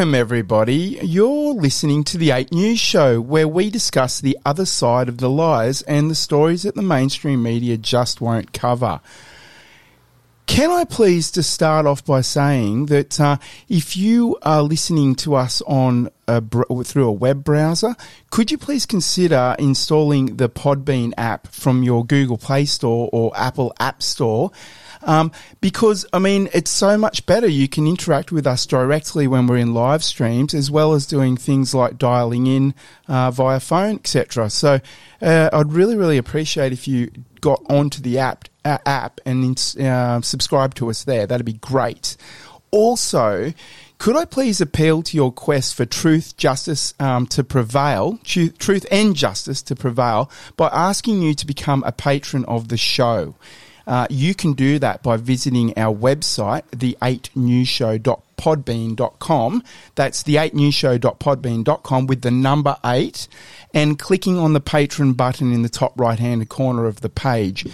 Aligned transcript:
Welcome, 0.00 0.14
everybody. 0.14 0.98
You're 1.02 1.52
listening 1.52 2.04
to 2.04 2.16
the 2.16 2.30
8 2.30 2.52
News 2.52 2.80
Show, 2.80 3.20
where 3.20 3.46
we 3.46 3.68
discuss 3.68 4.18
the 4.18 4.38
other 4.46 4.64
side 4.64 5.10
of 5.10 5.18
the 5.18 5.28
lies 5.28 5.82
and 5.82 6.10
the 6.10 6.14
stories 6.14 6.62
that 6.62 6.74
the 6.74 6.80
mainstream 6.80 7.42
media 7.42 7.76
just 7.76 8.18
won't 8.18 8.54
cover. 8.54 9.02
Can 10.46 10.70
I 10.70 10.84
please 10.84 11.30
just 11.30 11.52
start 11.52 11.84
off 11.84 12.02
by 12.02 12.22
saying 12.22 12.86
that 12.86 13.20
uh, 13.20 13.36
if 13.68 13.94
you 13.94 14.38
are 14.40 14.62
listening 14.62 15.16
to 15.16 15.34
us 15.34 15.60
on 15.66 16.08
a 16.26 16.40
br- 16.40 16.82
through 16.82 17.06
a 17.06 17.12
web 17.12 17.44
browser, 17.44 17.94
could 18.30 18.50
you 18.50 18.56
please 18.56 18.86
consider 18.86 19.54
installing 19.58 20.36
the 20.36 20.48
Podbean 20.48 21.12
app 21.18 21.46
from 21.48 21.82
your 21.82 22.06
Google 22.06 22.38
Play 22.38 22.64
Store 22.64 23.10
or 23.12 23.32
Apple 23.36 23.74
App 23.78 24.02
Store? 24.02 24.50
Um, 25.02 25.32
because 25.60 26.06
I 26.12 26.18
mean, 26.18 26.48
it's 26.52 26.70
so 26.70 26.98
much 26.98 27.26
better. 27.26 27.46
You 27.46 27.68
can 27.68 27.86
interact 27.86 28.32
with 28.32 28.46
us 28.46 28.66
directly 28.66 29.26
when 29.26 29.46
we're 29.46 29.56
in 29.56 29.74
live 29.74 30.04
streams, 30.04 30.54
as 30.54 30.70
well 30.70 30.92
as 30.92 31.06
doing 31.06 31.36
things 31.36 31.74
like 31.74 31.98
dialing 31.98 32.46
in 32.46 32.74
uh, 33.08 33.30
via 33.30 33.60
phone, 33.60 33.96
etc. 33.96 34.50
So, 34.50 34.80
uh, 35.22 35.50
I'd 35.52 35.72
really, 35.72 35.96
really 35.96 36.18
appreciate 36.18 36.72
if 36.72 36.86
you 36.86 37.10
got 37.40 37.64
onto 37.68 38.02
the 38.02 38.18
app 38.18 38.48
uh, 38.64 38.78
app 38.84 39.20
and 39.24 39.74
uh, 39.80 40.20
subscribe 40.20 40.74
to 40.74 40.90
us 40.90 41.04
there. 41.04 41.26
That'd 41.26 41.46
be 41.46 41.54
great. 41.54 42.16
Also, 42.70 43.52
could 43.98 44.16
I 44.16 44.24
please 44.24 44.60
appeal 44.60 45.02
to 45.02 45.16
your 45.16 45.32
quest 45.32 45.74
for 45.74 45.84
truth, 45.84 46.36
justice 46.36 46.94
um, 47.00 47.26
to 47.28 47.44
prevail, 47.44 48.18
truth 48.24 48.86
and 48.90 49.14
justice 49.14 49.60
to 49.62 49.76
prevail, 49.76 50.30
by 50.56 50.68
asking 50.72 51.20
you 51.20 51.34
to 51.34 51.46
become 51.46 51.82
a 51.84 51.92
patron 51.92 52.44
of 52.46 52.68
the 52.68 52.76
show? 52.76 53.34
Uh, 53.86 54.06
you 54.10 54.34
can 54.34 54.52
do 54.52 54.78
that 54.78 55.02
by 55.02 55.16
visiting 55.16 55.72
our 55.78 55.94
website, 55.94 56.64
the8newsshow.podbean.com. 56.70 59.62
That's 59.94 60.22
the8newsshow.podbean.com 60.22 62.06
with 62.06 62.20
the 62.22 62.30
number 62.30 62.76
8 62.84 63.28
and 63.74 63.98
clicking 63.98 64.38
on 64.38 64.52
the 64.52 64.60
patron 64.60 65.14
button 65.14 65.52
in 65.52 65.62
the 65.62 65.68
top 65.68 65.98
right 65.98 66.18
hand 66.18 66.48
corner 66.48 66.86
of 66.86 67.00
the 67.00 67.08
page 67.08 67.66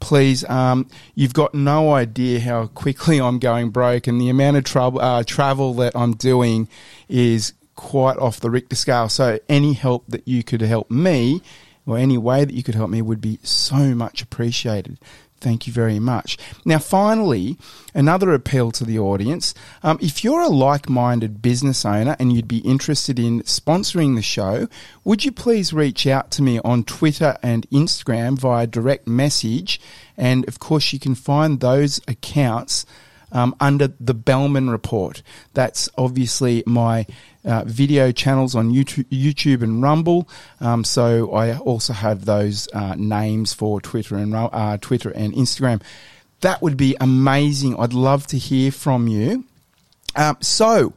please. 0.00 0.48
Um, 0.48 0.88
you've 1.14 1.34
got 1.34 1.54
no 1.54 1.92
idea 1.92 2.40
how 2.40 2.66
quickly 2.66 3.20
I'm 3.20 3.38
going 3.38 3.70
broke, 3.70 4.06
and 4.06 4.20
the 4.20 4.30
amount 4.30 4.56
of 4.56 4.64
trouble, 4.64 5.00
uh, 5.00 5.22
travel 5.24 5.74
that 5.74 5.94
I'm 5.94 6.16
doing 6.16 6.68
is 7.08 7.52
quite 7.76 8.18
off 8.18 8.40
the 8.40 8.50
Richter 8.50 8.76
scale. 8.76 9.08
So, 9.08 9.38
any 9.48 9.74
help 9.74 10.04
that 10.08 10.26
you 10.26 10.42
could 10.42 10.62
help 10.62 10.90
me, 10.90 11.42
or 11.86 11.98
any 11.98 12.18
way 12.18 12.44
that 12.44 12.54
you 12.54 12.62
could 12.62 12.74
help 12.74 12.90
me, 12.90 13.02
would 13.02 13.20
be 13.20 13.38
so 13.42 13.94
much 13.94 14.22
appreciated. 14.22 14.98
Thank 15.40 15.66
you 15.66 15.72
very 15.72 15.98
much. 15.98 16.36
Now, 16.66 16.78
finally, 16.78 17.56
another 17.94 18.34
appeal 18.34 18.70
to 18.72 18.84
the 18.84 18.98
audience. 18.98 19.54
Um, 19.82 19.98
if 20.02 20.22
you're 20.22 20.42
a 20.42 20.48
like 20.48 20.88
minded 20.88 21.40
business 21.40 21.84
owner 21.84 22.14
and 22.18 22.32
you'd 22.32 22.46
be 22.46 22.58
interested 22.58 23.18
in 23.18 23.40
sponsoring 23.42 24.16
the 24.16 24.22
show, 24.22 24.68
would 25.02 25.24
you 25.24 25.32
please 25.32 25.72
reach 25.72 26.06
out 26.06 26.30
to 26.32 26.42
me 26.42 26.60
on 26.62 26.84
Twitter 26.84 27.38
and 27.42 27.68
Instagram 27.70 28.38
via 28.38 28.66
direct 28.66 29.06
message? 29.06 29.80
And 30.16 30.46
of 30.46 30.58
course, 30.58 30.92
you 30.92 30.98
can 30.98 31.14
find 31.14 31.60
those 31.60 32.00
accounts 32.06 32.84
um, 33.32 33.54
under 33.60 33.88
the 34.00 34.14
Bellman 34.14 34.70
Report. 34.70 35.22
That's 35.54 35.88
obviously 35.96 36.62
my 36.66 37.06
uh, 37.44 37.64
video 37.64 38.12
channels 38.12 38.54
on 38.54 38.70
YouTube, 38.70 39.06
YouTube 39.06 39.62
and 39.62 39.82
Rumble. 39.82 40.28
Um, 40.60 40.84
so 40.84 41.32
I 41.32 41.56
also 41.58 41.92
have 41.92 42.24
those 42.24 42.68
uh, 42.72 42.94
names 42.96 43.52
for 43.52 43.80
Twitter 43.80 44.16
and 44.16 44.34
uh, 44.34 44.78
Twitter 44.80 45.10
and 45.10 45.32
Instagram. 45.34 45.82
That 46.40 46.62
would 46.62 46.76
be 46.76 46.96
amazing. 47.00 47.78
I'd 47.78 47.92
love 47.92 48.26
to 48.28 48.38
hear 48.38 48.72
from 48.72 49.08
you. 49.08 49.44
Um, 50.16 50.36
so 50.40 50.94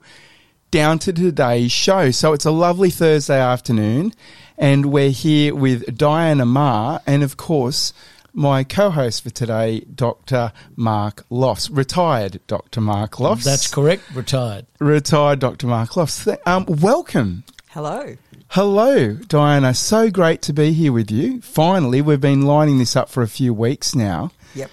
down 0.74 0.98
to 0.98 1.14
today's 1.14 1.72
show. 1.72 2.10
So 2.10 2.34
it's 2.34 2.46
a 2.46 2.52
lovely 2.52 2.90
Thursday 2.90 3.40
afternoon, 3.40 4.12
and 4.58 4.88
we're 4.88 5.12
here 5.12 5.54
with 5.54 5.96
Diana 5.96 6.46
Maher, 6.46 7.00
and 7.06 7.22
of 7.22 7.38
course 7.38 7.94
my 8.34 8.64
co-host 8.64 9.24
for 9.24 9.30
today, 9.30 9.82
Dr. 9.82 10.52
Mark 10.76 11.26
Lofts, 11.30 11.70
retired 11.70 12.40
Dr. 12.48 12.82
Mark 12.82 13.20
Lofts. 13.20 13.46
That's 13.46 13.72
correct, 13.72 14.04
retired. 14.14 14.66
Retired 14.80 15.40
Dr. 15.40 15.68
Mark 15.68 15.96
Lofts. 15.96 16.28
Um, 16.46 16.66
welcome. 16.68 17.44
Hello. 17.70 18.16
Hello, 18.50 19.14
Diana. 19.14 19.74
So 19.74 20.12
great 20.12 20.42
to 20.44 20.54
be 20.54 20.74
here 20.74 20.92
with 20.92 21.10
you. 21.10 21.42
Finally, 21.42 22.02
we've 22.02 22.22
been 22.22 22.44
lining 22.44 22.78
this 22.78 22.96
up 22.96 23.10
for 23.10 23.24
a 23.24 23.28
few 23.28 23.54
weeks 23.54 23.96
now. 23.96 24.32
Yep. 24.56 24.70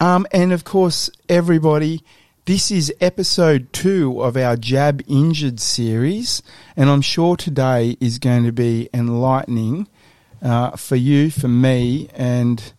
Um, 0.00 0.26
and 0.32 0.52
of 0.52 0.64
course, 0.64 1.10
everybody, 1.28 2.02
this 2.44 2.70
is 2.70 2.92
episode 3.00 3.72
two 3.72 4.20
of 4.22 4.36
our 4.36 4.56
Jab 4.56 5.02
Injured 5.08 5.60
series, 5.60 6.42
and 6.76 6.90
I'm 6.90 7.00
sure 7.00 7.36
today 7.36 7.96
is 8.00 8.18
going 8.18 8.44
to 8.44 8.52
be 8.52 8.88
enlightening 8.92 9.88
uh, 10.42 10.72
for 10.72 10.96
you, 10.96 11.30
for 11.30 11.48
me, 11.48 12.08
and 12.14 12.72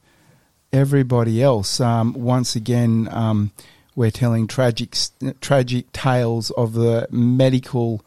everybody 0.71 1.41
else. 1.41 1.79
Um, 1.79 2.13
once 2.13 2.55
again, 2.55 3.07
um, 3.11 3.51
we're 3.95 4.11
telling 4.11 4.47
tragic 4.47 4.95
tragic 5.41 5.91
tales 5.91 6.51
of 6.51 6.73
the 6.73 7.07
medical 7.11 8.05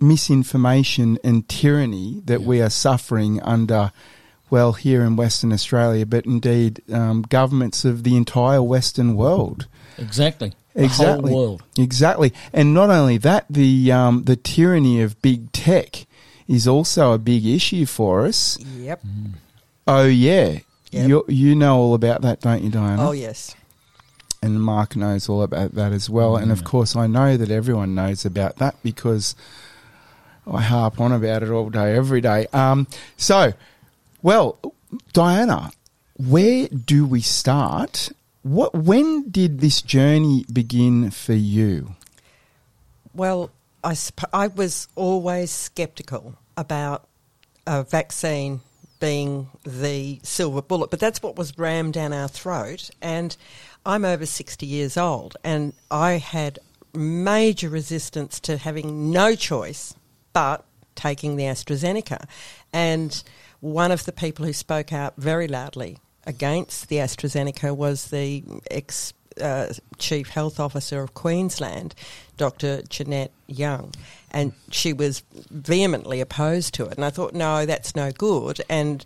misinformation 0.00 1.18
and 1.24 1.48
tyranny 1.48 2.22
that 2.26 2.40
yeah. 2.40 2.46
we 2.46 2.62
are 2.62 2.70
suffering 2.70 3.42
under. 3.42 3.92
Well, 4.50 4.72
here 4.72 5.02
in 5.02 5.16
Western 5.16 5.52
Australia, 5.52 6.06
but 6.06 6.24
indeed 6.24 6.80
um, 6.90 7.20
governments 7.20 7.84
of 7.84 8.02
the 8.02 8.16
entire 8.16 8.62
Western 8.62 9.14
world. 9.14 9.66
Exactly. 9.98 10.54
The 10.72 10.84
exactly. 10.84 11.34
world. 11.34 11.62
Exactly. 11.76 12.32
And 12.52 12.72
not 12.72 12.88
only 12.88 13.18
that, 13.18 13.44
the 13.50 13.92
um, 13.92 14.24
the 14.24 14.36
tyranny 14.36 15.02
of 15.02 15.20
big 15.20 15.52
tech 15.52 16.06
is 16.48 16.66
also 16.66 17.12
a 17.12 17.18
big 17.18 17.44
issue 17.44 17.84
for 17.84 18.24
us. 18.24 18.58
Yep. 18.60 19.02
Mm. 19.02 19.32
Oh 19.86 20.06
yeah, 20.06 20.60
Yep. 20.90 21.08
You 21.08 21.24
you 21.28 21.54
know 21.54 21.76
all 21.76 21.94
about 21.94 22.22
that, 22.22 22.40
don't 22.40 22.62
you, 22.62 22.70
Diana? 22.70 23.08
Oh 23.08 23.12
yes. 23.12 23.54
And 24.40 24.62
Mark 24.62 24.94
knows 24.94 25.28
all 25.28 25.42
about 25.42 25.74
that 25.74 25.92
as 25.92 26.08
well. 26.08 26.34
Mm. 26.34 26.42
And 26.44 26.52
of 26.52 26.64
course, 26.64 26.94
I 26.94 27.06
know 27.06 27.36
that 27.36 27.50
everyone 27.50 27.94
knows 27.94 28.24
about 28.24 28.56
that 28.56 28.76
because 28.82 29.34
I 30.46 30.62
harp 30.62 31.00
on 31.00 31.12
about 31.12 31.42
it 31.42 31.50
all 31.50 31.70
day, 31.70 31.96
every 31.96 32.20
day. 32.20 32.46
Um, 32.52 32.86
so, 33.16 33.52
well, 34.22 34.58
Diana, 35.12 35.72
where 36.16 36.68
do 36.68 37.04
we 37.04 37.20
start? 37.20 38.10
What 38.42 38.74
when 38.74 39.28
did 39.30 39.60
this 39.60 39.82
journey 39.82 40.44
begin 40.52 41.10
for 41.10 41.34
you? 41.34 41.96
Well, 43.12 43.50
I 43.82 43.94
sp- 43.98 44.32
I 44.32 44.46
was 44.46 44.88
always 44.94 45.50
skeptical 45.50 46.36
about 46.56 47.06
a 47.66 47.82
vaccine 47.82 48.60
being 49.00 49.48
the 49.64 50.20
silver 50.22 50.62
bullet, 50.62 50.90
but 50.90 51.00
that's 51.00 51.22
what 51.22 51.36
was 51.36 51.56
rammed 51.58 51.94
down 51.94 52.12
our 52.12 52.28
throat. 52.28 52.90
And 53.00 53.36
I'm 53.86 54.04
over 54.04 54.26
60 54.26 54.66
years 54.66 54.96
old, 54.96 55.36
and 55.44 55.72
I 55.90 56.12
had 56.12 56.58
major 56.94 57.68
resistance 57.68 58.40
to 58.40 58.56
having 58.56 59.10
no 59.10 59.34
choice 59.34 59.94
but 60.32 60.64
taking 60.94 61.36
the 61.36 61.44
AstraZeneca. 61.44 62.28
And 62.72 63.22
one 63.60 63.92
of 63.92 64.04
the 64.04 64.12
people 64.12 64.44
who 64.44 64.52
spoke 64.52 64.92
out 64.92 65.14
very 65.16 65.48
loudly 65.48 65.98
against 66.26 66.88
the 66.88 66.96
AstraZeneca 66.96 67.74
was 67.74 68.08
the 68.08 68.44
ex 68.70 69.14
uh, 69.40 69.72
Chief 69.98 70.28
Health 70.28 70.58
Officer 70.58 71.00
of 71.00 71.14
Queensland, 71.14 71.94
Dr. 72.38 72.82
Jeanette 72.88 73.32
Young, 73.46 73.92
and 74.30 74.52
she 74.70 74.92
was 74.92 75.22
vehemently 75.50 76.20
opposed 76.20 76.72
to 76.74 76.86
it. 76.86 76.94
And 76.94 77.04
I 77.04 77.10
thought, 77.10 77.34
no, 77.34 77.66
that's 77.66 77.94
no 77.94 78.10
good. 78.10 78.62
And 78.70 79.04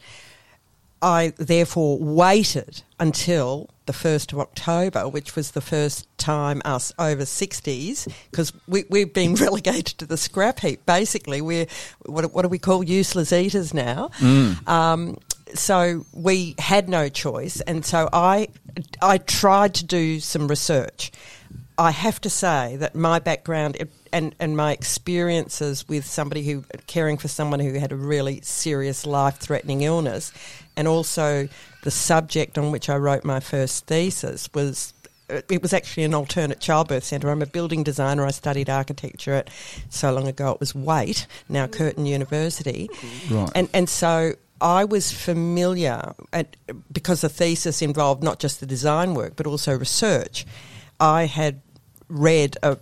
I 1.02 1.32
therefore 1.36 1.98
waited 1.98 2.82
until 3.00 3.68
the 3.86 3.92
1st 3.92 4.32
of 4.32 4.38
October, 4.38 5.08
which 5.08 5.34
was 5.34 5.50
the 5.50 5.60
first 5.60 6.06
time 6.16 6.62
us 6.64 6.92
over 6.98 7.22
60s, 7.22 8.06
because 8.30 8.52
we, 8.68 8.84
we've 8.88 9.12
been 9.12 9.34
relegated 9.46 9.98
to 9.98 10.06
the 10.06 10.16
scrap 10.16 10.60
heap. 10.60 10.86
Basically, 10.86 11.40
we're 11.40 11.66
what, 12.06 12.32
what 12.32 12.42
do 12.42 12.48
we 12.48 12.60
call 12.60 12.84
useless 12.84 13.32
eaters 13.32 13.74
now? 13.74 14.10
Mm. 14.18 14.68
Um, 14.68 15.18
so 15.54 16.06
we 16.12 16.54
had 16.58 16.88
no 16.88 17.08
choice, 17.08 17.60
and 17.62 17.84
so 17.84 18.08
I 18.12 18.48
I 19.02 19.18
tried 19.18 19.74
to 19.74 19.84
do 19.84 20.20
some 20.20 20.48
research. 20.48 21.12
I 21.78 21.90
have 21.90 22.20
to 22.20 22.30
say 22.30 22.76
that 22.76 22.94
my 22.94 23.18
background 23.18 23.76
and, 24.12 24.34
and 24.38 24.56
my 24.56 24.72
experiences 24.72 25.88
with 25.88 26.04
somebody 26.04 26.42
who 26.42 26.64
caring 26.86 27.16
for 27.16 27.28
someone 27.28 27.60
who 27.60 27.72
had 27.74 27.92
a 27.92 27.96
really 27.96 28.40
serious 28.42 29.06
life 29.06 29.38
threatening 29.38 29.82
illness, 29.82 30.32
and 30.76 30.86
also 30.86 31.48
the 31.82 31.90
subject 31.90 32.58
on 32.58 32.70
which 32.70 32.88
I 32.88 32.96
wrote 32.96 33.24
my 33.24 33.40
first 33.40 33.86
thesis 33.86 34.48
was 34.54 34.92
it 35.28 35.62
was 35.62 35.72
actually 35.72 36.02
an 36.02 36.12
alternate 36.12 36.60
childbirth 36.60 37.04
centre. 37.04 37.30
I'm 37.30 37.40
a 37.40 37.46
building 37.46 37.82
designer. 37.82 38.26
I 38.26 38.32
studied 38.32 38.68
architecture 38.68 39.32
at 39.32 39.50
so 39.88 40.12
long 40.12 40.28
ago 40.28 40.52
it 40.52 40.60
was 40.60 40.74
WAIT, 40.74 41.26
now 41.48 41.64
mm-hmm. 41.64 41.72
Curtin 41.72 42.06
University, 42.06 42.88
mm-hmm. 42.92 43.34
right. 43.34 43.50
and 43.54 43.68
and 43.72 43.88
so 43.88 44.34
I 44.60 44.84
was 44.84 45.10
familiar, 45.10 46.12
at, 46.32 46.54
because 46.92 47.22
the 47.22 47.28
thesis 47.28 47.82
involved 47.82 48.22
not 48.22 48.38
just 48.38 48.60
the 48.60 48.66
design 48.66 49.14
work 49.14 49.36
but 49.36 49.46
also 49.46 49.76
research. 49.76 50.44
I 51.02 51.26
had 51.26 51.60
read 52.08 52.56
a, 52.62 52.78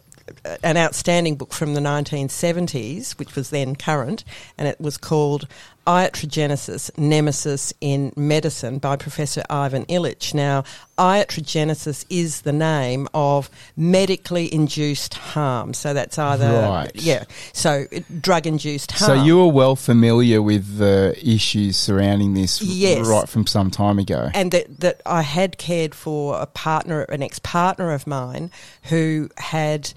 an 0.62 0.76
outstanding 0.76 1.36
book 1.36 1.54
from 1.54 1.72
the 1.72 1.80
1970s, 1.80 3.12
which 3.12 3.34
was 3.34 3.48
then 3.48 3.74
current, 3.74 4.24
and 4.58 4.68
it 4.68 4.78
was 4.78 4.98
called 4.98 5.48
Iatrogenesis 5.86 6.96
Nemesis 6.98 7.72
in 7.80 8.12
Medicine 8.16 8.78
by 8.78 8.96
Professor 8.96 9.42
Ivan 9.48 9.84
Illich. 9.86 10.34
Now, 10.34 10.64
iatrogenesis 10.98 12.04
is 12.10 12.42
the 12.42 12.52
name 12.52 13.08
of 13.14 13.50
medically 13.76 14.52
induced 14.52 15.14
harm. 15.14 15.72
So 15.74 15.94
that's 15.94 16.18
either, 16.18 16.50
Right. 16.50 16.90
yeah, 16.94 17.24
so 17.52 17.86
drug 18.20 18.46
induced 18.46 18.92
harm. 18.92 19.18
So 19.18 19.24
you 19.24 19.38
were 19.38 19.48
well 19.48 19.74
familiar 19.76 20.42
with 20.42 20.76
the 20.78 21.14
issues 21.22 21.76
surrounding 21.76 22.34
this 22.34 22.60
Yes. 22.60 23.06
right 23.06 23.28
from 23.28 23.46
some 23.46 23.70
time 23.70 23.98
ago. 23.98 24.30
and 24.34 24.52
that, 24.52 24.80
that 24.80 25.00
I 25.06 25.22
had 25.22 25.56
cared 25.58 25.94
for 25.94 26.38
a 26.40 26.46
partner, 26.46 27.02
an 27.04 27.22
ex 27.22 27.38
partner 27.38 27.92
of 27.92 28.06
mine, 28.06 28.50
who 28.84 29.30
had 29.38 29.92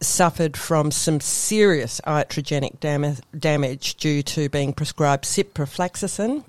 suffered 0.00 0.56
from 0.56 0.90
some 0.90 1.20
serious 1.20 2.00
iatrogenic 2.06 2.80
dam- 2.80 3.16
damage 3.38 3.96
due 3.96 4.22
to 4.22 4.48
being 4.48 4.72
prescribed 4.72 5.24
ciprofloxacin. 5.24 6.44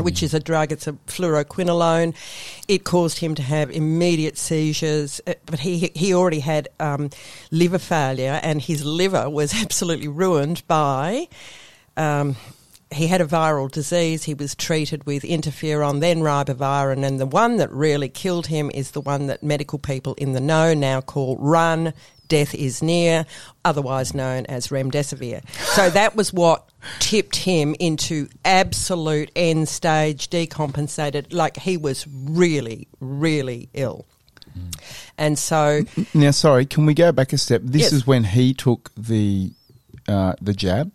Which 0.00 0.22
is 0.22 0.32
a 0.32 0.40
drug, 0.40 0.72
it's 0.72 0.86
a 0.86 0.94
fluoroquinolone. 1.06 2.14
It 2.66 2.82
caused 2.82 3.18
him 3.18 3.34
to 3.34 3.42
have 3.42 3.70
immediate 3.70 4.38
seizures, 4.38 5.20
uh, 5.26 5.34
but 5.44 5.58
he, 5.58 5.92
he 5.94 6.14
already 6.14 6.40
had 6.40 6.70
um, 6.80 7.10
liver 7.50 7.78
failure, 7.78 8.40
and 8.42 8.62
his 8.62 8.86
liver 8.86 9.28
was 9.28 9.52
absolutely 9.62 10.08
ruined 10.08 10.66
by 10.66 11.28
um, 11.98 12.36
he 12.92 13.06
had 13.06 13.20
a 13.20 13.26
viral 13.26 13.70
disease. 13.70 14.24
He 14.24 14.34
was 14.34 14.54
treated 14.54 15.04
with 15.04 15.22
interferon, 15.22 16.00
then 16.00 16.20
ribavirin, 16.20 17.04
and 17.04 17.18
the 17.18 17.26
one 17.26 17.56
that 17.56 17.70
really 17.70 18.08
killed 18.08 18.46
him 18.46 18.70
is 18.72 18.90
the 18.90 19.00
one 19.00 19.26
that 19.26 19.42
medical 19.42 19.78
people 19.78 20.14
in 20.14 20.32
the 20.32 20.40
know 20.40 20.74
now 20.74 21.00
call 21.00 21.36
run. 21.38 21.92
Death 22.28 22.54
is 22.54 22.82
near, 22.82 23.26
otherwise 23.64 24.14
known 24.14 24.46
as 24.46 24.68
remdesivir. 24.68 25.42
So 25.74 25.90
that 25.90 26.16
was 26.16 26.32
what 26.32 26.68
tipped 26.98 27.36
him 27.36 27.74
into 27.78 28.28
absolute 28.44 29.30
end 29.36 29.68
stage 29.68 30.30
decompensated. 30.30 31.32
Like 31.32 31.56
he 31.58 31.76
was 31.76 32.06
really, 32.10 32.88
really 33.00 33.68
ill. 33.74 34.06
And 35.16 35.38
so 35.38 35.82
Now, 36.14 36.30
sorry, 36.30 36.66
can 36.66 36.84
we 36.86 36.94
go 36.94 37.12
back 37.12 37.32
a 37.32 37.38
step? 37.38 37.62
This 37.64 37.82
Yes. 37.82 37.92
is 37.92 38.06
when 38.06 38.24
he 38.24 38.52
took 38.54 38.90
the 38.96 39.52
uh, 40.08 40.34
the 40.42 40.52
jab. 40.52 40.92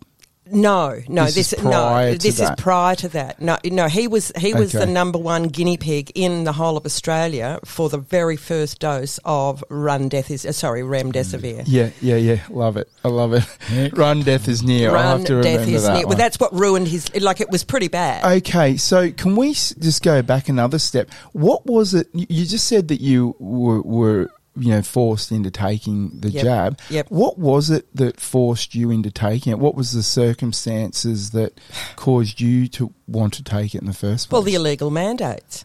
No, 0.50 1.00
no, 1.08 1.24
This 1.26 1.34
this, 1.34 1.52
is 1.52 1.60
prior 1.60 2.06
no, 2.06 2.12
to 2.12 2.18
this 2.18 2.40
is 2.40 2.48
that. 2.48 2.58
prior 2.58 2.94
to 2.96 3.08
that. 3.10 3.40
No, 3.40 3.58
no, 3.64 3.86
he 3.88 4.08
was 4.08 4.32
he 4.38 4.54
was 4.54 4.72
the 4.72 4.86
number 4.86 5.18
one 5.18 5.44
guinea 5.44 5.76
pig 5.76 6.10
in 6.14 6.44
the 6.44 6.52
whole 6.52 6.76
of 6.76 6.86
Australia 6.86 7.58
for 7.64 7.88
the 7.88 7.98
very 7.98 8.36
first 8.36 8.78
dose 8.80 9.18
of 9.24 9.62
Run 9.68 10.08
Death 10.08 10.30
is 10.30 10.46
uh, 10.46 10.52
sorry 10.52 10.82
Remdesivir. 10.82 11.64
Yeah, 11.66 11.90
yeah, 12.00 12.16
yeah. 12.16 12.40
Love 12.50 12.76
it. 12.76 12.88
I 13.04 13.08
love 13.08 13.32
it. 13.34 13.44
Yeah. 13.72 13.88
Run, 13.94 14.22
death 14.22 14.48
is 14.48 14.62
near. 14.62 14.90
I 14.90 14.94
Run 14.94 15.18
have 15.18 15.26
to 15.26 15.34
remember 15.36 15.58
Death 15.58 15.68
is 15.68 15.82
that 15.84 15.94
near. 15.94 16.06
Well, 16.06 16.16
that's 16.16 16.38
what 16.40 16.52
ruined 16.54 16.88
his. 16.88 17.14
Like 17.20 17.40
it 17.40 17.50
was 17.50 17.64
pretty 17.64 17.88
bad. 17.88 18.24
Okay, 18.38 18.76
so 18.76 19.10
can 19.12 19.36
we 19.36 19.50
s- 19.50 19.74
just 19.78 20.02
go 20.02 20.22
back 20.22 20.48
another 20.48 20.78
step? 20.78 21.10
What 21.32 21.66
was 21.66 21.94
it? 21.94 22.08
You 22.12 22.26
you 22.28 22.46
just 22.46 22.66
said 22.66 22.88
that 22.88 23.00
you 23.00 23.34
were, 23.38 23.82
were 23.82 24.30
you 24.58 24.70
know, 24.70 24.82
forced 24.82 25.30
into 25.32 25.50
taking 25.50 26.18
the 26.20 26.30
Yep, 26.30 26.44
jab. 26.44 26.80
yep. 26.90 27.06
What 27.08 27.38
was 27.38 27.70
it 27.70 27.86
that 27.94 28.20
forced 28.20 28.74
you 28.74 28.90
into 28.90 29.10
taking 29.10 29.52
it? 29.52 29.58
What 29.58 29.74
was 29.74 29.92
the 29.92 30.02
circumstances 30.02 31.30
that 31.30 31.60
caused 31.96 32.40
you 32.40 32.68
to 32.68 32.92
want 33.06 33.34
to 33.34 33.42
take 33.42 33.74
it 33.74 33.80
in 33.80 33.86
the 33.86 33.92
first 33.92 34.28
place? 34.28 34.32
Well, 34.32 34.42
the 34.42 34.54
illegal 34.54 34.90
mandates. 34.90 35.64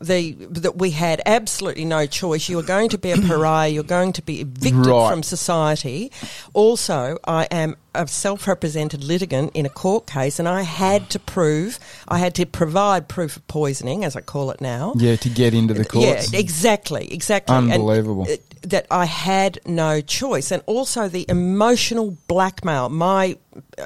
The 0.00 0.32
that 0.50 0.76
we 0.78 0.90
had 0.92 1.20
absolutely 1.26 1.84
no 1.84 2.06
choice. 2.06 2.48
You 2.48 2.58
are 2.58 2.62
going 2.62 2.88
to 2.90 2.98
be 2.98 3.10
a 3.10 3.16
pariah. 3.28 3.68
You're 3.68 3.82
going 3.82 4.12
to 4.14 4.22
be 4.22 4.40
evicted 4.40 4.86
Right. 4.86 5.10
from 5.10 5.22
society. 5.22 6.12
Also, 6.54 7.18
I 7.26 7.44
am 7.50 7.76
a 7.94 8.06
self-represented 8.06 9.02
litigant 9.02 9.50
in 9.54 9.66
a 9.66 9.68
court 9.68 10.06
case, 10.06 10.38
and 10.38 10.46
I 10.48 10.62
had 10.62 11.10
to 11.10 11.18
prove, 11.18 11.80
I 12.06 12.18
had 12.18 12.34
to 12.36 12.46
provide 12.46 13.08
proof 13.08 13.36
of 13.36 13.46
poisoning, 13.48 14.04
as 14.04 14.14
I 14.14 14.20
call 14.20 14.50
it 14.52 14.60
now. 14.60 14.92
yeah, 14.96 15.16
to 15.16 15.28
get 15.28 15.52
into 15.54 15.74
the 15.74 15.84
courts. 15.84 16.32
Yeah, 16.32 16.38
exactly, 16.38 17.12
exactly. 17.12 17.56
And, 17.56 17.72
Unbelievable. 17.72 18.22
uh, 18.30 18.36
that 18.62 18.86
I 18.90 19.04
had 19.06 19.58
no 19.66 20.00
choice, 20.00 20.52
and 20.52 20.62
also 20.66 21.08
the 21.08 21.26
emotional 21.28 22.16
blackmail. 22.28 22.88
My 22.90 23.36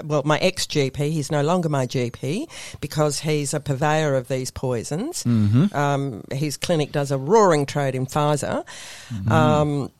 well, 0.04 0.22
my 0.24 0.38
ex 0.38 0.66
GP, 0.66 0.96
he's 0.96 1.30
no 1.30 1.42
longer 1.42 1.68
my 1.68 1.86
GP 1.86 2.48
because 2.80 3.20
he's 3.20 3.54
a 3.54 3.60
purveyor 3.60 4.14
of 4.14 4.28
these 4.28 4.50
poisons. 4.50 5.24
Mm-hmm. 5.24 5.74
Um, 5.76 6.24
his 6.30 6.56
clinic 6.56 6.92
does 6.92 7.10
a 7.10 7.18
roaring 7.18 7.66
trade 7.66 7.94
in 7.94 8.06
Pfizer. 8.06 8.64
Mm-hmm. 9.08 9.32
Um, 9.32 9.90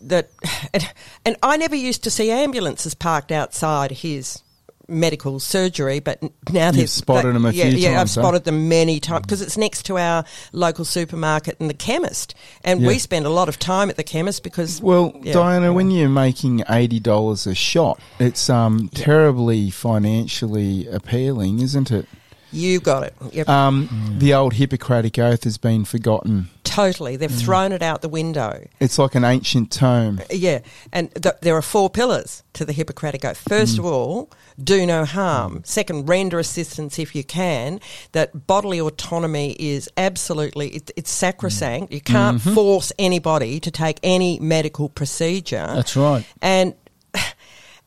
that 0.00 0.30
and, 0.74 0.92
and 1.24 1.36
I 1.42 1.56
never 1.56 1.76
used 1.76 2.04
to 2.04 2.10
see 2.10 2.30
ambulances 2.30 2.94
parked 2.94 3.32
outside 3.32 3.90
his 3.90 4.42
medical 4.88 5.40
surgery, 5.40 6.00
but 6.00 6.22
now 6.50 6.70
they've 6.70 6.88
spotted 6.88 7.34
them 7.34 7.44
a 7.44 7.50
yeah, 7.50 7.70
few 7.70 7.78
yeah, 7.78 7.90
I've 7.90 7.96
times, 7.96 8.14
huh? 8.14 8.22
spotted 8.22 8.44
them 8.44 8.68
many 8.68 9.00
times 9.00 9.20
mm. 9.20 9.22
because 9.22 9.42
it's 9.42 9.56
next 9.56 9.84
to 9.86 9.98
our 9.98 10.24
local 10.52 10.84
supermarket 10.84 11.56
and 11.60 11.68
the 11.68 11.74
chemist, 11.74 12.34
and 12.64 12.80
Yeah. 12.80 12.88
we 12.88 12.98
spend 12.98 13.26
a 13.26 13.30
lot 13.30 13.48
of 13.48 13.58
time 13.58 13.90
at 13.90 13.96
the 13.96 14.04
chemist 14.04 14.42
because 14.42 14.80
Well, 14.80 15.12
Yeah. 15.22 15.32
Diana, 15.32 15.72
when 15.72 15.90
you're 15.90 16.08
making 16.08 16.62
eighty 16.68 17.00
dollars 17.00 17.46
a 17.46 17.54
shot, 17.54 18.00
it's 18.18 18.48
um 18.50 18.88
terribly 18.94 19.70
financially 19.70 20.86
appealing, 20.88 21.60
isn't 21.60 21.90
it? 21.90 22.06
you 22.52 22.80
got 22.80 23.02
it. 23.02 23.14
Yep. 23.32 23.48
Um, 23.48 23.88
mm. 23.88 24.18
The 24.20 24.34
old 24.34 24.54
Hippocratic 24.54 25.18
oath 25.18 25.44
has 25.44 25.58
been 25.58 25.84
forgotten. 25.84 26.48
totally, 26.64 27.16
they've 27.16 27.30
mm. 27.30 27.44
thrown 27.44 27.72
it 27.72 27.82
out 27.82 28.02
the 28.02 28.08
window. 28.08 28.66
It's 28.80 28.98
like 28.98 29.14
an 29.14 29.24
ancient 29.24 29.70
tome. 29.70 30.20
Uh, 30.20 30.24
yeah, 30.30 30.60
and 30.92 31.12
th- 31.14 31.36
there 31.42 31.56
are 31.56 31.62
four 31.62 31.90
pillars 31.90 32.42
to 32.54 32.64
the 32.64 32.72
Hippocratic 32.72 33.24
Oath. 33.24 33.42
First 33.48 33.78
of 33.78 33.84
all, 33.84 34.30
do 34.62 34.86
no 34.86 35.04
harm. 35.04 35.62
Second, 35.64 36.08
render 36.08 36.38
assistance 36.38 36.98
if 36.98 37.14
you 37.14 37.24
can. 37.24 37.80
That 38.12 38.46
bodily 38.46 38.80
autonomy 38.80 39.52
is 39.58 39.88
absolutely 39.96 40.68
it, 40.68 40.90
it's 40.96 41.10
sacrosanct. 41.10 41.92
You 41.92 42.00
can't 42.00 42.40
force 42.40 42.92
anybody 42.98 43.60
to 43.60 43.70
take 43.70 43.98
any 44.02 44.38
medical 44.40 44.88
procedure. 44.88 45.66
That's 45.74 45.96
right. 45.96 46.26
And 46.40 46.74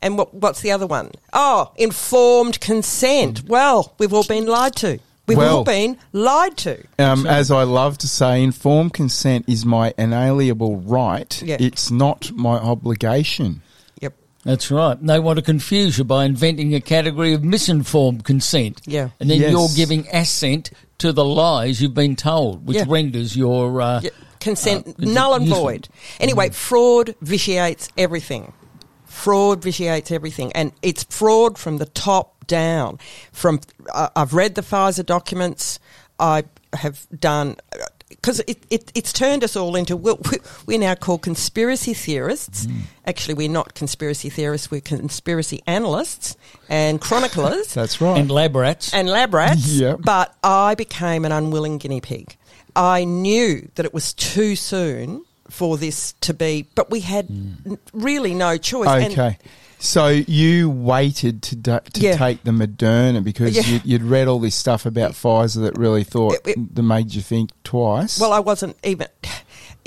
and 0.02 0.18
what, 0.18 0.34
what's 0.34 0.62
the 0.62 0.72
other 0.72 0.88
one? 0.88 1.12
Oh, 1.34 1.72
informed 1.76 2.60
consent. 2.60 3.44
Well, 3.48 3.94
we've 3.98 4.14
all 4.14 4.24
been 4.24 4.46
lied 4.46 4.76
to. 4.78 5.00
We've 5.28 5.38
Well- 5.38 5.58
all 5.58 5.64
been 5.64 5.98
lied 6.12 6.58
to. 6.58 6.84
Um, 6.98 7.28
as 7.28 7.52
I 7.52 7.64
love 7.64 7.98
to 8.00 8.08
say, 8.08 8.42
informed 8.44 8.94
consent 8.94 9.46
is 9.48 9.66
my 9.66 9.94
inalienable 9.98 10.78
right. 10.78 11.42
Yeah. 11.44 11.58
It's 11.60 11.92
not 11.92 12.32
my 12.32 12.58
obligation. 12.58 13.62
Yep. 14.46 14.46
That's 14.46 14.72
right. 14.72 14.98
They 15.06 15.20
want 15.20 15.38
to 15.38 15.44
confuse 15.44 15.98
you 15.98 16.04
by 16.04 16.26
inventing 16.26 16.74
a 16.76 16.82
category 16.82 17.34
of 17.34 17.44
misinformed 17.44 18.24
consent. 18.24 18.82
Yeah. 18.86 19.10
And 19.20 19.30
then 19.30 19.40
Yes. 19.42 19.52
you're 19.52 19.70
giving 19.76 20.08
assent 20.14 20.72
to 21.00 21.12
the 21.12 21.26
lies 21.26 21.82
you've 21.82 21.94
been 21.94 22.16
told, 22.16 22.66
which 22.66 22.78
Yeah. 22.78 22.86
renders 22.88 23.36
your. 23.36 23.82
Uh, 23.82 24.02
Yeah, 24.02 24.10
consent 24.40 24.88
uh, 24.88 24.94
null 25.00 25.34
and 25.34 25.46
useful. 25.46 25.64
void. 25.64 25.90
Anyway, 26.20 26.50
fraud 26.50 27.16
vitiates 27.22 27.90
everything. 27.98 28.54
Fraud 29.06 29.62
vitiates 29.62 30.12
everything, 30.12 30.52
and 30.54 30.72
it's 30.82 31.04
fraud 31.10 31.58
from 31.58 31.78
the 31.78 31.86
top 31.86 32.48
down. 32.48 32.98
From 33.34 33.60
uh, 33.94 34.08
I've 34.16 34.34
read 34.34 34.56
the 34.56 34.62
Pfizer 34.62 35.06
documents. 35.06 35.80
I 36.20 36.44
have 36.74 37.06
done 37.20 37.58
because 38.22 38.42
it, 38.42 38.64
it, 38.70 38.92
it's 38.96 39.14
turned 39.14 39.44
us 39.44 39.56
all 39.56 39.76
into 39.76 39.96
we're, 39.96 40.16
we're 40.66 40.80
now 40.80 40.96
called 40.96 41.22
conspiracy 41.22 41.94
theorists. 41.94 42.66
Mm. 42.66 42.82
Actually, 43.08 43.36
we're 43.36 43.50
not 43.50 43.74
conspiracy 43.74 44.30
theorists. 44.30 44.70
We're 44.70 44.82
conspiracy 44.82 45.62
analysts 45.66 46.36
and 46.68 47.00
chroniclers 47.00 47.74
That's 47.74 48.02
right. 48.02 48.18
And 48.18 48.30
lab 48.30 48.56
rats. 48.56 48.94
and 48.94 49.10
lab 49.10 49.34
rats. 49.34 49.68
Yep. 49.80 50.00
But 50.04 50.36
I 50.44 50.76
became 50.76 51.24
an 51.26 51.32
unwilling 51.32 51.78
guinea 51.78 52.02
pig. 52.02 52.36
I 52.76 53.06
knew 53.06 53.70
that 53.76 53.86
it 53.86 53.94
was 53.94 54.14
too 54.14 54.56
soon 54.56 55.24
for 55.50 55.78
this 55.78 56.14
to 56.22 56.34
be, 56.34 56.68
but 56.76 56.90
we 56.92 57.00
had 57.02 57.28
mm. 57.28 57.54
n- 57.66 57.78
really 57.94 58.34
no 58.34 58.58
choice. 58.58 58.88
And- 58.88 59.12
okay. 59.14 59.38
So 59.82 60.08
you 60.10 60.70
waited 60.70 61.42
to 61.44 61.56
da- 61.56 61.80
to 61.80 62.02
Yeah. 62.02 62.18
take 62.18 62.44
the 62.44 62.52
Moderna 62.52 63.24
because 63.24 63.56
Yeah. 63.56 63.64
you, 63.66 63.82
you'd 63.86 64.04
read 64.04 64.28
all 64.28 64.40
this 64.40 64.54
stuff 64.56 64.86
about 64.86 65.14
Pfizer 65.14 65.62
that 65.62 65.78
really 65.78 66.04
thought 66.04 66.34
It- 66.34 66.48
it- 66.58 66.76
that 66.76 66.84
made 66.84 67.14
you 67.14 67.22
think 67.22 67.52
twice. 67.64 68.20
well, 68.20 68.34
I 68.34 68.40
wasn't 68.40 68.76
even. 68.84 69.08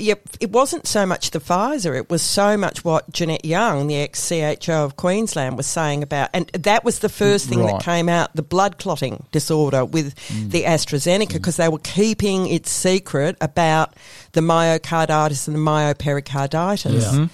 Yep, 0.03 0.29
it 0.41 0.51
wasn't 0.51 0.85
so 0.85 1.05
much 1.05 1.31
the 1.31 1.39
Pfizer. 1.39 1.95
It 1.97 2.09
was 2.09 2.21
so 2.21 2.57
much 2.57 2.83
what 2.83 3.09
Jeanette 3.11 3.45
Young, 3.45 3.87
the 3.87 3.95
ex 3.97 4.19
CHO 4.29 4.83
of 4.83 4.95
Queensland, 4.97 5.55
was 5.57 5.65
saying 5.67 6.03
about, 6.03 6.29
and 6.33 6.47
that 6.49 6.83
was 6.83 6.99
the 6.99 7.09
first 7.09 7.47
thing 7.47 7.59
Right. 7.59 7.73
that 7.73 7.83
came 7.83 8.09
out: 8.09 8.35
the 8.35 8.41
blood 8.43 8.77
clotting 8.77 9.25
disorder 9.31 9.85
with 9.85 10.13
the 10.49 10.63
AstraZeneca, 10.63 11.33
because 11.33 11.55
they 11.57 11.69
were 11.69 11.79
keeping 11.79 12.47
it 12.47 12.67
secret 12.67 13.37
about 13.39 13.93
the 14.33 14.41
myocarditis 14.41 15.47
and 15.47 15.55
the 15.55 15.59
myopericarditis. 15.61 16.93
Yeah. 17.01 17.11
Mhm. 17.19 17.29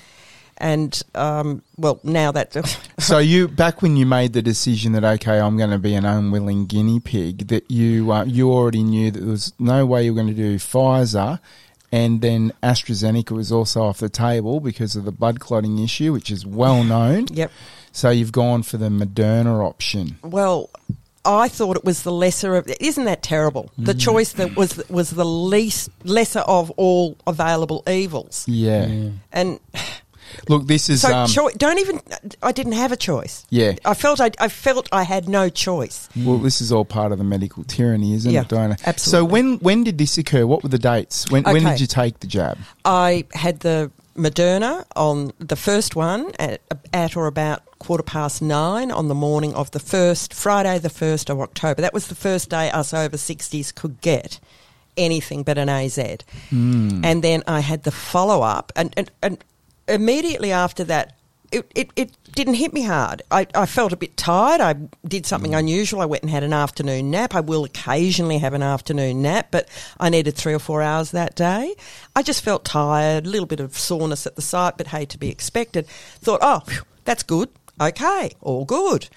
And 0.62 1.02
um, 1.16 1.62
well, 1.78 2.02
now 2.04 2.34
that 2.34 2.54
so 3.00 3.18
you 3.18 3.48
back 3.48 3.82
when 3.82 3.96
you 3.96 4.06
made 4.06 4.34
the 4.34 4.42
decision 4.42 4.92
that 4.92 5.06
okay, 5.06 5.40
I'm 5.40 5.56
going 5.58 5.70
to 5.70 5.80
be 5.80 5.96
an 5.96 6.04
unwilling 6.06 6.66
guinea 6.66 7.00
pig, 7.00 7.48
that 7.48 7.72
you 7.72 8.12
uh, 8.12 8.26
you 8.26 8.52
already 8.52 8.84
knew 8.84 9.10
that 9.10 9.20
there 9.20 9.30
was 9.32 9.54
no 9.58 9.86
way 9.86 10.04
you 10.04 10.14
were 10.14 10.22
going 10.22 10.36
to 10.36 10.42
do 10.50 10.58
Pfizer, 10.58 11.40
and 11.92 12.22
then 12.22 12.54
AstraZeneca 12.62 13.32
was 13.32 13.52
also 13.52 13.82
off 13.84 13.98
the 14.00 14.10
table 14.10 14.60
because 14.60 14.96
of 14.96 15.06
the 15.06 15.12
blood 15.12 15.40
clotting 15.40 15.80
issue, 15.80 16.12
which 16.14 16.30
is 16.32 16.46
well 16.46 16.84
known. 16.84 17.26
Yep. 17.32 17.52
So 17.92 18.10
you've 18.12 18.32
gone 18.32 18.62
for 18.64 18.78
the 18.78 18.90
Moderna 18.90 19.66
option. 19.66 20.18
Well, 20.24 20.70
I 21.26 21.48
thought 21.50 21.76
it 21.76 21.84
was 21.84 22.04
the 22.04 22.12
lesser 22.12 22.56
of. 22.56 22.70
Isn't 22.80 23.06
that 23.06 23.24
terrible? 23.24 23.72
The 23.78 23.94
Mm. 23.94 24.00
choice 24.00 24.34
that 24.34 24.56
was 24.56 24.82
was 24.90 25.10
the 25.10 25.26
least 25.26 25.90
lesser 26.04 26.40
of 26.42 26.70
all 26.78 27.18
available 27.28 27.84
evils. 27.90 28.46
Yeah. 28.48 28.88
And 29.34 29.60
Look, 30.48 30.68
this 30.68 30.90
is 30.90 31.02
so, 31.02 31.14
um, 31.14 31.28
choi- 31.28 31.52
don't 31.58 31.80
even. 31.80 32.02
I 32.42 32.52
didn't 32.52 32.74
have 32.74 32.92
a 32.92 32.98
choice. 32.98 33.46
Yeah. 33.50 33.74
I 33.86 33.94
felt 33.94 34.20
I, 34.20 34.32
I 34.40 34.48
felt 34.50 34.88
I 34.92 35.04
had 35.04 35.28
no 35.30 35.50
choice. 35.50 36.10
well, 36.16 36.38
this 36.38 36.62
is 36.62 36.72
all 36.72 36.86
part 36.86 37.12
of 37.12 37.18
the 37.18 37.24
medical 37.24 37.64
tyranny, 37.64 38.14
isn't 38.14 38.32
Yeah, 38.32 38.42
it, 38.42 38.48
Diana? 38.50 38.78
So 38.98 39.24
when 39.26 39.58
when 39.60 39.84
did 39.84 39.98
this 39.98 40.18
occur? 40.18 40.46
What 40.46 40.64
were 40.64 40.70
the 40.70 40.80
dates? 40.80 41.30
When 41.30 41.44
when 41.44 41.64
did 41.64 41.80
you 41.80 41.88
take 41.88 42.20
the 42.20 42.28
jab? 42.28 42.58
I 42.86 43.26
had 43.34 43.60
the 43.62 43.92
Moderna 44.16 44.86
on 44.96 45.32
the 45.40 45.56
first 45.56 45.96
one 45.96 46.32
at, 46.40 46.62
at 46.92 47.16
or 47.16 47.28
about 47.28 47.64
quarter 47.80 48.04
past 48.04 48.42
nine 48.42 48.92
on 48.92 49.08
the 49.08 49.16
morning 49.16 49.54
of 49.54 49.72
the 49.72 49.80
first 49.80 50.34
Friday, 50.34 50.78
the 50.80 50.90
first 50.90 51.30
of 51.30 51.40
October. 51.40 51.82
That 51.82 51.94
was 51.94 52.08
the 52.08 52.16
first 52.16 52.50
day 52.50 52.70
us 52.72 52.94
over 52.94 53.16
sixties 53.18 53.72
could 53.72 54.02
get 54.02 54.40
anything 54.98 55.44
but 55.44 55.58
an 55.58 55.70
AZ. 55.70 55.98
And 56.52 57.24
then 57.24 57.44
I 57.48 57.62
had 57.62 57.84
the 57.84 57.92
follow 57.92 58.42
up, 58.42 58.74
and, 58.76 58.94
and 58.98 59.10
and 59.22 59.38
immediately 59.90 60.52
after 60.52 60.84
that. 60.86 61.16
It, 61.52 61.72
it, 61.74 61.90
it 61.96 62.12
didn't 62.32 62.54
hit 62.54 62.74
me 62.74 62.84
hard. 62.84 63.24
I, 63.32 63.48
I 63.56 63.66
felt 63.66 63.92
a 63.92 63.98
bit 63.98 64.16
tired. 64.16 64.62
I 64.62 64.74
did 65.08 65.26
something 65.26 65.54
mm. 65.54 65.58
unusual. 65.58 66.00
I 66.00 66.06
went 66.06 66.22
and 66.22 66.30
had 66.30 66.44
an 66.44 66.54
afternoon 66.54 67.10
nap. 67.10 67.34
I 67.34 67.40
will 67.40 67.64
occasionally 67.64 68.38
have 68.38 68.54
an 68.54 68.62
afternoon 68.62 69.24
nap, 69.24 69.48
but 69.50 69.68
I 70.00 70.10
needed 70.10 70.36
three 70.36 70.54
or 70.54 70.60
four 70.60 70.84
hours 70.84 71.10
that 71.10 71.36
day. 71.36 71.76
I 72.16 72.22
just 72.22 72.44
felt 72.44 72.66
tired, 72.66 73.26
a 73.26 73.30
little 73.30 73.48
bit 73.48 73.60
of 73.60 73.76
soreness 73.76 74.28
at 74.28 74.36
the 74.36 74.44
site, 74.44 74.78
but 74.78 74.88
hey, 74.88 75.06
to 75.06 75.18
be 75.18 75.30
expected. 75.30 75.88
Thought, 75.88 76.42
oh, 76.44 76.60
phew, 76.68 76.84
that's 77.04 77.24
good. 77.24 77.50
Okay, 77.82 78.32
all 78.42 78.66
good. 78.66 79.10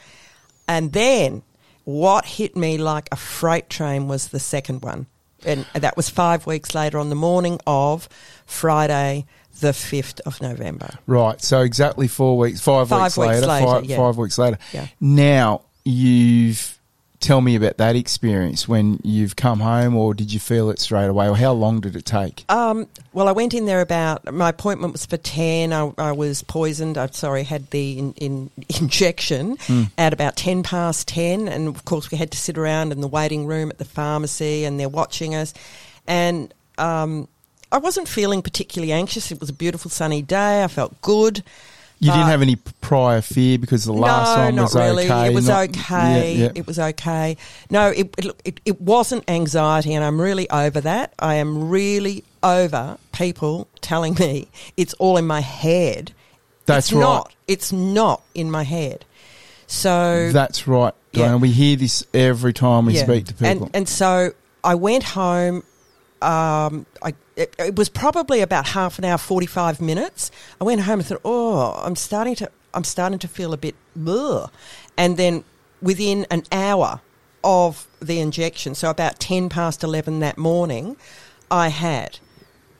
And 0.66 0.94
then 0.94 1.42
what 1.84 2.24
hit 2.24 2.56
me 2.56 2.78
like 2.78 3.08
a 3.12 3.16
freight 3.16 3.68
train 3.68 4.08
was 4.08 4.28
the 4.28 4.40
second 4.40 4.82
one. 4.82 5.06
And 5.44 5.66
that 5.74 5.96
was 5.96 6.08
five 6.08 6.46
weeks 6.46 6.74
later 6.74 6.98
on 6.98 7.08
the 7.08 7.16
morning 7.16 7.58
of 7.66 8.08
Friday, 8.46 9.26
the 9.60 9.72
5th 9.72 10.20
of 10.20 10.40
November. 10.40 10.90
Right. 11.06 11.40
So 11.40 11.60
exactly 11.60 12.08
four 12.08 12.38
weeks, 12.38 12.60
five, 12.60 12.88
Five 12.88 13.02
weeks, 13.02 13.16
weeks 13.16 13.34
later, 13.34 13.46
later, 13.46 13.66
five, 13.66 13.84
yeah. 13.84 13.96
five 13.96 14.16
weeks 14.16 14.38
later. 14.38 14.58
Yeah. 14.72 14.86
Now 15.00 15.62
you've 15.84 16.78
tell 17.22 17.40
me 17.40 17.54
about 17.54 17.76
that 17.78 17.96
experience 17.96 18.68
when 18.68 18.98
you've 19.02 19.36
come 19.36 19.60
home, 19.60 19.96
or 19.96 20.12
did 20.12 20.32
you 20.32 20.40
feel 20.40 20.68
it 20.70 20.78
straight 20.78 21.06
away, 21.06 21.28
or 21.28 21.36
how 21.36 21.52
long 21.52 21.80
did 21.80 21.96
it 21.96 22.04
take? 22.04 22.44
Um, 22.48 22.88
well, 23.12 23.28
I 23.28 23.32
went 23.32 23.54
in 23.54 23.64
there 23.64 23.80
about 23.80 24.30
my 24.32 24.50
appointment 24.50 24.92
was 24.92 25.06
for 25.06 25.16
ten. 25.16 25.72
I, 25.72 25.92
I 25.96 26.12
was 26.12 26.42
poisoned. 26.42 26.98
I'm 26.98 27.12
sorry, 27.12 27.44
had 27.44 27.70
the 27.70 27.98
in, 27.98 28.12
in, 28.14 28.50
injection 28.80 29.56
at 29.96 30.12
about 30.12 30.36
ten 30.36 30.62
past 30.62 31.08
ten, 31.08 31.48
and 31.48 31.68
of 31.68 31.84
course 31.84 32.10
we 32.10 32.18
had 32.18 32.32
to 32.32 32.38
sit 32.38 32.58
around 32.58 32.92
in 32.92 33.00
the 33.00 33.08
waiting 33.08 33.46
room 33.46 33.70
at 33.70 33.78
the 33.78 33.84
pharmacy, 33.84 34.64
and 34.64 34.78
they're 34.78 34.88
watching 34.88 35.34
us. 35.34 35.54
And 36.06 36.52
um, 36.76 37.28
I 37.72 37.78
wasn't 37.78 38.06
feeling 38.06 38.42
particularly 38.42 38.92
anxious. 38.92 39.32
It 39.32 39.40
was 39.40 39.48
a 39.48 39.52
beautiful 39.54 39.90
sunny 39.90 40.22
day. 40.22 40.62
I 40.62 40.68
felt 40.68 41.00
good. 41.00 41.42
You 41.98 42.10
didn't 42.10 42.26
have 42.26 42.42
any 42.42 42.56
prior 42.80 43.20
fear 43.20 43.58
because 43.58 43.84
the 43.84 43.92
last 43.92 44.36
no, 44.36 44.44
one 44.44 44.54
not 44.56 44.62
was 44.62 44.74
really. 44.74 45.04
okay. 45.04 45.28
It 45.28 45.34
was 45.34 45.46
not- 45.46 45.68
okay. 45.68 46.34
Yeah, 46.34 46.44
yeah. 46.46 46.52
It 46.56 46.66
was 46.66 46.78
okay. 46.80 47.36
No, 47.70 47.90
it, 47.90 48.12
it, 48.18 48.40
it, 48.44 48.60
it 48.64 48.80
wasn't 48.80 49.22
anxiety, 49.30 49.94
and 49.94 50.04
I'm 50.04 50.20
really 50.20 50.50
over 50.50 50.80
that. 50.80 51.14
I 51.20 51.36
am 51.36 51.70
really 51.70 52.24
over 52.42 52.98
people 53.12 53.68
telling 53.80 54.14
me 54.14 54.48
it's 54.76 54.94
all 54.94 55.16
in 55.16 55.28
my 55.28 55.40
head. 55.40 56.12
That's 56.66 56.88
it's 56.88 56.92
right. 56.92 57.00
Not. 57.00 57.34
It's 57.46 57.72
not 57.72 58.22
in 58.34 58.50
my 58.50 58.64
head. 58.64 59.04
So 59.68 60.30
That's 60.32 60.66
right, 60.66 60.94
Yeah. 61.12 61.26
Diana. 61.26 61.38
We 61.38 61.50
hear 61.50 61.76
this 61.76 62.04
every 62.12 62.52
time 62.52 62.86
we 62.86 62.96
speak 62.96 63.26
to 63.26 63.34
people. 63.34 63.66
And, 63.66 63.76
and 63.76 63.88
so 63.88 64.32
I 64.64 64.74
went 64.74 65.04
home. 65.04 65.62
Um, 66.22 66.86
I, 67.02 67.14
it, 67.36 67.54
it 67.58 67.76
was 67.76 67.88
probably 67.88 68.40
about 68.40 68.68
half 68.68 68.98
an 68.98 69.04
hour, 69.04 69.18
forty-five 69.18 69.80
minutes. 69.80 70.30
I 70.60 70.64
went 70.64 70.82
home 70.82 71.00
and 71.00 71.06
thought, 71.06 71.20
"Oh, 71.24 71.80
I'm 71.84 71.96
starting 71.96 72.36
to, 72.36 72.50
I'm 72.72 72.84
starting 72.84 73.18
to 73.18 73.28
feel 73.28 73.52
a 73.52 73.56
bit." 73.56 73.74
Ugh. 74.06 74.50
And 74.96 75.16
then 75.16 75.44
within 75.80 76.26
an 76.30 76.44
hour 76.52 77.00
of 77.42 77.86
the 78.00 78.20
injection, 78.20 78.74
so 78.74 78.88
about 78.90 79.18
ten 79.18 79.48
past 79.48 79.82
eleven 79.82 80.20
that 80.20 80.38
morning, 80.38 80.96
I 81.50 81.68
had 81.68 82.20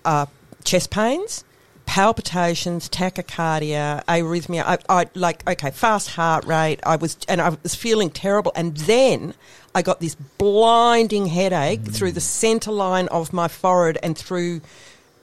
uh, 0.04 0.26
chest 0.62 0.90
pains, 0.90 1.44
palpitations, 1.84 2.88
tachycardia, 2.88 4.04
arrhythmia. 4.04 4.62
I, 4.64 4.78
I 4.88 5.06
like 5.14 5.48
okay, 5.48 5.70
fast 5.70 6.10
heart 6.10 6.44
rate. 6.44 6.80
I 6.84 6.96
was 6.96 7.16
and 7.28 7.40
I 7.40 7.56
was 7.62 7.74
feeling 7.74 8.10
terrible, 8.10 8.52
and 8.54 8.76
then 8.76 9.34
I 9.74 9.82
got 9.82 10.00
this 10.00 10.14
blinding 10.14 11.26
headache 11.26 11.84
through 11.84 12.12
the 12.12 12.20
centre 12.20 12.72
line 12.72 13.08
of 13.08 13.32
my 13.32 13.48
forehead 13.48 13.98
and 14.02 14.16
through 14.16 14.60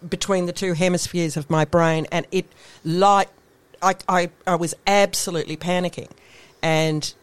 between 0.07 0.45
the 0.45 0.53
two 0.53 0.73
hemispheres 0.73 1.37
of 1.37 1.49
my 1.49 1.65
brain, 1.65 2.07
and 2.11 2.25
it 2.31 2.45
light. 2.83 3.29
I, 3.81 3.95
I, 4.07 4.29
I 4.45 4.55
was 4.55 4.73
absolutely 4.87 5.55
panicking, 5.55 6.09
and 6.61 7.13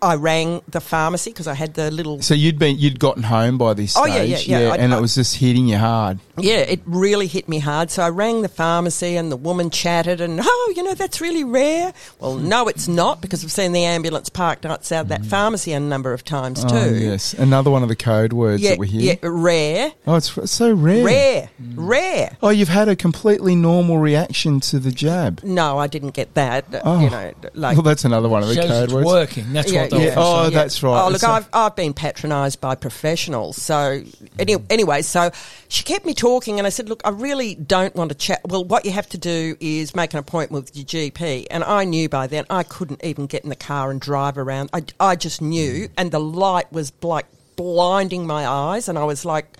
I 0.00 0.14
rang 0.14 0.62
the 0.68 0.80
pharmacy 0.80 1.30
because 1.30 1.46
I 1.46 1.54
had 1.54 1.74
the 1.74 1.90
little 1.90 2.22
so 2.22 2.34
you'd 2.34 2.58
been 2.58 2.78
you'd 2.78 3.00
gotten 3.00 3.24
home 3.24 3.58
by 3.58 3.74
this 3.74 3.96
Oh, 3.96 4.04
stage, 4.04 4.46
yeah, 4.46 4.58
yeah, 4.58 4.66
yeah. 4.68 4.74
And 4.78 4.94
I- 4.94 4.98
it 4.98 5.00
was 5.00 5.14
just 5.14 5.36
hitting 5.36 5.66
you 5.66 5.78
hard. 5.78 6.20
Yeah, 6.40 6.58
it 6.58 6.80
really 6.86 7.26
hit 7.26 7.48
me 7.48 7.58
hard. 7.58 7.90
So 7.90 8.02
I 8.02 8.10
rang 8.10 8.42
the 8.42 8.48
pharmacy 8.48 9.16
and 9.16 9.32
the 9.32 9.36
woman 9.36 9.70
chatted 9.70 10.20
and, 10.20 10.40
oh, 10.42 10.72
you 10.76 10.84
know, 10.84 10.94
that's 10.94 11.20
really 11.20 11.42
rare. 11.42 11.92
Well, 12.20 12.38
hmm. 12.38 12.48
no, 12.48 12.68
it's 12.68 12.86
not 12.86 13.20
because 13.20 13.44
I've 13.44 13.50
seen 13.50 13.72
the 13.72 13.84
ambulance 13.84 14.28
parked 14.28 14.64
outside 14.64 15.08
that 15.08 15.22
hmm. 15.22 15.26
pharmacy 15.26 15.72
a 15.72 15.80
number 15.80 16.12
of 16.12 16.24
times 16.24 16.64
oh, 16.64 16.68
too. 16.68 16.76
Oh, 16.76 16.90
yes, 16.90 17.34
another 17.34 17.70
one 17.70 17.82
of 17.82 17.88
the 17.88 17.96
code 17.96 18.32
words 18.32 18.62
Yeah, 18.62 18.70
that 18.70 18.78
we 18.78 18.86
hear. 18.86 19.18
yeah, 19.20 19.28
rare, 19.28 19.92
Oh, 20.06 20.14
it's 20.14 20.36
it's 20.38 20.52
so 20.52 20.72
rare. 20.72 21.04
rare, 21.04 21.50
hmm. 21.58 21.86
rare. 21.88 22.36
Oh, 22.42 22.50
you've 22.50 22.68
had 22.68 22.88
a 22.88 22.94
completely 22.94 23.56
normal 23.56 23.98
reaction 23.98 24.60
to 24.60 24.78
the 24.78 24.92
jab. 24.92 25.42
No, 25.42 25.78
I 25.78 25.88
didn't 25.88 26.14
get 26.14 26.34
that. 26.34 26.66
Oh. 26.84 27.00
You 27.00 27.10
know, 27.10 27.32
like. 27.54 27.76
well, 27.76 27.82
that's 27.82 28.04
another 28.04 28.28
one 28.28 28.42
of 28.42 28.48
the 28.48 28.54
Shows 28.54 28.66
code 28.66 28.84
it's 28.84 28.92
words. 28.92 29.06
working. 29.06 29.52
That's 29.52 29.72
Yeah, 29.72 29.87
they 29.90 30.06
yeah. 30.06 30.14
Oh, 30.16 30.44
that- 30.44 30.52
that's 30.52 30.82
right. 30.82 31.04
Oh, 31.04 31.10
look, 31.10 31.24
I've, 31.24 31.48
I've 31.52 31.76
been 31.76 31.94
patronised 31.94 32.60
by 32.60 32.74
professionals. 32.74 33.60
So, 33.60 34.02
any, 34.38 34.54
mm. 34.54 34.64
anyway, 34.70 35.02
so 35.02 35.30
she 35.68 35.84
kept 35.84 36.06
me 36.06 36.14
talking, 36.14 36.58
and 36.58 36.66
I 36.66 36.70
said, 36.70 36.88
Look, 36.88 37.00
I 37.04 37.10
really 37.10 37.54
don't 37.54 37.94
want 37.94 38.10
to 38.10 38.16
chat. 38.16 38.40
Well, 38.44 38.64
what 38.64 38.84
you 38.84 38.92
have 38.92 39.08
to 39.10 39.18
do 39.18 39.56
is 39.60 39.94
make 39.94 40.12
an 40.12 40.18
appointment 40.18 40.64
with 40.64 40.76
your 40.76 40.86
GP. 40.86 41.46
And 41.50 41.64
I 41.64 41.84
knew 41.84 42.08
by 42.08 42.26
then 42.26 42.44
I 42.50 42.62
couldn't 42.62 43.04
even 43.04 43.26
get 43.26 43.42
in 43.42 43.50
the 43.50 43.56
car 43.56 43.90
and 43.90 44.00
drive 44.00 44.38
around. 44.38 44.70
I, 44.72 44.84
I 45.00 45.16
just 45.16 45.42
knew, 45.42 45.88
mm. 45.88 45.90
and 45.96 46.10
the 46.10 46.20
light 46.20 46.72
was 46.72 46.92
like 47.02 47.26
blinding 47.56 48.26
my 48.26 48.46
eyes, 48.46 48.88
and 48.88 48.98
I 48.98 49.04
was 49.04 49.24
like, 49.24 49.56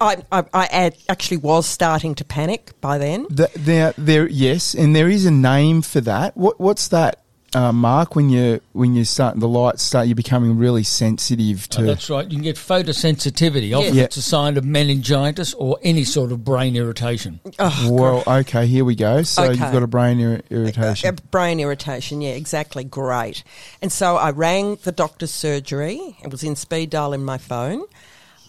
I, 0.00 0.22
I, 0.30 0.44
I 0.52 0.92
actually 1.08 1.38
was 1.38 1.66
starting 1.66 2.14
to 2.16 2.24
panic 2.24 2.72
by 2.80 2.98
then. 2.98 3.26
Th- 3.28 3.52
there, 3.54 3.94
there, 3.98 4.28
yes, 4.28 4.74
and 4.74 4.94
there 4.94 5.08
is 5.08 5.24
a 5.24 5.30
name 5.30 5.82
for 5.82 6.00
that. 6.02 6.36
What, 6.36 6.60
what's 6.60 6.88
that, 6.88 7.19
uh, 7.54 7.72
Mark? 7.72 8.14
When 8.16 8.30
you 8.30 8.60
when 8.72 8.94
you 8.94 9.04
start 9.04 9.38
the 9.40 9.48
lights 9.48 9.82
start, 9.82 10.06
you're 10.06 10.14
becoming 10.14 10.56
really 10.58 10.82
sensitive 10.82 11.68
to. 11.70 11.82
Oh, 11.82 11.84
that's 11.86 12.08
right. 12.10 12.24
You 12.24 12.36
can 12.36 12.42
get 12.44 12.56
photosensitivity. 12.56 13.76
Often 13.76 13.94
Yeah. 13.94 14.04
it's 14.04 14.16
a 14.16 14.22
sign 14.22 14.56
of 14.56 14.64
meningitis 14.64 15.54
or 15.54 15.78
any 15.82 16.04
sort 16.04 16.32
of 16.32 16.44
brain 16.44 16.76
irritation. 16.76 17.40
well, 17.58 18.22
okay, 18.26 18.66
here 18.66 18.84
we 18.84 18.94
go. 18.94 19.22
So 19.22 19.44
you've 19.50 19.58
got 19.58 19.82
a 19.82 19.86
brain 19.86 20.20
ir- 20.20 20.42
irritation. 20.50 21.08
Uh, 21.08 21.16
brain 21.30 21.60
irritation, 21.60 22.20
yeah, 22.20 22.30
exactly. 22.30 22.84
Great. 22.84 23.42
And 23.82 23.90
so 23.90 24.16
I 24.16 24.30
rang 24.30 24.76
the 24.84 24.92
doctor's 24.92 25.30
surgery. 25.32 26.16
It 26.22 26.30
was 26.30 26.42
in 26.44 26.56
speed 26.56 26.90
dial 26.90 27.12
in 27.12 27.24
my 27.24 27.38
phone. 27.38 27.84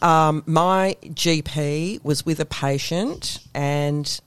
Um, 0.02 0.44
my 0.48 0.98
GP 1.04 2.04
was 2.04 2.26
with 2.26 2.40
a 2.40 2.46
patient, 2.46 3.38
and 3.54 4.20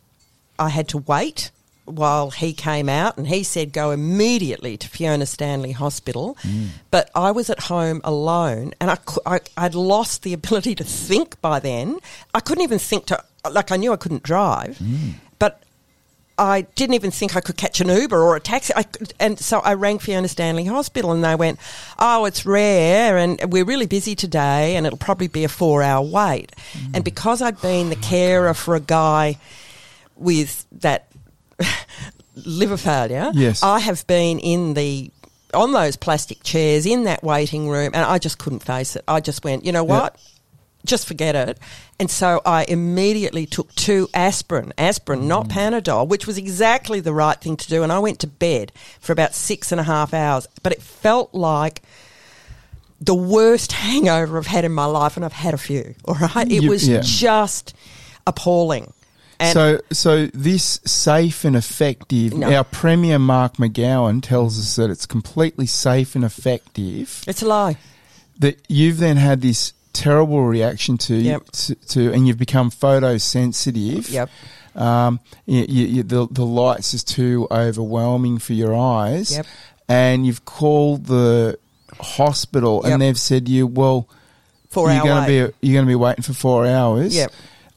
I 0.58 0.68
had 0.68 0.86
to 0.90 0.98
wait 0.98 1.50
while 1.84 2.30
he 2.30 2.52
came 2.52 2.88
out, 2.88 3.16
and 3.16 3.26
he 3.26 3.42
said 3.42 3.72
go 3.72 3.90
immediately 3.90 4.76
to 4.76 4.88
Fiona 4.88 5.26
Stanley 5.26 5.72
Hospital. 5.72 6.36
Mm. 6.42 6.68
But 6.90 7.10
I 7.14 7.30
was 7.30 7.50
at 7.50 7.60
home 7.60 8.00
alone, 8.04 8.72
and 8.80 8.90
I, 8.90 8.98
I, 9.26 9.40
I'd 9.56 9.74
lost 9.74 10.22
the 10.22 10.32
ability 10.32 10.74
to 10.76 10.84
think 10.84 11.40
by 11.40 11.60
then. 11.60 11.98
I 12.32 12.40
couldn't 12.40 12.64
even 12.64 12.78
think 12.78 13.06
to 13.06 13.22
like 13.50 13.70
I 13.70 13.76
knew 13.76 13.92
I 13.92 13.96
couldn't 13.96 14.22
drive, 14.22 14.78
mm. 14.78 15.14
but 15.38 15.62
I 16.36 16.62
didn't 16.74 16.94
even 16.94 17.10
think 17.10 17.36
I 17.36 17.40
could 17.40 17.56
catch 17.56 17.80
an 17.80 17.88
Uber 17.88 18.20
or 18.20 18.36
a 18.36 18.40
taxi. 18.40 18.72
Could, 18.72 19.12
and 19.20 19.38
so 19.38 19.60
I 19.60 19.74
rang 19.74 19.98
Fiona 19.98 20.28
Stanley 20.28 20.64
Hospital 20.64 21.12
and 21.12 21.22
they 21.22 21.34
went, 21.36 21.60
Oh, 21.98 22.24
it's 22.24 22.44
rare 22.44 23.18
and 23.18 23.40
we're 23.52 23.64
really 23.64 23.86
busy 23.86 24.14
today 24.14 24.76
and 24.76 24.86
it'll 24.86 24.98
probably 24.98 25.28
be 25.28 25.44
a 25.44 25.48
four 25.48 25.82
hour 25.82 26.04
wait. 26.04 26.52
And 26.92 27.02
mm. 27.02 27.04
because 27.04 27.40
I'd 27.40 27.60
been 27.60 27.90
the 27.90 27.96
carer 27.96 28.54
for 28.54 28.74
a 28.74 28.80
guy 28.80 29.38
with 30.16 30.66
that 30.72 31.08
liver 32.34 32.76
failure, 32.76 33.30
Yes. 33.34 33.62
I 33.62 33.78
have 33.80 34.06
been 34.06 34.38
in 34.38 34.74
the 34.74 35.10
on 35.52 35.70
those 35.72 35.94
plastic 35.96 36.42
chairs 36.42 36.84
in 36.84 37.04
that 37.04 37.22
waiting 37.22 37.68
room 37.68 37.92
and 37.94 38.04
I 38.04 38.18
just 38.18 38.38
couldn't 38.38 38.64
face 38.64 38.96
it. 38.96 39.04
I 39.06 39.20
just 39.20 39.44
went, 39.44 39.64
you 39.64 39.70
know 39.72 39.84
what? 39.84 40.18
just 40.84 41.06
forget 41.06 41.34
it. 41.34 41.58
And 41.98 42.10
so 42.10 42.42
I 42.44 42.64
immediately 42.64 43.46
took 43.46 43.74
two 43.74 44.08
aspirin, 44.12 44.72
aspirin, 44.76 45.26
not 45.26 45.48
mm. 45.48 45.52
Panadol, 45.52 46.06
which 46.08 46.26
was 46.26 46.36
exactly 46.36 47.00
the 47.00 47.14
right 47.14 47.40
thing 47.40 47.56
to 47.56 47.68
do. 47.68 47.82
And 47.82 47.90
I 47.92 47.98
went 48.00 48.18
to 48.20 48.26
bed 48.26 48.72
for 49.00 49.12
about 49.12 49.34
six 49.34 49.72
and 49.72 49.80
a 49.80 49.84
half 49.84 50.12
hours. 50.12 50.46
But 50.62 50.72
it 50.72 50.82
felt 50.82 51.32
like 51.34 51.82
the 53.00 53.14
worst 53.14 53.72
hangover 53.86 54.36
I've 54.38 54.46
had 54.46 54.64
in 54.64 54.72
my 54.72 54.84
life, 54.84 55.16
and 55.16 55.24
I've 55.24 55.32
had 55.32 55.54
a 55.54 55.58
few. 55.58 55.94
All 56.04 56.14
right, 56.16 56.50
it 56.50 56.62
You- 56.62 56.70
was 56.70 56.86
yeah. 56.88 57.00
just 57.02 57.74
appalling. 58.26 58.92
And 59.40 59.52
so, 59.52 59.80
so 59.92 60.26
this 60.28 60.80
safe 60.84 61.44
and 61.44 61.56
effective. 61.56 62.34
No. 62.34 62.52
Our 62.54 62.64
Premier 62.64 63.18
Mark 63.18 63.56
McGowan 63.56 64.22
tells 64.22 64.58
us 64.58 64.76
that 64.76 64.90
it's 64.90 65.06
completely 65.06 65.66
safe 65.66 66.14
and 66.14 66.24
effective. 66.24 67.22
it's 67.26 67.42
a 67.42 67.46
lie. 67.46 67.76
That 68.38 68.60
you've 68.68 68.98
then 68.98 69.16
had 69.16 69.40
this 69.40 69.72
terrible 69.92 70.44
reaction 70.44 70.98
to, 70.98 71.14
Yep. 71.14 71.46
to, 71.52 71.74
to 71.74 72.12
and 72.12 72.26
you've 72.26 72.38
become 72.38 72.70
photosensitive. 72.70 74.10
Yep. 74.10 74.30
Um, 74.74 75.20
you, 75.46 75.64
you, 75.68 76.02
the 76.02 76.26
the 76.30 76.44
lights 76.44 76.94
is 76.94 77.04
too 77.04 77.46
overwhelming 77.50 78.38
for 78.38 78.54
your 78.54 78.74
eyes. 78.74 79.32
Yep. 79.36 79.46
And 79.88 80.26
you've 80.26 80.44
called 80.44 81.06
the 81.06 81.58
hospital, 82.00 82.80
Yep. 82.84 82.92
and 82.92 83.02
they've 83.02 83.18
said 83.18 83.46
to 83.46 83.52
you, 83.52 83.66
well, 83.66 84.08
Four 84.70 84.90
you're 84.90 85.04
going 85.04 85.22
to 85.22 85.28
be 85.28 85.66
you're 85.66 85.74
going 85.74 85.86
to 85.86 85.90
be 85.90 85.94
waiting 85.94 86.22
for 86.22 86.32
four 86.32 86.66
hours. 86.66 87.14
Yep. 87.14 87.32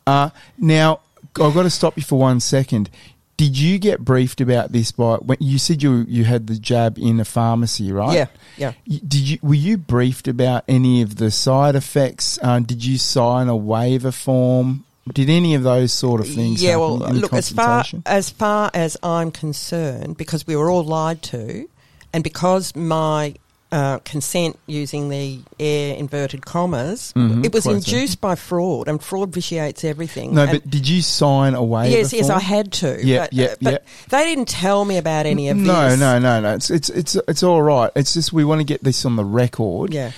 Uh, 0.07 0.29
now 0.57 1.01
I've 1.39 1.53
got 1.53 1.63
to 1.63 1.69
stop 1.69 1.97
you 1.97 2.03
for 2.03 2.19
one 2.19 2.39
second. 2.39 2.89
Did 3.37 3.57
you 3.57 3.77
get 3.77 3.99
briefed 3.99 4.41
about 4.41 4.71
this 4.71 4.91
by 4.91 5.17
when 5.17 5.37
you 5.39 5.59
said 5.59 5.83
you 5.83 6.05
you 6.07 6.23
had 6.23 6.47
the 6.47 6.57
jab 6.57 6.97
in 6.97 7.19
a 7.19 7.25
pharmacy, 7.25 7.91
right? 7.91 8.15
Yeah, 8.15 8.27
yeah. 8.57 8.73
Did 8.87 9.13
you 9.13 9.37
were 9.43 9.53
you 9.53 9.77
briefed 9.77 10.27
about 10.27 10.63
any 10.67 11.03
of 11.03 11.17
the 11.17 11.29
side 11.29 11.75
effects? 11.75 12.39
Uh, 12.41 12.59
did 12.59 12.83
you 12.83 12.97
sign 12.97 13.47
a 13.47 13.55
waiver 13.55 14.11
form? 14.11 14.85
Did 15.13 15.29
any 15.29 15.53
of 15.53 15.63
those 15.63 15.93
sort 15.93 16.19
of 16.19 16.27
things? 16.27 16.63
Yeah, 16.63 16.71
happen 16.71 16.99
well, 16.99 17.13
look, 17.13 17.33
as 17.33 17.49
far 17.49 17.83
as 18.07 18.31
far 18.31 18.71
as 18.73 18.97
I'm 19.03 19.29
concerned, 19.29 20.17
because 20.17 20.47
we 20.47 20.55
were 20.55 20.71
all 20.71 20.83
lied 20.83 21.21
to, 21.23 21.69
and 22.13 22.23
because 22.23 22.75
my 22.75 23.35
uh, 23.71 23.99
consent 24.05 24.57
using 24.65 25.09
the 25.09 25.39
air 25.59 25.95
inverted 25.97 26.45
commas, 26.45 27.11
Mhm, 27.17 27.45
it 27.45 27.53
was 27.53 27.63
quite 27.65 27.83
so. 27.83 27.91
induced 27.95 28.21
by 28.21 28.33
fraud, 28.35 28.87
and 28.87 29.03
fraud 29.03 29.33
vitiates 29.33 29.83
everything. 29.83 30.33
no, 30.33 30.43
And- 30.43 30.51
but 30.51 30.69
did 30.69 30.87
you 30.87 31.01
sign 31.01 31.53
away? 31.53 31.83
waiver? 31.89 31.97
yes, 31.97 32.13
yes. 32.13 32.29
I 32.29 32.39
had 32.39 32.71
to. 32.73 32.97
Yeah, 33.05 33.23
but, 33.23 33.33
yeah, 33.33 33.55
but 33.61 33.71
yeah. 33.73 33.77
They 34.09 34.23
didn't 34.23 34.47
tell 34.47 34.85
me 34.85 34.97
about 34.97 35.25
any 35.25 35.49
of 35.49 35.57
no, 35.57 35.89
this. 35.89 35.99
no, 35.99 36.17
no, 36.17 36.39
no. 36.39 36.53
It's 36.55 36.69
it's 36.69 36.89
it's 36.89 37.15
it's 37.27 37.43
all 37.43 37.61
right. 37.61 37.91
It's 37.95 38.13
just 38.13 38.31
we 38.31 38.45
want 38.45 38.59
to 38.61 38.65
get 38.65 38.83
this 38.85 39.03
on 39.05 39.17
the 39.17 39.25
record. 39.25 39.93
Yeah, 39.93 40.11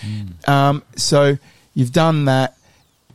Um, 0.48 0.84
so 0.96 1.38
you've 1.73 1.91
done 1.91 2.26
that. 2.26 2.56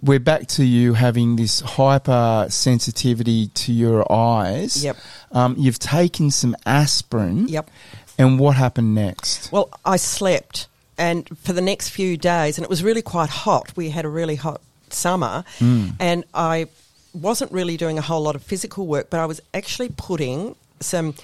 We're 0.03 0.19
back 0.21 0.49
to 0.49 0.65
you 0.65 0.93
having 0.95 1.37
this 1.37 1.61
hyper 1.61 2.47
sensitivity 2.51 3.47
to 3.55 3.73
your 3.73 4.11
eyes. 4.13 4.85
Yep. 4.85 4.97
Um, 5.33 5.55
you've 5.57 5.79
taken 5.79 6.31
some 6.31 6.55
aspirin. 6.67 7.49
yep. 7.49 7.71
And 8.19 8.39
what 8.39 8.57
happened 8.57 8.95
next? 8.95 9.51
Well, 9.51 9.71
I 9.85 9.97
slept, 9.97 10.69
and 10.97 11.29
for 11.39 11.53
the 11.53 11.61
next 11.61 11.91
few 11.91 12.17
days, 12.17 12.59
and 12.59 12.65
it 12.65 12.71
was 12.71 12.83
really 12.83 13.03
quite 13.03 13.31
hot. 13.31 13.77
We 13.77 13.91
had 13.91 14.05
a 14.05 14.09
really 14.09 14.37
hot 14.37 14.61
summer, 14.91 15.45
Mm. 15.59 15.95
and 15.99 16.25
I 16.33 16.67
wasn't 17.13 17.53
really 17.53 17.77
doing 17.77 17.99
a 17.99 18.03
whole 18.03 18.23
lot 18.23 18.35
of 18.35 18.43
physical 18.43 18.87
work, 18.87 19.09
but 19.11 19.21
I 19.21 19.27
was 19.27 19.41
actually 19.53 19.91
putting 19.97 20.57
some. 20.81 21.15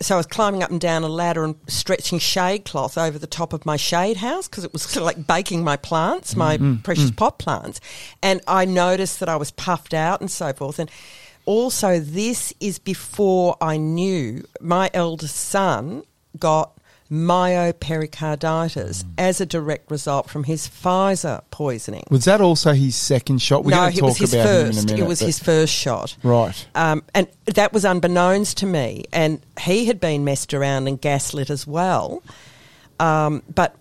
So 0.00 0.14
I 0.14 0.16
was 0.16 0.26
climbing 0.26 0.64
up 0.64 0.70
and 0.70 0.80
down 0.80 1.04
a 1.04 1.08
ladder 1.08 1.44
and 1.44 1.54
stretching 1.68 2.18
shade 2.18 2.64
cloth 2.64 2.98
over 2.98 3.20
the 3.20 3.28
top 3.28 3.52
of 3.52 3.64
my 3.64 3.76
shade 3.76 4.16
house 4.16 4.48
because 4.48 4.64
it 4.64 4.72
was 4.72 4.82
sort 4.90 4.96
of 4.96 5.04
like 5.04 5.28
baking 5.28 5.62
my 5.62 5.76
plants, 5.76 6.34
my 6.34 6.56
hmm. 6.56 6.74
Hmm. 6.74 6.80
precious 6.82 7.10
hmm. 7.10 7.14
pot 7.14 7.38
plants. 7.38 7.80
And 8.20 8.40
I 8.48 8.64
noticed 8.64 9.20
that 9.20 9.28
I 9.28 9.36
was 9.36 9.52
puffed 9.52 9.94
out 9.94 10.20
and 10.20 10.28
so 10.28 10.52
forth. 10.52 10.80
And 10.80 10.90
also, 11.44 12.00
this 12.00 12.52
is 12.60 12.78
before 12.78 13.56
I 13.60 13.76
knew 13.76 14.44
my 14.60 14.90
eldest 14.94 15.36
son 15.36 16.02
got 16.38 16.78
myopericarditis 17.10 19.04
as 19.18 19.40
a 19.40 19.46
direct 19.46 19.90
result 19.90 20.30
from 20.30 20.44
his 20.44 20.66
Pfizer 20.66 21.42
poisoning. 21.50 22.04
Was 22.10 22.24
that 22.24 22.40
also 22.40 22.72
his 22.72 22.96
second 22.96 23.42
shot? 23.42 23.64
We're 23.64 23.72
no, 23.72 23.76
going 23.76 23.92
to 23.92 23.98
it 23.98 24.00
talk 24.00 24.08
was 24.08 24.18
his 24.18 24.32
him 24.32 24.40
in 24.40 24.46
a 24.46 24.48
first. 24.48 24.86
minute. 24.86 25.02
It 25.02 25.06
was 25.06 25.20
his 25.20 25.38
first 25.38 25.74
shot. 25.74 26.16
Right. 26.22 26.66
Um, 26.74 27.02
and 27.14 27.28
that 27.46 27.74
was 27.74 27.84
unbeknownst 27.84 28.56
to 28.58 28.66
me. 28.66 29.04
And 29.12 29.44
he 29.60 29.84
had 29.84 30.00
been 30.00 30.24
messed 30.24 30.54
around 30.54 30.88
and 30.88 30.98
gaslit 30.98 31.50
as 31.50 31.66
well. 31.66 32.22
Um, 32.98 33.42
but 33.54 33.76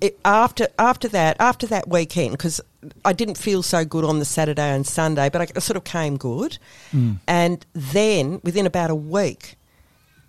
it, 0.00 0.18
after 0.24 0.68
after 0.78 1.08
that, 1.08 1.36
after 1.40 1.66
that 1.68 1.88
weekend, 1.88 2.32
because 2.32 2.60
I 3.04 3.12
didn't 3.12 3.36
feel 3.38 3.62
so 3.62 3.84
good 3.84 4.04
on 4.04 4.18
the 4.18 4.24
Saturday 4.24 4.74
and 4.74 4.86
Sunday, 4.86 5.28
but 5.28 5.40
I 5.40 5.60
sort 5.60 5.76
of 5.76 5.84
came 5.84 6.16
good. 6.16 6.58
Mm. 6.92 7.18
And 7.26 7.66
then 7.72 8.40
within 8.44 8.66
about 8.66 8.90
a 8.90 8.94
week, 8.94 9.56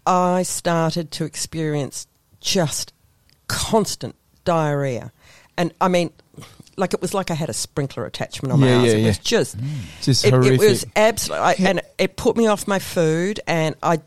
I 0.06 0.44
started 0.44 1.12
to 1.12 1.26
experience 1.26 2.08
just 2.42 2.94
constant 3.48 4.16
diarrhea. 4.46 5.12
And 5.58 5.74
I 5.80 5.88
mean, 5.90 6.12
like 6.78 6.94
it 6.94 7.02
was 7.02 7.14
like 7.14 7.30
I 7.30 7.34
had 7.36 7.50
a 7.50 7.54
sprinkler 7.54 8.06
attachment 8.06 8.52
on 8.54 8.62
my 8.62 8.70
Yeah, 8.70 8.78
eyes. 8.80 8.86
yeah, 8.86 8.92
it 9.00 9.06
was 9.08 9.18
yeah. 9.18 9.22
just 9.24 9.58
mm. 9.58 9.70
Just 10.02 10.26
it, 10.26 10.32
horrific. 10.32 10.54
it 10.54 10.60
was 10.60 10.86
absolutely, 10.96 11.46
I, 11.46 11.70
and 11.70 11.82
it 11.98 12.16
put 12.16 12.38
me 12.38 12.48
off 12.48 12.68
my 12.68 12.80
food, 12.80 13.40
and 13.46 13.76
I, 13.84 14.00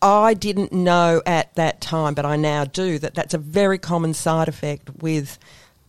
I 0.00 0.34
didn't 0.34 0.72
know 0.72 1.22
at 1.26 1.54
that 1.56 1.80
time, 1.80 2.14
but 2.14 2.24
I 2.24 2.36
now 2.36 2.64
do 2.64 2.98
that. 2.98 3.14
That's 3.14 3.34
a 3.34 3.38
very 3.38 3.78
common 3.78 4.14
side 4.14 4.48
effect 4.48 4.90
with 5.00 5.38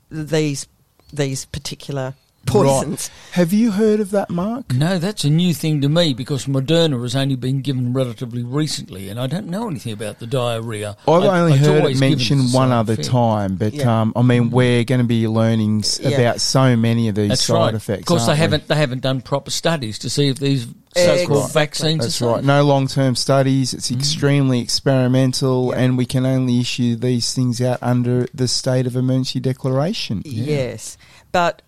these 0.10 0.68
these 1.12 1.46
particular 1.46 2.16
poisons. 2.46 3.10
Right. 3.12 3.36
Have 3.36 3.54
you 3.54 3.72
heard 3.72 4.00
of 4.00 4.12
that, 4.12 4.30
Mark? 4.30 4.74
No, 4.74 4.98
that's 4.98 5.24
a 5.24 5.30
new 5.30 5.54
thing 5.54 5.82
to 5.82 5.90
me 5.90 6.14
because 6.14 6.46
Moderna 6.46 7.02
has 7.04 7.16
only 7.16 7.36
been 7.36 7.62
given 7.62 7.94
relatively 7.94 8.44
recently, 8.44 9.10
and 9.10 9.20
I 9.20 9.28
don't 9.28 9.48
know 9.48 9.68
anything 9.70 9.94
about 9.94 10.20
the 10.20 10.26
diarrhea. 10.28 10.98
I've 11.08 11.24
I- 11.24 11.40
only 11.42 11.54
it's 11.54 11.66
heard 11.68 11.86
it 11.86 12.00
mentioned 12.00 12.52
one 12.54 12.72
other 12.72 12.94
effect. 12.94 13.08
time, 13.10 13.56
but 13.56 13.74
Yeah. 13.74 14.02
um, 14.02 14.14
I 14.16 14.22
mean, 14.24 14.50
we're 14.50 14.84
going 14.84 15.02
to 15.02 15.08
be 15.08 15.28
learning 15.28 15.80
s- 15.80 16.00
Yeah. 16.02 16.10
about 16.10 16.42
so 16.42 16.76
many 16.76 17.08
of 17.08 17.16
these 17.16 17.30
That's 17.30 17.46
side 17.46 17.56
right. 17.56 17.74
effects. 17.76 18.00
Of 18.02 18.06
course, 18.08 18.22
they 18.26 18.30
aren't 18.32 18.38
we? 18.40 18.42
haven't 18.42 18.68
they 18.68 18.76
haven't 18.76 19.02
done 19.02 19.22
proper 19.22 19.52
studies 19.52 20.00
to 20.00 20.10
see 20.10 20.28
if 20.30 20.40
these 20.40 20.66
so-called 20.96 21.20
Exactly. 21.46 21.52
vaccines 21.54 22.00
That's 22.02 22.16
are 22.16 22.26
safe. 22.26 22.36
right. 22.36 22.44
No 22.44 22.64
long 22.64 22.88
term 22.88 23.16
studies. 23.16 23.74
It's 23.76 23.92
extremely 23.92 24.60
experimental, 24.60 25.72
Yeah. 25.72 25.82
and 25.82 25.98
we 25.98 26.06
can 26.06 26.26
only 26.26 26.60
issue 26.60 26.96
these 26.96 27.32
things 27.34 27.62
out 27.62 27.78
under 27.82 28.28
the 28.34 28.48
state 28.48 28.88
of 28.88 28.96
emergency 28.96 29.40
declaration. 29.40 30.24
Yes, 30.26 30.98
but 31.32 31.62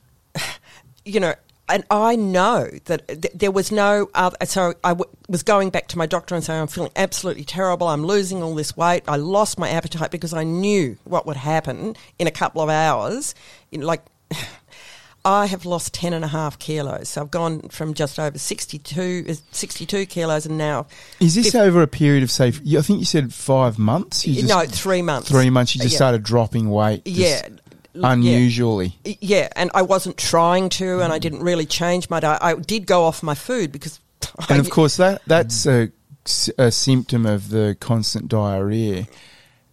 you 1.05 1.19
know, 1.19 1.33
and 1.69 1.83
I 1.89 2.15
know 2.17 2.67
that 2.85 3.07
th- 3.07 3.33
there 3.33 3.51
was 3.51 3.71
no 3.71 4.09
other. 4.13 4.35
So 4.45 4.73
I 4.83 4.89
w- 4.89 5.09
was 5.29 5.41
going 5.43 5.69
back 5.69 5.87
to 5.89 5.97
my 5.97 6.05
doctor 6.05 6.35
and 6.35 6.43
saying, 6.43 6.59
"I'm 6.61 6.67
feeling 6.67 6.91
absolutely 6.95 7.45
terrible. 7.45 7.87
I'm 7.87 8.05
losing 8.05 8.43
all 8.43 8.55
this 8.55 8.75
weight. 8.75 9.03
I 9.07 9.15
lost 9.15 9.57
my 9.57 9.69
appetite 9.69 10.11
because 10.11 10.33
I 10.33 10.43
knew 10.43 10.97
what 11.05 11.25
would 11.25 11.37
happen 11.37 11.95
in 12.19 12.27
a 12.27 12.31
couple 12.31 12.61
of 12.61 12.69
hours. 12.69 13.33
Know, 13.71 13.85
like." 13.85 14.03
I 15.23 15.45
have 15.45 15.65
lost 15.67 15.93
10 15.93 16.13
and 16.13 16.25
a 16.25 16.27
half 16.27 16.57
kilos. 16.57 17.09
So 17.09 17.21
I've 17.21 17.29
gone 17.29 17.61
from 17.69 17.93
just 17.93 18.17
over 18.17 18.39
62, 18.39 19.25
uh, 19.29 19.33
62 19.51 20.07
kilos 20.07 20.47
and 20.47 20.57
now. 20.57 20.87
Is 21.19 21.35
this 21.35 21.53
over 21.53 21.83
a 21.83 21.87
period 21.87 22.23
of, 22.23 22.31
say, 22.31 22.47
I 22.47 22.81
think 22.81 22.97
you 22.97 23.05
said 23.05 23.31
five 23.31 23.77
months? 23.77 24.25
You 24.25 24.47
no, 24.47 24.65
three 24.65 25.03
months. 25.03 25.29
Three 25.29 25.51
months, 25.51 25.75
you 25.75 25.81
just 25.81 25.93
Yeah. 25.93 25.97
started 25.97 26.23
dropping 26.23 26.71
weight. 26.71 27.05
just 27.05 27.17
Yeah. 27.19 27.47
L- 27.95 28.01
yeah. 28.01 28.12
Unusually. 28.12 28.95
Yeah, 29.04 29.49
and 29.56 29.71
I 29.73 29.82
wasn't 29.82 30.17
trying 30.17 30.69
to, 30.69 31.01
and 31.01 31.12
I 31.12 31.19
didn't 31.19 31.41
really 31.41 31.65
change 31.65 32.10
my 32.10 32.19
diet. 32.19 32.39
I 32.41 32.56
did 32.56 32.88
go 32.88 33.04
off 33.04 33.23
my 33.23 33.36
food 33.36 33.71
because. 33.71 33.99
And 34.49 34.60
of 34.60 34.69
course, 34.71 34.97
that 34.97 35.21
that's 35.27 35.65
a, 35.65 35.91
a 36.58 36.71
symptom 36.71 37.25
of 37.25 37.49
the 37.49 37.75
constant 37.80 38.27
diarrhea. 38.27 39.08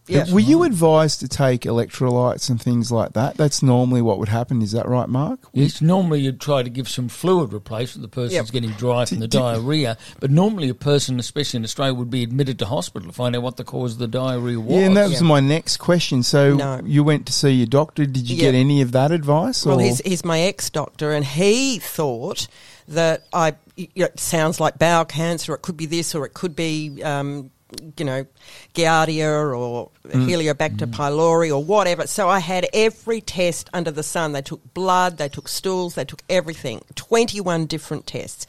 Yeah. 0.09 0.33
Were 0.33 0.41
you 0.41 0.63
advised 0.65 1.21
to 1.21 1.29
take 1.29 1.63
electrolytes 1.63 2.49
and 2.49 2.61
things 2.61 2.91
like 2.91 3.13
that? 3.13 3.37
That's 3.37 3.63
normally 3.63 4.01
what 4.03 4.19
would 4.19 4.29
happen. 4.29 4.63
Is 4.63 4.73
that 4.73 4.89
right, 4.89 5.09
Mark? 5.09 5.41
Yes, 5.53 5.81
normally 5.83 6.21
you'd 6.21 6.41
try 6.41 6.63
to 6.63 6.71
give 6.71 6.89
some 6.89 7.09
fluid 7.09 7.53
replacement. 7.53 8.03
The 8.03 8.09
person's 8.09 8.33
Yep. 8.35 8.51
getting 8.51 8.71
dry 8.71 9.05
from 9.05 9.19
the 9.21 9.27
Did- 9.29 9.31
did- 9.33 9.39
diarrhea, 9.39 9.99
but 10.21 10.31
normally 10.31 10.69
a 10.69 10.75
person, 10.75 11.19
especially 11.21 11.59
in 11.59 11.65
Australia, 11.65 11.95
would 11.95 12.11
be 12.11 12.23
admitted 12.23 12.59
to 12.61 12.67
hospital 12.67 13.09
to 13.09 13.15
find 13.15 13.37
out 13.37 13.43
what 13.43 13.57
the 13.57 13.65
cause 13.65 13.93
of 13.93 13.99
the 13.99 14.09
diarrhea 14.09 14.59
was. 14.59 14.75
Yeah, 14.77 14.87
and 14.87 14.97
that 14.97 15.09
was 15.11 15.21
Yeah. 15.21 15.27
my 15.27 15.41
next 15.41 15.77
question. 15.77 16.23
So 16.23 16.55
No. 16.55 16.81
you 16.85 17.05
went 17.05 17.27
to 17.27 17.33
see 17.33 17.51
your 17.51 17.67
doctor. 17.67 18.07
Did 18.07 18.29
you 18.31 18.37
Yeah. 18.37 18.45
get 18.51 18.55
any 18.55 18.81
of 18.81 18.93
that 18.93 19.13
advice? 19.13 19.65
Well, 19.67 19.79
he's, 19.79 20.01
he's 20.05 20.25
my 20.25 20.41
ex 20.41 20.71
doctor, 20.71 21.13
and 21.13 21.25
he 21.25 21.79
thought 21.79 22.49
that 22.89 23.25
I. 23.33 23.55
You 23.77 23.87
know, 23.97 24.05
it 24.07 24.19
sounds 24.19 24.59
like 24.59 24.79
bowel 24.79 25.05
cancer, 25.05 25.55
it 25.55 25.63
could 25.63 25.77
be 25.77 25.87
this, 25.87 26.15
or 26.15 26.25
it 26.27 26.35
could 26.35 26.57
be. 26.57 27.03
Um, 27.03 27.51
you 27.97 28.05
know, 28.05 28.27
Giardia 28.75 29.57
or 29.57 29.91
mm. 30.07 30.27
Helicobacter 30.27 30.87
mm. 30.87 30.93
pylori 30.93 31.51
or 31.51 31.63
whatever. 31.63 32.07
So 32.07 32.29
I 32.29 32.39
had 32.39 32.67
every 32.73 33.21
test 33.21 33.69
under 33.73 33.91
the 33.91 34.03
sun. 34.03 34.33
They 34.33 34.43
took 34.43 34.75
blood, 34.75 35.19
they 35.19 35.29
took 35.29 35.49
stools, 35.49 35.95
they 35.95 36.05
took 36.05 36.23
everything. 36.29 36.83
21 36.95 37.67
different 37.67 38.07
tests. 38.07 38.47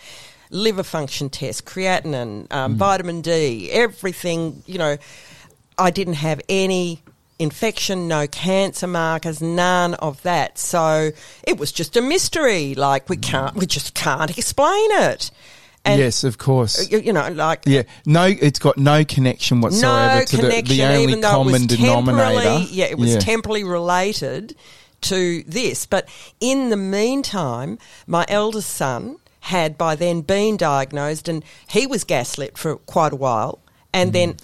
Liver 0.52 0.84
function 0.84 1.30
test, 1.30 1.66
creatinine, 1.66 2.52
um, 2.52 2.74
mm. 2.74 2.78
vitamin 2.78 3.22
D, 3.22 3.70
everything, 3.72 4.64
you 4.66 4.78
know. 4.78 4.98
I 5.78 5.92
didn't 5.92 6.16
have 6.16 6.42
any 6.50 7.02
infection, 7.38 8.08
no 8.08 8.28
cancer 8.28 8.88
markers, 8.88 9.42
none 9.42 9.94
of 9.96 10.22
that. 10.24 10.58
So 10.58 11.12
it 11.44 11.58
was 11.58 11.72
just 11.72 11.96
a 11.96 12.02
mystery. 12.02 12.76
Like 12.76 13.08
we 13.10 13.16
can't, 13.16 13.56
we 13.56 13.66
just 13.66 13.94
can't 13.94 14.38
explain 14.38 14.92
it. 14.92 15.32
And 15.90 16.00
yes, 16.00 16.24
of 16.24 16.38
course. 16.38 16.80
Uh, 16.80 16.86
you, 16.90 17.00
you 17.00 17.14
know, 17.14 17.28
like 17.30 17.64
Yeah, 17.66 17.84
no, 18.06 18.26
it's 18.26 18.60
got 18.60 18.78
no 18.78 19.04
connection 19.06 19.62
whatsoever 19.62 20.20
no 20.20 20.26
to 20.26 20.38
the, 20.38 20.42
connection, 20.44 20.78
the 20.78 20.84
only 20.84 21.04
even 21.04 21.22
though 21.22 21.30
common 21.30 21.50
it 21.50 21.70
was 21.72 21.78
temporally, 21.80 22.06
denominator. 22.06 22.74
yeah, 22.74 22.86
it 22.86 22.98
was 22.98 23.14
Yeah. 23.14 23.20
temporally 23.20 23.64
related 23.64 24.56
to 25.02 25.44
this. 25.44 25.86
But 25.86 26.10
in 26.40 26.70
the 26.70 26.78
meantime, 26.78 27.78
my 28.08 28.26
eldest 28.28 28.70
son 28.70 29.18
had 29.42 29.78
by 29.78 29.96
then 29.96 30.22
been 30.22 30.58
diagnosed, 30.58 31.28
and 31.30 31.44
he 31.70 31.88
was 31.88 32.04
gaslit 32.04 32.58
for 32.58 32.76
quite 32.76 33.14
a 33.14 33.18
while, 33.18 33.60
and 33.94 34.10
mm. 34.10 34.14
then. 34.14 34.36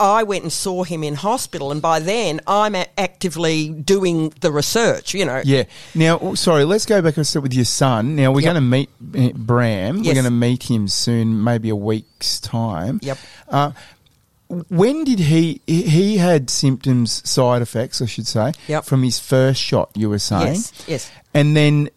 I 0.00 0.24
went 0.24 0.42
and 0.42 0.52
saw 0.52 0.82
him 0.82 1.04
in 1.04 1.14
hospital, 1.14 1.70
and 1.70 1.80
by 1.80 2.00
then 2.00 2.40
I'm 2.46 2.74
a- 2.74 2.86
actively 2.98 3.68
doing 3.68 4.32
the 4.40 4.50
research. 4.50 5.14
You 5.14 5.24
know, 5.24 5.40
Yeah. 5.44 5.64
Now, 5.94 6.18
oh, 6.20 6.34
sorry, 6.34 6.64
let's 6.64 6.84
go 6.84 7.00
back 7.00 7.16
and 7.16 7.26
start 7.26 7.44
with 7.44 7.54
your 7.54 7.64
son. 7.64 8.16
Now, 8.16 8.32
we're 8.32 8.40
Yep. 8.40 8.54
going 8.54 8.54
to 8.54 8.60
meet 8.60 8.90
uh, 9.34 9.38
Bram. 9.38 10.02
We're 10.02 10.14
going 10.14 10.24
to 10.24 10.30
meet 10.30 10.64
him 10.70 10.88
soon, 10.88 11.42
maybe 11.44 11.68
a 11.68 11.76
week's 11.76 12.40
time. 12.40 12.98
Yep. 13.02 13.18
Uh, 13.48 13.70
when 14.68 15.04
did 15.04 15.20
he, 15.20 15.60
he 15.66 15.82
he 15.82 16.16
had 16.18 16.50
symptoms, 16.50 17.22
side 17.28 17.62
effects, 17.62 18.02
I 18.02 18.06
should 18.06 18.26
say, 18.26 18.52
Yep. 18.68 18.84
from 18.84 19.02
his 19.02 19.18
first 19.18 19.60
shot, 19.60 19.90
you 19.94 20.10
were 20.10 20.18
saying? 20.18 20.54
Yes, 20.56 20.72
yes. 20.86 21.10
And 21.32 21.56
then 21.56 21.88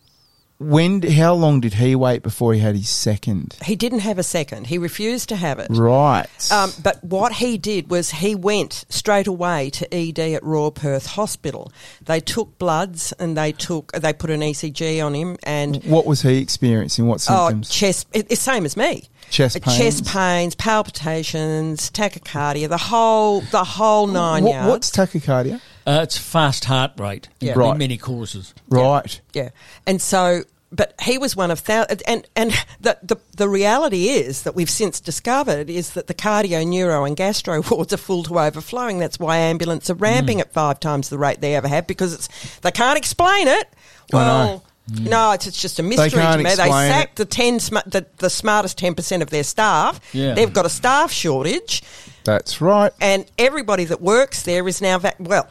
when, 0.59 1.01
how 1.03 1.33
long 1.35 1.59
did 1.61 1.75
he 1.75 1.95
wait 1.95 2.23
before 2.23 2.53
he 2.53 2.59
had 2.59 2.75
his 2.75 2.89
second? 2.89 3.55
He 3.63 3.75
didn't 3.75 3.99
have 3.99 4.17
a 4.17 4.23
second. 4.23 4.67
He 4.67 4.77
refused 4.79 5.29
to 5.29 5.35
have 5.35 5.59
it. 5.59 5.67
Right. 5.69 6.25
Um, 6.51 6.71
but 6.81 7.03
what 7.03 7.33
he 7.33 7.57
did 7.59 7.91
was 7.91 8.09
he 8.09 8.33
went 8.33 8.85
straight 8.89 9.27
away 9.27 9.69
to 9.71 9.93
ED 9.93 10.17
at 10.19 10.43
Royal 10.43 10.71
Perth 10.71 11.05
Hospital. 11.05 11.71
They 12.03 12.19
took 12.19 12.57
bloods 12.57 13.13
and 13.19 13.37
they 13.37 13.51
took 13.51 13.91
they 13.91 14.13
put 14.13 14.29
an 14.31 14.41
ECG 14.41 15.03
on 15.05 15.13
him 15.13 15.37
and 15.43 15.83
what 15.83 16.05
was 16.07 16.21
he 16.23 16.39
experiencing? 16.39 17.05
What 17.07 17.21
symptoms 17.21 17.39
oh 17.39 17.47
symptoms? 17.49 17.69
chest 17.69 18.07
it, 18.13 18.27
it's 18.31 18.41
same 18.41 18.65
as 18.65 18.75
me. 18.75 19.03
Chest 19.29 19.57
Uh, 19.57 19.59
pains? 19.59 19.77
chest 19.77 20.05
pains, 20.07 20.55
palpitations, 20.55 21.91
tachycardia, 21.91 22.67
the 22.69 22.77
whole 22.77 23.41
the 23.41 23.63
whole 23.63 24.07
nine 24.07 24.43
What- 24.43 24.53
yards. 24.53 24.67
what's 24.69 24.91
tachycardia? 24.91 25.61
Uh, 25.87 26.01
it's 26.03 26.17
fast 26.17 26.65
heart 26.65 26.91
rate. 26.97 27.29
Yeah. 27.39 27.53
There 27.53 27.63
are 27.63 27.69
Right. 27.69 27.77
many 27.77 27.97
causes. 27.97 28.53
Right. 28.69 29.21
Yeah, 29.33 29.49
and 29.85 30.01
so, 30.01 30.43
but 30.69 30.93
he 31.01 31.17
was 31.17 31.33
one 31.35 31.49
of 31.49 31.59
thousands, 31.59 32.01
and 32.01 32.27
and 32.35 32.51
the, 32.81 32.97
the 33.01 33.15
the 33.37 33.47
reality 33.47 34.09
is 34.09 34.43
that 34.43 34.53
we've 34.53 34.69
since 34.69 34.99
discovered 34.99 35.69
is 35.69 35.91
that 35.91 36.07
the 36.07 36.13
cardio, 36.13 36.67
neuro, 36.67 37.05
and 37.05 37.15
gastro 37.15 37.61
wards 37.71 37.93
are 37.93 37.97
full 37.97 38.23
to 38.23 38.37
overflowing. 38.37 38.99
That's 38.99 39.17
why 39.17 39.37
ambulances 39.37 39.89
are 39.91 39.93
ramping 39.95 40.41
at 40.41 40.51
five 40.51 40.79
times 40.81 41.07
the 41.07 41.17
rate 41.17 41.39
they 41.39 41.55
ever 41.55 41.69
have 41.69 41.87
because 41.87 42.13
it's 42.13 42.59
they 42.59 42.71
can't 42.71 42.97
explain 42.97 43.47
it. 43.47 43.69
I 44.13 44.17
know. 44.17 44.19
Well. 44.19 44.63
No, 45.01 45.31
it's, 45.31 45.47
it's 45.47 45.61
just 45.61 45.79
a 45.79 45.83
mystery 45.83 46.09
can't 46.11 46.37
to 46.37 46.43
me. 46.43 46.43
They 46.45 46.63
explain 46.63 46.89
sacked 46.91 47.15
the 47.17 47.25
ten 47.25 47.59
sma- 47.59 47.83
the, 47.85 48.05
the 48.19 48.29
smartest 48.29 48.77
ten 48.77 48.95
percent 48.95 49.21
of 49.21 49.29
their 49.29 49.43
staff. 49.43 49.99
Yeah. 50.13 50.33
They've 50.33 50.51
got 50.51 50.65
a 50.65 50.69
staff 50.69 51.11
shortage, 51.11 51.83
That's 52.23 52.61
right. 52.61 52.93
and 53.01 53.25
everybody 53.37 53.83
that 53.85 54.01
works 54.01 54.43
there 54.43 54.65
is 54.67 54.81
now 54.81 54.97
vac- 54.99 55.17
well. 55.19 55.47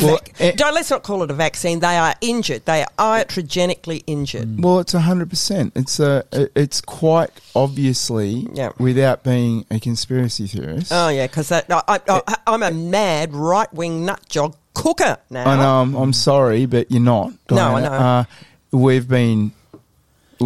Well, 0.00 0.18
eh- 0.40 0.52
don't 0.56 0.74
let's 0.74 0.90
not 0.90 1.02
call 1.02 1.22
it 1.22 1.30
a 1.30 1.34
vaccine. 1.34 1.78
They 1.80 1.96
are 1.96 2.14
injured. 2.20 2.64
They 2.64 2.82
are 2.82 3.24
iatrogenically 3.24 4.02
injured. 4.06 4.62
Well, 4.62 4.80
it's 4.80 4.92
hundred 4.92 5.30
percent. 5.30 5.72
It's 5.76 6.00
a. 6.00 6.24
It's 6.56 6.80
quite 6.80 7.30
obviously, 7.54 8.46
Yeah. 8.54 8.70
without 8.78 9.22
being 9.22 9.66
a 9.70 9.78
conspiracy 9.78 10.46
theorist. 10.46 10.90
Oh 10.92 11.08
yeah, 11.08 11.26
because 11.26 11.52
I, 11.52 11.62
I, 11.68 12.00
I, 12.08 12.36
I'm 12.46 12.62
a 12.62 12.70
mad 12.70 13.34
right 13.34 13.72
wing 13.72 14.04
nut 14.04 14.20
job 14.28 14.56
cooker 14.74 15.18
now. 15.30 15.48
I 15.48 15.56
know. 15.56 15.80
I'm, 15.82 15.94
I'm 15.94 16.12
sorry, 16.12 16.66
but 16.66 16.90
you're 16.90 17.00
not. 17.00 17.32
No, 17.50 17.76
I 17.76 17.80
know. 17.80 17.92
Uh, 17.92 18.24
we've 18.72 19.08
been. 19.08 19.52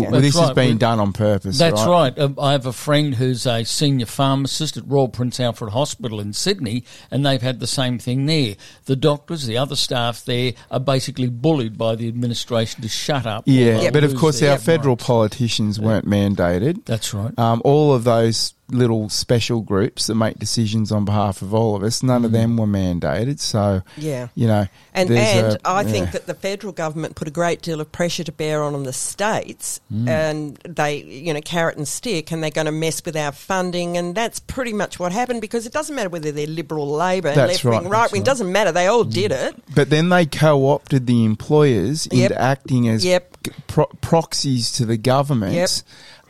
Well, 0.00 0.20
this 0.20 0.34
has 0.36 0.48
right. 0.48 0.54
been 0.54 0.72
We- 0.74 0.78
done 0.78 1.00
on 1.00 1.12
purpose. 1.12 1.58
That's 1.58 1.82
right. 1.82 2.16
right. 2.16 2.18
Um, 2.18 2.36
I 2.40 2.52
have 2.52 2.66
a 2.66 2.72
friend 2.72 3.14
who's 3.14 3.46
a 3.46 3.64
senior 3.64 4.06
pharmacist 4.06 4.76
at 4.76 4.86
Royal 4.86 5.08
Prince 5.08 5.40
Alfred 5.40 5.72
Hospital 5.72 6.20
in 6.20 6.32
Sydney, 6.32 6.84
and 7.10 7.24
they've 7.24 7.42
had 7.42 7.60
the 7.60 7.66
same 7.66 7.98
thing 7.98 8.26
there. 8.26 8.56
The 8.86 8.96
doctors, 8.96 9.46
the 9.46 9.58
other 9.58 9.76
staff 9.76 10.24
there, 10.24 10.52
are 10.70 10.80
basically 10.80 11.28
bullied 11.28 11.76
by 11.78 11.94
the 11.94 12.08
administration 12.08 12.82
to 12.82 12.88
shut 12.88 13.26
up. 13.26 13.46
or 13.46 13.50
Yeah, 13.50 13.90
but 13.90 14.04
of 14.04 14.14
course, 14.16 14.42
our 14.42 14.58
federal 14.58 14.94
rights. 14.96 15.04
politicians 15.06 15.80
weren't 15.80 16.06
mandated. 16.06 16.84
That's 16.84 17.12
right. 17.14 17.36
Um, 17.38 17.62
all 17.64 17.94
of 17.94 18.04
those 18.04 18.54
little 18.70 19.08
special 19.08 19.62
groups 19.62 20.06
that 20.08 20.14
make 20.14 20.38
decisions 20.38 20.92
on 20.92 21.04
behalf 21.04 21.40
of 21.42 21.54
all 21.54 21.74
of 21.74 21.82
us, 21.82 22.02
none 22.02 22.24
of 22.24 22.30
mm. 22.30 22.34
them 22.34 22.56
were 22.56 22.66
mandated. 22.66 23.40
So, 23.40 23.82
Yeah. 23.96 24.28
you 24.34 24.46
know, 24.46 24.66
And, 24.92 25.10
and 25.10 25.54
a- 25.54 25.58
I 25.64 25.82
yeah. 25.82 25.88
think 25.88 26.12
that 26.12 26.26
the 26.26 26.34
federal 26.34 26.72
government 26.72 27.14
put 27.14 27.28
a 27.28 27.30
great 27.30 27.62
deal 27.62 27.80
of 27.80 27.90
pressure 27.92 28.24
to 28.24 28.32
bear 28.32 28.62
on, 28.62 28.74
on 28.74 28.82
the 28.82 28.92
states, 28.92 29.80
mm. 29.92 30.06
and 30.08 30.56
they, 30.68 31.02
you 31.02 31.32
know, 31.32 31.40
carrot 31.40 31.76
and 31.76 31.88
stick, 31.88 32.30
and 32.30 32.42
they're 32.42 32.50
going 32.50 32.66
to 32.66 32.72
mess 32.72 33.02
with 33.04 33.16
our 33.16 33.32
funding, 33.32 33.96
and 33.96 34.14
that's 34.14 34.38
pretty 34.40 34.72
much 34.72 34.98
what 34.98 35.12
happened 35.12 35.40
because 35.40 35.64
it 35.66 35.72
doesn't 35.72 35.94
matter 35.94 36.08
whether 36.10 36.30
they're 36.32 36.46
liberal, 36.46 36.88
Labor, 36.90 37.34
left 37.34 37.64
wing, 37.64 37.88
right, 37.88 38.12
wing, 38.12 38.20
right. 38.20 38.26
doesn't 38.26 38.52
matter. 38.52 38.72
They 38.72 38.86
all 38.86 39.04
did 39.04 39.30
mm. 39.30 39.48
it. 39.48 39.74
But 39.74 39.88
then 39.90 40.08
they 40.10 40.26
co-opted 40.26 41.06
the 41.06 41.24
employers 41.24 42.06
Yep. 42.10 42.30
into 42.30 42.42
acting 42.42 42.88
as 42.88 43.04
Yep. 43.04 43.36
pro- 43.66 43.86
proxies 44.00 44.72
to 44.72 44.84
the 44.84 44.96
government 44.96 45.54
Yep. 45.54 45.70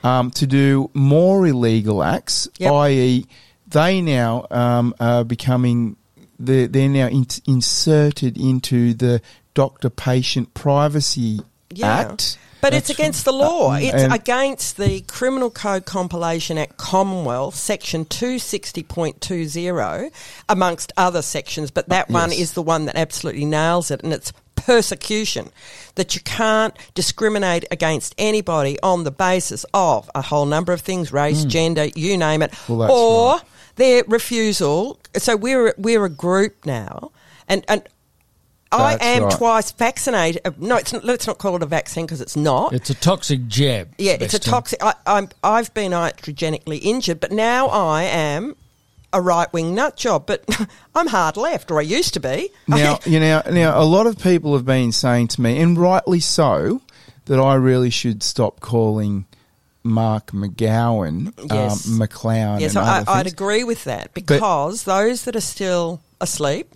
Um, 0.04 0.30
to 0.32 0.46
do 0.46 0.90
more 0.94 1.46
illegal 1.46 2.02
acts, 2.02 2.48
Yep. 2.58 2.72
i.e., 2.72 3.26
they 3.66 4.00
now 4.00 4.46
um, 4.50 4.94
are 4.98 5.24
becoming 5.24 5.96
they're, 6.38 6.68
they're 6.68 6.88
now 6.88 7.08
in- 7.08 7.26
inserted 7.46 8.38
into 8.38 8.94
the 8.94 9.20
doctor-patient 9.54 10.54
privacy 10.54 11.40
act. 11.82 12.38
But 12.60 12.74
it's 12.74 12.90
against 12.90 13.24
the 13.24 13.32
law. 13.32 13.72
Uh, 13.72 13.78
it's 13.80 14.12
against 14.14 14.76
the 14.78 15.00
Criminal 15.02 15.50
Code 15.50 15.84
Compilation 15.84 16.58
Act 16.58 16.76
Commonwealth, 16.76 17.54
Section 17.54 18.04
260.20, 18.04 20.10
amongst 20.48 20.92
other 20.96 21.22
sections. 21.22 21.70
But 21.70 21.88
that 21.88 22.10
one 22.10 22.30
Yes. 22.30 22.40
is 22.40 22.52
the 22.52 22.62
one 22.62 22.86
that 22.86 22.96
absolutely 22.96 23.44
nails 23.44 23.90
it, 23.90 24.02
and 24.02 24.12
it's 24.12 24.32
persecution. 24.66 25.50
That 25.94 26.14
you 26.14 26.20
can't 26.20 26.74
discriminate 26.94 27.64
against 27.70 28.14
anybody 28.18 28.78
on 28.82 29.04
the 29.04 29.10
basis 29.10 29.66
of 29.74 30.08
a 30.14 30.22
whole 30.22 30.46
number 30.46 30.72
of 30.72 30.80
things 30.80 31.12
race, 31.12 31.44
gender, 31.44 31.86
you 31.96 32.16
name 32.16 32.42
it. 32.42 32.54
Well, 32.68 32.78
that's 32.78 32.92
or 32.92 33.32
right. 33.32 33.42
their 33.76 34.04
refusal. 34.06 35.00
So 35.16 35.36
we're, 35.36 35.74
we're 35.76 36.04
a 36.04 36.08
group 36.08 36.64
now. 36.64 37.10
And, 37.48 37.64
and 37.68 37.82
I 38.70 38.98
am 39.00 39.24
right. 39.24 39.32
twice 39.32 39.72
vaccinated. 39.72 40.42
Uh, 40.44 40.52
No, 40.58 40.76
it's 40.76 40.92
not, 40.92 41.04
let's 41.04 41.26
not 41.26 41.38
call 41.38 41.56
it 41.56 41.62
a 41.62 41.66
vaccine 41.66 42.06
because 42.06 42.20
it's 42.20 42.36
not. 42.36 42.72
It's 42.72 42.90
a 42.90 42.94
toxic 42.94 43.46
jab. 43.48 43.94
yeah, 43.98 44.16
it's 44.20 44.34
a 44.34 44.38
toxic. 44.38 44.82
I, 44.82 44.94
I'm, 45.06 45.30
I've 45.42 45.72
been 45.74 45.92
iatrogenically 45.92 46.80
injured, 46.82 47.20
but 47.20 47.32
now 47.32 47.68
I 47.68 48.04
am 48.04 48.56
a 49.18 49.22
right 49.22 49.52
wing 49.52 49.74
nut 49.74 49.96
job. 49.96 50.26
But 50.26 50.44
I'm 50.94 51.08
hard 51.08 51.36
left, 51.36 51.70
or 51.70 51.78
I 51.78 51.82
used 51.82 52.14
to 52.14 52.20
be. 52.20 52.50
Now, 52.68 52.98
you 53.04 53.20
know, 53.20 53.42
now 53.50 53.80
a 53.80 53.84
lot 53.84 54.06
of 54.06 54.18
people 54.18 54.54
have 54.54 54.64
been 54.64 54.92
saying 54.92 55.28
to 55.28 55.40
me, 55.40 55.60
and 55.60 55.76
rightly 55.76 56.20
so, 56.20 56.80
that 57.26 57.38
I 57.38 57.54
really 57.54 57.90
should 57.90 58.22
stop 58.22 58.60
calling 58.60 59.26
Mark 59.82 60.32
McGowan, 60.32 61.32
Yes. 61.50 61.86
um, 61.88 61.98
McLeod, 61.98 62.60
yes, 62.60 62.76
I, 62.76 63.04
I'd 63.06 63.26
agree 63.26 63.64
with 63.64 63.84
that 63.84 64.12
because 64.14 64.84
those 64.84 65.24
that 65.24 65.34
are 65.36 65.40
still 65.40 66.00
asleep 66.20 66.72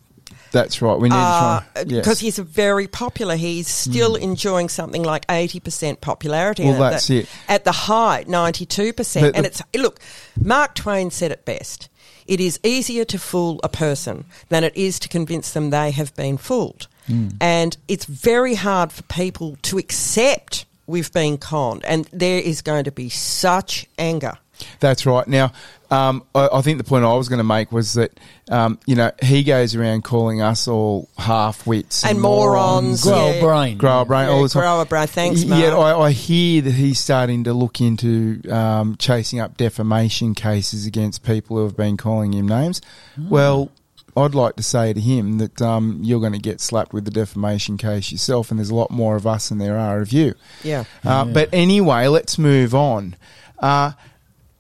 That's 0.52 0.81
right. 0.81 0.98
We 0.98 1.09
need 1.09 1.14
to 1.14 1.20
try. 1.20 1.62
because 1.85 2.07
yes. 2.07 2.20
He's 2.20 2.38
very 2.38 2.87
popular. 2.87 3.37
He's 3.37 3.68
still 3.68 4.14
enjoying 4.16 4.68
something 4.68 5.02
like 5.02 5.24
eighty 5.31 5.61
percent 5.61 6.00
popularity. 6.00 6.64
Well, 6.64 6.83
at 6.85 6.90
that's 6.90 7.07
the, 7.09 7.18
it. 7.20 7.28
At 7.48 7.64
the 7.64 7.72
height, 7.72 8.28
ninety-two 8.28 8.92
percent, 8.92 9.35
And 9.35 9.44
the- 9.44 9.48
it's 9.48 9.62
look, 9.74 9.98
Mark 10.40 10.74
Twain 10.74 11.11
said 11.11 11.33
it 11.33 11.44
best. 11.44 11.88
It 12.26 12.40
is 12.40 12.61
easier 12.62 13.04
to 13.06 13.18
fool 13.18 13.61
a 13.62 13.68
person 13.68 14.24
than 14.48 14.64
it 14.64 14.76
is 14.76 14.98
to 15.00 15.08
convince 15.08 15.52
them 15.52 15.70
they 15.70 15.90
have 15.90 16.14
been 16.14 16.37
fooled. 16.37 16.88
Hmm. 17.06 17.28
And 17.40 17.76
it's 17.88 18.04
very 18.04 18.54
hard 18.54 18.92
for 18.92 19.02
people 19.04 19.56
to 19.62 19.78
accept 19.78 20.64
we've 20.87 21.12
been 21.12 21.38
conned, 21.38 21.85
and 21.85 22.08
there 22.12 22.38
is 22.38 22.62
going 22.62 22.85
to 22.85 22.92
be 22.92 23.08
such 23.08 23.87
anger. 23.98 24.38
That's 24.81 25.05
right. 25.07 25.27
Now, 25.27 25.53
um, 25.90 26.25
I, 26.35 26.48
I 26.55 26.61
think 26.62 26.79
the 26.79 26.85
point 26.85 27.05
I 27.05 27.12
was 27.14 27.29
going 27.29 27.38
to 27.38 27.44
make 27.44 27.70
was 27.72 27.94
that, 27.94 28.18
um, 28.51 28.79
you 28.87 28.94
know, 28.96 29.11
he 29.22 29.42
goes 29.44 29.75
around 29.75 30.05
calling 30.05 30.40
us 30.40 30.66
all 30.66 31.09
half 31.18 31.66
wits 31.66 32.05
And 32.05 32.20
morons. 32.20 33.03
Grow 33.03 33.33
Yeah. 33.33 33.40
brain. 33.40 33.79
Grower 33.79 34.05
brain 34.05 34.29
all 34.29 34.37
Yeah, 34.37 34.42
the 34.44 34.48
time. 34.48 34.62
grower 34.62 34.85
brain. 34.87 35.07
Thanks, 35.07 35.42
Y- 35.42 35.48
Mark. 35.51 35.61
Yet 35.62 35.72
I, 35.75 35.98
I 36.01 36.11
hear 36.12 36.62
that 36.62 36.72
he's 36.75 36.98
starting 36.98 37.44
to 37.44 37.53
look 37.53 37.81
into 37.81 38.40
um, 38.51 38.96
chasing 38.98 39.38
up 39.40 39.57
defamation 39.57 40.35
cases 40.35 40.87
against 40.87 41.25
people 41.25 41.57
who 41.59 41.64
have 41.64 41.77
been 41.77 41.96
calling 41.98 42.33
him 42.33 42.48
names. 42.48 42.81
Hmm. 43.16 43.29
Well, 43.29 43.70
I'd 44.16 44.35
like 44.35 44.57
to 44.57 44.62
say 44.62 44.92
to 44.92 45.01
him 45.01 45.38
that 45.38 45.61
um, 45.62 46.01
you're 46.03 46.20
going 46.20 46.35
to 46.35 46.38
get 46.38 46.61
slapped 46.61 46.92
with 46.92 47.05
the 47.07 47.11
defamation 47.11 47.79
case 47.79 48.12
yourself, 48.12 48.51
and 48.51 48.59
there's 48.59 48.68
a 48.70 48.75
lot 48.75 48.90
more 48.90 49.16
of 49.16 49.27
us 49.27 49.48
than 49.48 49.57
there 49.59 49.79
are 49.79 50.01
of 50.03 50.12
you. 50.12 50.35
Yeah. 50.62 50.85
Uh, 51.05 51.25
But 51.25 51.48
anyway, 51.53 52.07
let's 52.09 52.38
move 52.38 52.75
on. 52.75 53.16
Uh, 53.59 53.92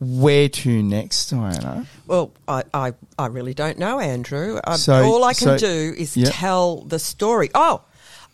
where 0.02 0.48
to 0.48 0.82
next, 0.82 1.30
Diana? 1.30 1.86
Well, 2.06 2.32
I, 2.48 2.64
I, 2.74 2.92
I 3.18 3.26
really 3.26 3.54
don't 3.54 3.78
know, 3.78 4.00
Andrew. 4.00 4.60
I, 4.64 4.76
So- 4.76 5.02
all 5.04 5.24
I 5.24 5.34
can 5.34 5.58
so- 5.58 5.66
do 5.68 5.94
is 5.96 6.16
Yep. 6.16 6.28
tell 6.32 6.76
the 6.82 6.98
story. 6.98 7.50
Oh, 7.54 7.82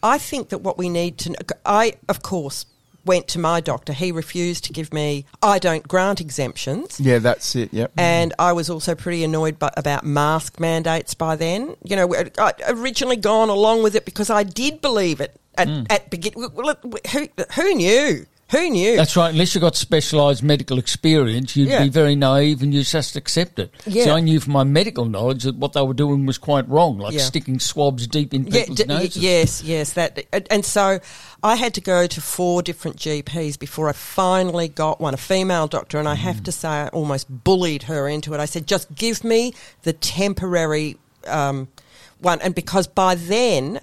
I 0.03 0.19
think 0.19 0.49
that 0.51 0.59
what 0.59 0.79
we 0.79 0.89
need 0.89 1.19
to. 1.19 1.31
kn- 1.31 1.37
I, 1.67 1.95
of 2.09 2.23
course, 2.23 2.67
went 3.05 3.27
to 3.29 3.39
my 3.39 3.61
doctor. 3.61 3.93
He 3.93 4.13
refused 4.13 4.65
to 4.65 4.73
give 4.73 4.93
me. 4.93 5.25
I 5.43 5.59
don't 5.59 5.87
grant 5.89 6.21
exemptions. 6.21 7.01
Yeah, 7.01 7.19
that's 7.19 7.57
it. 7.57 7.73
Yep. 7.73 7.93
And 7.97 8.33
I 8.39 8.53
was 8.53 8.71
also 8.71 8.95
pretty 8.95 9.25
annoyed 9.25 9.59
by, 9.59 9.71
about 9.77 10.05
mask 10.05 10.61
mandates 10.61 11.15
by 11.15 11.35
then. 11.37 11.75
You 11.85 11.97
know, 11.97 12.15
I 12.39 12.53
originally 12.69 13.17
gone 13.17 13.49
along 13.49 13.83
with 13.83 13.95
it 13.97 14.05
because 14.05 14.31
I 14.31 14.43
did 14.45 14.81
believe 14.81 15.21
it 15.21 15.35
at, 15.57 15.67
Mm. 15.69 15.87
at 15.91 16.11
begin. 16.11 16.33
Well, 16.37 16.77
who, 17.13 17.29
who 17.55 17.75
knew? 17.75 18.27
Who 18.51 18.71
knew? 18.71 18.97
That's 18.97 19.15
right. 19.15 19.31
Unless 19.31 19.55
you 19.55 19.61
got 19.61 19.77
specialised 19.77 20.43
medical 20.43 20.79
experience, 20.79 21.55
you'd 21.55 21.69
Yeah. 21.69 21.83
be 21.83 21.91
very 21.91 22.17
naive 22.17 22.63
and 22.63 22.73
you 22.73 22.83
just 22.83 23.15
accept 23.15 23.59
it. 23.59 23.71
Yeah. 23.87 24.05
So 24.05 24.15
I 24.17 24.21
knew 24.21 24.41
from 24.41 24.55
my 24.55 24.65
medical 24.65 25.05
knowledge 25.05 25.43
that 25.43 25.57
what 25.57 25.75
they 25.75 25.83
were 25.83 25.93
doing 25.93 26.25
was 26.25 26.39
quite 26.39 26.67
wrong, 26.67 26.97
like 26.99 27.13
Yeah. 27.13 27.21
sticking 27.25 27.61
swabs 27.61 28.07
deep 28.07 28.33
in 28.33 28.47
Yeah, 28.47 28.61
people's 28.61 28.79
d- 28.79 28.85
y- 28.89 28.95
noses. 28.95 29.17
yes, 29.23 29.63
yes. 29.63 29.93
That 29.93 30.25
and- 30.33 30.47
and 30.51 30.65
so 30.65 30.99
I 31.43 31.57
had 31.57 31.75
to 31.75 31.83
go 31.83 32.07
to 32.07 32.21
four 32.23 32.63
different 32.63 32.97
GPs 32.97 33.59
before 33.59 33.89
I 33.91 33.93
finally 33.93 34.69
got 34.69 34.99
one, 34.99 35.13
a 35.13 35.19
female 35.19 35.67
doctor, 35.67 35.99
and 35.99 36.09
I 36.09 36.15
have 36.15 36.43
to 36.45 36.53
say 36.53 36.69
I 36.69 36.89
almost 36.89 37.27
bullied 37.45 37.83
her 37.83 38.09
into 38.09 38.33
it. 38.33 38.41
I 38.41 38.47
said, 38.47 38.67
"Just 38.67 38.95
give 38.95 39.25
me 39.25 39.53
the 39.83 39.93
temporary 39.93 40.97
um, 41.27 41.69
one," 42.21 42.41
and 42.41 42.55
because 42.55 42.87
by 42.87 43.15
then. 43.15 43.81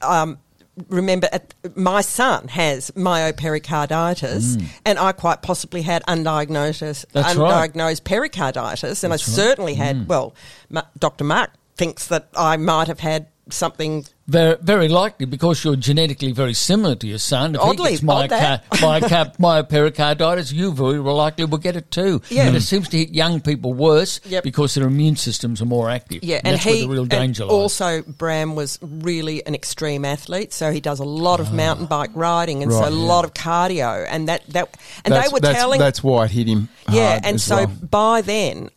Um, 0.00 0.38
Remember, 0.88 1.28
at, 1.32 1.54
my 1.74 2.00
son 2.00 2.48
has 2.48 2.90
myopericarditis, 2.92 4.56
mm. 4.56 4.66
and 4.84 4.98
I 4.98 5.12
quite 5.12 5.42
possibly 5.42 5.82
had 5.82 6.02
undiagnosed, 6.06 7.06
That's 7.12 7.36
right. 7.36 7.72
undiagnosed 7.72 8.04
pericarditis, 8.04 9.04
and 9.04 9.12
I 9.12 9.16
certainly 9.16 9.74
had. 9.74 9.96
Mm. 9.96 10.06
Well, 10.06 10.34
Ma- 10.70 10.82
Dr. 10.98 11.24
Mark 11.24 11.50
thinks 11.76 12.08
that 12.08 12.28
I 12.36 12.56
might 12.56 12.88
have 12.88 13.00
had 13.00 13.28
something 13.50 14.04
Very, 14.26 14.56
very 14.60 14.88
likely 14.88 15.26
because 15.26 15.64
you're 15.64 15.76
genetically 15.76 16.32
very 16.32 16.52
similar 16.54 16.94
to 16.96 17.06
your 17.06 17.18
son. 17.18 17.54
If 17.54 17.60
Oddly, 17.60 17.92
he 17.92 17.98
gets 17.98 18.08
odd 18.08 18.30
myoca- 18.30 19.36
myopericarditis, 19.38 20.52
you 20.52 20.72
very 20.72 20.98
likely 20.98 21.44
will 21.46 21.58
get 21.58 21.76
it 21.76 21.90
too. 21.90 22.20
Yeah. 22.28 22.46
And 22.46 22.56
it 22.56 22.60
seems 22.60 22.88
to 22.90 22.98
hit 22.98 23.10
young 23.10 23.40
people 23.40 23.72
worse 23.72 24.20
Yep. 24.26 24.44
because 24.44 24.74
their 24.74 24.86
immune 24.86 25.16
systems 25.16 25.62
are 25.62 25.66
more 25.66 25.88
active. 25.90 26.22
Yeah, 26.22 26.40
and, 26.44 26.54
that's 26.54 26.64
he 26.64 26.70
where 26.70 26.80
the 26.82 26.88
real 26.88 27.02
and 27.02 27.10
danger 27.10 27.44
lies. 27.44 27.52
also 27.52 28.02
Bram 28.02 28.54
was 28.54 28.78
really 28.82 29.44
an 29.46 29.54
extreme 29.54 30.04
athlete, 30.04 30.52
so 30.52 30.70
he 30.72 30.80
does 30.80 30.98
a 31.00 31.04
lot 31.04 31.40
of 31.40 31.52
mountain 31.52 31.86
bike 31.86 32.10
riding 32.14 32.62
and 32.62 32.70
so 32.72 32.84
a 32.84 32.90
yeah. 32.90 32.96
lot 32.96 33.24
of 33.24 33.32
cardio, 33.34 34.06
and 34.08 34.28
that 34.28 34.46
that 34.48 34.76
and 35.04 35.14
that's, 35.14 35.28
they 35.28 35.32
were 35.32 35.40
that's, 35.40 35.58
telling 35.58 35.78
that's 35.80 36.02
why 36.02 36.26
it 36.26 36.30
hit 36.30 36.46
him. 36.46 36.68
yeah, 36.90 37.12
hard 37.12 37.24
and 37.24 37.40
so 37.40 37.56
well. 37.56 37.66
by 37.90 38.20
then, 38.20 38.70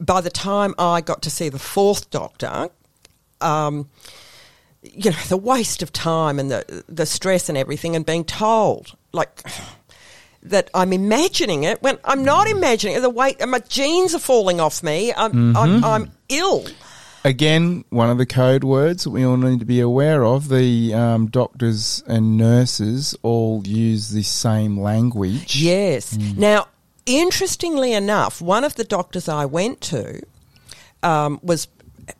by 0.00 0.20
the 0.20 0.30
time 0.30 0.74
I 0.78 1.00
got 1.00 1.22
to 1.22 1.30
see 1.30 1.48
the 1.48 1.58
fourth 1.58 2.10
doctor, 2.10 2.68
um, 3.40 3.88
you 4.94 5.10
know, 5.10 5.16
the 5.28 5.36
waste 5.36 5.82
of 5.82 5.92
time 5.92 6.38
and 6.38 6.50
the 6.50 6.84
the 6.88 7.06
stress 7.06 7.48
and 7.48 7.58
everything, 7.58 7.96
and 7.96 8.04
being 8.04 8.24
told 8.24 8.96
like 9.12 9.42
that 10.42 10.70
I'm 10.74 10.92
imagining 10.92 11.64
it 11.64 11.82
when 11.82 11.98
I'm 12.04 12.24
not 12.24 12.48
imagining 12.48 12.96
it. 12.96 13.00
The 13.00 13.10
weight, 13.10 13.46
my 13.46 13.58
genes 13.60 14.14
are 14.14 14.20
falling 14.20 14.60
off 14.60 14.82
me. 14.82 15.12
I'm 15.12 15.56
I'm, 15.56 15.84
I'm 15.84 16.10
ill. 16.28 16.66
again, 17.24 17.84
one 17.90 18.10
of 18.10 18.18
the 18.18 18.26
code 18.26 18.64
words 18.64 19.04
that 19.04 19.10
we 19.10 19.24
all 19.24 19.36
need 19.36 19.60
to 19.60 19.66
be 19.66 19.80
aware 19.80 20.24
of. 20.24 20.48
The 20.48 20.94
um, 20.94 21.26
doctors 21.26 22.02
and 22.06 22.36
nurses 22.36 23.16
all 23.22 23.62
use 23.66 24.10
the 24.10 24.22
same 24.22 24.78
language. 24.78 25.56
Yes. 25.56 26.16
Now, 26.16 26.68
interestingly 27.04 27.92
enough, 27.92 28.40
one 28.40 28.64
of 28.64 28.76
the 28.76 28.84
doctors 28.84 29.28
I 29.28 29.46
went 29.46 29.80
to 29.82 30.22
um, 31.02 31.40
was. 31.42 31.68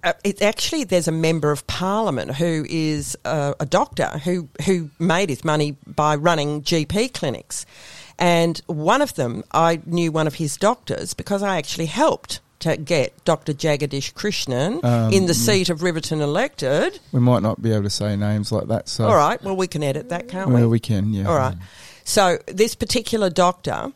Uh, 0.03 0.13
it's 0.25 0.43
actually 0.43 0.85
there's 0.85 1.09
a 1.09 1.13
member 1.13 1.51
of 1.53 1.67
parliament 1.67 2.35
who 2.35 2.67
is 2.69 3.17
uh, 3.25 3.55
a 3.61 3.67
doctor 3.67 4.07
who 4.25 4.49
who 4.65 4.91
made 4.99 5.29
his 5.29 5.45
money 5.45 5.77
by 5.87 6.17
running 6.17 6.63
GP 6.63 7.15
clinics, 7.15 7.65
and 8.19 8.61
one 8.67 9.01
of 9.03 9.15
them 9.15 9.45
I 9.53 9.81
knew 9.87 10.11
one 10.11 10.27
of 10.27 10.35
his 10.35 10.57
doctors 10.57 11.15
because 11.15 11.43
I 11.43 11.57
actually 11.59 11.87
helped 11.87 12.41
to 12.61 12.77
get 12.77 13.23
Dr. 13.25 13.53
Jagadish 13.53 14.15
Krishnan 14.15 14.83
Um, 14.83 15.13
in 15.13 15.27
the 15.27 15.35
seat 15.35 15.69
of 15.69 15.83
Riverton 15.83 16.21
elected. 16.23 16.99
We 17.13 17.21
might 17.21 17.43
not 17.43 17.61
be 17.61 17.71
able 17.71 17.83
to 17.83 17.91
say 17.91 18.17
names 18.17 18.51
like 18.51 18.69
that. 18.69 18.89
So, 18.89 19.07
All 19.07 19.15
right, 19.15 19.41
well 19.43 19.57
we 19.57 19.67
can 19.67 19.83
edit 19.83 20.09
that, 20.09 20.29
can't 20.29 20.51
well, 20.51 20.63
we? 20.63 20.67
we 20.69 20.81
can. 20.81 21.13
Yeah. 21.13 21.29
All 21.29 21.37
right. 21.37 21.55
So 22.05 22.39
this 22.47 22.75
particular 22.75 23.29
doctor, 23.31 23.93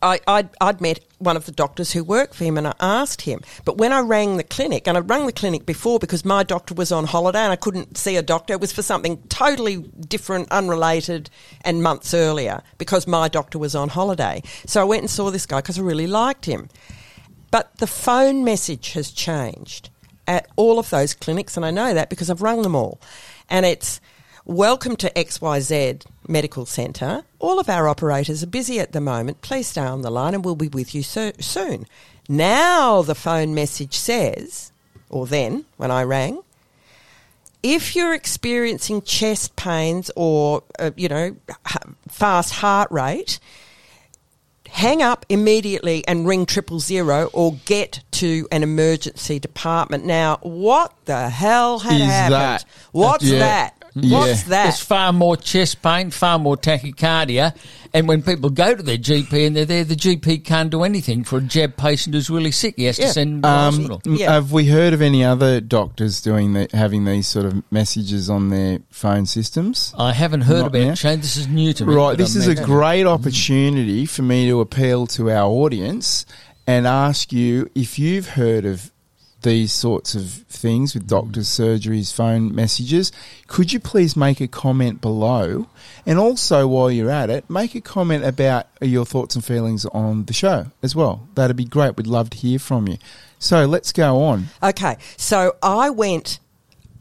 I, 0.00 0.20
I'd, 0.26 0.48
I'd 0.60 0.80
met 0.80 1.00
one 1.18 1.36
of 1.36 1.46
the 1.46 1.52
doctors 1.52 1.92
who 1.92 2.02
worked 2.02 2.34
for 2.34 2.44
him 2.44 2.58
and 2.58 2.66
I 2.66 2.74
asked 2.80 3.22
him. 3.22 3.40
But 3.64 3.78
when 3.78 3.92
I 3.92 4.00
rang 4.00 4.36
the 4.36 4.42
clinic, 4.42 4.88
and 4.88 4.96
I'd 4.96 5.08
rung 5.08 5.26
the 5.26 5.32
clinic 5.32 5.64
before 5.64 5.98
because 5.98 6.24
my 6.24 6.42
doctor 6.42 6.74
was 6.74 6.90
on 6.90 7.04
holiday 7.04 7.40
and 7.40 7.52
I 7.52 7.56
couldn't 7.56 7.96
see 7.96 8.16
a 8.16 8.22
doctor. 8.22 8.54
It 8.54 8.60
was 8.60 8.72
for 8.72 8.82
something 8.82 9.22
totally 9.28 9.76
different, 9.76 10.50
unrelated, 10.50 11.30
and 11.64 11.82
months 11.82 12.14
earlier 12.14 12.62
because 12.78 13.06
my 13.06 13.28
doctor 13.28 13.58
was 13.58 13.74
on 13.74 13.90
holiday. 13.90 14.42
So 14.66 14.80
I 14.80 14.84
went 14.84 15.02
and 15.02 15.10
saw 15.10 15.30
this 15.30 15.46
guy 15.46 15.60
because 15.60 15.78
I 15.78 15.82
really 15.82 16.06
liked 16.06 16.46
him. 16.46 16.68
But 17.50 17.76
the 17.78 17.86
phone 17.86 18.44
message 18.44 18.92
has 18.92 19.10
changed 19.10 19.90
at 20.26 20.48
all 20.56 20.78
of 20.78 20.90
those 20.90 21.14
clinics, 21.14 21.56
and 21.56 21.66
I 21.66 21.70
know 21.70 21.94
that 21.94 22.08
because 22.08 22.30
I've 22.30 22.42
rung 22.42 22.62
them 22.62 22.74
all. 22.74 23.00
And 23.50 23.66
it's 23.66 24.00
welcome 24.44 24.96
to 24.96 25.10
XYZ 25.10 26.04
Medical 26.28 26.66
Centre. 26.66 27.24
All 27.38 27.58
of 27.58 27.68
our 27.68 27.88
operators 27.88 28.42
are 28.42 28.46
busy 28.48 28.78
at 28.80 28.92
the 28.92 29.00
moment. 29.00 29.42
Please 29.42 29.68
stay 29.68 29.82
on 29.82 30.02
the 30.02 30.10
line 30.10 30.34
and 30.34 30.44
we'll 30.44 30.54
be 30.56 30.68
with 30.68 30.94
you 30.94 31.02
so- 31.02 31.32
soon. 31.40 31.86
Now 32.28 33.02
the 33.02 33.14
phone 33.14 33.54
message 33.54 33.94
says, 33.96 34.72
or 35.10 35.26
then 35.26 35.64
when 35.76 35.90
I 35.90 36.04
rang, 36.04 36.40
if 37.62 37.94
you're 37.94 38.14
experiencing 38.14 39.02
chest 39.02 39.54
pains 39.56 40.10
or, 40.16 40.62
uh, 40.78 40.90
you 40.96 41.08
know, 41.08 41.36
fast 42.08 42.54
heart 42.54 42.90
rate, 42.90 43.38
hang 44.68 45.02
up 45.02 45.26
immediately 45.28 46.02
and 46.08 46.26
ring 46.26 46.46
triple 46.46 46.80
zero 46.80 47.28
or 47.32 47.54
get 47.66 48.00
to 48.12 48.48
an 48.50 48.62
emergency 48.62 49.38
department. 49.38 50.04
Now, 50.04 50.38
what 50.42 50.92
the 51.04 51.28
hell 51.28 51.80
had 51.80 52.00
Is 52.00 52.06
happened? 52.06 52.34
that- 52.34 52.64
What's 52.92 53.24
yeah. 53.24 53.38
that? 53.40 53.81
Yeah. 53.94 54.18
What's 54.20 54.44
that? 54.44 54.62
There's 54.64 54.80
far 54.80 55.12
more 55.12 55.36
chest 55.36 55.82
pain, 55.82 56.10
far 56.10 56.38
more 56.38 56.56
tachycardia, 56.56 57.54
and 57.92 58.08
when 58.08 58.22
people 58.22 58.48
go 58.48 58.74
to 58.74 58.82
their 58.82 58.96
GP 58.96 59.46
and 59.46 59.54
they're 59.56 59.64
there, 59.66 59.84
the 59.84 59.94
GP 59.96 60.44
can't 60.44 60.70
do 60.70 60.82
anything 60.84 61.24
for 61.24 61.38
a 61.38 61.40
jab 61.42 61.76
patient 61.76 62.14
who's 62.14 62.30
really 62.30 62.52
sick. 62.52 62.74
He 62.76 62.84
has 62.84 62.98
Yeah. 62.98 63.06
to 63.08 63.12
send 63.12 63.32
them 63.34 63.42
to 63.42 63.48
Um, 63.48 63.74
hospital. 63.90 64.16
Yeah. 64.16 64.32
Have 64.32 64.50
we 64.52 64.66
heard 64.66 64.94
of 64.94 65.02
any 65.02 65.22
other 65.24 65.60
doctors 65.60 66.22
doing 66.22 66.54
the, 66.54 66.68
having 66.72 67.04
these 67.04 67.26
sort 67.26 67.44
of 67.44 67.62
messages 67.70 68.30
on 68.30 68.48
their 68.48 68.78
phone 68.90 69.26
systems? 69.26 69.92
I 69.98 70.12
haven't 70.12 70.42
heard 70.42 70.60
Not 70.60 70.66
about 70.68 70.78
yet. 70.78 70.92
it, 70.92 70.98
Shane. 70.98 71.20
This 71.20 71.36
is 71.36 71.48
new 71.48 71.72
to 71.74 71.84
me. 71.84 71.94
Right, 71.94 72.16
this 72.16 72.34
I'm 72.34 72.42
is 72.42 72.48
a 72.48 72.54
great 72.64 73.04
opportunity 73.06 74.06
for 74.06 74.22
me 74.22 74.46
to 74.48 74.60
appeal 74.60 75.06
to 75.08 75.30
our 75.30 75.50
audience 75.50 76.24
and 76.66 76.86
ask 76.86 77.32
you 77.32 77.68
if 77.74 77.98
you've 77.98 78.28
heard 78.30 78.64
of 78.64 78.91
these 79.42 79.72
sorts 79.72 80.14
of 80.14 80.30
things 80.30 80.94
with 80.94 81.04
mm. 81.04 81.08
doctors' 81.08 81.48
surgeries, 81.48 82.12
phone 82.12 82.54
messages. 82.54 83.12
Could 83.46 83.72
you 83.72 83.80
please 83.80 84.16
make 84.16 84.40
a 84.40 84.48
comment 84.48 85.00
below? 85.00 85.66
And 86.06 86.18
also, 86.18 86.66
while 86.66 86.90
you're 86.90 87.10
at 87.10 87.30
it, 87.30 87.48
make 87.50 87.74
a 87.74 87.80
comment 87.80 88.24
about 88.24 88.66
your 88.80 89.04
thoughts 89.04 89.34
and 89.34 89.44
feelings 89.44 89.84
on 89.86 90.24
the 90.24 90.32
show 90.32 90.66
as 90.82 90.96
well. 90.96 91.28
That'd 91.34 91.56
be 91.56 91.64
great. 91.64 91.96
We'd 91.96 92.06
love 92.06 92.30
to 92.30 92.38
hear 92.38 92.58
from 92.58 92.88
you. 92.88 92.98
So 93.38 93.66
let's 93.66 93.92
go 93.92 94.22
on. 94.22 94.46
Okay, 94.62 94.96
so 95.16 95.56
I 95.62 95.90
went 95.90 96.38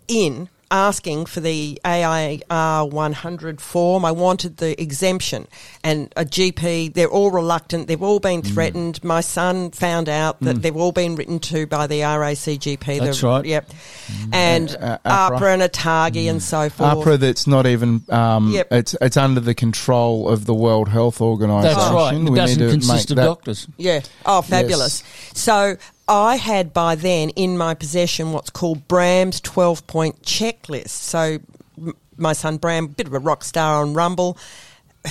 in 0.08 0.50
asking 0.72 1.26
for 1.26 1.42
the 1.42 1.80
AIR 1.86 2.86
100 2.86 3.62
form. 3.62 4.06
I 4.06 4.12
wanted 4.12 4.58
the 4.58 4.82
exemption. 4.82 5.48
And 5.84 6.12
a 6.16 6.24
GP, 6.26 6.94
they're 6.94 7.10
all 7.10 7.30
reluctant. 7.32 7.88
They've 7.88 8.02
all 8.02 8.20
been 8.20 8.42
Mm. 8.42 8.54
threatened. 8.54 9.04
My 9.04 9.22
son 9.22 9.72
found 9.72 10.08
out 10.10 10.40
that 10.42 10.62
they've 10.62 10.76
all 10.76 10.92
been 10.94 11.16
written 11.16 11.40
to 11.40 11.66
by 11.68 11.88
the 11.88 12.02
RACGP. 12.02 13.00
That's 13.00 13.22
the, 13.22 13.28
right. 13.28 13.46
Yep. 13.46 13.70
And 14.32 14.70
Uh, 14.80 14.98
AHPRA. 15.06 15.38
AHPRA 15.40 15.54
and 15.54 15.62
ATAGI 15.64 16.30
and 16.30 16.42
so 16.42 16.70
forth. 16.70 16.90
AHPRA 16.98 17.20
that's 17.20 17.46
not 17.48 17.68
even 17.68 18.04
um, 18.10 18.52
Yep. 18.52 18.68
it's 18.72 18.96
it's 19.02 19.18
under 19.18 19.42
the 19.42 19.54
control 19.54 20.30
of 20.30 20.46
the 20.46 20.54
World 20.54 20.88
Health 20.90 21.20
Organisation. 21.22 21.78
That's 21.78 21.92
right. 21.94 22.14
It 22.14 22.18
We 22.20 22.24
need 22.30 22.36
doesn't 22.36 22.60
to 22.60 22.70
consist 22.72 23.12
of 23.12 23.18
that- 23.18 23.26
doctors. 23.26 23.68
Yeah. 23.78 24.02
Oh, 24.26 24.42
fabulous. 24.42 25.04
So 25.34 25.76
I 26.12 26.36
had 26.36 26.74
by 26.74 26.96
then 26.96 27.30
in 27.30 27.58
my 27.58 27.74
possession 27.74 28.34
what's 28.34 28.50
called 28.50 28.86
Bram's 28.90 29.40
12 29.40 29.88
point 29.88 30.22
checklist. 30.24 30.90
So 30.90 31.40
m- 31.78 31.96
my 32.18 32.34
son 32.34 32.58
Bram, 32.58 32.88
bit 32.88 33.08
of 33.08 33.14
a 33.14 33.20
rock 33.20 33.46
star 33.46 33.82
on 33.82 33.94
Rumble, 33.94 34.38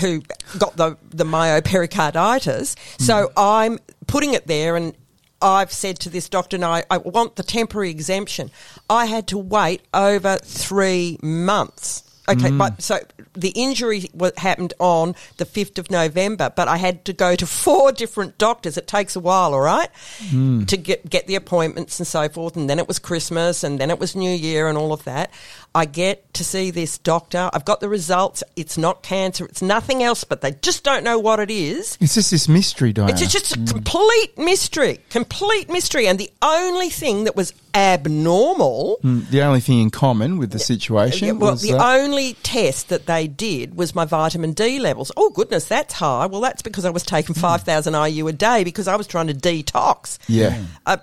who 0.02 0.22
got 0.58 0.76
the, 0.76 0.98
the 1.08 1.24
myopericarditis. 1.24 2.76
Hmm. 2.98 3.02
So 3.02 3.32
I'm 3.34 3.78
putting 4.08 4.34
it 4.34 4.46
there 4.46 4.76
and 4.76 4.94
I've 5.40 5.72
said 5.72 5.98
to 6.00 6.10
this 6.10 6.28
doctor, 6.28 6.58
no, 6.58 6.70
I, 6.70 6.84
I 6.90 6.98
want 6.98 7.36
the 7.36 7.44
temporary 7.44 7.88
exemption. 7.88 8.50
I 8.90 9.06
had 9.06 9.26
to 9.28 9.38
wait 9.38 9.80
over 9.94 10.36
three 10.36 11.18
months 11.22 12.09
Okay, 12.28 12.50
mm. 12.50 12.58
but 12.58 12.82
so 12.82 13.00
the 13.32 13.48
injury 13.50 14.08
happened 14.36 14.74
on 14.78 15.14
the 15.38 15.46
5th 15.46 15.78
of 15.78 15.90
November, 15.90 16.52
but 16.54 16.68
I 16.68 16.76
had 16.76 17.04
to 17.06 17.12
go 17.12 17.34
to 17.34 17.46
four 17.46 17.92
different 17.92 18.38
doctors. 18.38 18.76
It 18.76 18.86
takes 18.86 19.16
a 19.16 19.20
while, 19.20 19.54
all 19.54 19.60
right, 19.60 19.88
mm. 20.28 20.66
to 20.68 20.76
get, 20.76 21.08
get 21.08 21.26
the 21.26 21.34
appointments 21.34 21.98
and 21.98 22.06
so 22.06 22.28
forth. 22.28 22.56
And 22.56 22.68
then 22.68 22.78
it 22.78 22.86
was 22.86 22.98
Christmas 22.98 23.64
and 23.64 23.80
then 23.80 23.90
it 23.90 23.98
was 23.98 24.14
New 24.14 24.30
Year 24.30 24.68
and 24.68 24.76
all 24.76 24.92
of 24.92 25.04
that. 25.04 25.30
I 25.74 25.84
get 25.84 26.34
to 26.34 26.42
see 26.44 26.70
this 26.72 26.98
doctor. 26.98 27.48
I've 27.52 27.64
got 27.64 27.80
the 27.80 27.88
results. 27.88 28.42
It's 28.56 28.76
not 28.76 29.02
cancer. 29.04 29.44
It's 29.44 29.62
nothing 29.62 30.02
else, 30.02 30.24
but 30.24 30.40
they 30.40 30.50
just 30.52 30.82
don't 30.82 31.04
know 31.04 31.18
what 31.18 31.38
it 31.38 31.50
is. 31.50 31.96
It's 32.00 32.14
just 32.14 32.30
this 32.32 32.48
mystery, 32.48 32.92
Diana. 32.92 33.12
It's 33.12 33.32
just 33.32 33.54
a 33.56 33.72
complete 33.72 34.36
mystery, 34.36 34.98
complete 35.10 35.70
mystery. 35.70 36.08
And 36.08 36.18
the 36.18 36.30
only 36.42 36.88
thing 36.90 37.24
that 37.24 37.36
was 37.36 37.52
abnormal 37.74 38.98
Mm, 39.04 39.28
the 39.30 39.42
only 39.42 39.60
thing 39.60 39.80
in 39.80 39.90
common 39.90 40.36
with 40.38 40.50
the 40.50 40.58
situation 40.58 41.26
yeah, 41.28 41.32
well, 41.32 41.52
was 41.52 41.62
the 41.62 41.72
that- 41.72 41.80
only 42.00 42.34
test 42.42 42.88
that 42.88 43.06
they 43.06 43.26
did 43.28 43.76
was 43.76 43.94
my 43.94 44.04
vitamin 44.04 44.52
D 44.52 44.78
levels. 44.80 45.12
Oh 45.16 45.30
goodness, 45.30 45.66
that's 45.66 45.94
high. 45.94 46.26
Well, 46.26 46.40
that's 46.40 46.62
because 46.62 46.84
I 46.84 46.90
was 46.90 47.04
taking 47.04 47.34
five 47.34 47.62
thousand 47.62 47.94
IU 47.94 48.26
a 48.28 48.32
day 48.32 48.64
because 48.64 48.88
I 48.88 48.96
was 48.96 49.06
trying 49.06 49.28
to 49.28 49.34
detox. 49.34 50.18
yeah. 50.28 50.62
Uh, 50.84 50.96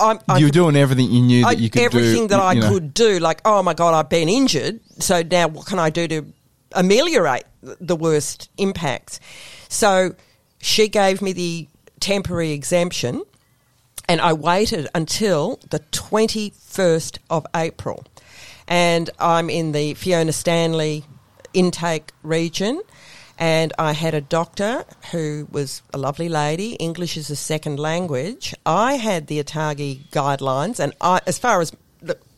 I'm, 0.00 0.18
I 0.28 0.38
you 0.38 0.46
were 0.46 0.50
doing 0.50 0.76
everything 0.76 1.10
you 1.10 1.22
knew 1.22 1.42
that 1.42 1.58
you 1.58 1.70
could 1.70 1.82
everything 1.82 2.22
do. 2.22 2.28
that 2.28 2.40
I 2.40 2.54
know. 2.54 2.68
could 2.68 2.94
do. 2.94 3.18
Like, 3.18 3.40
oh 3.44 3.62
my 3.62 3.74
god, 3.74 3.94
I've 3.94 4.08
been 4.08 4.28
injured. 4.28 4.80
So 4.98 5.22
now, 5.22 5.48
what 5.48 5.66
can 5.66 5.78
I 5.78 5.90
do 5.90 6.08
to 6.08 6.26
ameliorate 6.72 7.44
the 7.62 7.96
worst 7.96 8.50
impacts? 8.58 9.20
So 9.68 10.14
she 10.60 10.88
gave 10.88 11.22
me 11.22 11.32
the 11.32 11.68
temporary 12.00 12.50
exemption, 12.50 13.22
and 14.08 14.20
I 14.20 14.32
waited 14.32 14.88
until 14.94 15.60
the 15.70 15.78
twenty 15.90 16.52
first 16.58 17.18
of 17.30 17.46
April, 17.54 18.04
and 18.66 19.10
I'm 19.18 19.48
in 19.48 19.72
the 19.72 19.94
Fiona 19.94 20.32
Stanley 20.32 21.04
intake 21.52 22.10
region. 22.22 22.80
And 23.38 23.72
I 23.78 23.92
had 23.92 24.14
a 24.14 24.20
doctor 24.20 24.84
who 25.10 25.48
was 25.50 25.82
a 25.92 25.98
lovely 25.98 26.28
lady. 26.28 26.74
English 26.74 27.16
is 27.16 27.30
a 27.30 27.36
second 27.36 27.78
language. 27.78 28.54
I 28.64 28.94
had 28.94 29.26
the 29.26 29.42
ATAGI 29.42 30.10
guidelines, 30.10 30.78
and 30.78 30.94
I, 31.00 31.20
as 31.26 31.38
far 31.38 31.60
as 31.60 31.72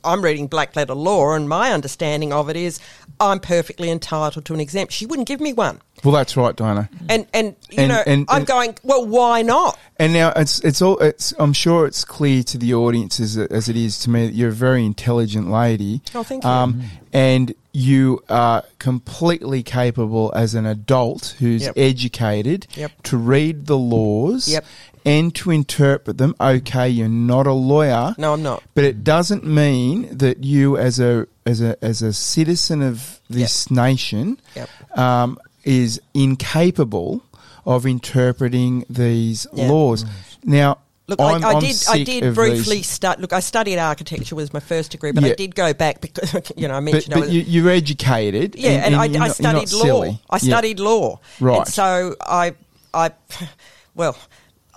I'm 0.07 0.23
reading 0.23 0.47
black 0.47 0.77
letter 0.77 0.95
law, 0.95 1.35
and 1.35 1.49
my 1.49 1.73
understanding 1.73 2.33
of 2.33 2.49
it 2.49 2.57
is 2.57 2.79
I'm 3.21 3.40
perfectly 3.40 3.90
entitled 3.90 4.45
to 4.45 4.55
an 4.55 4.61
exemption. 4.61 4.95
She 4.95 5.07
wouldn't 5.07 5.27
give 5.29 5.40
me 5.40 5.53
one, 5.53 5.81
Well, 6.05 6.14
that's 6.14 6.37
right, 6.37 6.55
Diana. 6.55 6.88
and 7.09 7.27
and 7.35 7.57
you 7.71 7.79
And- 7.79 7.88
know 7.88 8.03
and- 8.07 8.27
I'm 8.29 8.38
and- 8.38 8.47
going. 8.47 8.75
Well, 8.83 9.05
why 9.07 9.42
not? 9.42 9.79
And 9.99 10.12
now 10.12 10.33
it's 10.37 10.61
it's 10.61 10.81
all 10.83 10.99
it's. 10.99 11.33
I'm 11.38 11.53
sure 11.55 11.87
it's 11.87 12.05
clear 12.05 12.42
to 12.45 12.59
the 12.59 12.75
audience 12.75 13.19
as 13.21 13.37
as 13.38 13.69
it 13.69 13.77
is 13.77 13.99
to 14.01 14.11
me 14.11 14.27
that 14.27 14.35
you're 14.35 14.51
a 14.51 14.53
very 14.53 14.85
intelligent 14.85 15.51
lady. 15.51 16.03
Oh, 16.14 16.23
thank 16.23 16.45
you. 16.45 16.51
Um, 16.51 16.83
and 17.12 17.55
you 17.73 18.23
are 18.29 18.62
completely 18.79 19.62
capable 19.62 20.33
as 20.35 20.55
an 20.55 20.64
adult 20.66 21.35
who's 21.38 21.62
Yep. 21.64 21.75
educated 21.77 22.66
Yep. 22.75 22.92
to 23.05 23.16
read 23.16 23.66
the 23.66 23.77
laws 23.77 24.49
Yep. 24.49 24.64
And 25.07 25.35
to 25.37 25.51
interpret 25.53 26.19
them. 26.19 26.35
Okay, 26.38 26.88
you're 26.90 27.09
not 27.09 27.47
a 27.47 27.53
lawyer. 27.53 28.14
No, 28.19 28.35
I'm 28.35 28.42
not. 28.42 28.62
But 28.75 28.85
it 28.85 29.03
doesn't 29.05 29.45
mean 29.47 30.19
that 30.19 30.45
you, 30.45 30.77
as 30.77 31.01
a 31.01 31.27
as 31.47 31.62
a 31.62 31.83
as 31.83 32.03
a 32.03 32.12
citizen 32.12 32.83
of 32.83 33.21
this 33.31 33.71
nation, 33.71 34.38
Yep. 34.57 34.99
um, 34.99 35.38
is 35.64 36.01
incapable 36.12 37.23
of 37.64 37.87
interpreting 37.87 38.85
these 38.90 39.47
Yeah. 39.55 39.69
laws. 39.69 40.05
Now, 40.45 40.79
Look, 41.09 41.21
I'm, 41.21 41.45
I, 41.45 41.49
I 41.51 41.53
I'm 41.55 41.61
did. 41.61 41.71
I 41.71 41.73
sick 41.73 42.07
did 42.07 42.35
briefly 42.35 42.77
these- 42.79 42.88
start. 42.88 43.21
Look, 43.21 43.33
I 43.33 43.38
studied 43.38 43.79
architecture 43.79 44.35
was 44.35 44.53
my 44.53 44.59
first 44.59 44.90
degree, 44.90 45.12
but 45.12 45.23
Yeah. 45.23 45.31
I 45.31 45.35
did 45.35 45.55
go 45.55 45.73
back 45.73 46.01
because 46.01 46.35
you 46.57 46.66
know 46.66 46.75
I 46.75 46.79
but, 46.79 46.85
mentioned 46.92 47.14
I 47.14 47.19
but 47.19 47.27
was, 47.27 47.35
you, 47.35 47.42
you're 47.42 47.71
educated. 47.71 48.57
yeah, 48.57 48.71
and, 48.85 48.92
you're 48.92 49.01
I, 49.03 49.07
not- 49.07 49.21
I 49.23 49.27
you're 49.27 49.35
studied 49.35 49.71
not 49.71 49.73
law. 49.73 49.85
silly. 49.85 50.21
I 50.31 50.35
Yeah. 50.37 50.38
studied 50.57 50.81
law, 50.81 51.21
Right. 51.38 51.59
And 51.59 51.69
so 51.69 52.16
I, 52.21 52.55
I, 52.92 53.11
well. 53.95 54.16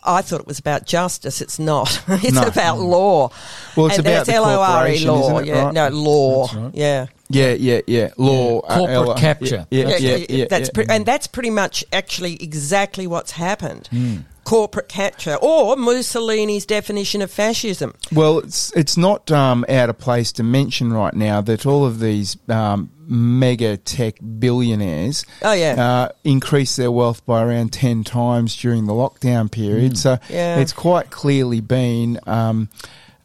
I 0.04 0.22
thought 0.22 0.40
it 0.42 0.48
was 0.48 0.60
about 0.60 0.86
justice. 0.86 1.42
It's 1.42 1.60
not. 1.60 2.02
It's 2.10 2.34
No. 2.34 2.44
about 2.44 2.80
law. 2.80 3.30
Well, 3.76 3.88
it's 3.88 3.98
and 3.98 4.08
about 4.08 4.26
that's 4.26 4.30
L-O-R-E 4.30 5.06
law. 5.06 5.40
Yeah, 5.40 5.66
Right. 5.66 5.74
no 5.74 5.90
law. 5.90 6.48
That's 6.48 6.56
right. 6.56 6.72
Yeah. 6.76 7.06
Yeah, 7.32 7.52
yeah, 7.54 7.82
yeah. 7.88 8.10
Law, 8.18 8.62
Yeah. 8.68 8.76
Corporate 8.78 8.90
Ella- 8.96 9.16
capture. 9.18 9.68
Yeah, 9.70 9.88
yeah, 9.90 9.98
Yeah, 9.98 10.16
yeah. 10.16 10.26
yeah, 10.30 10.46
that's 10.50 10.70
yeah. 10.70 10.74
pre- 10.74 10.86
and 10.90 11.06
that's 11.06 11.28
pretty 11.28 11.52
much 11.52 11.84
actually 11.94 12.36
exactly 12.42 13.06
what's 13.08 13.32
happened. 13.32 13.88
Hmm. 13.92 14.16
Corporate 14.46 14.90
capture, 14.90 15.36
or 15.36 15.76
Mussolini's 15.76 16.66
definition 16.66 17.22
of 17.22 17.30
fascism. 17.30 17.94
Well, 18.12 18.40
it's 18.40 18.72
it's 18.76 18.98
not 18.98 19.30
um, 19.32 19.64
out 19.70 19.90
of 19.92 20.00
place 20.00 20.32
to 20.34 20.44
mention 20.44 20.92
right 20.92 21.14
now 21.14 21.40
that 21.42 21.68
all 21.68 21.86
of 21.86 22.00
these 22.00 22.36
um, 22.48 22.90
mega 23.10 23.76
tech 23.76 24.16
billionaires 24.40 25.26
Oh, 25.42 25.52
yeah. 25.54 25.74
uh, 25.84 26.10
increased 26.24 26.78
their 26.78 26.92
wealth 26.92 27.26
by 27.26 27.42
around 27.44 27.74
ten 27.74 28.04
times 28.04 28.56
during 28.56 28.86
the 28.86 28.94
lockdown 28.94 29.52
period. 29.52 29.98
So 29.98 30.20
Yeah. 30.30 30.58
it's 30.60 30.74
quite 30.74 31.10
clearly 31.10 31.60
been. 31.62 32.20
Um, 32.28 32.70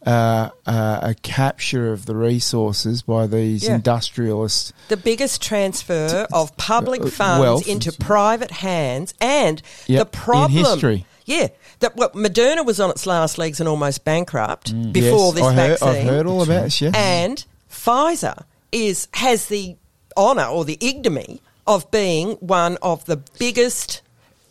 uh, 0.07 0.51
uh, 0.67 0.99
a 1.03 1.15
capture 1.23 1.91
of 1.91 2.05
the 2.05 2.15
resources 2.15 3.01
by 3.01 3.27
these 3.27 3.65
Yeah. 3.65 3.77
industrialists. 3.77 4.71
The 4.89 4.99
biggest 4.99 5.41
transfer 5.41 6.27
of 6.31 6.55
public 6.59 7.01
uh, 7.01 7.07
funds 7.07 7.41
wealth. 7.41 7.67
into 7.67 7.91
private 7.91 8.51
hands, 8.51 9.15
and 9.19 9.63
Yep, 9.87 9.99
the 10.13 10.19
problem. 10.19 10.59
in 10.59 10.65
history. 10.67 11.07
Yeah, 11.25 11.49
that 11.81 11.97
well, 11.97 12.11
Moderna 12.11 12.67
was 12.67 12.81
on 12.81 12.91
its 12.91 13.07
last 13.07 13.39
legs 13.39 13.61
and 13.61 13.67
almost 13.69 14.05
bankrupt 14.05 14.75
before 14.93 15.33
Mm. 15.33 15.35
Yes, 15.35 15.35
this 15.37 15.43
I 15.43 15.53
heard, 15.55 15.69
vaccine. 15.71 15.89
I've 15.89 16.05
heard 16.05 16.27
all 16.27 16.43
about 16.43 16.65
this. 16.65 16.81
Yeah, 16.83 16.91
and 16.95 17.43
Pfizer 17.73 18.43
is 18.75 19.09
has 19.15 19.47
the 19.47 19.77
honour 20.17 20.45
or 20.47 20.65
the 20.65 20.77
ignominy 20.81 21.41
of 21.67 21.91
being 21.91 22.33
one 22.41 22.77
of 22.83 23.05
the 23.07 23.17
biggest. 23.39 24.03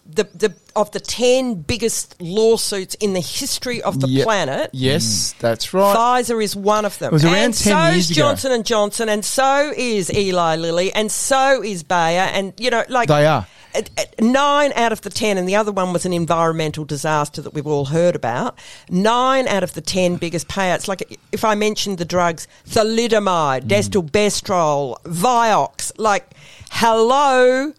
The, 0.06 0.26
the 0.36 0.54
of 0.76 0.92
the 0.92 1.00
ten 1.00 1.56
biggest 1.56 2.22
lawsuits 2.22 2.94
in 2.96 3.14
the 3.14 3.22
history 3.22 3.82
of 3.82 4.02
the 4.02 4.08
Yep. 4.10 4.26
planet, 4.26 4.70
Yes, 4.74 5.34
mm. 5.34 5.40
that's 5.40 5.74
right. 5.74 5.96
Pfizer 5.96 6.44
is 6.44 6.58
one 6.58 6.84
of 6.84 7.00
them. 7.00 7.12
It 7.12 7.14
was 7.14 7.24
around 7.24 7.36
and 7.36 7.54
10 7.54 7.54
so 7.54 7.84
years 7.94 7.98
is 7.98 8.12
ago. 8.12 8.16
Johnson 8.28 8.52
and 8.52 8.66
Johnson, 8.66 9.08
and 9.08 9.24
so 9.24 9.72
is 9.78 10.12
Eli 10.14 10.58
Lilly, 10.58 10.92
and 10.92 11.10
so 11.10 11.64
is 11.64 11.84
Bayer, 11.84 12.28
and 12.34 12.52
you 12.60 12.70
know, 12.70 12.84
like 12.90 13.08
They 13.08 13.26
are. 13.26 13.48
At- 13.76 13.90
at 13.98 14.22
Nine 14.22 14.72
out 14.76 14.92
of 14.92 15.02
the 15.02 15.10
ten, 15.10 15.38
and 15.38 15.48
the 15.48 15.56
other 15.56 15.72
one 15.72 15.94
was 15.94 16.06
an 16.06 16.14
environmental 16.14 16.86
disaster 16.86 17.42
that 17.42 17.54
we've 17.54 17.68
all 17.68 17.86
heard 17.86 18.16
about. 18.16 18.58
Nine 18.90 19.48
out 19.48 19.64
of 19.64 19.74
the 19.74 19.82
ten 19.82 20.16
biggest 20.18 20.48
payouts. 20.48 20.88
Like 20.88 21.20
if 21.32 21.44
I 21.44 21.56
mentioned 21.56 21.98
the 21.98 22.06
drugs, 22.06 22.48
thalidomide, 22.68 23.64
destilbestrol, 23.68 25.02
Vioxx. 25.04 25.92
Like, 25.98 26.32
hello, 26.72 27.74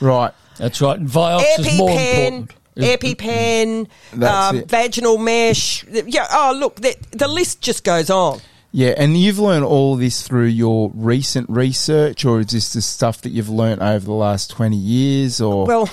Right. 0.00 0.32
That's 0.58 0.80
right. 0.80 0.98
And 0.98 1.08
Vioxx 1.08 1.58
is 1.60 1.78
more 1.78 1.90
important. 1.90 2.54
EpiPen, 2.76 3.86
That's 4.12 4.50
um, 4.58 4.64
vaginal 4.66 5.18
mesh. 5.18 5.84
Yeah. 5.88 6.26
Oh, 6.32 6.54
look, 6.58 6.76
the, 6.76 6.96
the 7.12 7.28
list 7.28 7.60
just 7.60 7.84
goes 7.84 8.10
on. 8.10 8.40
Yeah, 8.76 8.94
and 8.96 9.16
you've 9.16 9.38
learned 9.38 9.64
all 9.64 9.94
this 9.94 10.26
through 10.26 10.46
your 10.46 10.90
recent 10.94 11.48
research, 11.48 12.24
or 12.24 12.40
is 12.40 12.48
this 12.48 12.72
the 12.72 12.82
stuff 12.82 13.20
that 13.20 13.30
you've 13.30 13.48
learned 13.48 13.80
over 13.80 14.04
the 14.04 14.10
last 14.10 14.50
20 14.50 14.76
years? 14.76 15.40
Or? 15.40 15.64
Well, 15.64 15.88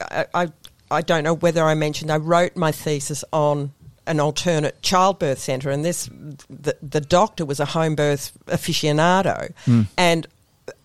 I, 0.00 0.26
I, 0.34 0.48
I 0.90 1.02
don't 1.02 1.22
know 1.22 1.34
whether 1.34 1.62
I 1.62 1.74
mentioned 1.74 2.10
I 2.10 2.16
wrote 2.16 2.56
my 2.56 2.72
thesis 2.72 3.22
on 3.32 3.72
an 4.08 4.18
alternate 4.18 4.82
childbirth 4.82 5.38
centre, 5.38 5.70
and 5.70 5.84
this 5.84 6.10
the, 6.48 6.76
the 6.82 7.00
doctor 7.00 7.44
was 7.44 7.60
a 7.60 7.64
home 7.64 7.94
birth 7.94 8.36
aficionado, 8.46 9.54
hmm. 9.64 9.82
and 9.96 10.26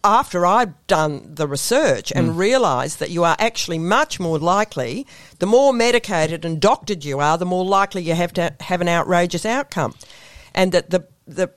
after 0.04 0.46
I'd 0.46 0.76
done 0.86 1.34
the 1.34 1.48
research 1.48 2.14
and 2.16 2.34
hmm. 2.34 2.38
realised 2.38 3.00
that 3.00 3.10
you 3.10 3.24
are 3.24 3.36
actually 3.40 3.80
much 3.80 4.20
more 4.20 4.38
likely, 4.38 5.08
the 5.40 5.48
more 5.48 5.74
medicated 5.74 6.46
and 6.46 6.62
doctored 6.62 7.04
you 7.04 7.20
are, 7.20 7.36
the 7.40 7.48
more 7.48 7.66
likely 7.66 8.04
you 8.04 8.14
have 8.14 8.34
to 8.34 8.54
have 8.60 8.80
an 8.80 8.88
outrageous 8.88 9.44
outcome, 9.44 9.96
and 10.54 10.72
that 10.72 10.92
the 10.92 11.08
the 11.28 11.50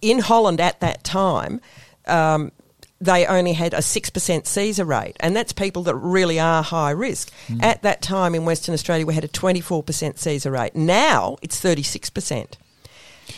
in 0.00 0.18
Holland 0.18 0.60
at 0.60 0.80
that 0.80 1.04
time, 1.04 1.60
um, 2.06 2.52
they 3.00 3.26
only 3.26 3.54
had 3.54 3.72
a 3.72 3.78
6% 3.78 4.46
Caesar 4.46 4.84
rate, 4.84 5.16
and 5.20 5.34
that's 5.34 5.52
people 5.52 5.82
that 5.84 5.94
really 5.96 6.38
are 6.38 6.62
high 6.62 6.90
risk. 6.90 7.32
At 7.60 7.82
that 7.82 8.02
time 8.02 8.34
in 8.34 8.44
Western 8.44 8.74
Australia, 8.74 9.06
we 9.06 9.14
had 9.14 9.24
a 9.24 9.28
24% 9.28 10.18
Caesar 10.18 10.50
rate. 10.50 10.76
Now 10.76 11.36
it's 11.40 11.60
36%. 11.60 12.54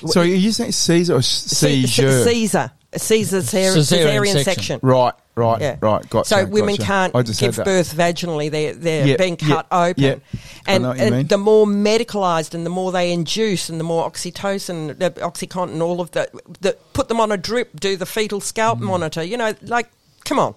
so 0.06 0.20
are 0.20 0.24
you 0.24 0.50
saying 0.50 0.72
Caesar 0.72 1.14
or 1.14 1.22
C- 1.22 1.86
seizure? 1.86 2.24
Caesar. 2.24 2.72
A 2.94 2.98
Caesar 2.98 3.40
Caesarean 3.40 3.84
cesarean 3.84 4.32
section. 4.32 4.44
section. 4.44 4.80
Right, 4.82 5.14
right, 5.34 5.60
Yeah. 5.60 5.76
right. 5.80 6.08
Gotcha. 6.10 6.28
so 6.28 6.44
women 6.44 6.76
gotcha. 6.76 7.10
can't 7.12 7.38
give 7.38 7.56
birth 7.56 7.94
vaginally; 7.94 8.50
they're 8.50 8.74
they're 8.74 9.06
Yeah, 9.06 9.16
being 9.16 9.36
cut 9.36 9.66
yeah, 9.70 9.84
open. 9.86 10.04
I 10.04 10.72
And, 10.72 10.82
know 10.82 10.88
what 10.90 10.98
you 10.98 11.02
and 11.04 11.28
the 11.28 11.38
more 11.38 11.66
medicalised 11.66 12.54
and 12.54 12.64
the 12.66 12.70
more 12.70 12.92
they 12.92 13.12
induce, 13.12 13.68
and 13.68 13.78
the 13.80 13.84
more 13.84 14.08
oxytocin, 14.10 15.02
uh, 15.02 15.10
oxycontin, 15.28 15.80
all 15.80 16.00
of 16.00 16.10
that, 16.12 16.30
that 16.60 16.92
put 16.92 17.08
them 17.08 17.20
on 17.20 17.32
a 17.32 17.36
drip, 17.36 17.78
do 17.80 17.96
the 17.96 18.06
fetal 18.06 18.40
scalp 18.40 18.78
Mm. 18.78 18.82
monitor. 18.82 19.22
You 19.22 19.36
know, 19.36 19.54
like 19.62 19.90
come 20.24 20.38
on. 20.38 20.54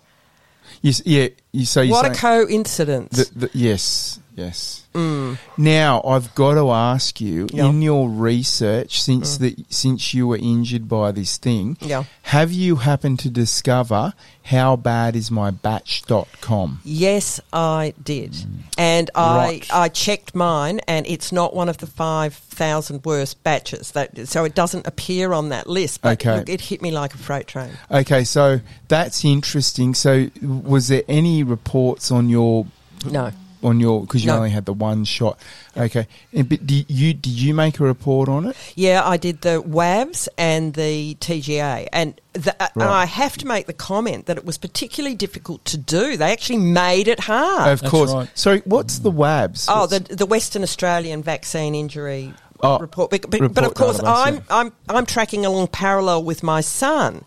You, 0.81 0.93
yeah, 1.05 1.27
you 1.51 1.65
say 1.65 1.85
you 1.85 1.91
what 1.91 2.05
a 2.05 2.13
coincidence. 2.13 3.29
the, 3.29 3.39
the, 3.47 3.49
yes, 3.53 4.19
yes. 4.35 4.83
Mm. 4.93 5.37
Now 5.57 6.01
I've 6.05 6.33
got 6.35 6.53
to 6.55 6.71
ask 6.71 7.19
you 7.19 7.47
Yeah. 7.51 7.65
in 7.65 7.81
your 7.81 8.09
research 8.09 9.01
since 9.01 9.37
mm. 9.37 9.39
the 9.39 9.65
since 9.69 10.13
you 10.13 10.27
were 10.27 10.37
injured 10.37 10.87
by 10.87 11.11
this 11.11 11.37
thing, 11.37 11.77
Yeah. 11.81 12.03
have 12.23 12.51
you 12.51 12.77
happened 12.77 13.19
to 13.19 13.29
discover 13.29 14.13
how 14.43 14.75
bad 14.75 15.15
is 15.15 15.31
my 15.31 15.49
batch.com? 15.51 16.79
Yes, 16.83 17.39
I 17.51 17.93
did, 18.03 18.31
mm. 18.33 18.47
and 18.77 19.09
I 19.15 19.37
Right. 19.37 19.67
I 19.73 19.89
checked 19.89 20.35
mine, 20.35 20.79
and 20.87 21.05
it's 21.07 21.31
not 21.31 21.55
one 21.55 21.67
of 21.69 21.77
the 21.79 21.87
five 21.87 22.33
thousand 22.35 23.03
worst 23.05 23.43
batches. 23.43 23.91
That 23.91 24.27
so 24.27 24.43
it 24.45 24.55
doesn't 24.55 24.87
appear 24.87 25.33
on 25.33 25.49
that 25.49 25.67
list. 25.67 26.01
But 26.01 26.25
Okay. 26.25 26.43
it 26.51 26.61
hit 26.61 26.81
me 26.81 26.91
like 26.91 27.13
a 27.13 27.17
freight 27.17 27.47
train. 27.47 27.71
Okay, 27.91 28.23
so 28.23 28.61
that's 28.87 29.25
interesting. 29.25 29.93
So 29.93 30.29
was 30.41 30.87
there 30.87 31.03
any 31.07 31.43
reports 31.43 32.11
on 32.11 32.29
your 32.29 32.65
No, 33.11 33.31
on 33.65 33.79
your 33.79 34.01
because 34.01 34.23
you 34.23 34.31
No. 34.31 34.37
only 34.37 34.49
had 34.51 34.65
the 34.65 34.73
one 34.73 35.03
shot? 35.05 35.37
Okay, 35.75 36.07
and, 36.31 36.47
but 36.47 36.65
did 36.65 36.89
you 36.89 37.13
did 37.13 37.33
you 37.33 37.53
make 37.53 37.79
a 37.79 37.83
report 37.83 38.29
on 38.29 38.45
it? 38.45 38.55
yeah, 38.75 39.01
I 39.05 39.17
did 39.17 39.41
the 39.41 39.61
WAVSS 39.61 40.27
and 40.37 40.73
the 40.73 41.15
TGA, 41.19 41.87
and 41.91 42.19
the, 42.33 42.55
uh, 42.61 42.67
and 42.75 42.83
I 42.83 43.05
have 43.05 43.37
to 43.39 43.47
make 43.47 43.65
the 43.67 43.73
comment 43.73 44.27
that 44.27 44.37
it 44.37 44.45
was 44.45 44.57
particularly 44.57 45.15
difficult 45.15 45.65
to 45.65 45.77
do. 45.77 46.15
They 46.17 46.31
actually 46.31 46.59
made 46.59 47.07
it 47.07 47.19
hard. 47.19 47.71
of 47.71 47.81
That's 47.81 47.91
course. 47.91 48.13
right. 48.13 48.29
Sorry, 48.37 48.61
what's 48.65 48.99
the 48.99 49.11
WABs? 49.11 49.65
Oh, 49.67 49.81
What's- 49.87 50.07
the 50.09 50.15
the 50.15 50.25
Western 50.25 50.63
Australian 50.63 51.23
vaccine 51.23 51.75
injury 51.75 52.33
Oh, 52.61 52.79
report. 52.79 53.11
But, 53.11 53.29
but, 53.29 53.53
but 53.53 53.63
of 53.65 53.73
course, 53.73 53.97
database, 53.99 54.25
I'm 54.27 54.35
yeah. 54.35 54.41
I'm 54.49 54.71
I'm 54.87 55.05
tracking 55.05 55.45
along 55.45 55.67
parallel 55.67 56.23
with 56.23 56.41
my 56.43 56.61
son, 56.61 57.25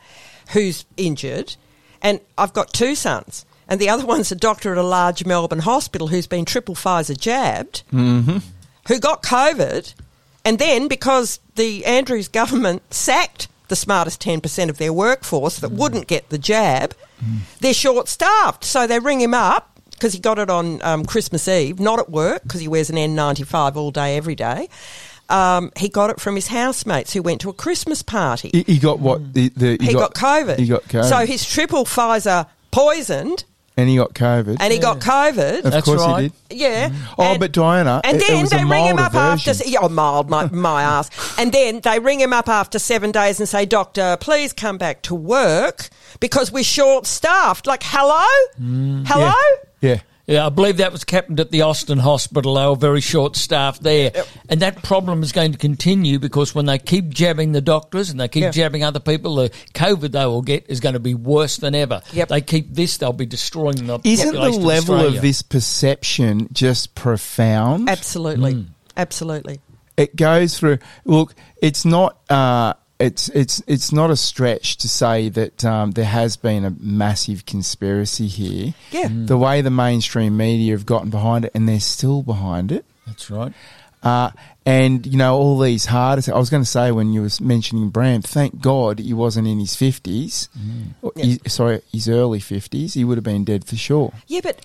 who's 0.52 0.86
injured, 0.96 1.56
and 2.00 2.20
I've 2.38 2.54
got 2.54 2.72
two 2.72 2.94
sons. 2.94 3.44
And 3.68 3.78
the 3.80 3.88
other 3.90 4.06
one's 4.06 4.32
a 4.32 4.36
doctor 4.36 4.72
at 4.72 4.78
a 4.78 4.82
large 4.82 5.26
Melbourne 5.26 5.58
hospital 5.60 6.08
who's 6.08 6.26
been 6.26 6.44
triple 6.44 6.74
Pfizer 6.74 7.18
jabbed, 7.18 7.82
Mm-hmm. 7.92 8.38
who 8.88 8.98
got 8.98 9.22
COVID, 9.22 9.94
and 10.44 10.58
then 10.58 10.88
because 10.88 11.38
the 11.56 11.84
Andrews 11.84 12.28
government 12.28 12.82
sacked 12.92 13.48
the 13.68 13.76
smartest 13.76 14.22
10% 14.22 14.70
of 14.70 14.78
their 14.78 14.92
workforce 14.94 15.58
that 15.58 15.70
wouldn't 15.70 16.06
get 16.06 16.30
the 16.30 16.38
jab, 16.38 16.94
they're 17.60 17.74
short 17.74 18.08
staffed. 18.08 18.64
So 18.64 18.86
they 18.86 18.98
ring 18.98 19.20
him 19.20 19.34
up 19.34 19.78
because 19.90 20.14
he 20.14 20.18
got 20.20 20.38
it 20.38 20.48
on 20.48 20.80
um, 20.82 21.04
Christmas 21.04 21.46
Eve, 21.48 21.78
not 21.78 21.98
at 21.98 22.08
work 22.08 22.44
because 22.44 22.60
he 22.62 22.68
wears 22.68 22.88
an 22.88 22.96
N95 22.96 23.76
all 23.76 23.90
day, 23.90 24.16
every 24.16 24.34
day. 24.34 24.70
Um, 25.28 25.70
he 25.76 25.90
got 25.90 26.08
it 26.08 26.18
from 26.20 26.34
his 26.36 26.46
housemates 26.46 27.12
who 27.12 27.20
went 27.20 27.42
to 27.42 27.50
a 27.50 27.52
Christmas 27.52 28.02
party. 28.02 28.48
He, 28.54 28.62
he 28.62 28.78
got 28.78 29.00
what 29.00 29.34
the, 29.34 29.50
the 29.50 29.76
he 29.78 29.92
got, 29.92 30.14
COVID. 30.14 30.58
He 30.58 30.66
got 30.66 30.84
COVID. 30.84 31.06
So 31.10 31.26
his 31.26 31.44
triple 31.44 31.84
Pfizer 31.84 32.46
poisoned 32.70 33.44
and 33.78 33.88
he 33.88 33.96
got 33.96 34.12
COVID. 34.12 34.56
and 34.60 34.72
he 34.72 34.78
got 34.78 34.98
COVID. 35.00 35.64
of 35.64 35.70
That's 35.72 35.84
course 35.86 36.00
right. 36.02 36.20
he 36.22 36.28
did. 36.48 36.58
Yeah. 36.60 36.88
Mm-hmm. 36.90 37.14
Oh, 37.18 37.22
And- 37.24 37.40
but 37.40 37.52
Diana, 37.52 38.00
and 38.04 38.16
it- 38.16 38.22
it 38.22 38.26
then 38.28 38.42
was 38.42 38.52
a 38.52 38.56
they 38.56 38.64
ring 38.64 38.84
him 38.86 38.96
milder 38.96 39.02
up 39.02 39.14
after. 39.14 39.52
version. 39.52 39.72
Yeah, 39.72 39.78
oh, 39.82 39.88
mild, 39.88 40.28
my, 40.28 40.46
my 40.52 40.82
ass. 40.82 41.10
And 41.38 41.52
then 41.52 41.80
they 41.80 41.98
ring 42.00 42.20
him 42.20 42.32
up 42.32 42.48
after 42.48 42.78
seven 42.78 43.12
days 43.12 43.38
and 43.40 43.48
say, 43.48 43.64
Doctor, 43.64 44.18
please 44.20 44.52
come 44.52 44.76
back 44.78 45.02
to 45.02 45.14
work 45.14 45.88
because 46.20 46.50
we're 46.52 46.64
short 46.64 47.06
staffed. 47.06 47.66
Like, 47.66 47.82
hello? 47.84 48.26
Mm. 48.60 49.06
Hello? 49.06 49.32
Yeah. 49.80 50.00
Yeah, 50.28 50.44
I 50.44 50.50
believe 50.50 50.76
that 50.76 50.92
was 50.92 51.04
captained 51.04 51.40
at 51.40 51.50
the 51.50 51.62
Austin 51.62 51.96
Hospital. 51.98 52.54
They 52.56 52.66
were 52.66 52.76
very 52.76 53.00
short 53.00 53.34
staffed 53.34 53.82
there. 53.82 54.12
And 54.50 54.60
that 54.60 54.82
problem 54.82 55.22
is 55.22 55.32
going 55.32 55.52
to 55.52 55.58
continue 55.58 56.18
because 56.18 56.54
when 56.54 56.66
they 56.66 56.78
keep 56.78 57.08
jabbing 57.08 57.52
the 57.52 57.62
doctors 57.62 58.10
and 58.10 58.20
they 58.20 58.28
keep 58.28 58.42
Yeah. 58.42 58.50
jabbing 58.50 58.84
other 58.84 59.00
people, 59.00 59.36
the 59.36 59.48
COVID 59.72 60.12
they 60.12 60.26
will 60.26 60.42
get 60.42 60.66
is 60.68 60.80
going 60.80 60.92
to 60.92 61.00
be 61.00 61.14
worse 61.14 61.56
than 61.56 61.74
ever. 61.74 62.02
Yep. 62.12 62.28
They 62.28 62.40
keep 62.42 62.74
this, 62.74 62.98
they'll 62.98 63.14
be 63.14 63.24
destroying 63.24 63.86
the 63.86 64.00
Isn't 64.04 64.34
the 64.34 64.38
level 64.50 64.70
Australia. 64.70 65.16
of 65.16 65.22
this 65.22 65.40
perception 65.40 66.48
just 66.52 66.94
profound? 66.94 67.88
Absolutely. 67.88 68.66
Absolutely. 68.98 69.60
it 69.96 70.14
goes 70.14 70.58
through. 70.58 70.78
Look, 71.06 71.34
it's 71.62 71.84
not. 71.86 72.18
Uh, 72.30 72.74
it's 72.98 73.28
it's 73.30 73.62
it's 73.66 73.92
not 73.92 74.10
a 74.10 74.16
stretch 74.16 74.76
to 74.78 74.88
say 74.88 75.28
that 75.28 75.64
um, 75.64 75.92
there 75.92 76.04
has 76.04 76.36
been 76.36 76.64
a 76.64 76.70
massive 76.80 77.46
conspiracy 77.46 78.26
here. 78.26 78.74
Yeah. 78.90 79.04
Mm. 79.08 79.26
The 79.28 79.38
way 79.38 79.60
the 79.60 79.70
mainstream 79.70 80.36
media 80.36 80.72
have 80.74 80.86
gotten 80.86 81.10
behind 81.10 81.44
it, 81.44 81.52
and 81.54 81.68
they're 81.68 81.78
still 81.80 82.22
behind 82.22 82.72
it. 82.72 82.84
That's 83.06 83.30
right. 83.30 83.52
Uh, 84.00 84.30
and 84.64 85.04
you 85.06 85.16
know 85.16 85.36
all 85.36 85.58
these 85.58 85.86
hard. 85.86 86.28
I 86.28 86.38
was 86.38 86.50
going 86.50 86.62
to 86.62 86.68
say 86.68 86.92
when 86.92 87.12
you 87.12 87.22
were 87.22 87.30
mentioning 87.40 87.88
Bram, 87.90 88.22
thank 88.22 88.60
God 88.60 88.98
he 89.00 89.12
wasn't 89.12 89.48
in 89.48 89.58
his 89.58 89.74
fifties. 89.74 90.48
Sorry, 91.48 91.80
his 91.92 92.08
early 92.08 92.38
fifties. 92.38 92.94
He 92.94 93.04
would 93.04 93.16
have 93.18 93.24
been 93.24 93.44
dead 93.44 93.64
for 93.64 93.74
sure. 93.76 94.12
Yeah, 94.28 94.40
but 94.42 94.60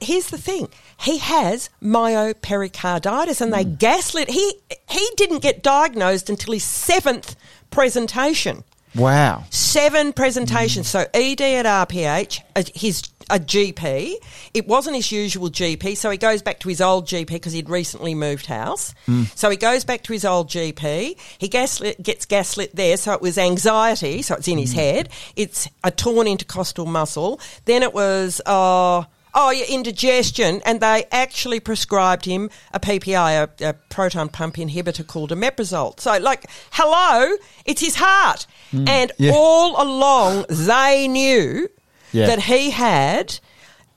here's 0.00 0.28
the 0.30 0.38
thing. 0.38 0.68
He 1.00 1.18
has 1.18 1.68
myopericarditis 1.82 3.40
and 3.40 3.52
they 3.52 3.64
Hmm. 3.64 3.74
gaslit. 3.74 4.30
He, 4.30 4.54
he 4.88 5.08
didn't 5.16 5.40
get 5.42 5.62
diagnosed 5.62 6.30
until 6.30 6.54
his 6.54 6.64
seventh 6.64 7.36
presentation. 7.70 8.64
Wow. 8.94 9.44
seven 9.50 10.12
presentations. 10.12 10.90
Hmm. 10.90 10.98
So 10.98 11.06
ED 11.14 11.40
at 11.42 11.66
RPH, 11.88 12.40
uh, 12.56 12.62
his 12.74 13.02
a 13.30 13.38
GP. 13.38 14.14
It 14.54 14.66
wasn't 14.66 14.96
his 14.96 15.12
usual 15.12 15.50
GP, 15.50 15.98
so 15.98 16.08
he 16.10 16.16
goes 16.16 16.40
back 16.40 16.60
to 16.60 16.68
his 16.70 16.80
old 16.80 17.06
GP 17.06 17.26
because 17.26 17.52
he'd 17.52 17.68
recently 17.68 18.14
moved 18.14 18.46
house. 18.46 18.94
Hmm. 19.04 19.24
So 19.34 19.50
he 19.50 19.58
goes 19.58 19.84
back 19.84 20.02
to 20.04 20.14
his 20.14 20.24
old 20.24 20.48
GP. 20.48 21.16
He 21.36 21.48
gaslit, 21.48 22.02
gets 22.02 22.24
gaslit 22.24 22.74
there, 22.74 22.96
so 22.96 23.12
it 23.12 23.20
was 23.20 23.36
anxiety, 23.36 24.22
so 24.22 24.34
it's 24.36 24.48
in 24.48 24.54
Hmm. 24.54 24.60
his 24.62 24.72
head. 24.72 25.10
It's 25.36 25.68
a 25.84 25.90
torn 25.90 26.26
intercostal 26.26 26.86
muscle. 26.86 27.38
Then 27.66 27.82
it 27.82 27.92
was. 27.92 28.40
Uh, 28.46 29.04
Oh, 29.34 29.50
yeah, 29.50 29.64
indigestion, 29.68 30.62
and 30.64 30.80
they 30.80 31.04
actually 31.12 31.60
prescribed 31.60 32.24
him 32.24 32.50
a 32.72 32.80
PPI, 32.80 33.48
a, 33.60 33.68
a 33.68 33.72
proton 33.74 34.28
pump 34.28 34.56
inhibitor 34.56 35.06
called 35.06 35.30
omeprazole. 35.30 35.98
So, 36.00 36.16
like, 36.18 36.46
hello, 36.72 37.36
it's 37.64 37.80
his 37.80 37.96
heart, 37.96 38.46
and 38.72 39.12
Yeah. 39.18 39.32
all 39.34 39.80
along 39.82 40.46
they 40.48 41.06
knew 41.08 41.68
Yeah. 42.12 42.26
that 42.26 42.42
he 42.44 42.70
had 42.70 43.38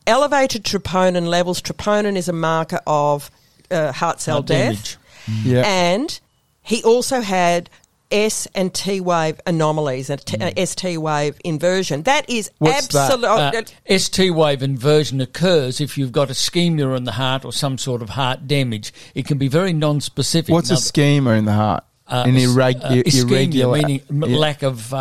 elevated 0.08 0.64
troponin 0.64 1.28
levels. 1.28 1.62
Troponin 1.62 2.16
is 2.18 2.28
a 2.28 2.34
marker 2.34 2.80
of 2.86 3.32
uh, 3.70 3.92
heart 3.94 4.20
cell 4.20 4.42
death, 4.42 4.98
damage. 5.28 5.46
Yeah. 5.46 5.64
and 5.66 6.20
he 6.62 6.84
also 6.84 7.22
had 7.22 7.70
S 8.12 8.47
and 8.53 8.74
T 8.74 8.99
wave 9.01 9.39
anomalies, 9.45 10.09
a 10.09 10.18
t- 10.18 10.38
a 10.39 10.66
ST 10.66 10.99
wave 11.01 11.36
inversion. 11.43 12.03
That 12.03 12.30
is 12.30 12.51
What's 12.59 12.88
that? 12.88 13.12
absolutely. 13.12 13.76
Uh, 13.89 13.97
ST 13.97 14.34
wave 14.36 14.62
inversion 14.64 15.22
occurs 15.22 15.80
if 15.82 15.97
you've 15.97 16.12
got 16.12 16.30
ischemia 16.30 16.95
in 16.97 17.03
the 17.05 17.14
heart 17.14 17.45
or 17.45 17.53
some 17.53 17.78
sort 17.78 18.01
of 18.01 18.09
heart 18.09 18.47
damage. 18.47 18.93
It 19.16 19.26
can 19.26 19.38
be 19.38 19.47
very 19.47 19.74
non-specific. 19.74 20.51
What's 20.53 20.70
a 20.70 20.74
Now, 20.74 20.80
schema 20.80 21.32
in 21.32 21.45
the 21.45 21.53
heart? 21.53 21.84
uh, 22.07 22.24
An 22.28 22.36
is- 22.36 22.53
irreg- 22.55 22.84
uh, 22.84 22.95
ir- 22.95 23.03
ischemia, 23.03 23.30
irregular. 23.32 23.78
meaning 23.78 24.01
Yeah. 24.12 24.38
lack 24.38 24.64
of 24.64 24.93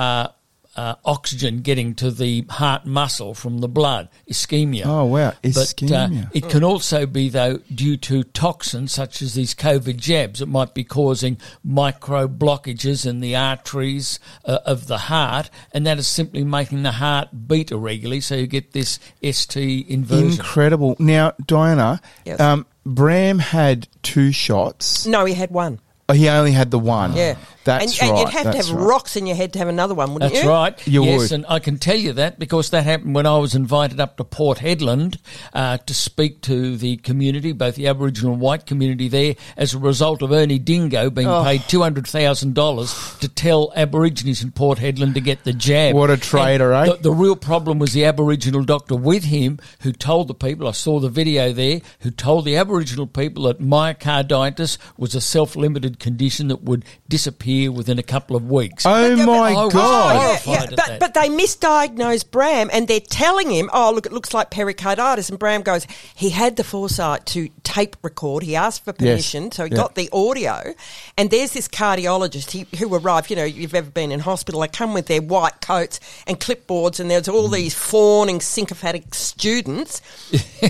uh, 0.81 0.95
oxygen 1.05 1.61
getting 1.61 1.95
to 1.95 2.11
the 2.11 2.43
heart 2.49 2.87
muscle 2.87 3.35
from 3.35 3.59
the 3.59 3.68
blood. 3.68 4.09
Ischemia. 4.31 4.87
Oh 4.87 5.05
wow, 5.05 5.33
ischemia. 5.43 5.89
But 5.89 6.24
uh, 6.24 6.31
it 6.33 6.49
can 6.49 6.64
also 6.64 7.05
be, 7.05 7.28
though, 7.28 7.59
due 7.74 7.99
to 7.99 8.22
toxins 8.24 8.91
such 8.93 9.20
as 9.20 9.35
these 9.35 9.55
COVID 9.55 9.99
jabs. 9.99 10.41
It 10.41 10.49
might 10.49 10.72
be 10.72 10.83
causing 10.85 11.37
micro 11.62 12.26
blockages 12.28 13.07
in 13.07 13.20
the 13.20 13.37
arteries 13.37 14.18
uh, 14.47 14.61
of 14.64 14.87
the 14.87 14.97
heart, 15.12 15.51
and 15.72 15.87
that 15.87 15.99
is 15.99 16.07
simply 16.07 16.45
making 16.45 16.83
the 16.83 16.93
heart 16.93 17.28
beat 17.47 17.70
irregularly. 17.70 18.20
So 18.22 18.37
you 18.37 18.47
get 18.47 18.72
this 18.72 18.99
ST 19.22 19.87
inversion. 19.87 20.31
Incredible. 20.41 20.97
Now, 20.99 21.33
Diana, 21.47 22.01
Yes. 22.24 22.41
um, 22.41 22.64
Bram 22.87 23.39
had 23.39 23.87
two 24.03 24.33
shots. 24.33 25.07
no, 25.07 25.26
he 25.26 25.35
had 25.35 25.51
one. 25.51 25.78
Oh, 26.11 26.12
he 26.12 26.28
only 26.28 26.52
had 26.52 26.70
the 26.70 26.78
one. 26.78 27.14
Yeah, 27.16 27.36
that's 27.64 28.00
and, 28.00 28.11
right. 28.11 28.11
and 28.11 28.18
you'd 28.18 28.28
have 28.44 28.52
to 28.52 28.56
have 28.58 28.70
right. 28.70 28.86
rocks 28.88 29.16
in 29.16 29.26
your 29.26 29.36
head 29.36 29.52
to 29.52 29.58
have 29.58 29.68
another 29.68 29.94
one, 29.94 30.12
wouldn't 30.14 30.32
That's 30.32 30.42
you? 30.44 30.48
That's 30.50 30.78
right. 30.78 30.86
You 30.88 31.04
yes, 31.04 31.20
would. 31.20 31.32
and 31.32 31.46
I 31.48 31.58
can 31.58 31.78
tell 31.78 31.96
you 31.96 32.12
that 32.14 32.38
because 32.38 32.70
that 32.70 32.84
happened 32.84 33.14
when 33.14 33.26
I 33.26 33.38
was 33.38 33.54
invited 33.54 34.00
up 34.00 34.16
to 34.16 34.24
Port 34.24 34.58
Hedland 34.58 35.18
uh, 35.54 35.76
to 35.78 35.94
speak 35.94 36.40
to 36.42 36.76
the 36.76 36.96
community, 36.98 37.52
both 37.52 37.76
the 37.76 37.86
Aboriginal 37.86 38.32
and 38.32 38.40
white 38.40 38.66
community 38.66 39.08
there, 39.08 39.34
as 39.56 39.74
a 39.74 39.78
result 39.78 40.22
of 40.22 40.32
Ernie 40.32 40.58
Dingo 40.58 41.11
being 41.11 41.28
Oh. 41.28 41.44
paid 41.44 41.62
two 41.68 41.82
hundred 41.82 42.06
thousand 42.06 42.54
dollars 42.54 42.92
to 43.20 43.28
tell 43.28 43.72
Aborigines 43.76 44.42
in 44.42 44.50
Port 44.50 44.78
Hedland 44.78 45.14
to 45.14 45.20
get 45.20 45.44
the 45.44 45.52
jab. 45.52 45.94
What 45.94 46.11
a 46.11 46.16
traitor, 46.16 46.72
And 46.72 46.90
eh? 46.90 46.96
The, 46.96 47.02
the 47.02 47.12
real 47.12 47.36
problem 47.36 47.78
was 47.78 47.92
the 47.92 48.04
Aboriginal 48.04 48.64
doctor 48.64 48.96
with 48.96 49.24
him 49.24 49.58
who 49.82 49.92
told 49.92 50.28
the 50.28 50.34
people. 50.34 50.66
I 50.66 50.72
saw 50.72 50.98
the 50.98 51.08
video 51.08 51.52
there. 51.52 51.80
Who 52.00 52.11
told 52.11 52.46
the 52.46 52.56
Aboriginal 52.56 53.06
people 53.06 53.44
that 53.44 53.61
myocarditis 53.61 54.78
was 54.96 55.14
a 55.14 55.20
self-limited 55.20 55.99
condition 56.01 56.48
that 56.48 56.62
would 56.62 56.84
disappear 57.09 57.70
within 57.70 57.98
a 57.98 58.03
couple 58.03 58.34
of 58.34 58.51
weeks. 58.51 58.84
Oh 58.86 59.16
But- 59.16 59.26
my 59.26 59.55
oh, 59.55 59.66
Oh, 59.66 59.70
god! 59.70 60.40
yeah, 60.46 60.53
yeah. 60.53 60.66
But, 60.74 60.98
but 60.98 61.14
they 61.14 61.28
misdiagnosed 61.28 62.30
Bram 62.30 62.70
and 62.72 62.88
they're 62.88 62.98
telling 63.01 63.51
him, 63.51 63.70
oh, 63.72 63.92
look, 63.92 64.07
it 64.07 64.12
looks 64.12 64.34
like 64.34 64.51
pericarditis. 64.51 65.28
And 65.30 65.38
Bram 65.38 65.62
goes, 65.62 65.86
he 66.14 66.30
had 66.30 66.57
the 66.57 66.64
foresight 66.64 67.26
to 67.26 67.48
tape 67.62 67.96
record. 68.03 68.42
He 68.42 68.57
asked 68.57 68.84
for 68.84 68.92
permission, 68.92 69.53
so 69.53 69.64
he 69.64 69.70
Yeah. 69.70 69.76
got 69.76 69.94
the 69.94 70.09
audio. 70.12 70.74
And 71.16 71.30
there's 71.30 71.53
this 71.53 71.68
cardiologist 71.68 72.51
he, 72.51 72.66
who 72.78 72.92
arrived, 72.94 73.30
you 73.30 73.36
know, 73.36 73.44
you've 73.44 73.74
ever 73.74 73.90
been 73.90 74.11
in 74.11 74.20
hospital, 74.20 74.61
they 74.62 74.68
come 74.68 74.94
with 74.94 75.07
their 75.07 75.20
white 75.22 75.61
coats 75.61 76.01
and 76.26 76.40
clipboards, 76.40 76.98
and 76.98 77.11
there's 77.11 77.28
all 77.28 77.48
these 77.48 77.74
fawning, 77.74 78.40
sycophantic 78.40 79.14
students 79.14 80.01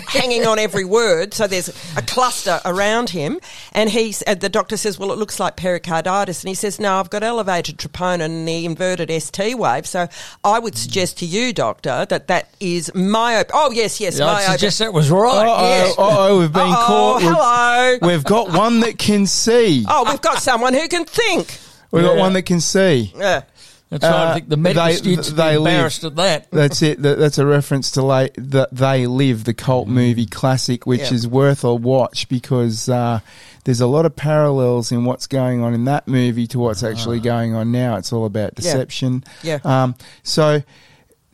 hanging 0.08 0.46
on 0.46 0.58
every 0.58 0.84
word. 0.84 1.32
So 1.32 1.46
there's 1.46 1.68
a 1.96 2.02
cluster 2.02 2.60
around 2.64 3.10
him. 3.10 3.38
And 3.72 3.88
he's, 3.88 4.22
uh, 4.26 4.34
the 4.34 4.48
doctor 4.48 4.76
says, 4.76 4.98
well, 4.98 5.12
it 5.12 5.18
looks 5.20 5.38
like 5.38 5.54
pericarditis. 5.56 6.42
And 6.42 6.48
he 6.48 6.54
says, 6.56 6.80
no, 6.80 6.94
I've 6.98 7.10
got 7.10 7.22
elevated 7.22 7.78
troponin 7.78 8.22
and 8.22 8.48
the 8.48 8.64
inverted 8.64 9.10
ST 9.22 9.56
wave. 9.56 9.86
So 9.86 10.08
I 10.42 10.58
would 10.58 10.76
suggest 10.76 11.18
to 11.18 11.26
you, 11.26 11.52
doctor, 11.52 12.04
that 12.08 12.26
that 12.26 12.52
is 12.58 12.90
myop. 12.94 13.50
Oh, 13.54 13.70
yes, 13.70 14.00
yes, 14.00 14.18
I 14.18 14.42
suggest 14.52 14.80
that 14.80 14.92
was 14.92 15.10
right. 15.10 15.46
Uh-oh, 15.46 15.68
yes. 15.68 15.94
uh-oh, 15.98 16.38
we've 16.40 16.52
been 16.52 16.62
Uh-oh, 16.62 16.86
caught. 16.86 17.22
We've- 17.22 17.34
hello. 17.34 17.98
We've 18.02 18.24
got 18.24 18.52
one 18.52 18.80
that 18.80 18.98
can 18.98 19.26
see. 19.26 19.84
Oh, 19.88 20.04
we've 20.10 20.20
got 20.20 20.42
someone 20.42 20.74
who 20.74 20.88
can 20.88 21.04
think. 21.04 21.56
We've 21.92 22.02
got 22.04 22.16
one 22.16 22.32
that 22.32 22.42
can 22.42 22.60
see. 22.60 23.12
Yeah. 23.16 23.42
That's 23.90 24.04
right. 24.04 24.12
I 24.12 24.30
Uh, 24.30 24.34
think 24.34 24.48
the 24.48 24.56
medical 24.56 24.84
they- 24.86 24.94
students 24.94 25.30
they 25.32 25.52
be 25.52 25.58
live. 25.58 25.72
embarrassed 25.74 26.04
at 26.04 26.14
that. 26.16 26.50
That's 26.52 26.80
it. 26.82 27.02
That, 27.02 27.18
that's 27.18 27.38
a 27.38 27.44
reference 27.46 27.90
to 27.92 28.02
la- 28.02 28.28
that 28.38 28.68
They 28.72 29.06
Live, 29.08 29.42
the 29.44 29.52
cult 29.54 29.88
movie 29.88 30.26
classic, 30.26 30.86
which 30.86 31.00
Yeah. 31.00 31.14
is 31.14 31.26
worth 31.26 31.64
a 31.64 31.74
watch 31.74 32.28
because 32.28 32.88
uh, 32.88 33.18
there's 33.64 33.80
a 33.80 33.88
lot 33.88 34.06
of 34.06 34.14
parallels 34.14 34.92
in 34.92 35.04
what's 35.04 35.26
going 35.26 35.62
on 35.62 35.74
in 35.74 35.86
that 35.86 36.06
movie 36.06 36.46
to 36.48 36.58
what's 36.60 36.84
actually 36.84 37.18
going 37.18 37.54
on 37.54 37.72
now. 37.72 37.96
It's 37.96 38.12
all 38.12 38.26
about 38.26 38.52
Yeah. 38.56 38.62
deception. 38.62 39.24
Yeah. 39.42 39.58
Um, 39.64 39.96
so 40.22 40.62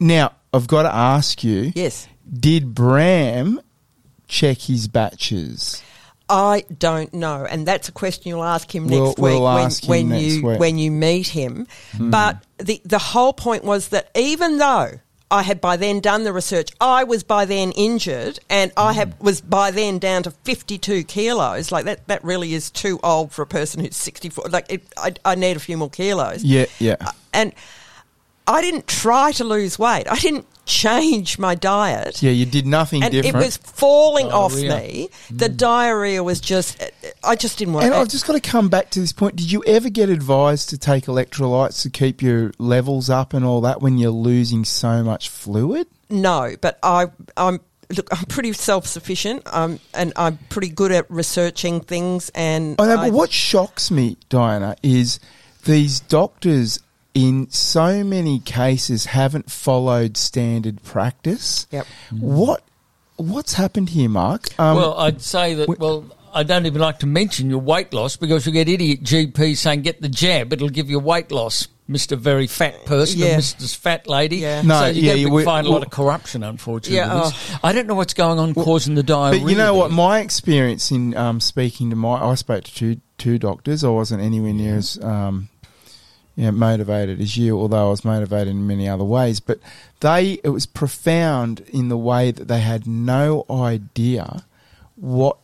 now 0.00 0.32
I've 0.54 0.66
got 0.66 0.84
to 0.84 0.94
ask 0.94 1.44
you: 1.44 1.72
Yes. 1.74 2.08
Did 2.40 2.74
Bram 2.74 3.60
check 4.28 4.58
his 4.58 4.88
batches? 4.88 5.82
I 6.28 6.64
don't 6.76 7.14
know, 7.14 7.46
and 7.48 7.66
that's 7.66 7.88
a 7.88 7.92
question 7.92 8.30
you'll 8.30 8.42
ask 8.44 8.74
him 8.74 8.88
We'll- 8.88 9.06
next 9.06 9.18
we'll 9.18 9.34
week 9.34 9.42
when, 9.42 9.64
ask 9.64 9.84
him 9.84 9.88
when 9.88 10.08
next 10.08 10.24
you 10.24 10.46
week. 10.46 10.60
when 10.60 10.78
you 10.78 10.90
meet 10.90 11.28
him. 11.28 11.66
Hmm. 11.96 12.10
But 12.10 12.38
the 12.58 12.80
the 12.84 12.98
whole 12.98 13.32
point 13.32 13.64
was 13.64 13.88
that 13.88 14.10
even 14.16 14.58
though 14.58 14.92
I 15.30 15.42
had 15.42 15.60
by 15.60 15.76
then 15.76 16.00
done 16.00 16.24
the 16.24 16.32
research, 16.32 16.70
I 16.80 17.04
was 17.04 17.22
by 17.22 17.44
then 17.44 17.72
injured, 17.72 18.40
and 18.50 18.72
I 18.76 18.92
had 18.92 19.14
hmm. 19.14 19.24
was 19.24 19.40
by 19.40 19.70
then 19.70 19.98
down 19.98 20.24
to 20.24 20.32
fifty 20.32 20.78
two 20.78 21.04
kilos. 21.04 21.70
Like 21.70 21.84
that, 21.84 22.06
that 22.08 22.24
really 22.24 22.54
is 22.54 22.70
too 22.70 22.98
old 23.04 23.32
for 23.32 23.42
a 23.42 23.46
person 23.46 23.84
who's 23.84 23.96
sixty 23.96 24.28
four. 24.28 24.46
Like 24.50 24.66
it, 24.72 24.82
I, 24.96 25.14
I 25.24 25.34
need 25.36 25.56
a 25.56 25.60
few 25.60 25.76
more 25.76 25.90
kilos. 25.90 26.42
Yeah, 26.42 26.66
yeah. 26.80 26.96
Uh, 27.00 27.12
and 27.32 27.52
I 28.48 28.62
didn't 28.62 28.86
try 28.86 29.32
to 29.32 29.44
lose 29.44 29.78
weight. 29.78 30.06
I 30.10 30.16
didn't 30.16 30.46
change 30.66 31.38
my 31.38 31.54
diet 31.54 32.22
Yeah, 32.22 32.32
you 32.32 32.44
did 32.44 32.66
nothing 32.66 33.02
and 33.02 33.12
different. 33.12 33.36
it 33.36 33.46
was 33.46 33.56
falling 33.56 34.30
off 34.32 34.54
me. 34.54 35.08
The 35.30 35.48
diarrhea 35.48 36.22
was 36.22 36.40
just, 36.40 36.82
I 37.24 37.36
just 37.36 37.58
didn't 37.58 37.74
want 37.74 37.84
And 37.86 37.94
to. 37.94 38.00
I've 38.00 38.08
just 38.08 38.26
got 38.26 38.34
to 38.34 38.40
come 38.40 38.68
back 38.68 38.90
to 38.90 39.00
this 39.00 39.12
point. 39.12 39.36
Did 39.36 39.50
you 39.50 39.62
ever 39.66 39.88
get 39.88 40.08
advised 40.10 40.68
to 40.70 40.78
take 40.78 41.04
electrolytes 41.06 41.82
to 41.82 41.90
keep 41.90 42.20
your 42.20 42.52
levels 42.58 43.08
up 43.08 43.32
and 43.32 43.44
all 43.44 43.60
that 43.62 43.80
when 43.80 43.96
you're 43.96 44.10
losing 44.10 44.64
so 44.64 45.02
much 45.02 45.28
fluid? 45.28 45.86
no, 46.10 46.54
but 46.60 46.78
I, 46.82 47.06
I'm. 47.36 47.60
Look, 47.96 48.08
I'm 48.10 48.24
pretty 48.24 48.52
self-sufficient, 48.52 49.42
um, 49.46 49.78
and 49.94 50.12
I'm 50.16 50.38
pretty 50.48 50.70
good 50.70 50.90
at 50.90 51.08
researching 51.08 51.80
things. 51.80 52.30
And 52.34 52.74
I 52.80 52.86
know, 52.86 52.96
I- 52.96 53.08
but 53.10 53.12
what 53.12 53.30
shocks 53.30 53.92
me, 53.92 54.16
Diana, 54.28 54.74
is 54.82 55.20
these 55.64 56.00
doctors 56.00 56.80
in 57.16 57.48
so 57.50 58.04
many 58.04 58.38
cases 58.40 59.06
haven't 59.06 59.50
followed 59.50 60.18
standard 60.18 60.82
practice. 60.82 61.66
Yep. 61.70 61.86
What 62.20 62.62
what's 63.16 63.54
happened 63.54 63.88
here, 63.88 64.10
Mark? 64.10 64.48
Um, 64.60 64.76
well, 64.76 64.98
I'd 64.98 65.22
say 65.22 65.54
that. 65.54 65.78
Well, 65.78 66.04
I 66.34 66.42
don't 66.42 66.66
even 66.66 66.82
like 66.82 66.98
to 66.98 67.06
mention 67.06 67.48
your 67.48 67.60
weight 67.60 67.94
loss 67.94 68.16
because 68.16 68.44
you 68.44 68.52
get 68.52 68.68
idiot 68.68 69.02
GP 69.02 69.56
saying 69.56 69.80
get 69.80 70.02
the 70.02 70.10
jab; 70.10 70.52
it'll 70.52 70.68
give 70.68 70.90
you 70.90 70.98
weight 70.98 71.32
loss, 71.32 71.68
Mister 71.88 72.16
Very 72.16 72.46
Fat 72.46 72.84
Person, 72.84 73.20
Yeah. 73.20 73.36
Mister 73.36 73.66
Fat 73.66 74.06
Lady. 74.06 74.36
Yeah. 74.36 74.60
No, 74.60 74.80
so 74.80 74.86
you 74.88 75.00
yeah, 75.00 75.14
get 75.14 75.20
you 75.20 75.42
find 75.42 75.66
a 75.66 75.70
lot 75.70 75.84
of 75.84 75.90
corruption, 75.90 76.42
unfortunately. 76.42 76.96
Yeah, 76.98 77.14
with 77.14 77.32
this. 77.32 77.56
I 77.62 77.72
don't 77.72 77.86
know 77.86 77.94
what's 77.94 78.12
going 78.12 78.38
on 78.38 78.52
causing 78.52 78.94
the 78.94 79.02
diarrhea. 79.02 79.40
But 79.40 79.50
you 79.50 79.56
know 79.56 79.72
what? 79.72 79.90
My 79.90 80.20
experience 80.20 80.90
in 80.90 81.16
um, 81.16 81.40
speaking 81.40 81.88
to 81.88 81.96
my, 81.96 82.22
I 82.22 82.34
spoke 82.34 82.64
to 82.64 82.74
two 82.74 83.00
two 83.16 83.38
doctors. 83.38 83.82
I 83.84 83.88
wasn't 83.88 84.22
anywhere 84.22 84.52
near 84.52 84.76
as 84.76 85.02
um, 85.02 85.48
yeah, 86.36 86.50
motivated 86.50 87.20
as 87.20 87.36
you, 87.36 87.58
although 87.58 87.86
I 87.86 87.90
was 87.90 88.04
motivated 88.04 88.48
in 88.48 88.66
many 88.66 88.88
other 88.88 89.04
ways. 89.04 89.40
But 89.40 89.58
they, 90.00 90.38
it 90.44 90.50
was 90.50 90.66
profound 90.66 91.60
in 91.72 91.88
the 91.88 91.96
way 91.96 92.30
that 92.30 92.46
they 92.46 92.60
had 92.60 92.86
no 92.86 93.46
idea 93.50 94.44
what 94.96 95.38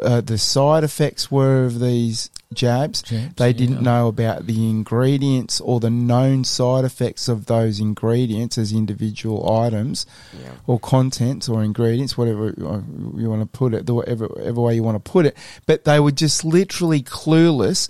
uh, 0.00 0.20
the 0.20 0.38
side 0.38 0.82
effects 0.84 1.30
were 1.30 1.64
of 1.64 1.78
these 1.80 2.30
jabs. 2.54 3.02
Jabs, 3.02 3.34
they 3.34 3.52
didn't 3.52 3.76
yeah. 3.76 3.82
know 3.82 4.08
about 4.08 4.46
the 4.46 4.68
ingredients 4.70 5.60
or 5.60 5.78
the 5.78 5.90
known 5.90 6.44
side 6.44 6.84
effects 6.84 7.28
of 7.28 7.46
those 7.46 7.78
ingredients 7.80 8.56
as 8.56 8.72
individual 8.72 9.52
items 9.52 10.06
Yeah. 10.32 10.52
or 10.66 10.78
contents 10.78 11.48
or 11.48 11.62
ingredients, 11.62 12.16
whatever 12.16 12.54
you 13.16 13.28
want 13.28 13.42
to 13.42 13.46
put 13.46 13.74
it, 13.74 13.86
the 13.86 13.94
whatever, 13.94 14.26
whatever 14.26 14.60
way 14.60 14.74
you 14.74 14.82
want 14.82 15.04
to 15.04 15.10
put 15.10 15.26
it. 15.26 15.36
But 15.66 15.84
they 15.84 16.00
were 16.00 16.12
just 16.12 16.44
literally 16.44 17.02
clueless, 17.02 17.88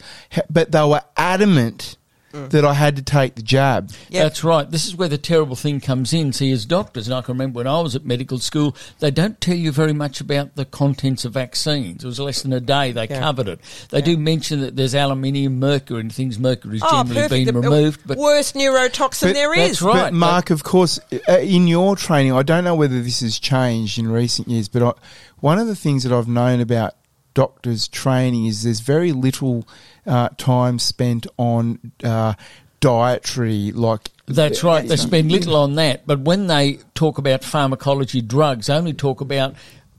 but 0.51 0.73
they 0.73 0.85
were 0.85 1.03
adamant 1.17 1.97
that 2.33 2.65
I 2.65 2.75
had 2.75 2.97
to 2.97 3.03
take 3.03 3.35
the 3.35 3.43
jab. 3.43 3.91
Yep. 4.09 4.23
That's 4.23 4.45
right. 4.45 4.71
This 4.71 4.87
is 4.87 4.95
where 4.95 5.09
the 5.09 5.19
terrible 5.19 5.57
thing 5.57 5.81
comes 5.81 6.13
in. 6.13 6.33
See, 6.33 6.53
as 6.53 6.65
doctors, 6.65 7.09
and 7.09 7.15
I 7.15 7.23
can 7.23 7.35
remember 7.35 7.59
when 7.59 7.67
I 7.67 7.81
was 7.81 7.97
at 7.97 8.05
medical 8.05 8.39
school, 8.39 8.77
they 9.01 9.11
don't 9.11 9.41
tell 9.41 9.57
you 9.57 9.73
very 9.73 9.93
much 9.93 10.21
about 10.21 10.55
the 10.55 10.65
contents 10.65 11.25
of 11.25 11.33
vaccines. 11.33 12.05
It 12.05 12.07
was 12.07 12.21
less 12.21 12.43
than 12.43 12.53
a 12.53 12.61
day 12.61 12.93
they 12.93 13.09
Yeah. 13.09 13.21
covered 13.21 13.49
it. 13.49 13.61
They 13.91 14.01
do 14.01 14.17
mention 14.17 14.61
that 14.61 14.77
there's 14.77 14.95
aluminium, 14.95 15.59
mercury, 15.59 16.01
and 16.01 16.13
things. 16.13 16.39
Mercury's 16.39 16.83
oh, 16.85 17.03
generally 17.03 17.15
perfect. 17.23 17.47
been 17.47 17.55
The 17.55 17.61
removed, 17.69 18.01
but 18.07 18.19
worst 18.19 18.55
neurotoxin 18.55 19.23
But 19.29 19.35
there 19.35 19.55
that's 19.55 19.73
is. 19.73 19.83
right. 19.83 19.95
But 19.95 20.13
Mark, 20.15 20.51
of 20.51 20.63
course, 20.63 21.01
uh, 21.29 21.39
in 21.39 21.67
your 21.67 21.97
training, 21.97 22.33
I 22.33 22.43
don't 22.43 22.65
know 22.65 22.75
whether 22.77 23.03
this 23.03 23.21
has 23.21 23.39
changed 23.39 23.99
in 23.99 24.11
recent 24.11 24.49
years, 24.49 24.69
but 24.69 24.83
I, 24.83 24.93
one 25.41 25.59
of 25.59 25.67
the 25.67 25.77
things 25.77 26.05
that 26.05 26.13
I've 26.13 26.29
known 26.29 26.61
about 26.61 26.95
doctors' 27.35 27.89
training 27.89 28.47
is 28.47 28.63
there's 28.63 28.81
very 28.81 29.13
little 29.13 29.67
uh, 30.07 30.31
time 30.37 30.79
spent 30.79 31.27
on 31.37 31.93
uh, 32.03 32.35
dietary, 32.81 33.73
like 33.73 34.11
That's 34.27 34.63
right. 34.63 34.87
They 34.87 34.97
spend 34.97 35.31
little 35.31 35.57
on 35.57 35.75
that, 35.77 36.07
but 36.07 36.21
when 36.21 36.47
they 36.47 36.79
talk 36.95 37.19
about 37.19 37.45
pharmacology 37.45 38.21
drugs, 38.21 38.67
they 38.67 38.75
only 38.75 38.95
talk 38.95 39.21
about 39.21 39.55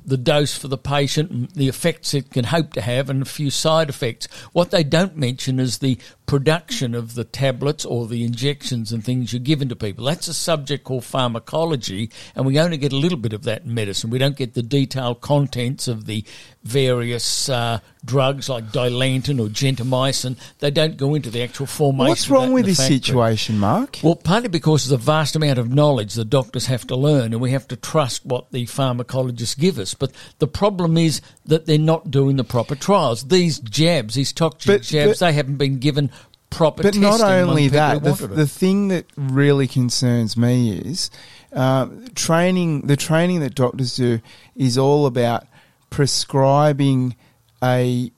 the 0.06 0.18
dose 0.18 0.58
for 0.58 0.68
the 0.68 0.78
patient, 0.78 1.54
the 1.54 1.68
effects 1.68 2.14
it 2.14 2.32
can 2.32 2.46
hope 2.46 2.74
to 2.74 2.82
have, 2.82 3.10
and 3.10 3.22
a 3.22 3.26
few 3.26 3.50
side 3.52 3.90
effects. 3.90 4.28
What 4.52 4.72
they 4.72 4.84
don't 4.84 5.16
mention 5.16 5.60
is 5.60 5.78
the 5.78 5.98
production 6.32 6.96
of 6.96 7.16
the 7.16 7.26
tablets 7.26 7.84
or 7.84 8.08
the 8.08 8.24
injections 8.24 8.94
and 8.94 9.04
things 9.04 9.34
you're 9.34 9.40
given 9.42 9.68
to 9.68 9.76
people. 9.76 10.06
That's 10.06 10.30
a 10.30 10.34
subject 10.34 10.86
called 10.86 11.04
pharmacology, 11.04 12.10
and 12.38 12.46
we 12.46 12.58
only 12.58 12.78
get 12.78 12.94
a 12.94 12.96
little 12.96 13.18
bit 13.18 13.34
of 13.34 13.44
that 13.44 13.64
in 13.64 13.74
medicine. 13.74 14.10
We 14.10 14.18
don't 14.18 14.38
get 14.38 14.54
the 14.54 14.64
detailed 14.64 15.20
contents 15.20 15.90
of 15.90 16.06
the 16.06 16.24
various 16.64 17.50
uh, 17.50 17.80
drugs 18.06 18.48
like 18.48 18.72
dilantin 18.72 19.42
or 19.42 19.50
gentamicin. 19.50 20.38
They 20.60 20.72
don't 20.72 20.96
go 20.96 21.16
into 21.16 21.30
the 21.30 21.44
actual 21.44 21.66
formation. 21.66 22.08
What's 22.08 22.30
wrong 22.30 22.54
with 22.54 22.66
this 22.66 22.78
factory. 22.78 23.00
situation, 23.00 23.60
Mark? 23.60 24.00
Well, 24.02 24.16
partly 24.16 24.48
because 24.48 24.86
of 24.86 24.92
the 24.92 25.04
vast 25.04 25.36
amount 25.36 25.60
of 25.60 25.70
knowledge 25.70 26.14
the 26.14 26.24
doctors 26.24 26.68
have 26.68 26.88
to 26.88 26.96
learn, 26.96 27.34
and 27.34 27.42
we 27.42 27.52
have 27.52 27.68
to 27.68 27.76
trust 27.76 28.26
what 28.26 28.52
the 28.52 28.68
pharmacologists 28.68 29.58
give 29.58 29.78
us. 29.80 29.96
But 29.96 30.14
the 30.40 30.48
problem 30.48 30.98
is 30.98 31.20
that 31.46 31.66
they're 31.66 31.78
not 31.78 32.10
doing 32.10 32.38
the 32.38 32.46
proper 32.46 32.76
trials. 32.76 33.28
These 33.28 33.60
jabs, 33.60 34.16
these 34.16 34.32
toxic 34.32 34.68
But- 34.68 34.84
jabs, 34.84 35.20
but- 35.20 35.26
they 35.26 35.34
haven't 35.34 35.58
been 35.58 35.80
given 35.80 36.10
proper 36.52 36.84
But 36.84 36.96
not 36.96 37.22
only 37.22 37.70
that, 37.70 38.04
the, 38.04 38.28
the 38.28 38.46
thing 38.46 38.90
that 38.90 39.06
really 39.16 39.68
concerns 39.68 40.38
me 40.38 40.72
is 40.78 41.10
um, 41.54 42.06
training. 42.14 42.82
The 42.82 42.96
training 42.96 43.40
that 43.40 43.56
doctors 43.56 43.96
do 43.96 44.22
is 44.56 44.78
all 44.78 45.08
about 45.08 45.48
prescribing 45.90 47.16
a 47.64 48.12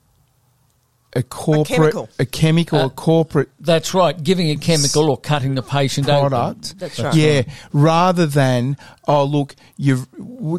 a 1.16 1.22
corporate 1.22 1.66
chemical. 1.68 2.08
a 2.18 2.26
chemical, 2.26 2.78
Uh, 2.80 2.86
a 2.86 2.90
corporate 2.90 3.48
That's 3.60 3.94
right, 3.94 4.20
giving 4.22 4.50
a 4.50 4.56
chemical 4.56 5.08
or 5.10 5.16
cutting 5.16 5.54
the 5.54 5.62
patient 5.62 6.08
open. 6.08 6.30
product. 6.30 6.78
That's 6.78 6.98
right. 6.98 7.14
Yeah, 7.14 7.42
rather 7.72 8.26
than 8.26 8.76
oh 9.06 9.22
look, 9.24 9.54
you 9.76 10.06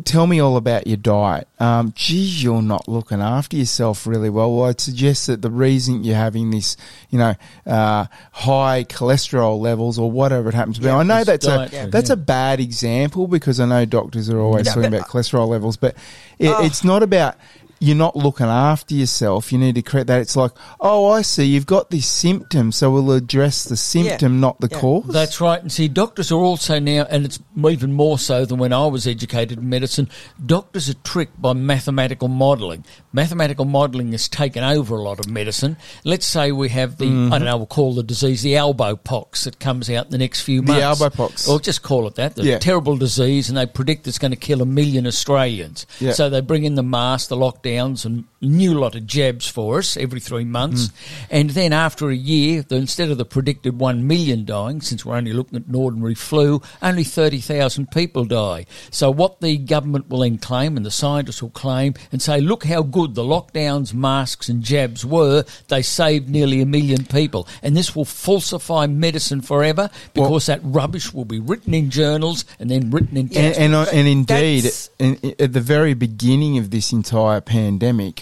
tell 0.05 0.27
me 0.27 0.39
all 0.39 0.55
about 0.55 0.85
your 0.87 0.97
diet. 0.97 1.47
Um, 1.59 1.93
geez, 1.95 2.43
you're 2.43 2.61
not 2.61 2.87
looking 2.87 3.19
after 3.21 3.57
yourself 3.57 4.05
really 4.05 4.29
well. 4.29 4.55
Well, 4.55 4.69
I'd 4.69 4.79
suggest 4.79 5.27
that 5.27 5.41
the 5.41 5.49
reason 5.49 6.03
you're 6.03 6.15
having 6.15 6.51
this, 6.51 6.77
you 7.09 7.17
know, 7.19 7.33
uh, 7.65 8.05
high 8.31 8.83
cholesterol 8.87 9.59
levels 9.59 9.97
or 9.97 10.11
whatever 10.11 10.49
it 10.49 10.55
happens 10.55 10.75
to 10.77 10.81
be. 10.81 10.87
Yeah, 10.87 10.97
I 10.97 11.03
know 11.03 11.17
it's 11.17 11.25
that's 11.25 11.45
a 11.47 11.57
dietary, 11.57 11.89
that's 11.91 12.09
yeah. 12.09 12.13
a 12.13 12.17
bad 12.17 12.59
example 12.59 13.27
because 13.27 13.59
I 13.59 13.65
know 13.65 13.83
doctors 13.85 14.29
are 14.29 14.39
always 14.39 14.67
Yeah, 14.67 14.73
talking 14.75 14.91
but- 14.91 14.97
about 14.99 15.09
cholesterol 15.09 15.47
levels, 15.47 15.75
but 15.77 15.95
it, 16.39 16.49
Oh. 16.49 16.63
it's 16.63 16.83
not 16.83 17.01
about 17.03 17.35
you're 17.79 17.95
not 17.95 18.15
looking 18.15 18.45
after 18.47 18.93
yourself. 18.95 19.51
You 19.51 19.57
need 19.57 19.75
to 19.75 19.81
correct 19.81 20.07
that. 20.07 20.21
It's 20.21 20.35
like, 20.35 20.51
oh, 20.79 21.07
I 21.07 21.21
see, 21.21 21.43
you've 21.45 21.65
got 21.65 21.89
this 21.89 22.07
symptom, 22.07 22.71
so 22.71 22.91
we'll 22.91 23.11
address 23.11 23.63
the 23.65 23.77
symptom, 23.77 24.39
not 24.39 24.59
the 24.61 24.69
Yeah. 24.71 24.79
cause. 24.79 25.05
That's 25.07 25.41
right. 25.41 25.61
And 25.61 25.71
see, 25.71 25.87
doctors 25.87 26.31
are 26.31 26.39
also 26.39 26.79
now, 26.79 27.05
and 27.09 27.25
it's 27.25 27.39
even 27.67 27.93
more 27.93 28.17
so 28.19 28.45
than 28.45 28.57
when 28.59 28.73
I 28.73 28.85
was 28.87 29.05
educated 29.07 29.59
in 29.59 29.69
medicine, 29.69 30.09
doctors 30.45 30.89
are 30.89 30.93
tricked 31.03 31.41
by 31.41 31.53
mathematical 31.53 32.27
modelling. 32.27 32.85
Mathematical 33.13 33.65
modelling 33.65 34.11
has 34.11 34.27
taken 34.27 34.63
over 34.63 34.95
a 34.95 35.01
lot 35.01 35.19
of 35.19 35.27
medicine. 35.29 35.77
Let's 36.03 36.25
say 36.25 36.51
we 36.51 36.69
have 36.69 36.97
the, 36.97 37.05
Mm-hmm. 37.05 37.33
I 37.33 37.37
don't 37.37 37.45
know, 37.45 37.57
we'll 37.57 37.65
call 37.67 37.93
the 37.93 38.03
disease 38.03 38.41
the 38.41 38.55
elbow 38.55 38.95
pox 38.95 39.43
that 39.43 39.59
comes 39.59 39.89
out 39.89 40.05
in 40.05 40.11
the 40.11 40.17
next 40.17 40.41
few 40.41 40.61
months. 40.61 40.79
The 40.81 40.85
months. 40.87 41.01
elbow 41.01 41.15
pox. 41.15 41.47
Or 41.47 41.59
just 41.59 41.81
call 41.83 42.07
it 42.07 42.15
that. 42.15 42.35
The 42.35 42.43
Yeah. 42.43 42.59
terrible 42.59 42.97
disease, 42.97 43.47
and 43.49 43.57
they 43.57 43.65
predict 43.65 44.07
it's 44.07 44.17
going 44.17 44.31
to 44.31 44.37
kill 44.37 44.61
a 44.61 44.65
million 44.65 45.05
Australians. 45.07 45.85
Yeah. 45.99 46.13
So 46.13 46.29
they 46.29 46.41
bring 46.41 46.63
in 46.63 46.75
the 46.75 46.83
mask, 46.83 47.29
the 47.29 47.37
lockdowns, 47.65 48.05
and 48.05 48.25
new 48.41 48.73
lot 48.79 48.95
of 48.95 49.05
jabs 49.05 49.47
for 49.47 49.79
us 49.79 49.97
every 49.97 50.19
three 50.19 50.45
months. 50.45 50.87
Mm. 50.87 51.27
And 51.31 51.49
then 51.51 51.73
after 51.73 52.09
a 52.09 52.15
year, 52.15 52.61
the, 52.61 52.75
instead 52.75 53.09
of 53.09 53.17
the 53.17 53.25
predicted 53.25 53.79
1 53.79 54.07
million 54.07 54.45
dying, 54.45 54.81
since 54.81 55.05
we're 55.05 55.15
only 55.15 55.33
looking 55.33 55.57
at 55.57 55.65
an 55.65 55.75
ordinary 55.75 56.15
flu, 56.15 56.61
only 56.81 57.03
30,000 57.03 57.91
people 57.91 58.25
die. 58.25 58.65
So 58.91 59.11
what 59.11 59.41
the 59.41 59.57
government 59.57 60.09
will 60.09 60.19
then 60.19 60.37
claim 60.37 60.77
and 60.77 60.85
the 60.85 60.91
scientists 60.91 61.41
will 61.41 61.49
claim 61.49 61.95
and 62.11 62.21
say, 62.21 62.39
look 62.39 62.65
how 62.65 62.83
good 62.83 63.15
the 63.15 63.23
lockdowns, 63.23 63.93
masks 63.93 64.49
and 64.49 64.61
jabs 64.61 65.05
were. 65.05 65.43
They 65.67 65.81
saved 65.81 66.29
nearly 66.29 66.61
a 66.61 66.65
million 66.65 67.05
people. 67.05 67.47
And 67.63 67.75
this 67.75 67.95
will 67.95 68.05
falsify 68.05 68.87
medicine 68.87 69.41
forever 69.41 69.89
because 70.13 70.45
that 70.45 70.59
rubbish 70.63 71.13
will 71.13 71.25
be 71.25 71.39
written 71.39 71.73
in 71.73 71.89
journals 71.89 72.45
and 72.59 72.69
then 72.69 72.91
written 72.91 73.17
in 73.17 73.35
And, 73.35 73.55
and, 73.57 73.75
uh, 73.75 73.85
and 73.91 74.07
indeed, 74.07 74.65
That's- 74.65 74.89
in, 74.99 75.35
at 75.39 75.53
the 75.53 75.61
very 75.61 75.93
beginning 75.93 76.57
of 76.57 76.69
this 76.69 76.91
entire 76.91 77.41
pandemic, 77.41 77.54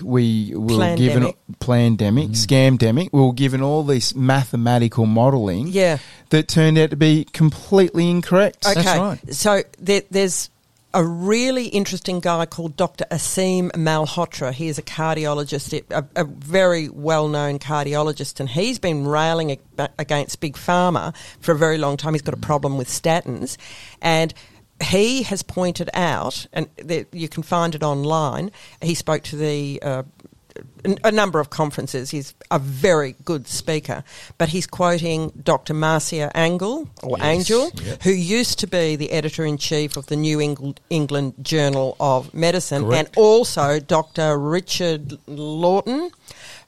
we 0.01 0.53
were 0.55 0.95
given 0.95 1.23
Plandemic. 1.23 1.36
plandemic, 1.59 2.29
mm. 2.29 2.77
scamdemic. 2.77 3.09
We 3.11 3.21
were 3.21 3.34
given 3.34 3.61
all 3.61 3.84
this 3.84 4.15
mathematical 4.15 5.05
modelling 5.05 5.67
Yeah. 5.67 5.97
that 6.29 6.47
turned 6.47 6.77
out 6.77 6.89
to 6.91 6.95
be 6.95 7.25
completely 7.25 8.09
incorrect. 8.09 8.63
That's 8.63 8.79
Okay, 8.79 8.99
right. 8.99 9.34
so 9.34 9.63
there, 9.79 10.03
there's 10.09 10.49
a 10.93 11.03
really 11.03 11.67
interesting 11.67 12.19
guy 12.19 12.45
called 12.45 12.77
Dr. 12.77 13.05
Aseem 13.09 13.71
Malhotra. 13.71 14.53
He 14.53 14.67
is 14.67 14.77
a 14.77 14.84
cardiologist, 14.84 15.84
a, 15.89 16.05
a 16.15 16.23
very 16.23 16.88
well-known 16.89 17.57
cardiologist, 17.57 18.39
and 18.39 18.47
he's 18.47 18.77
been 18.77 19.07
railing 19.07 19.57
against 19.97 20.39
big 20.39 20.55
pharma 20.55 21.15
for 21.39 21.53
a 21.53 21.57
very 21.57 21.79
long 21.79 21.97
time. 21.97 22.13
He's 22.13 22.21
got 22.21 22.36
a 22.36 22.38
mm. 22.38 22.41
problem 22.41 22.77
with 22.77 22.88
statins, 22.89 23.57
and 24.01 24.34
he 24.84 25.23
has 25.23 25.43
pointed 25.43 25.89
out, 25.93 26.45
and 26.53 26.67
you 27.11 27.27
can 27.29 27.43
find 27.43 27.75
it 27.75 27.84
online. 27.84 28.51
He 28.81 28.95
spoke 28.95 29.23
to 29.23 29.36
the. 29.36 29.81
Uh, 29.81 30.03
a 31.03 31.11
number 31.11 31.39
of 31.39 31.49
conferences. 31.49 32.11
He's 32.11 32.36
a 32.51 32.59
very 32.59 33.15
good 33.25 33.47
speaker, 33.47 34.03
but 34.38 34.49
he's 34.49 34.67
quoting 34.67 35.31
Dr. 35.43 35.73
Marcia 35.73 36.29
Angell 36.38 36.88
or 37.01 37.17
Yes, 37.17 37.25
Angell, 37.25 37.71
yep. 37.84 38.03
who 38.03 38.11
used 38.11 38.59
to 38.59 38.67
be 38.67 38.95
the 38.95 39.11
editor 39.11 39.45
in 39.45 39.57
chief 39.57 39.97
of 39.97 40.05
the 40.07 40.15
New 40.15 40.38
Engl- 40.38 40.77
England 40.91 41.34
Journal 41.41 41.95
of 41.99 42.36
Medicine, 42.36 42.84
Correct. 42.84 43.07
and 43.09 43.17
also 43.17 43.79
Dr. 43.79 44.38
Richard 44.38 45.17
Lawton, 45.25 46.11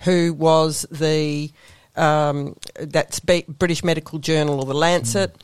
who 0.01 0.33
was 0.33 0.87
the 0.89 1.51
um, 1.95 2.55
that's 2.79 3.19
British 3.19 3.83
Medical 3.83 4.19
Journal 4.19 4.59
or 4.59 4.65
the 4.65 4.73
Lancet, 4.73 5.35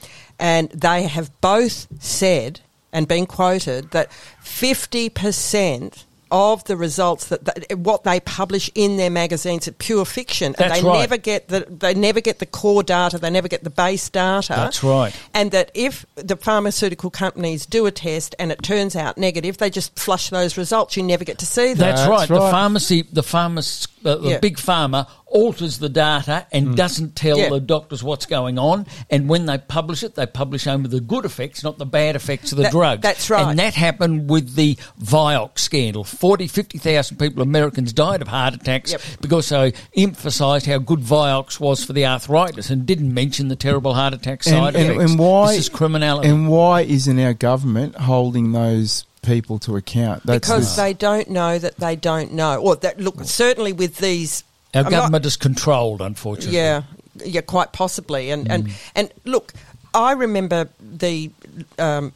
and 0.41 0.69
they 0.71 1.03
have 1.03 1.31
both 1.39 1.87
said 2.03 2.59
and 2.91 3.07
been 3.07 3.25
quoted 3.25 3.91
that 3.91 4.11
fifty 4.41 5.07
percent. 5.07 6.03
Of 6.33 6.63
the 6.63 6.77
results 6.77 7.25
that, 7.25 7.43
that 7.43 7.77
what 7.77 8.05
they 8.05 8.21
publish 8.21 8.71
in 8.73 8.95
their 8.95 9.09
magazines 9.09 9.67
are 9.67 9.73
pure 9.73 10.05
fiction, 10.05 10.45
and 10.45 10.55
That's 10.55 10.79
they 10.79 10.87
right. 10.87 10.99
never 11.01 11.17
get 11.17 11.49
the 11.49 11.67
they 11.69 11.93
never 11.93 12.21
get 12.21 12.39
the 12.39 12.45
core 12.45 12.83
data, 12.83 13.17
they 13.17 13.29
never 13.29 13.49
get 13.49 13.65
the 13.65 13.69
base 13.69 14.09
data. 14.09 14.53
That's 14.55 14.81
right. 14.81 15.13
And 15.33 15.51
that 15.51 15.71
if 15.73 16.05
the 16.15 16.37
pharmaceutical 16.37 17.09
companies 17.09 17.65
do 17.65 17.85
a 17.85 17.91
test 17.91 18.33
and 18.39 18.49
it 18.49 18.63
turns 18.63 18.95
out 18.95 19.17
negative, 19.17 19.57
they 19.57 19.69
just 19.69 19.99
flush 19.99 20.29
those 20.29 20.55
results. 20.55 20.95
You 20.95 21.03
never 21.03 21.25
get 21.25 21.37
to 21.39 21.45
see 21.45 21.73
them. 21.73 21.79
That's, 21.79 21.99
That's 22.05 22.09
right. 22.09 22.29
The 22.29 22.39
pharmacy, 22.39 23.01
the 23.01 23.23
pharmac- 23.23 23.89
uh, 24.05 24.15
the 24.15 24.29
Yeah. 24.29 24.39
big 24.39 24.57
pharma 24.57 25.07
alters 25.27 25.77
the 25.77 25.87
data 25.87 26.45
and 26.51 26.75
doesn't 26.75 27.15
tell 27.15 27.37
Yeah. 27.37 27.49
the 27.49 27.59
doctors 27.61 28.03
what's 28.03 28.25
going 28.25 28.59
on. 28.59 28.85
And 29.09 29.29
when 29.29 29.45
they 29.45 29.57
publish 29.57 30.03
it, 30.03 30.15
they 30.15 30.25
publish 30.25 30.67
only 30.67 30.89
the 30.89 30.99
good 30.99 31.23
effects, 31.23 31.63
not 31.63 31.77
the 31.77 31.85
bad 31.85 32.15
effects 32.17 32.51
of 32.51 32.57
the 32.57 32.63
That- 32.63 32.71
drugs. 32.73 33.01
that's 33.01 33.29
right. 33.29 33.47
And 33.47 33.57
that 33.59 33.73
happened 33.73 34.29
with 34.29 34.55
the 34.55 34.77
Vioxx 35.01 35.59
scandal. 35.59 36.03
40, 36.03 36.47
50,000 36.47 37.17
people, 37.17 37.41
Americans, 37.41 37.93
died 37.93 38.21
of 38.21 38.27
heart 38.27 38.53
attacks 38.53 38.91
Yep. 38.91 39.01
because 39.21 39.49
they 39.49 39.73
emphasised 39.95 40.65
how 40.65 40.79
good 40.79 40.99
Vioxx 40.99 41.59
was 41.59 41.83
for 41.83 41.93
the 41.93 42.05
arthritis 42.05 42.69
and 42.69 42.85
didn't 42.85 43.13
mention 43.13 43.47
the 43.47 43.55
terrible 43.55 43.93
heart 43.93 44.13
attack 44.13 44.43
side 44.43 44.75
and, 44.75 44.77
and, 44.77 44.85
effects. 44.95 45.11
and 45.11 45.19
why 45.19 45.51
This 45.53 45.59
is 45.61 45.69
criminality. 45.69 46.27
And 46.27 46.49
why 46.49 46.81
isn't 46.81 47.19
our 47.19 47.33
government 47.33 47.95
holding 47.95 48.51
those 48.51 49.05
people 49.21 49.59
to 49.59 49.75
account? 49.75 50.25
That's 50.25 50.39
because 50.47 50.75
the- 50.75 50.81
they 50.83 50.93
don't 50.93 51.29
know 51.29 51.59
that 51.59 51.77
they 51.77 51.95
don't 51.95 52.33
know. 52.33 52.57
Or 52.61 52.75
that 52.77 52.99
look 52.99 53.23
certainly 53.23 53.73
with 53.73 53.97
these. 53.97 54.43
Our 54.73 54.79
I'm 54.79 54.83
not- 54.85 54.91
government 54.91 55.25
is 55.25 55.37
controlled, 55.37 56.01
unfortunately. 56.01 56.55
Yeah, 56.57 56.83
yeah, 57.25 57.41
quite 57.41 57.71
possibly. 57.73 58.31
And 58.31 58.49
and 58.51 58.71
and 58.95 59.11
look, 59.25 59.53
I 59.93 60.13
remember 60.13 60.69
the. 60.79 61.31
Um, 61.79 62.13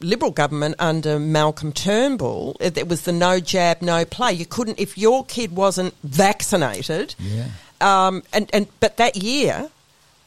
Liberal 0.00 0.32
government 0.32 0.74
under 0.80 1.18
Malcolm 1.18 1.72
Turnbull, 1.72 2.56
it, 2.60 2.76
it 2.76 2.88
was 2.88 3.02
the 3.02 3.12
no 3.12 3.40
jab, 3.40 3.80
no 3.80 4.04
play. 4.04 4.32
You 4.34 4.44
couldn't, 4.44 4.78
if 4.78 4.98
your 4.98 5.24
kid 5.24 5.56
wasn't 5.56 5.94
vaccinated, 6.02 7.14
Yeah. 7.18 7.46
um, 7.80 8.22
and, 8.32 8.50
and 8.52 8.66
but 8.80 8.98
that 8.98 9.16
year, 9.16 9.70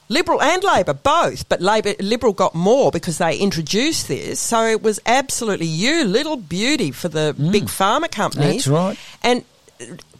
Liberal 0.09 0.41
and 0.41 0.63
Labor 0.63 0.93
both, 0.93 1.49
but 1.49 1.61
Labor 1.61 1.93
Liberal 1.99 2.33
got 2.33 2.55
more 2.55 2.91
because 2.91 3.17
they 3.17 3.37
introduced 3.37 4.07
this. 4.07 4.39
So 4.39 4.65
it 4.65 4.81
was 4.81 4.99
absolutely 5.05 5.65
you 5.67 6.03
little 6.05 6.37
beauty 6.37 6.91
for 6.91 7.09
the 7.09 7.35
big 7.51 7.65
pharma 7.65 8.09
companies. 8.09 8.65
That's 8.65 8.67
right. 8.67 8.97
And 9.23 9.43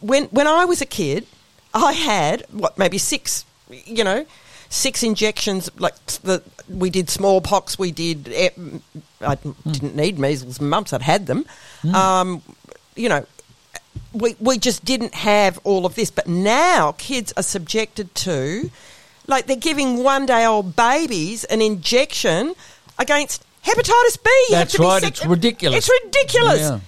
when 0.00 0.24
when 0.24 0.46
I 0.46 0.64
was 0.66 0.80
a 0.82 0.86
kid, 0.86 1.26
I 1.72 1.92
had 1.92 2.44
what 2.50 2.76
maybe 2.78 2.98
six, 2.98 3.44
you 3.70 4.04
know, 4.04 4.26
six 4.68 5.02
injections. 5.02 5.70
Like 5.78 5.94
the 6.22 6.42
we 6.68 6.90
did 6.90 7.08
smallpox, 7.08 7.78
we 7.78 7.90
did. 7.90 8.28
eh, 8.28 8.50
I 9.22 9.36
didn't 9.36 9.96
need 9.96 10.18
measles 10.18 10.60
and 10.60 10.68
mumps. 10.68 10.92
I'd 10.92 11.02
had 11.02 11.26
them. 11.26 11.46
Um, 11.94 12.42
you 12.94 13.08
know, 13.08 13.26
we 14.12 14.36
we 14.38 14.58
just 14.58 14.84
didn't 14.84 15.14
have 15.14 15.58
all 15.64 15.86
of 15.86 15.94
this. 15.94 16.10
But 16.10 16.26
now 16.26 16.92
kids 16.98 17.32
are 17.36 17.42
subjected 17.42 18.14
to, 18.16 18.70
like 19.28 19.46
they're 19.46 19.56
giving 19.56 20.02
one 20.02 20.26
day 20.26 20.44
old 20.44 20.74
babies 20.74 21.44
an 21.44 21.62
injection 21.62 22.54
against 22.98 23.44
hepatitis 23.64 24.22
B. 24.24 24.30
You 24.48 24.56
have 24.56 24.68
That's 24.68 24.72
to 24.72 24.78
be 24.78 24.84
right. 24.84 25.02
sick- 25.02 25.10
It's 25.10 25.26
ridiculous. 25.26 25.88
It's 25.88 26.00
ridiculous. 26.04 26.60
Yeah. 26.60 26.80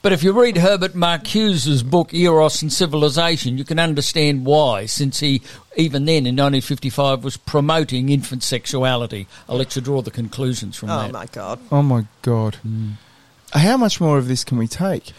But 0.00 0.12
if 0.12 0.22
you 0.22 0.32
read 0.32 0.56
Herbert 0.56 0.94
Marcuse's 0.94 1.82
book 1.82 2.14
Eros 2.14 2.62
and 2.62 2.72
Civilization, 2.72 3.58
you 3.58 3.64
can 3.64 3.80
understand 3.80 4.46
why, 4.46 4.86
since 4.86 5.18
he, 5.18 5.42
even 5.76 6.04
then 6.04 6.18
in 6.24 6.36
1955, 6.36 7.24
was 7.24 7.36
promoting 7.36 8.08
infant 8.08 8.44
sexuality. 8.44 9.26
I'll 9.48 9.56
let 9.56 9.74
you 9.74 9.82
draw 9.82 10.00
the 10.00 10.12
conclusions 10.12 10.76
from 10.76 10.90
Oh 10.90 11.02
that. 11.02 11.12
my 11.12 11.26
god. 11.26 11.58
oh 11.72 11.82
my 11.82 12.06
god! 12.22 12.54
Hmm. 12.62 12.90
How 13.52 13.76
much 13.76 14.00
more 14.00 14.18
of 14.18 14.28
this 14.28 14.44
can 14.44 14.56
we 14.56 14.68
take? 14.68 15.10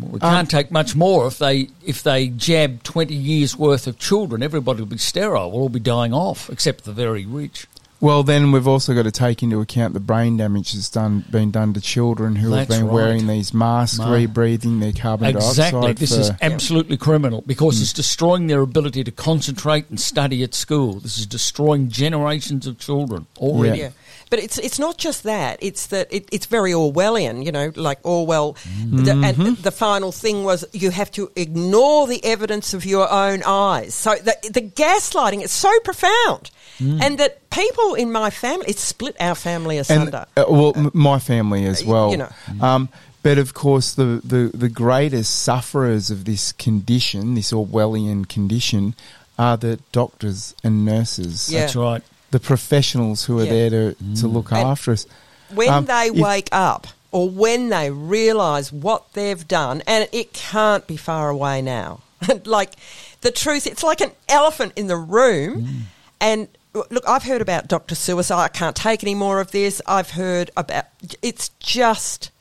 We 0.00 0.18
can't 0.20 0.40
Um, 0.40 0.46
take 0.46 0.70
much 0.70 0.96
more 0.96 1.26
if 1.26 1.38
they 1.38 1.68
if 1.84 2.02
they 2.02 2.28
jab 2.28 2.82
20 2.82 3.14
years 3.14 3.56
worth 3.56 3.86
of 3.86 3.98
children. 3.98 4.42
Everybody 4.42 4.80
will 4.80 4.86
be 4.88 4.98
sterile. 4.98 5.50
We'll 5.52 5.62
all 5.62 5.68
be 5.68 5.80
dying 5.80 6.12
off, 6.12 6.50
except 6.50 6.84
the 6.84 6.92
very 6.92 7.24
rich. 7.26 7.66
Well, 8.00 8.22
then 8.22 8.52
we've 8.52 8.68
also 8.68 8.92
got 8.92 9.04
to 9.04 9.10
take 9.12 9.42
into 9.42 9.60
account 9.60 9.94
the 9.94 10.00
brain 10.00 10.36
damage 10.36 10.72
that's 10.74 10.90
done 10.90 11.24
been 11.30 11.50
done 11.50 11.72
to 11.72 11.80
children 11.80 12.36
who 12.36 12.52
have 12.52 12.68
been 12.68 12.84
right. 12.86 12.92
wearing 12.92 13.26
these 13.28 13.54
masks, 13.54 13.96
Ma- 13.98 14.08
rebreathing 14.08 14.80
their 14.80 14.92
carbon 14.92 15.28
Exactly. 15.28 15.80
dioxide. 15.80 15.96
This 15.98 16.14
for, 16.14 16.20
is 16.20 16.30
absolutely 16.42 16.98
criminal 16.98 17.42
because 17.46 17.76
Hmm. 17.78 17.82
it's 17.82 17.92
destroying 17.94 18.46
their 18.48 18.60
ability 18.60 19.04
to 19.04 19.10
concentrate 19.10 19.86
and 19.88 19.98
study 19.98 20.42
at 20.42 20.54
school. 20.54 21.00
This 21.00 21.18
is 21.18 21.24
destroying 21.24 21.88
generations 21.88 22.66
of 22.66 22.78
children 22.78 23.26
already. 23.38 23.78
Yeah. 23.78 23.88
But 24.30 24.38
it's 24.38 24.58
it's 24.58 24.78
not 24.78 24.98
just 24.98 25.22
that. 25.24 25.58
It's 25.60 25.86
that 25.88 26.12
it, 26.12 26.28
it's 26.32 26.46
very 26.46 26.72
Orwellian. 26.72 27.44
You 27.44 27.52
know, 27.52 27.72
like 27.76 27.98
Orwell. 28.04 28.56
The, 28.86 29.12
and 29.12 29.56
the 29.58 29.70
final 29.70 30.12
thing 30.12 30.44
was 30.44 30.64
you 30.72 30.90
have 30.90 31.10
to 31.12 31.30
ignore 31.36 32.06
the 32.06 32.24
evidence 32.24 32.74
of 32.74 32.84
your 32.84 33.10
own 33.10 33.42
eyes. 33.44 33.94
So 33.94 34.14
the, 34.16 34.36
the 34.50 34.60
gaslighting 34.62 35.42
is 35.42 35.50
so 35.52 35.70
profound, 35.84 36.50
and 36.80 37.18
that 37.18 37.48
people 37.50 37.94
in 37.94 38.10
my 38.12 38.30
family 38.30 38.66
it 38.68 38.78
split 38.78 39.16
our 39.20 39.34
family 39.34 39.76
and 39.78 39.82
asunder. 39.82 40.26
uh, 40.36 40.44
well, 40.48 40.72
m- 40.76 40.90
my 40.94 41.18
family 41.18 41.66
as 41.66 41.84
well. 41.84 42.10
you 42.10 42.16
know. 42.18 42.30
Um, 42.60 42.88
but 43.22 43.38
of 43.38 43.54
course, 43.54 43.94
the, 43.94 44.20
the, 44.22 44.50
the 44.52 44.68
greatest 44.68 45.34
sufferers 45.42 46.10
of 46.10 46.24
this 46.26 46.52
condition, 46.52 47.34
this 47.34 47.52
Orwellian 47.52 48.28
condition, 48.28 48.94
are 49.38 49.56
the 49.56 49.78
doctors 49.92 50.54
and 50.62 50.84
nurses. 50.84 51.50
Yeah. 51.50 51.60
That's 51.60 51.74
right. 51.76 52.02
The 52.34 52.40
professionals 52.40 53.26
who 53.26 53.38
are 53.38 53.44
Yeah. 53.44 53.68
there 53.68 53.70
to, 53.70 53.96
to 54.16 54.26
look 54.26 54.46
mm. 54.46 54.56
And 54.56 54.66
after 54.66 54.90
us. 54.90 55.06
when 55.50 55.68
um, 55.68 55.84
they 55.84 56.10
wake 56.10 56.48
up 56.50 56.88
or 57.12 57.30
when 57.30 57.68
they 57.68 57.92
realise 57.92 58.72
what 58.72 59.12
they've 59.12 59.46
done, 59.46 59.84
and 59.86 60.08
it 60.10 60.32
can't 60.32 60.84
be 60.88 60.96
far 60.96 61.28
away 61.28 61.62
now. 61.62 62.00
like 62.44 62.72
the 63.20 63.30
truth, 63.30 63.68
it's 63.68 63.84
like 63.84 64.00
an 64.00 64.10
elephant 64.28 64.72
in 64.74 64.88
the 64.88 64.96
room. 64.96 65.62
Mm. 65.62 65.80
And 66.20 66.48
look, 66.74 67.08
I've 67.08 67.22
heard 67.22 67.40
about 67.40 67.68
Dr. 67.68 67.94
Suicide. 67.94 68.42
I 68.42 68.48
can't 68.48 68.74
take 68.74 69.04
any 69.04 69.14
more 69.14 69.40
of 69.40 69.52
this. 69.52 69.80
I've 69.86 70.10
heard 70.10 70.50
about 70.56 70.86
it's 71.22 71.50
just, 71.60 72.32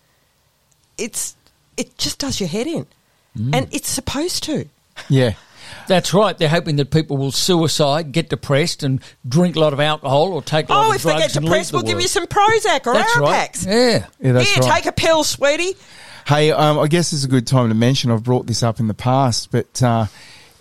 it's, 0.97 1.35
it 1.77 1.95
just 1.99 2.17
does 2.17 2.39
your 2.39 2.49
head 2.49 2.65
in. 2.65 2.87
Mm. 3.37 3.55
And 3.55 3.67
it's 3.71 3.89
supposed 3.89 4.41
to. 4.45 4.67
Yeah. 5.07 5.33
That's 5.87 6.13
right. 6.13 6.37
They're 6.37 6.49
hoping 6.49 6.75
that 6.77 6.91
people 6.91 7.17
will 7.17 7.31
suicide, 7.31 8.11
get 8.11 8.29
depressed, 8.29 8.83
and 8.83 9.01
drink 9.27 9.55
a 9.55 9.59
lot 9.59 9.73
of 9.73 9.79
alcohol 9.79 10.33
or 10.33 10.41
take 10.41 10.69
a 10.69 10.73
lot 10.73 10.85
Oh, 10.85 10.89
of 10.89 10.95
if 10.95 11.03
they 11.03 11.17
get 11.17 11.33
depressed, 11.33 11.73
leave 11.73 11.73
we'll 11.73 11.81
the 11.83 11.87
give 11.93 12.01
you 12.01 12.07
some 12.07 12.25
Prozac 12.27 12.87
or 12.87 12.93
That's 12.93 13.17
right. 13.17 13.65
Yeah. 13.65 14.05
Yeah, 14.19 14.31
that's 14.33 14.51
Here, 14.51 14.63
right. 14.63 14.73
take 14.75 14.85
a 14.85 14.91
pill, 14.91 15.23
sweetie. 15.23 15.73
Hey, 16.27 16.51
um, 16.51 16.79
I 16.79 16.87
guess 16.87 17.11
it's 17.13 17.25
a 17.25 17.27
good 17.27 17.45
time 17.47 17.67
to 17.69 17.75
mention. 17.75 18.09
I've 18.11 18.23
brought 18.23 18.47
this 18.47 18.63
up 18.63 18.79
in 18.79 18.87
the 18.87 18.93
past, 18.93 19.51
but 19.51 19.83
uh, 19.83 20.05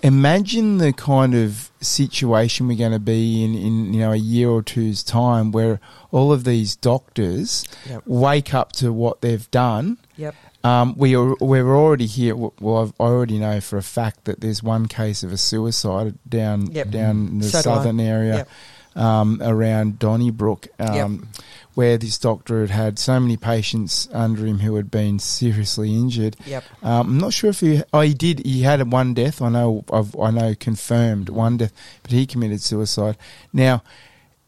imagine 0.02 0.78
the 0.78 0.92
kind 0.92 1.34
of 1.34 1.70
situation 1.80 2.68
we're 2.68 2.76
going 2.76 2.92
to 2.92 2.98
be 2.98 3.44
in 3.44 3.54
in 3.54 3.94
you 3.94 4.00
know 4.00 4.12
a 4.12 4.16
year 4.16 4.48
or 4.48 4.62
two's 4.62 5.02
time, 5.02 5.52
where 5.52 5.80
all 6.10 6.32
of 6.32 6.44
these 6.44 6.74
doctors 6.76 7.64
Yep. 7.88 8.02
wake 8.06 8.54
up 8.54 8.72
to 8.72 8.92
what 8.92 9.20
they've 9.20 9.48
done. 9.50 9.98
Yep. 10.16 10.34
Um, 10.64 10.94
we 10.96 11.16
are 11.16 11.34
we're 11.40 11.74
already 11.76 12.06
here. 12.06 12.36
Well, 12.36 12.76
I've, 12.82 12.92
already 13.00 13.38
know 13.38 13.60
for 13.60 13.76
a 13.78 13.82
fact 13.82 14.24
that 14.26 14.40
there's 14.40 14.62
one 14.62 14.86
case 14.86 15.22
of 15.22 15.32
a 15.32 15.36
suicide 15.36 16.14
down 16.28 16.70
Yep. 16.70 16.90
down 16.90 17.26
in 17.28 17.38
the 17.40 17.48
So 17.48 17.60
southern 17.62 17.98
area 17.98 18.46
Yep. 18.94 19.02
um, 19.04 19.40
around 19.42 19.98
Donnybrook, 19.98 20.68
um, 20.78 21.28
where 21.74 21.98
this 21.98 22.16
doctor 22.18 22.60
had 22.60 22.70
had 22.70 22.98
so 22.98 23.18
many 23.18 23.36
patients 23.36 24.08
under 24.12 24.46
him 24.46 24.60
who 24.60 24.76
had 24.76 24.88
been 24.90 25.18
seriously 25.18 25.94
injured. 25.96 26.36
Yep. 26.46 26.64
Um, 26.82 27.06
I'm 27.08 27.18
not 27.18 27.32
sure 27.32 27.50
if 27.50 27.58
he. 27.60 27.82
Oh, 27.92 28.00
he 28.02 28.14
did. 28.14 28.46
He 28.46 28.62
had 28.62 28.92
one 28.92 29.14
death. 29.14 29.42
I 29.42 29.48
know. 29.48 29.84
I've, 29.92 30.14
I 30.16 30.30
know 30.30 30.54
confirmed 30.54 31.28
one 31.28 31.56
death, 31.56 31.72
but 32.02 32.12
he 32.12 32.24
committed 32.24 32.62
suicide. 32.62 33.16
Now, 33.52 33.82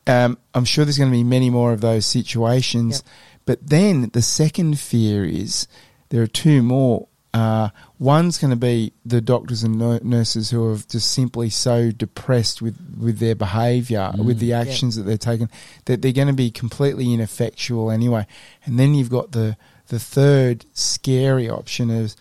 um, 0.07 0.39
I'm 0.55 0.65
sure 0.65 0.85
there's 0.85 0.99
going 0.99 1.11
to 1.11 1.17
be 1.17 1.25
many 1.25 1.51
more 1.51 1.73
of 1.73 1.81
those 1.81 2.07
situations. 2.07 2.99
Yep. 3.05 3.15
But 3.47 3.67
then 3.69 4.11
the 4.13 4.23
second 4.23 4.79
fear 4.79 5.25
is 5.25 5.67
there 6.15 6.23
are 6.23 6.29
two 6.29 6.63
more. 6.63 7.09
Uh, 7.33 7.71
one's 7.99 8.39
going 8.39 8.53
to 8.53 8.57
be 8.57 8.93
the 9.05 9.21
doctors 9.21 9.65
and 9.65 9.77
nu- 9.77 9.99
nurses 10.05 10.51
who 10.51 10.65
are 10.73 10.77
just 10.77 11.11
simply 11.11 11.51
so 11.51 11.91
depressed 11.91 12.63
with, 12.63 12.77
with 12.97 13.19
their 13.19 13.35
behaviour, 13.35 14.13
with 14.17 14.39
the 14.39 14.53
actions 14.53 14.95
that 14.95 15.03
they're 15.03 15.19
taking, 15.19 15.51
that 15.87 16.01
they're 16.01 16.13
going 16.13 16.29
to 16.29 16.33
be 16.33 16.53
completely 16.53 17.13
ineffectual 17.13 17.91
anyway. 17.91 18.25
And 18.65 18.79
then 18.79 18.95
you've 18.95 19.11
got 19.11 19.33
the 19.33 19.57
the 19.89 19.99
third 19.99 20.65
scary 20.75 21.51
option 21.51 21.91
is 21.91 22.17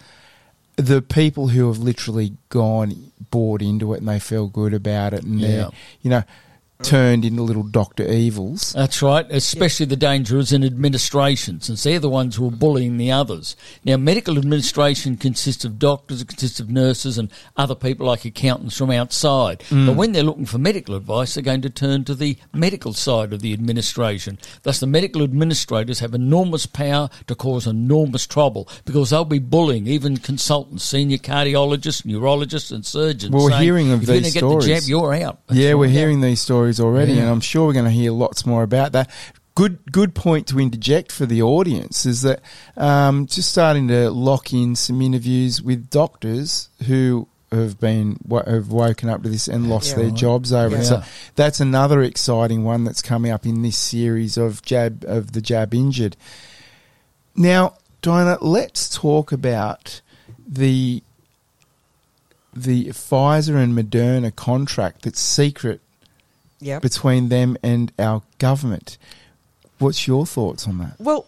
the 0.77 1.03
people 1.03 1.49
who 1.49 1.67
have 1.67 1.77
literally 1.77 2.33
gone 2.49 3.11
bought 3.29 3.61
into 3.61 3.93
it 3.93 3.99
and 3.99 4.07
they 4.09 4.19
feel 4.19 4.47
good 4.47 4.73
about 4.73 5.13
it 5.13 5.21
and 5.23 5.39
Yeah. 5.39 5.47
they're 5.47 5.69
you 6.01 6.09
know 6.09 6.23
turned 6.83 7.25
into 7.25 7.41
little 7.41 7.63
Doctor 7.63 8.03
Evils. 8.03 8.73
That's 8.73 9.01
right. 9.01 9.25
Especially 9.29 9.85
the 9.85 9.95
danger 9.95 10.37
is 10.37 10.51
in 10.51 10.63
administration, 10.63 11.61
since 11.61 11.83
they're 11.83 11.99
the 11.99 12.09
ones 12.09 12.35
who 12.35 12.47
are 12.47 12.51
bullying 12.51 12.97
the 12.97 13.11
others. 13.11 13.55
Now, 13.83 13.97
medical 13.97 14.37
administration 14.37 15.17
consists 15.17 15.65
of 15.65 15.79
doctors, 15.79 16.21
it 16.21 16.27
consists 16.27 16.59
of 16.59 16.69
nurses, 16.69 17.17
and 17.17 17.31
other 17.57 17.75
people 17.75 18.07
like 18.07 18.25
accountants 18.25 18.77
from 18.77 18.91
outside. 18.91 19.59
Mm. 19.69 19.87
But 19.87 19.95
when 19.95 20.11
they're 20.11 20.23
looking 20.23 20.45
for 20.45 20.57
medical 20.57 20.95
advice, 20.95 21.33
they're 21.33 21.43
going 21.43 21.61
to 21.61 21.69
turn 21.69 22.03
to 22.05 22.15
the 22.15 22.37
medical 22.53 22.93
side 22.93 23.33
of 23.33 23.41
the 23.41 23.53
administration. 23.53 24.37
Thus, 24.63 24.79
the 24.79 24.87
medical 24.87 25.23
administrators 25.23 25.99
have 25.99 26.13
enormous 26.13 26.65
power 26.65 27.09
to 27.27 27.35
cause 27.35 27.65
enormous 27.65 28.27
trouble 28.27 28.67
because 28.85 29.09
they'll 29.09 29.25
be 29.25 29.39
bullying 29.39 29.87
even 29.87 30.17
consultants, 30.17 30.83
senior 30.83 31.17
cardiologists, 31.17 32.05
neurologists, 32.05 32.71
and 32.71 32.85
surgeons. 32.85 33.31
Well, 33.31 33.45
we're 33.45 33.51
saying, 33.51 33.63
hearing 33.63 33.91
of 33.91 34.05
these 34.05 34.33
the 34.33 34.39
stories. 34.39 34.67
jab, 34.67 34.83
you're 34.83 35.13
out. 35.13 35.39
That's 35.47 35.59
yeah, 35.59 35.73
we're 35.75 35.87
hearing 35.87 36.21
these 36.21 36.41
stories 36.41 36.72
already, 36.79 37.13
Yeah. 37.13 37.21
and 37.23 37.29
I'm 37.29 37.41
sure 37.41 37.65
we're 37.67 37.73
going 37.73 37.85
to 37.85 37.91
hear 37.91 38.11
lots 38.11 38.45
more 38.45 38.63
about 38.63 38.91
that. 38.93 39.09
Good, 39.55 39.91
good 39.91 40.15
point 40.15 40.47
to 40.47 40.59
interject 40.59 41.11
for 41.11 41.25
the 41.27 41.41
audience 41.43 42.05
is 42.07 42.23
that 42.23 42.41
um, 42.75 43.27
just 43.27 43.51
starting 43.51 43.87
to 43.89 44.09
lock 44.09 44.51
in 44.51 44.75
some 44.75 45.01
interviews 45.01 45.61
with 45.61 45.89
doctors 45.91 46.69
who 46.87 47.27
have 47.51 47.79
been 47.79 48.17
have 48.47 48.69
woken 48.71 49.09
up 49.09 49.21
to 49.21 49.29
this 49.29 49.47
and 49.47 49.69
lost 49.69 49.91
Yeah. 49.91 49.95
their 49.97 50.05
Right. 50.07 50.15
jobs 50.15 50.51
over 50.51 50.75
it. 50.77 50.85
So 50.85 51.03
that's 51.35 51.59
another 51.59 52.01
exciting 52.01 52.63
one 52.63 52.83
that's 52.83 53.03
coming 53.03 53.31
up 53.31 53.45
in 53.45 53.61
this 53.61 53.77
series 53.77 54.37
of 54.37 54.63
jab 54.63 55.05
of 55.07 55.33
the 55.33 55.41
jab 55.41 55.71
injured. 55.75 56.17
Now, 57.35 57.73
Diana, 58.01 58.39
let's 58.41 58.89
talk 58.89 59.31
about 59.31 60.01
the 60.47 61.03
the 62.55 62.85
Pfizer 62.85 63.55
and 63.55 63.77
Moderna 63.77 64.35
contract 64.35 65.03
that's 65.03 65.19
secret 65.19 65.79
Yep. 66.63 66.81
between 66.81 67.29
them 67.29 67.57
and 67.63 67.91
our 67.99 68.21
government. 68.39 68.97
What's 69.79 70.07
your 70.07 70.25
thoughts 70.25 70.67
on 70.67 70.77
that? 70.79 70.95
Well, 70.99 71.25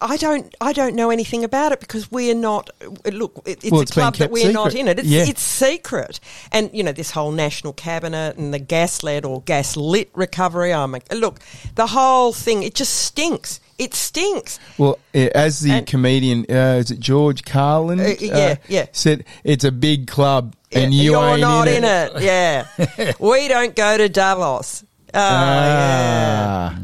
I 0.00 0.16
don't. 0.16 0.52
I 0.60 0.72
don't 0.72 0.96
know 0.96 1.10
anything 1.10 1.44
about 1.44 1.70
it 1.70 1.78
because 1.78 2.10
we're 2.10 2.34
not. 2.34 2.70
Look, 3.04 3.40
it's 3.46 3.70
Well, 3.70 3.82
a 3.82 3.86
club 3.86 4.16
that 4.16 4.32
we're 4.32 4.50
not 4.50 4.74
in 4.74 4.88
it. 4.88 4.98
It's, 4.98 5.06
Yeah. 5.08 5.24
it's 5.28 5.40
secret, 5.42 6.18
and 6.50 6.70
you 6.72 6.82
know 6.82 6.90
this 6.90 7.12
whole 7.12 7.30
national 7.30 7.72
cabinet 7.74 8.36
and 8.36 8.52
the 8.52 8.58
gas-led 8.58 9.24
or 9.24 9.42
gas-lit 9.42 10.10
recovery. 10.14 10.72
I'm 10.74 10.90
like, 10.90 11.12
look, 11.14 11.38
the 11.76 11.86
whole 11.86 12.32
thing. 12.32 12.64
It 12.64 12.74
just 12.74 12.92
stinks. 12.94 13.60
It 13.78 13.94
stinks. 13.94 14.58
Well, 14.76 14.98
eh, 15.14 15.28
as 15.36 15.60
the 15.60 15.70
And- 15.70 15.86
comedian, 15.86 16.46
uh, 16.50 16.78
is 16.80 16.90
it 16.90 16.98
George 16.98 17.44
Carlin? 17.44 18.00
Uh, 18.00 18.14
yeah, 18.18 18.56
yeah. 18.68 18.86
Said 18.90 19.24
it's 19.44 19.64
a 19.64 19.70
big 19.72 20.08
club 20.08 20.56
and 20.74 20.94
you 20.94 21.12
you're 21.12 21.24
ain't 21.24 21.40
not 21.40 21.68
in, 21.68 21.78
in 21.78 21.84
it. 21.84 22.12
it. 22.16 22.22
Yeah, 22.22 23.12
we 23.20 23.48
don't 23.48 23.74
go 23.74 23.96
to 23.96 24.08
Davos. 24.08 24.84
Oh, 25.14 25.18
yeah. 25.18 26.74
Ah. 26.74 26.78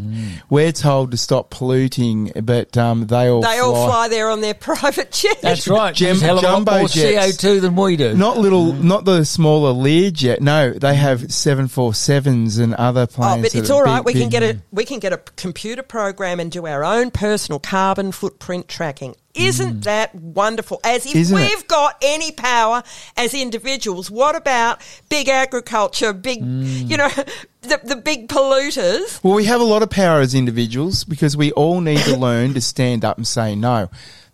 We're 0.51 0.73
told 0.73 1.11
to 1.11 1.17
stop 1.19 1.51
polluting, 1.51 2.33
but 2.43 2.77
um, 2.79 3.07
they 3.07 3.29
all 3.29 3.43
They 3.43 3.59
all 3.59 3.87
fly 3.87 4.09
there 4.09 4.31
on 4.31 4.41
their 4.41 4.55
private 4.55 5.13
jets. 5.13 5.43
That's 5.43 5.69
right. 5.69 5.95
Gem- 5.95 6.09
There's 6.09 6.23
a 6.23 6.25
hell 6.27 6.35
lot 6.37 6.43
jumbo 6.43 6.79
more 6.79 6.89
jets. 6.89 7.37
CO2 7.37 7.61
than 7.61 7.77
we 7.77 7.97
do. 7.97 8.15
Not 8.15 8.39
little, 8.39 8.73
not 8.73 9.05
the 9.05 9.25
smaller 9.25 9.73
Learjet. 9.75 10.41
No, 10.41 10.71
they 10.73 10.95
have 10.95 11.31
seven 11.33 11.69
four 11.69 11.93
sevens 11.93 12.57
and 12.59 12.75
other 12.75 13.07
planes. 13.07 13.39
Oh, 13.39 13.43
but 13.43 13.55
it's 13.55 13.71
all 13.71 13.83
right. 13.83 14.03
big, 14.05 14.15
we 14.15 14.21
can 14.21 14.31
get 14.31 14.43
a 14.43 14.59
we 14.73 14.85
can 14.87 15.01
get 15.01 15.13
a 15.13 15.19
computer 15.19 15.83
program 15.83 16.41
and 16.41 16.51
do 16.51 16.67
our 16.67 16.83
own 16.83 17.11
personal 17.11 17.59
carbon 17.59 18.13
footprint 18.13 18.69
tracking. 18.69 19.17
Isn't 19.39 19.85
that 19.85 20.15
wonderful? 20.15 20.81
As 20.85 21.07
if 21.07 21.13
Mm. 21.13 21.17
Isn't 21.21 21.37
we've 21.37 21.69
got 21.69 21.97
any 22.03 22.33
power 22.33 22.83
as 23.17 23.35
individuals. 23.35 24.11
What 24.11 24.35
about 24.37 24.81
big 25.09 25.29
agriculture? 25.29 26.13
Big, 26.13 26.43
Mm. 26.43 26.91
you 26.91 26.97
know, 26.97 27.09
the 27.63 27.81
the 27.85 27.97
big 27.97 28.29
polluters. 28.29 29.23
Well, 29.23 29.35
we 29.35 29.45
have 29.45 29.61
a 29.61 29.65
lot 29.65 29.83
of 29.83 29.91
power 29.91 30.21
as 30.21 30.35
individuals 30.35 31.05
because 31.05 31.37
we 31.37 31.53
all 31.53 31.81
need 31.81 32.01
to 32.01 32.17
learn 32.27 32.55
to 32.55 32.61
stand 32.61 33.05
up 33.05 33.17
and 33.17 33.27
say 33.27 33.55
no. 33.55 33.89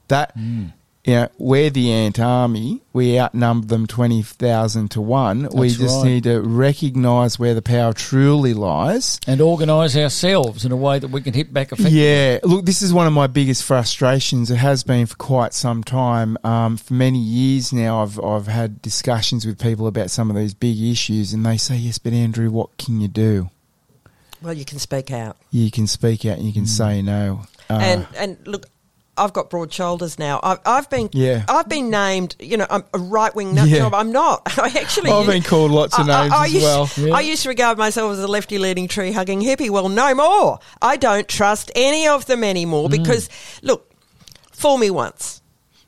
That, 0.09 0.34
you 1.05 1.14
know, 1.14 1.28
we're 1.36 1.68
the 1.68 1.92
ant 1.92 2.18
army. 2.18 2.80
We 2.94 3.18
outnumber 3.18 3.66
them 3.66 3.86
20,000 3.86 4.90
to 4.92 5.00
one. 5.02 5.48
we 5.52 5.68
just 5.68 5.98
right. 5.98 6.05
need 6.05 6.24
to 6.24 6.40
recognise 6.40 7.38
where 7.38 7.52
the 7.52 7.61
power 7.61 7.92
truly 7.92 8.55
lies. 8.55 9.20
And 9.26 9.42
organise 9.42 9.96
ourselves 9.96 10.64
in 10.64 10.72
a 10.72 10.76
way 10.76 10.98
that 10.98 11.09
we 11.09 11.20
can 11.20 11.34
hit 11.34 11.52
back 11.52 11.72
effectively. 11.72 12.00
Yeah, 12.00 12.38
look, 12.42 12.64
this 12.64 12.80
is 12.80 12.94
one 12.94 13.07
of 13.07 13.12
my 13.12 13.26
biggest 13.26 13.64
frustrations. 13.64 14.50
It 14.50 14.57
has 14.57 14.82
been 14.82 15.05
for 15.05 15.16
quite 15.16 15.52
some 15.52 15.84
time. 15.84 16.38
Um, 16.42 16.78
for 16.78 16.94
many 16.94 17.18
years 17.18 17.70
now, 17.70 18.02
I've 18.02 18.18
I've 18.18 18.46
had 18.46 18.80
discussions 18.80 19.44
with 19.44 19.61
people 19.61 19.86
about 19.86 20.11
some 20.11 20.30
of 20.30 20.36
these 20.36 20.55
big 20.55 20.80
issues, 20.80 21.34
and 21.34 21.44
they 21.44 21.59
say, 21.59 21.76
"Yes, 21.76 21.98
but 21.98 22.14
Andrew, 22.14 22.50
what 22.50 22.76
can 22.78 23.00
you 23.00 23.09
do? 23.09 23.50
Well, 24.40 24.55
you 24.55 24.64
can 24.64 24.78
speak 24.78 25.11
out. 25.11 25.36
You 25.50 25.70
can 25.70 25.86
speak 25.86 26.24
out, 26.24 26.38
and 26.38 26.46
you 26.46 26.52
can 26.52 26.66
say 26.66 27.02
no." 27.02 27.42
Uh, 27.68 27.78
and 27.82 28.07
and 28.16 28.38
look, 28.46 28.66
I've 29.16 29.32
got 29.32 29.48
broad 29.50 29.72
shoulders 29.72 30.18
now. 30.18 30.40
I've, 30.42 30.58
I've 30.66 30.90
been 30.90 31.08
Yeah. 31.12 31.44
I've 31.48 31.68
been 31.68 31.88
named. 31.90 32.34
You 32.40 32.56
know, 32.56 32.66
I'm 32.68 32.82
a 32.92 32.98
right 32.98 33.34
wing 33.34 33.54
nut 33.54 33.68
Yeah. 33.68 33.78
job. 33.78 33.94
I'm 33.94 34.10
not. 34.12 34.42
I 34.58 34.68
actually. 34.80 35.10
I've 35.10 35.26
been 35.26 35.42
called 35.42 35.70
lots 35.70 35.98
of 35.98 36.08
I- 36.08 36.12
I- 36.12 36.22
names 36.22 36.34
I 36.34 36.44
as 36.46 36.52
used, 36.54 36.64
well. 36.64 36.90
Yeah. 36.96 37.14
I 37.14 37.20
used 37.20 37.42
to 37.44 37.48
regard 37.48 37.78
myself 37.78 38.12
as 38.12 38.18
a 38.18 38.26
lefty 38.26 38.58
leading 38.58 38.88
tree 38.88 39.12
hugging 39.12 39.40
hippie. 39.40 39.70
Well, 39.70 39.88
no 39.88 40.14
more. 40.14 40.58
I 40.82 40.96
don't 40.96 41.28
trust 41.28 41.70
any 41.74 42.08
of 42.08 42.26
them 42.26 42.42
anymore 42.42 42.88
Mm. 42.88 42.92
because 43.02 43.28
look, 43.62 43.90
fool 44.52 44.78
me 44.78 44.90
once, 44.90 45.42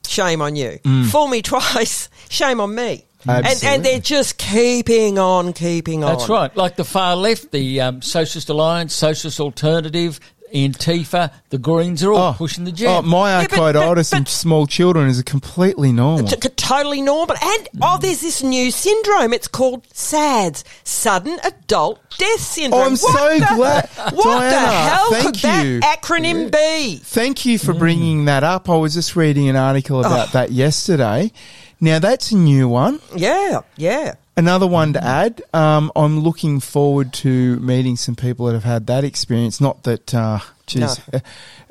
shame 0.06 0.40
on 0.42 0.54
you. 0.56 0.78
Mm. 0.84 1.06
Fool 1.10 1.28
me 1.28 1.42
twice, 1.42 2.08
shame 2.28 2.60
on 2.60 2.74
me. 2.74 3.04
And, 3.28 3.44
Absolutely. 3.44 3.68
and 3.74 3.84
they're 3.84 3.98
just 4.00 4.38
keeping 4.38 5.18
on, 5.18 5.52
keeping 5.52 6.04
on. 6.04 6.16
That's 6.16 6.28
right. 6.28 6.56
Like 6.56 6.76
the 6.76 6.84
far 6.84 7.16
left, 7.16 7.50
the 7.50 7.80
um, 7.80 8.00
Socialist 8.00 8.48
Alliance, 8.50 8.94
Socialist 8.94 9.40
Alternative, 9.40 10.20
Antifa, 10.54 11.30
the 11.50 11.58
Greens 11.58 12.02
are 12.04 12.12
all 12.12 12.30
oh, 12.30 12.34
pushing 12.36 12.64
the 12.64 12.70
Oh, 12.70 12.74
jab. 12.74 13.04
myocarditis 13.04 13.52
Yeah, 13.52 13.72
but- 13.94 13.94
but- 13.94 14.12
in 14.16 14.22
but- 14.24 14.28
small 14.28 14.66
children 14.66 15.08
is 15.08 15.22
completely 15.22 15.92
normal. 15.92 16.26
T- 16.28 16.36
totally 16.50 17.02
normal. 17.02 17.36
And 17.42 17.68
oh, 17.82 17.98
there's 18.00 18.20
this 18.20 18.42
new 18.42 18.70
syndrome. 18.70 19.32
It's 19.32 19.48
called 19.48 19.86
SADS, 19.92 20.64
sudden 20.84 21.38
adult 21.44 22.00
death 22.18 22.40
syndrome. 22.40 22.80
Oh, 22.82 22.84
I'm 22.86 22.90
What 22.92 22.98
so 22.98 23.38
the- 23.38 23.54
glad- 23.56 23.88
What 24.12 24.40
the 24.40 24.58
hell 24.58 25.10
thank 25.10 25.24
could 25.26 25.34
that 25.36 25.64
you. 25.66 25.80
acronym 25.80 26.50
be? 26.50 26.96
Thank 27.04 27.44
you 27.44 27.58
for 27.58 27.72
bringing 27.74 28.24
that 28.26 28.44
up. 28.44 28.68
I 28.70 28.76
was 28.76 28.94
just 28.94 29.16
reading 29.16 29.48
an 29.48 29.56
article 29.56 30.00
about 30.00 30.28
Oh. 30.28 30.30
that 30.32 30.52
yesterday. 30.52 31.32
Now 31.80 31.98
that's 31.98 32.32
a 32.32 32.36
new 32.36 32.68
one. 32.68 33.00
Yeah, 33.14 33.60
yeah. 33.76 34.14
Another 34.36 34.66
one 34.66 34.92
to 34.92 35.02
add. 35.02 35.40
Um, 35.54 35.90
I'm 35.96 36.20
looking 36.20 36.60
forward 36.60 37.12
to 37.14 37.56
meeting 37.60 37.96
some 37.96 38.16
people 38.16 38.46
that 38.46 38.52
have 38.52 38.64
had 38.64 38.86
that 38.88 39.02
experience. 39.02 39.60
Not 39.62 39.84
that, 39.84 40.14
uh, 40.14 40.40
geez, 40.66 41.00
No. 41.12 41.18
uh, 41.18 41.20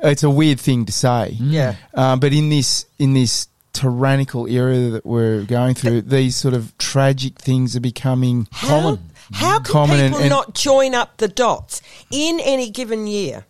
it's 0.03 0.23
a 0.23 0.29
weird 0.31 0.59
thing 0.59 0.85
to 0.85 0.91
say. 0.91 1.37
Yeah. 1.39 1.75
Um, 1.93 2.19
but 2.19 2.33
in 2.33 2.49
this 2.49 2.85
in 2.97 3.13
this 3.13 3.47
tyrannical 3.73 4.47
era 4.47 4.89
that 4.89 5.05
we're 5.05 5.43
going 5.43 5.75
through, 5.75 6.01
these 6.01 6.35
sort 6.35 6.53
of 6.55 6.75
tragic 6.79 7.37
things 7.37 7.75
are 7.75 7.81
becoming 7.81 8.47
How, 8.51 8.67
common. 8.81 8.99
how 9.33 9.59
can 9.59 9.71
Common 9.71 9.99
people 10.07 10.19
and- 10.21 10.29
not 10.29 10.55
join 10.55 10.95
up 10.95 11.17
the 11.17 11.27
dots 11.27 11.81
in 12.09 12.39
any 12.39 12.69
given 12.71 13.05
year? 13.05 13.45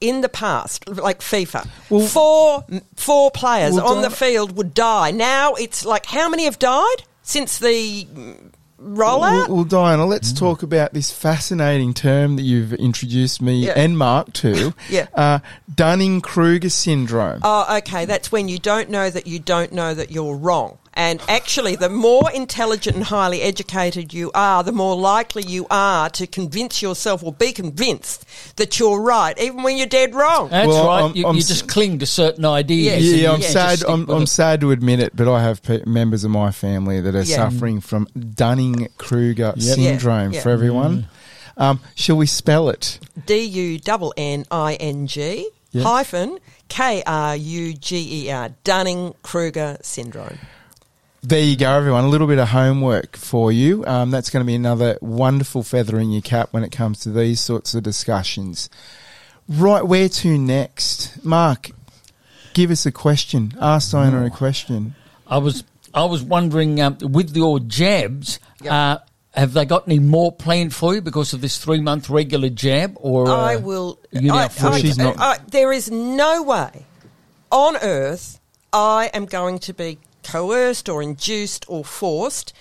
In 0.00 0.22
the 0.22 0.30
past, 0.30 0.88
like 0.88 1.20
FIFA, 1.20 1.66
Well- 1.90 2.06
four 2.06 2.64
four 2.96 3.30
players 3.32 3.74
Well, 3.74 3.86
on 3.88 4.00
the 4.02 4.08
field 4.10 4.56
would 4.56 4.72
die. 4.74 5.10
Now 5.10 5.54
it's 5.54 5.84
like 5.84 6.06
how 6.06 6.28
many 6.28 6.44
have 6.44 6.58
died 6.58 7.02
since 7.22 7.58
the 7.58 8.06
mm, 8.06 8.36
rollout? 8.82 9.48
Well, 9.48 9.54
well, 9.56 9.64
Diana, 9.64 10.06
let's 10.06 10.32
talk 10.32 10.62
about 10.62 10.92
this 10.92 11.10
fascinating 11.10 11.94
term 11.94 12.36
that 12.36 12.42
you've 12.42 12.72
introduced 12.74 13.40
me 13.42 13.66
Yeah. 13.66 13.74
and 13.76 13.96
Mark 13.96 14.32
to. 14.34 14.74
Yeah. 14.90 15.06
Uh, 15.14 15.38
Dunning 15.72 16.20
Kruger 16.20 16.68
syndrome. 16.70 17.40
Oh, 17.42 17.76
okay. 17.78 18.04
That's 18.04 18.32
when 18.32 18.48
you 18.48 18.58
don't 18.58 18.90
know 18.90 19.08
that 19.08 19.26
you 19.26 19.38
don't 19.38 19.72
know 19.72 19.94
that 19.94 20.10
you're 20.10 20.34
wrong. 20.34 20.78
And 20.94 21.20
actually, 21.28 21.76
the 21.76 21.88
more 21.88 22.30
intelligent 22.32 22.96
and 22.96 23.04
highly 23.04 23.42
educated 23.42 24.12
you 24.12 24.32
are, 24.34 24.64
the 24.64 24.72
more 24.72 24.96
likely 24.96 25.44
you 25.44 25.66
are 25.70 26.10
to 26.10 26.26
convince 26.26 26.82
yourself 26.82 27.22
or 27.22 27.32
be 27.32 27.52
convinced 27.52 28.26
that 28.56 28.78
you're 28.80 29.00
right, 29.00 29.38
even 29.40 29.62
when 29.62 29.76
you're 29.76 29.86
dead 29.86 30.16
wrong. 30.16 30.48
That's 30.50 30.66
Well, 30.66 30.86
right. 30.88 31.02
I'm- 31.02 31.12
you, 31.16 31.26
I'm 31.28 31.36
you 31.36 31.42
s- 31.42 31.48
just 31.48 31.68
cling 31.68 32.00
to 32.00 32.06
certain 32.06 32.44
ideas. 32.44 33.04
Yes. 33.04 33.20
yeah, 33.20 33.32
I'm 33.32 33.40
just 33.40 33.52
sad. 33.52 33.84
I'm, 33.88 34.08
I'm 34.10 34.26
sad 34.26 34.60
to 34.62 34.72
admit 34.72 34.98
it, 34.98 35.14
but 35.14 35.28
I 35.32 35.40
have 35.42 35.62
pe- 35.62 35.84
members 35.86 36.24
of 36.24 36.32
my 36.32 36.50
family 36.50 37.00
that 37.00 37.14
are 37.14 37.22
Yeah. 37.22 37.36
suffering 37.36 37.80
from 37.80 38.08
Dunning 38.34 38.88
Kruger 38.98 39.54
Yep. 39.56 39.76
syndrome. 39.76 40.32
Yeah, 40.32 40.38
yeah. 40.38 40.42
For 40.42 40.50
everyone, 40.50 41.06
um, 41.56 41.78
shall 41.94 42.16
we 42.16 42.26
spell 42.26 42.68
it? 42.68 42.98
D 43.26 43.38
U 43.44 43.78
N 43.86 44.10
N 44.16 44.44
I 44.50 44.74
N 44.74 45.06
G 45.06 45.48
Yes. 45.70 45.84
hyphen 45.84 46.38
K 46.68 47.04
R 47.06 47.36
U 47.36 47.74
G 47.74 48.24
E 48.26 48.30
R, 48.32 48.50
Dunning 48.64 49.14
Kruger 49.22 49.78
syndrome. 49.82 50.38
There 51.22 51.42
you 51.42 51.56
go, 51.56 51.70
everyone. 51.72 52.04
A 52.04 52.08
little 52.08 52.26
bit 52.26 52.38
of 52.38 52.48
homework 52.48 53.16
for 53.16 53.52
you. 53.52 53.84
Um, 53.86 54.10
that's 54.10 54.30
going 54.30 54.42
to 54.42 54.46
be 54.46 54.54
another 54.54 54.96
wonderful 55.02 55.62
feather 55.62 55.98
in 55.98 56.10
your 56.12 56.22
cap 56.22 56.48
when 56.52 56.64
it 56.64 56.72
comes 56.72 57.00
to 57.00 57.10
these 57.10 57.40
sorts 57.40 57.74
of 57.74 57.82
discussions. 57.82 58.70
Right, 59.46 59.86
where 59.86 60.08
to 60.08 60.38
next? 60.38 61.22
Mark, 61.22 61.70
give 62.54 62.70
us 62.70 62.86
a 62.86 62.92
question. 62.92 63.52
Ask 63.60 63.92
Diana 63.92 64.24
a 64.24 64.30
question. 64.30 64.94
I 65.26 65.38
was 65.38 65.62
I 65.92 66.04
was 66.04 66.22
wondering 66.22 66.80
um, 66.80 66.96
with 67.02 67.36
your 67.36 67.60
jabs, 67.60 68.38
Yep. 68.62 68.72
uh, 68.72 68.98
have 69.32 69.52
they 69.52 69.64
got 69.64 69.86
any 69.86 69.98
more 69.98 70.32
planned 70.32 70.74
for 70.74 70.94
you 70.94 71.00
because 71.02 71.32
of 71.34 71.40
this 71.42 71.58
three 71.58 71.80
month 71.80 72.08
regular 72.08 72.48
jab? 72.48 72.96
Or 72.96 73.28
uh, 73.28 73.34
I 73.36 73.56
will. 73.56 73.98
are 74.14 74.20
you 74.20 74.28
now 74.28 74.36
I, 74.36 74.44
I- 74.62 74.80
She's 74.80 74.96
not- 74.96 75.18
I- 75.18 75.38
there 75.48 75.70
is 75.72 75.90
no 75.90 76.42
way 76.44 76.86
on 77.52 77.76
earth 77.76 78.40
I 78.72 79.10
am 79.12 79.26
going 79.26 79.58
to 79.60 79.74
be 79.74 79.98
coerced 80.22 80.88
or 80.88 81.02
induced 81.02 81.64
or 81.68 81.84
forced. 81.84 82.52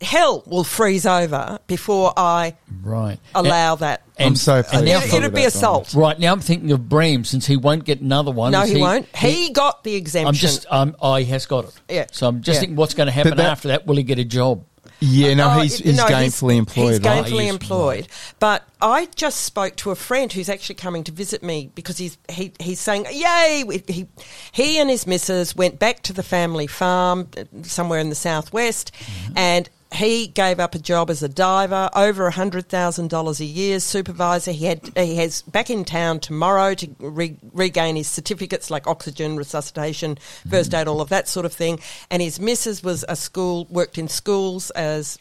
Hell 0.00 0.42
will 0.46 0.64
freeze 0.64 1.06
over 1.06 1.58
before 1.66 2.12
I 2.16 2.56
right 2.82 3.18
allow 3.34 3.76
that. 3.76 4.02
And- 4.18 4.28
I'm 4.28 4.36
so 4.36 4.56
and 4.56 4.66
pleased. 4.66 4.84
now 4.86 4.98
It, 4.98 5.08
for- 5.10 5.16
it'd 5.16 5.34
be 5.34 5.44
assault. 5.44 5.94
Right 5.94 6.18
now, 6.18 6.32
I'm 6.32 6.40
thinking 6.40 6.70
of 6.72 6.88
Bram 6.88 7.24
since 7.24 7.46
he 7.46 7.56
won't 7.56 7.84
get 7.84 8.00
another 8.00 8.30
one. 8.30 8.52
No, 8.52 8.62
Is 8.62 8.70
he, 8.70 8.80
won't. 8.80 9.06
He, 9.16 9.50
got 9.52 9.82
the 9.84 9.94
exemption. 9.94 10.28
I'm 10.28 10.34
just. 10.34 10.66
Um, 10.68 10.94
oh, 11.00 11.14
he 11.16 11.24
has 11.26 11.46
got 11.46 11.64
it. 11.66 11.80
Yeah. 11.88 12.06
So 12.12 12.28
I'm 12.28 12.42
just 12.42 12.56
Yeah. 12.56 12.60
thinking, 12.60 12.76
what's 12.76 12.94
going 12.94 13.06
to 13.06 13.12
happen 13.12 13.36
that- 13.36 13.46
after 13.46 13.68
that? 13.68 13.86
Will 13.86 13.96
he 13.96 14.02
get 14.02 14.18
a 14.18 14.24
job? 14.24 14.64
Yeah, 15.04 15.34
no, 15.34 15.50
Oh, 15.50 15.60
he's, 15.60 15.78
he's 15.78 15.96
no, 15.96 16.04
gainfully 16.06 16.56
employed. 16.56 16.90
He's 16.90 17.00
gainfully 17.00 17.40
He 17.42 17.46
is, 17.48 17.54
employed. 17.54 18.08
But 18.38 18.64
I 18.80 19.06
just 19.14 19.42
spoke 19.42 19.76
to 19.76 19.90
a 19.90 19.94
friend 19.94 20.32
who's 20.32 20.48
actually 20.48 20.76
coming 20.76 21.04
to 21.04 21.12
visit 21.12 21.42
me 21.42 21.70
because 21.74 21.98
he's 21.98 22.16
he, 22.30 22.52
he's 22.58 22.80
saying, 22.80 23.06
"Yay!" 23.12 23.64
He 23.86 24.06
he 24.52 24.78
and 24.78 24.88
his 24.90 25.06
missus 25.06 25.54
went 25.54 25.78
back 25.78 26.02
to 26.02 26.12
the 26.12 26.22
family 26.22 26.66
farm 26.66 27.28
uh, 27.36 27.44
somewhere 27.62 27.98
in 28.00 28.08
the 28.08 28.14
southwest, 28.14 28.92
Mm-hmm. 28.94 29.32
and. 29.38 29.68
He 29.94 30.26
gave 30.26 30.58
up 30.58 30.74
a 30.74 30.78
job 30.78 31.08
as 31.08 31.22
a 31.22 31.28
diver, 31.28 31.88
over 31.94 32.28
hundred 32.30 32.68
thousand 32.68 33.10
dollars 33.10 33.40
a 33.40 33.44
year, 33.44 33.78
supervisor. 33.78 34.50
He 34.50 34.64
had 34.66 34.90
he 34.96 35.16
has 35.16 35.42
back 35.42 35.70
in 35.70 35.84
town 35.84 36.20
tomorrow 36.20 36.74
to 36.74 36.88
re- 36.98 37.38
regain 37.52 37.94
his 37.94 38.08
certificates 38.08 38.70
like 38.70 38.88
oxygen 38.88 39.36
resuscitation, 39.36 40.18
first 40.50 40.72
mm. 40.72 40.80
aid, 40.80 40.88
all 40.88 41.00
of 41.00 41.10
that 41.10 41.28
sort 41.28 41.46
of 41.46 41.52
thing. 41.52 41.78
And 42.10 42.20
his 42.20 42.40
missus 42.40 42.82
was 42.82 43.04
a 43.08 43.14
school 43.14 43.66
worked 43.70 43.96
in 43.96 44.08
schools 44.08 44.70
as 44.70 45.18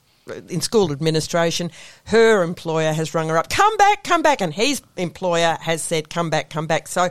in 0.49 0.61
school 0.61 0.91
administration. 0.91 1.69
Her 2.05 2.43
employer 2.43 2.93
has 2.93 3.13
rung 3.13 3.29
her 3.29 3.37
up, 3.37 3.49
come 3.49 3.75
back, 3.77 4.03
come 4.03 4.21
back, 4.21 4.41
and 4.41 4.53
his 4.53 4.81
employer 4.97 5.57
has 5.61 5.83
said, 5.83 6.09
come 6.09 6.29
back, 6.29 6.49
come 6.49 6.65
back. 6.67 6.87
So 6.87 7.09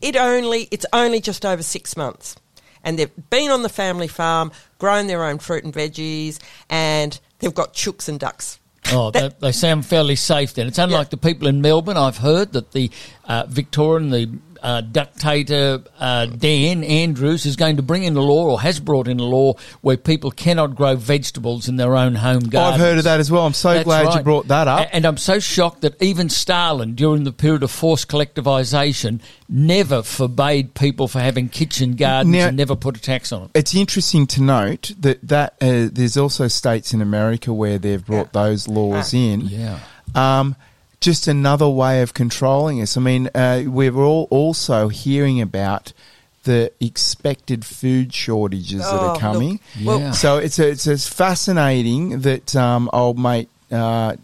it 0.00 0.16
only 0.16 0.68
it's 0.70 0.86
only 0.92 1.20
just 1.20 1.44
over 1.44 1.62
six 1.62 1.96
months, 1.96 2.36
and 2.82 2.98
they've 2.98 3.10
been 3.30 3.50
on 3.50 3.62
the 3.62 3.68
family 3.68 4.08
farm, 4.08 4.52
grown 4.82 5.06
their 5.06 5.22
own 5.22 5.38
fruit 5.38 5.62
and 5.62 5.72
veggies, 5.72 6.40
and 6.68 7.20
they've 7.38 7.54
got 7.54 7.72
chooks 7.72 8.08
and 8.08 8.18
ducks. 8.18 8.58
Oh, 8.90 9.10
they, 9.12 9.30
they 9.38 9.52
sound 9.52 9.86
fairly 9.86 10.16
safe 10.16 10.54
then. 10.54 10.66
It's 10.66 10.78
unlike 10.78 11.10
the 11.10 11.16
people 11.16 11.46
in 11.46 11.62
Melbourne. 11.62 11.96
I've 11.96 12.18
heard 12.18 12.52
that 12.54 12.72
the 12.72 12.90
uh, 13.24 13.44
Victorian, 13.48 14.10
the 14.10 14.36
uh, 14.62 14.80
dictator 14.80 15.82
uh, 15.98 16.26
Dan 16.26 16.84
Andrews 16.84 17.46
is 17.46 17.56
going 17.56 17.76
to 17.76 17.82
bring 17.82 18.04
in 18.04 18.16
a 18.16 18.20
law, 18.20 18.50
or 18.50 18.60
has 18.60 18.80
brought 18.80 19.08
in 19.08 19.18
a 19.18 19.24
law, 19.24 19.54
where 19.80 19.96
people 19.96 20.30
cannot 20.30 20.76
grow 20.76 20.96
vegetables 20.96 21.68
in 21.68 21.76
their 21.76 21.96
own 21.96 22.14
home 22.14 22.44
garden. 22.44 22.74
I've 22.74 22.80
heard 22.80 22.98
of 22.98 23.04
that 23.04 23.20
as 23.20 23.30
well. 23.30 23.44
I'm 23.44 23.52
so 23.54 23.74
That's 23.74 23.84
glad 23.84 24.14
you 24.16 24.22
brought 24.22 24.48
that 24.48 24.68
up. 24.68 24.88
And 24.92 25.04
I'm 25.04 25.16
so 25.16 25.38
shocked 25.40 25.82
that 25.82 26.00
even 26.02 26.28
Stalin, 26.28 26.94
during 26.94 27.24
the 27.24 27.32
period 27.32 27.62
of 27.62 27.70
forced 27.70 28.08
collectivisation, 28.08 29.20
never 29.48 30.02
forbade 30.02 30.74
people 30.74 31.08
for 31.08 31.20
having 31.20 31.48
kitchen 31.48 31.96
gardens 31.96 32.32
Now- 32.34 32.48
and 32.48 32.56
never 32.56 32.76
put 32.76 32.96
a 32.96 33.00
tax 33.00 33.32
on 33.32 33.44
it. 33.44 33.50
it's 33.54 33.74
interesting 33.74 34.26
to 34.28 34.42
note 34.42 34.92
that 34.98 35.26
that 35.28 35.54
uh, 35.60 35.88
there's 35.92 36.16
also 36.16 36.48
states 36.48 36.94
in 36.94 37.02
America 37.02 37.52
where 37.52 37.78
they've 37.78 38.04
brought 38.04 38.32
those 38.32 38.68
laws 38.68 39.12
in. 39.12 39.40
Yeah. 39.42 39.78
Um, 40.14 40.56
just 41.02 41.28
another 41.28 41.68
way 41.68 42.00
of 42.02 42.14
controlling 42.14 42.80
us. 42.80 42.96
I 42.96 43.00
mean, 43.00 43.28
uh, 43.34 43.64
we're 43.66 43.94
all 43.96 44.26
also 44.30 44.88
hearing 44.88 45.40
about 45.42 45.92
the 46.44 46.72
expected 46.80 47.64
food 47.64 48.14
shortages 48.14 48.80
that 48.80 48.92
Oh, 49.00 49.08
are 49.10 49.18
coming. 49.18 49.60
look, 49.78 49.86
well- 49.86 50.00
Yeah. 50.00 50.10
So 50.12 50.38
it's 50.38 50.58
it's, 50.58 50.86
it's 50.86 51.06
fascinating 51.06 52.20
that 52.22 52.56
um, 52.56 52.88
old 52.92 53.18
mate 53.18 53.48
uh, 53.70 54.16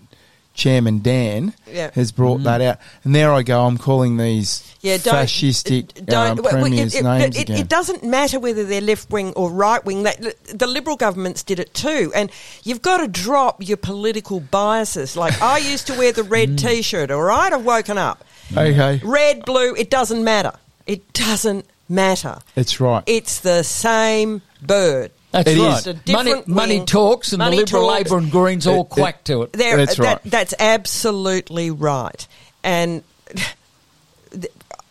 Chairman 0.59 0.99
Dan 1.03 1.55
Yeah. 1.73 1.91
has 1.95 2.11
brought 2.11 2.43
that 2.43 2.61
out, 2.61 2.79
and 3.05 3.15
there 3.15 3.33
I 3.33 3.43
go. 3.43 3.65
I'm 3.65 3.79
calling 3.79 4.17
these 4.17 4.65
Yeah, 4.81 4.97
don't, 4.99 5.15
fascistic 5.15 6.05
don't- 6.05 6.39
um, 6.41 6.45
well, 6.45 6.53
premiers 6.61 6.95
it, 6.97 6.99
it- 6.99 7.05
names 7.05 7.37
it, 7.37 7.43
again. 7.43 7.59
It 7.61 7.69
doesn't 7.69 8.03
matter 8.03 8.41
whether 8.41 8.65
they're 8.65 8.81
left 8.81 9.09
wing 9.09 9.33
or 9.35 9.51
right 9.53 9.83
wing. 9.85 10.03
That 10.03 10.19
the 10.59 10.67
Liberal 10.67 10.97
governments 10.97 11.45
did 11.45 11.61
it 11.61 11.73
too, 11.75 12.11
and 12.15 12.31
you've 12.65 12.83
got 12.83 12.99
to 12.99 13.07
drop 13.07 13.67
your 13.67 13.77
political 13.77 14.41
biases. 14.41 15.17
Like 15.17 15.41
I 15.41 15.59
used 15.59 15.87
to 15.87 15.95
wear 15.95 16.11
the 16.13 16.25
red 16.25 16.51
Mm. 16.57 16.59
T-shirt. 16.59 17.11
All 17.13 17.23
right, 17.23 17.53
I've 17.53 17.65
woken 17.65 17.97
up. 17.97 18.25
okay, 18.57 19.01
Red, 19.05 19.45
blue, 19.45 19.75
it 19.77 19.91
doesn't 19.91 20.25
matter. 20.25 20.53
It 20.87 21.13
doesn't 21.13 21.67
matter. 21.89 22.39
it's 22.57 22.81
right. 22.81 23.05
It's 23.07 23.39
the 23.41 23.63
same 23.63 24.43
bird. 24.61 25.13
That's 25.31 25.51
It 25.51 25.59
right. 25.59 25.79
is. 25.79 25.87
Money, 25.87 26.01
different 26.31 26.49
money 26.49 26.85
talks, 26.85 27.33
and 27.33 27.39
Money 27.39 27.57
the 27.59 27.63
Liberal, 27.65 27.83
talks. 27.89 28.11
Labor, 28.11 28.19
and 28.19 28.31
Greens 28.31 28.67
all 28.67 28.81
It- 28.81 28.87
it- 28.87 28.89
quack 28.91 29.25
to 29.25 29.43
it. 29.43 29.53
There, 29.53 29.77
That's 29.77 29.97
that- 29.97 30.03
right. 30.05 30.19
That's 30.25 30.55
absolutely 30.59 31.71
right. 31.71 32.27
And 32.65 33.03
I, 33.37 33.49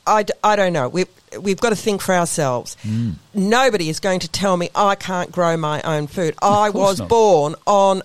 I, 0.06 0.24
d- 0.24 0.34
I 0.44 0.56
don't 0.56 0.74
know. 0.74 0.90
We've, 0.90 1.08
we've 1.40 1.60
got 1.60 1.70
to 1.70 1.76
think 1.76 2.02
for 2.02 2.14
ourselves. 2.16 2.78
Mm. 2.86 3.16
Nobody 3.34 3.90
is 3.90 4.00
going 4.00 4.20
to 4.22 4.28
tell 4.28 4.56
me 4.58 4.70
I 4.76 4.96
can't 4.96 5.32
grow 5.32 5.58
my 5.58 5.82
own 5.82 6.08
food. 6.08 6.36
I 6.42 6.70
was 6.70 7.00
not. 7.00 7.10
born 7.10 7.56
on 7.66 8.02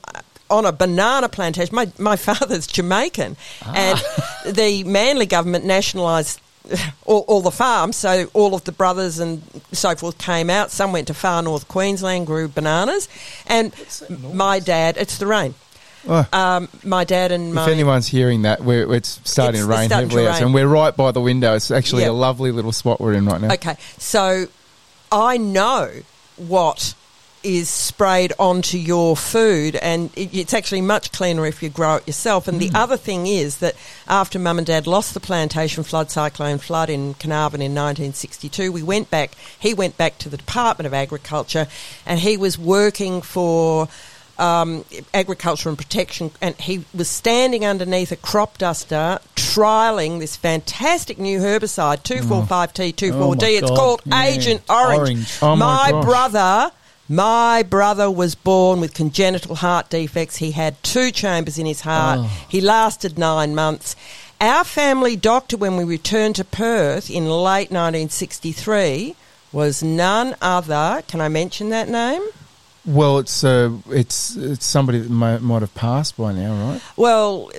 on 0.51 0.67
a 0.67 0.73
banana 0.73 1.31
plantation. 1.31 1.75
My, 1.75 1.91
my 1.99 2.17
father's 2.17 2.67
Jamaican. 2.67 3.37
Ah. 3.63 3.73
And 4.45 4.55
the 4.57 4.85
Manley 4.85 5.25
government 5.27 5.65
nationalised 5.65 6.41
all, 7.07 7.25
all 7.29 7.41
the 7.41 7.51
farms, 7.51 7.97
so 7.97 8.29
all 8.35 8.55
of 8.55 8.65
the 8.65 8.73
brothers 8.73 9.19
and 9.19 9.43
so 9.73 9.95
forth 9.95 10.19
came 10.19 10.51
out. 10.51 10.71
Some 10.71 10.93
went 10.93 11.07
to 11.09 11.15
far 11.15 11.43
north 11.43 11.69
Queensland, 11.69 12.27
grew 12.27 12.49
bananas. 12.49 13.09
And 13.47 13.75
my 14.33 14.59
dad, 14.59 14.97
it's 14.97 15.19
the 15.19 15.27
rain. 15.27 15.55
Oh. 16.09 16.27
um, 16.33 16.69
my 16.83 17.05
dad 17.05 17.31
and 17.31 17.55
my 17.55 17.63
If 17.63 17.69
anyone's 17.69 18.09
hearing 18.09 18.43
that, 18.43 18.61
we're, 18.63 18.93
it's 18.93 19.21
starting 19.23 19.61
It's 19.61 19.67
to 19.69 19.71
rain 19.73 19.89
starting 19.89 20.09
to 20.09 20.15
heavily, 20.17 20.27
out, 20.29 20.35
rain. 20.35 20.43
and 20.47 20.55
we're 20.55 20.67
right 20.67 20.97
by 20.97 21.13
the 21.13 21.21
window. 21.21 21.55
It's 21.55 21.71
actually 21.71 22.03
Yeah. 22.03 22.11
a 22.11 22.13
lovely 22.13 22.51
little 22.51 22.73
spot 22.73 23.01
we're 23.01 23.13
in 23.13 23.25
right 23.27 23.41
now. 23.41 23.53
Okay, 23.55 23.77
so 23.99 24.47
I 25.13 25.37
know 25.37 25.91
what 26.37 26.95
is 27.43 27.69
sprayed 27.69 28.33
onto 28.39 28.79
your 28.79 29.17
food, 29.17 29.77
and 29.77 30.11
it, 30.17 30.35
it's 30.35 30.55
actually 30.55 30.81
much 30.81 31.13
cleaner 31.13 31.47
if 31.47 31.63
you 31.63 31.69
grow 31.69 31.97
it 31.97 32.07
yourself. 32.07 32.49
And 32.49 32.61
the 32.61 32.71
other 32.75 32.97
thing 32.97 33.27
is 33.27 33.59
that 33.59 33.75
after 34.09 34.39
Mum 34.39 34.59
and 34.59 34.67
Dad 34.67 34.87
lost 34.87 35.15
the 35.15 35.21
plantation 35.21 35.83
flood, 35.85 36.11
cyclone 36.11 36.59
flood 36.59 36.91
in 36.91 37.15
Carnarvon 37.15 37.61
in 37.61 37.73
1962, 37.73 38.73
we 38.73 38.83
went 38.83 39.11
back. 39.11 39.33
He 39.59 39.75
went 39.75 39.97
back 39.97 40.19
to 40.19 40.29
the 40.29 40.37
Department 40.37 40.87
of 40.87 40.95
Agriculture, 40.95 41.67
and 42.07 42.21
he 42.21 42.37
was 42.37 42.59
working 42.59 43.23
for. 43.23 43.89
Um, 44.39 44.87
agriculture 45.13 45.69
and 45.69 45.77
protection, 45.79 46.31
and 46.41 46.57
he 46.57 46.85
was 46.95 47.09
standing 47.09 47.67
underneath 47.67 48.11
a 48.11 48.17
crop 48.17 48.57
duster, 48.57 49.21
trialing 49.37 50.19
this 50.19 50.37
fantastic 50.37 51.19
new 51.19 51.39
herbicide, 51.39 52.03
245T, 52.03 52.95
24D. 52.95 53.13
Oh, 53.13 53.35
it's 53.39 53.69
God. 53.69 53.77
called 53.77 54.03
Yeah. 54.07 54.25
Agent 54.25 54.63
Orange. 54.71 54.99
Orange. 54.99 55.39
Oh, 55.43 55.55
my 55.55 55.93
my 55.93 56.03
brother, 56.03 56.73
my 57.09 57.63
brother 57.63 58.11
was 58.11 58.35
born 58.35 58.81
with 58.81 58.95
congenital 58.95 59.57
heart 59.57 59.91
defects. 59.91 60.37
He 60.37 60.53
had 60.53 60.83
two 60.83 61.11
chambers 61.11 61.59
in 61.59 61.67
his 61.67 61.83
heart. 61.83 62.21
Oh. 62.23 62.47
He 62.49 62.61
lasted 62.61 63.19
nine 63.19 63.55
months. 63.55 63.97
Our 64.41 64.65
family 64.65 65.15
doctor, 65.17 65.57
when 65.57 65.77
we 65.77 65.85
returned 65.85 66.37
to 66.37 66.45
Perth 66.45 67.11
in 67.11 67.27
late 67.27 67.71
1963, 67.71 69.15
was 69.53 69.83
none 69.83 70.35
other. 70.41 71.03
Can 71.07 71.21
I 71.21 71.29
mention 71.29 71.69
that 71.69 71.89
name? 71.89 72.23
Well, 72.85 73.19
it's 73.19 73.45
uh, 73.45 73.71
it's 73.91 74.35
it's 74.35 74.67
somebody 74.67 74.99
that 74.99 75.09
might, 75.11 75.41
might 75.41 75.61
have 75.63 75.73
passed 75.77 76.17
by 76.17 76.33
now, 76.33 76.53
right? 76.73 76.81
Well, 76.97 77.53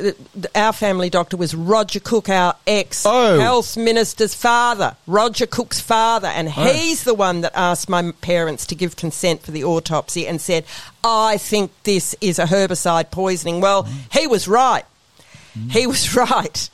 our 0.54 0.74
family 0.74 1.10
doctor 1.10 1.38
was 1.38 1.56
Roger 1.56 2.02
Cook, 2.02 2.28
our 2.28 2.56
ex 2.68 3.06
Oh. 3.06 3.40
health 3.40 3.78
minister's 3.78 4.34
father, 4.36 4.98
Roger 5.08 5.46
Cook's 5.46 5.80
father, 5.80 6.28
and 6.28 6.50
Oh. 6.50 6.52
he's 6.52 7.06
the 7.06 7.14
one 7.14 7.40
that 7.42 7.54
asked 7.56 7.88
my 7.88 8.12
parents 8.20 8.66
to 8.66 8.76
give 8.76 8.98
consent 8.98 9.44
for 9.44 9.52
the 9.52 9.64
autopsy 9.64 10.28
and 10.28 10.42
said, 10.42 10.66
"I 11.06 11.38
think 11.38 11.72
this 11.84 12.16
is 12.20 12.38
a 12.38 12.46
herbicide 12.46 13.10
poisoning." 13.10 13.62
Well, 13.62 13.88
he 14.12 14.28
was 14.28 14.50
right. 14.50 14.84
He 15.70 15.88
was 15.88 16.14
right. 16.18 16.70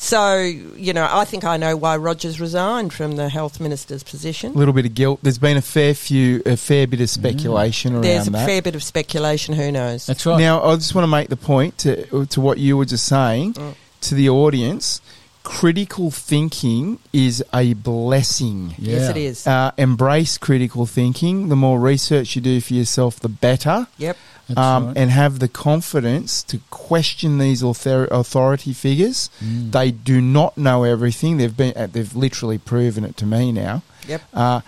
So, 0.00 0.38
you 0.38 0.92
know, 0.92 1.08
I 1.10 1.24
think 1.24 1.42
I 1.44 1.56
know 1.56 1.76
why 1.76 1.96
Rogers 1.96 2.40
resigned 2.40 2.92
from 2.92 3.16
the 3.16 3.28
health 3.28 3.58
minister's 3.58 4.04
position. 4.04 4.54
A 4.54 4.56
little 4.56 4.72
bit 4.72 4.86
of 4.86 4.94
guilt. 4.94 5.18
There's 5.24 5.38
been 5.38 5.56
a 5.56 5.60
fair 5.62 5.92
few, 5.92 6.40
a 6.46 6.56
fair 6.56 6.86
bit 6.86 7.00
of 7.00 7.10
speculation 7.10 7.94
around 7.94 8.02
There's 8.04 8.28
a 8.28 8.30
that. 8.30 8.46
fair 8.46 8.62
bit 8.62 8.76
of 8.76 8.84
speculation. 8.84 9.54
Who 9.56 9.72
knows? 9.72 10.06
That's 10.06 10.24
right. 10.24 10.38
Now, 10.38 10.62
I 10.62 10.76
just 10.76 10.94
want 10.94 11.02
to 11.02 11.08
make 11.10 11.30
the 11.30 11.36
point 11.36 11.78
to 11.78 12.26
to 12.26 12.40
what 12.40 12.58
you 12.58 12.76
were 12.76 12.84
just 12.84 13.06
saying 13.06 13.54
Mm. 13.54 13.74
to 14.02 14.14
the 14.14 14.28
audience. 14.30 15.00
Critical 15.48 16.10
thinking 16.10 16.98
is 17.10 17.42
a 17.54 17.72
blessing. 17.72 18.74
Yes, 18.78 19.08
it 19.08 19.16
is. 19.16 19.46
Uh, 19.46 19.70
embrace 19.78 20.36
critical 20.36 20.84
thinking. 20.84 21.48
The 21.48 21.56
more 21.56 21.80
research 21.80 22.36
you 22.36 22.42
do 22.42 22.60
for 22.60 22.74
yourself, 22.74 23.18
the 23.18 23.30
better. 23.30 23.86
yep. 23.96 24.16
That's 24.46 24.58
um, 24.58 24.86
right. 24.88 24.96
and 24.98 25.10
have 25.10 25.38
the 25.38 25.48
confidence 25.48 26.42
to 26.44 26.58
question 26.70 27.38
these 27.38 27.62
author- 27.62 28.08
authority 28.10 28.72
figures. 28.74 29.30
Mm. 29.42 29.72
They 29.72 29.90
do 29.90 30.20
not 30.20 30.56
know 30.58 30.84
everything. 30.84 31.38
They've 31.38 31.56
been 31.56 31.72
uh, 31.76 31.86
they've 31.90 32.14
literally 32.14 32.58
proven 32.58 33.04
it 33.04 33.16
to 33.16 33.26
me 33.26 33.50
now. 33.50 33.82
Yep. 34.06 34.22
Uh, 34.34 34.60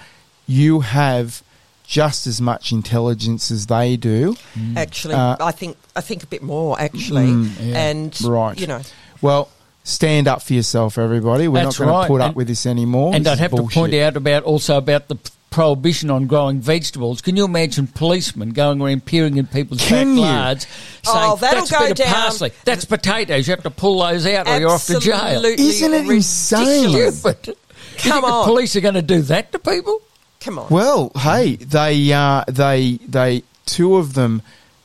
you 0.46 0.80
have 0.80 1.42
just 1.86 2.26
as 2.26 2.40
much 2.40 2.72
intelligence 2.72 3.50
as 3.50 3.66
they 3.66 3.96
do. 3.96 4.34
Actually, 4.76 5.14
Uh, 5.14 5.36
I 5.40 5.52
think 5.52 5.76
I 5.94 6.00
think 6.00 6.22
a 6.22 6.26
bit 6.26 6.42
more 6.42 6.80
actually, 6.80 7.26
Mm, 7.26 7.50
yeah. 7.60 7.78
and 7.90 8.20
Right. 8.22 8.58
you 8.58 8.66
know, 8.66 8.80
Well, 9.22 9.48
stand 9.90 10.28
up 10.28 10.42
for 10.42 10.52
yourself, 10.54 10.96
everybody. 10.98 11.48
We're 11.48 11.64
That's 11.64 11.78
not 11.78 11.84
going 11.86 11.96
right. 11.98 12.02
to 12.06 12.08
put 12.12 12.20
up 12.20 12.26
And- 12.28 12.36
with 12.36 12.48
this 12.48 12.66
anymore. 12.66 13.14
And 13.14 13.24
This 13.24 13.30
I'd 13.32 13.34
is 13.34 13.40
have 13.40 13.50
to 13.52 13.62
point 13.64 13.94
out 13.94 14.16
about 14.16 14.42
also 14.44 14.76
about 14.76 15.08
the 15.08 15.16
prohibition 15.50 16.10
on 16.10 16.26
growing 16.28 16.60
vegetables. 16.60 17.20
Can 17.20 17.36
you 17.36 17.44
imagine 17.44 17.88
policemen 17.88 18.50
going 18.50 18.80
around 18.80 19.04
peering 19.04 19.36
in 19.36 19.46
people's 19.46 19.80
Can 19.80 20.16
you? 20.16 20.22
backyards 20.22 20.66
Oh, 21.08 21.36
that'll 21.40 21.60
that's 21.66 21.70
go 21.72 21.78
a 21.78 21.80
bit 21.82 21.90
of 21.90 21.96
down." 21.96 22.06
parsley, 22.14 22.52
that's 22.64 22.84
potatoes. 22.84 23.48
You 23.48 23.52
have 23.54 23.64
to 23.64 23.70
pull 23.70 24.00
those 24.00 24.26
out, 24.26 24.46
or 24.48 24.58
you're 24.60 24.70
off 24.70 24.86
to 24.86 25.00
jail. 25.00 25.44
Isn't 25.44 25.92
it 25.92 26.06
insane? 26.08 26.92
ridiculous. 26.92 27.18
Stupid. 27.18 27.46
You 27.48 27.54
Come 27.98 28.12
think 28.12 28.24
the 28.26 28.32
on. 28.32 28.44
police 28.46 28.76
are 28.76 28.80
going 28.80 28.94
to 28.94 29.02
do 29.02 29.22
that 29.22 29.50
to 29.52 29.58
people? 29.58 30.00
Come 30.40 30.58
on, 30.60 30.68
Well, 30.70 31.10
hey, 31.18 31.56
they 31.56 32.12
uh, 32.12 32.44
they 32.48 32.98
they 33.06 33.42
two 33.66 33.96
of 33.96 34.14
them 34.14 34.40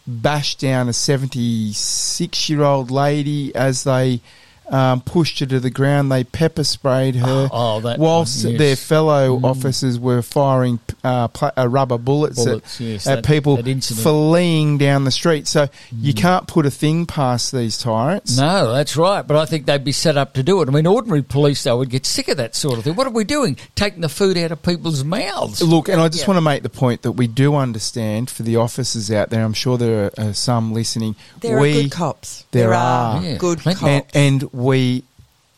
bashed 0.08 0.60
down 0.60 0.90
a 0.90 0.94
seventy-six-year-old 0.94 2.92
lady 2.92 3.56
as 3.56 3.84
they 3.84 4.20
um, 4.70 5.02
pushed 5.02 5.40
her 5.40 5.46
to 5.46 5.60
the 5.60 5.70
ground. 5.70 6.12
They 6.12 6.24
pepper 6.24 6.64
sprayed 6.64 7.16
her. 7.16 7.50
Oh, 7.58 7.80
that 7.82 8.00
whilst 8.00 8.44
one, 8.44 8.54
yes. 8.54 8.60
their 8.60 8.76
fellow 8.76 9.40
officers 9.44 10.00
were 10.00 10.22
firing 10.22 10.80
uh, 11.04 11.28
pla- 11.30 11.52
uh, 11.58 11.68
rubber 11.70 11.98
bullets, 11.98 12.44
Bullets, 12.44 12.82
at, 12.82 12.86
yes, 12.86 13.08
at 13.08 13.16
that- 13.24 13.26
people 13.26 13.58
that 13.58 13.84
fleeing 13.84 14.78
down 14.78 15.04
the 15.04 15.12
street. 15.12 15.48
So 15.48 15.68
you 15.92 16.14
can't 16.14 16.48
put 16.48 16.66
a 16.66 16.72
thing 16.72 17.06
past 17.06 17.52
these 17.52 17.78
tyrants. 17.78 18.38
No, 18.38 18.72
that's 18.74 18.98
right. 18.98 19.22
But 19.26 19.38
I 19.38 19.46
think 19.46 19.66
they'd 19.66 19.84
be 19.84 19.92
set 19.92 20.18
up 20.18 20.34
to 20.34 20.44
do 20.44 20.62
it. 20.62 20.68
I 20.68 20.72
mean, 20.72 20.88
ordinary 20.88 21.22
police, 21.22 21.64
though, 21.64 21.78
would 21.78 21.90
get 21.90 22.06
sick 22.06 22.28
of 22.28 22.38
that 22.38 22.56
sort 22.56 22.78
of 22.78 22.84
thing. 22.84 22.96
What 22.96 23.08
are 23.08 23.12
we 23.12 23.24
doing? 23.24 23.58
Taking 23.76 24.02
the 24.02 24.10
food 24.10 24.38
out 24.38 24.52
of 24.52 24.62
people's 24.64 25.04
mouths. 25.04 25.62
Look, 25.62 25.90
and 25.90 26.02
I 26.02 26.08
just 26.10 26.24
Yeah. 26.24 26.28
want 26.28 26.38
to 26.38 26.42
make 26.42 26.64
the 26.64 26.70
point 26.70 27.04
that 27.04 27.14
we 27.14 27.28
do 27.28 27.56
understand 27.56 28.30
for 28.30 28.44
the 28.44 28.58
officers 28.58 29.12
out 29.12 29.30
there. 29.30 29.44
I'm 29.44 29.54
sure 29.54 29.78
there 29.78 30.06
are 30.06 30.12
uh, 30.30 30.34
some 30.34 30.74
listening. 30.74 31.16
there 31.42 31.60
we, 31.60 31.72
are 31.80 31.82
good 31.84 31.92
cops. 31.92 32.46
there 32.52 32.70
There, 32.70 32.74
are. 32.74 33.18
are, 33.18 33.24
Yeah, 33.24 33.38
good 33.38 33.60
cops. 33.62 33.84
and, 33.84 34.04
and 34.14 34.44
we 34.56 35.04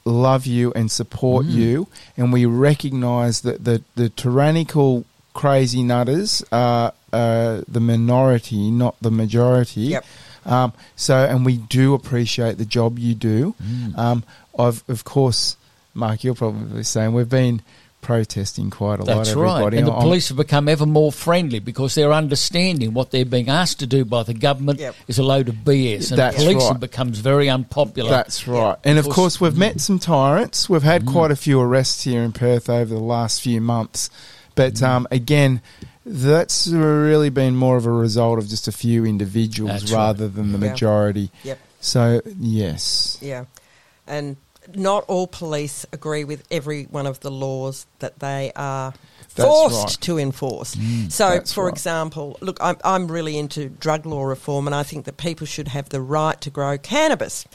love 0.06 0.46
you 0.46 0.72
and 0.74 0.90
support 0.90 1.46
Mm. 1.46 1.52
you, 1.52 1.88
and 2.18 2.34
we 2.34 2.46
recognise 2.46 3.42
that 3.42 3.64
the, 3.64 3.84
the 3.96 4.10
tyrannical 4.10 5.04
crazy 5.34 5.84
nutters 5.84 6.44
are 6.52 6.94
uh, 7.14 7.62
the 7.68 7.80
minority, 7.80 8.72
not 8.72 8.96
the 9.02 9.12
majority. 9.12 9.82
Yep. 9.82 10.06
Um, 10.46 10.74
so, 10.96 11.16
and 11.16 11.46
we 11.46 11.58
do 11.58 11.94
appreciate 11.94 12.58
the 12.58 12.66
job 12.66 12.98
you 12.98 13.14
do. 13.14 13.54
Mm. 13.62 13.98
Um, 13.98 14.24
I've, 14.58 14.84
of 14.88 15.04
course, 15.04 15.58
Mark, 15.94 16.24
you're 16.24 16.36
probably 16.36 16.84
saying 16.84 17.14
we've 17.14 17.30
been 17.30 17.62
protesting 18.02 18.70
quite 18.70 19.00
a 19.00 19.04
That's 19.04 19.10
lot. 19.10 19.16
That's 19.26 19.36
right. 19.36 19.50
Everybody, 19.52 19.78
And 19.78 19.88
the 19.88 19.92
I'm- 19.92 20.02
police 20.02 20.28
have 20.30 20.38
become 20.38 20.70
ever 20.70 20.86
more 20.86 21.12
friendly 21.12 21.60
because 21.60 21.96
they're 21.96 22.14
understanding 22.14 22.94
what 22.94 23.12
they're 23.12 23.26
being 23.26 23.50
asked 23.50 23.80
to 23.80 23.88
do 23.88 24.06
by 24.06 24.24
the 24.24 24.34
government 24.34 24.80
Yep. 24.80 24.96
is 25.08 25.18
a 25.20 25.24
load 25.24 25.50
of 25.50 25.66
BS. 25.66 26.12
And 26.12 26.18
That's 26.20 26.38
policing 26.38 26.70
right. 26.72 26.80
becomes 26.80 27.20
very 27.20 27.50
unpopular. 27.50 28.10
That's 28.10 28.48
right. 28.48 28.78
And 28.84 28.98
of 28.98 29.06
Because- 29.06 29.16
course, 29.16 29.42
we've 29.42 29.58
met 29.58 29.82
some 29.82 30.00
tyrants. 30.00 30.70
We've 30.70 30.84
had 30.84 31.04
Mm. 31.06 31.12
quite 31.12 31.32
a 31.32 31.36
few 31.36 31.60
arrests 31.60 32.04
here 32.04 32.24
in 32.24 32.32
Perth 32.32 32.70
over 32.70 32.94
the 32.94 33.00
last 33.02 33.42
few 33.42 33.60
months. 33.60 34.10
But 34.56 34.76
Mm. 34.76 34.88
um, 34.88 35.08
again, 35.12 35.62
that's 36.06 36.68
really 36.68 37.30
been 37.30 37.56
more 37.56 37.76
of 37.78 37.86
a 37.86 37.92
result 37.92 38.40
of 38.40 38.48
just 38.48 38.68
a 38.68 38.72
few 38.72 39.06
individuals 39.06 39.82
That's 39.82 39.92
right. 39.92 39.98
rather 39.98 40.28
than 40.30 40.54
the 40.54 40.60
Yeah. 40.66 40.72
majority. 40.72 41.32
Yep. 41.44 41.60
So, 41.82 42.22
yes. 42.40 43.18
Yeah, 43.22 43.44
and 44.08 44.38
not 44.76 45.06
all 45.08 45.28
police 45.28 45.86
agree 45.92 46.24
with 46.24 46.44
every 46.52 46.84
one 46.86 47.08
of 47.08 47.20
the 47.22 47.32
laws 47.32 47.86
that 48.00 48.20
they 48.20 48.52
are 48.56 48.94
That's 49.36 49.48
forced 49.48 49.88
right. 49.88 50.02
to 50.02 50.18
enforce. 50.18 50.76
Mm, 50.76 51.12
so, 51.12 51.42
for 51.42 51.66
right. 51.66 51.74
example, 51.74 52.38
look, 52.42 52.58
I'm, 52.62 52.78
I'm 52.84 53.12
really 53.12 53.38
into 53.38 53.70
drug 53.70 54.06
law 54.06 54.24
reform, 54.24 54.68
and 54.68 54.76
I 54.76 54.84
think 54.84 55.06
that 55.06 55.18
people 55.18 55.48
should 55.48 55.70
have 55.70 55.90
the 55.90 56.02
right 56.02 56.40
to 56.42 56.50
grow 56.50 56.78
cannabis. 56.78 57.46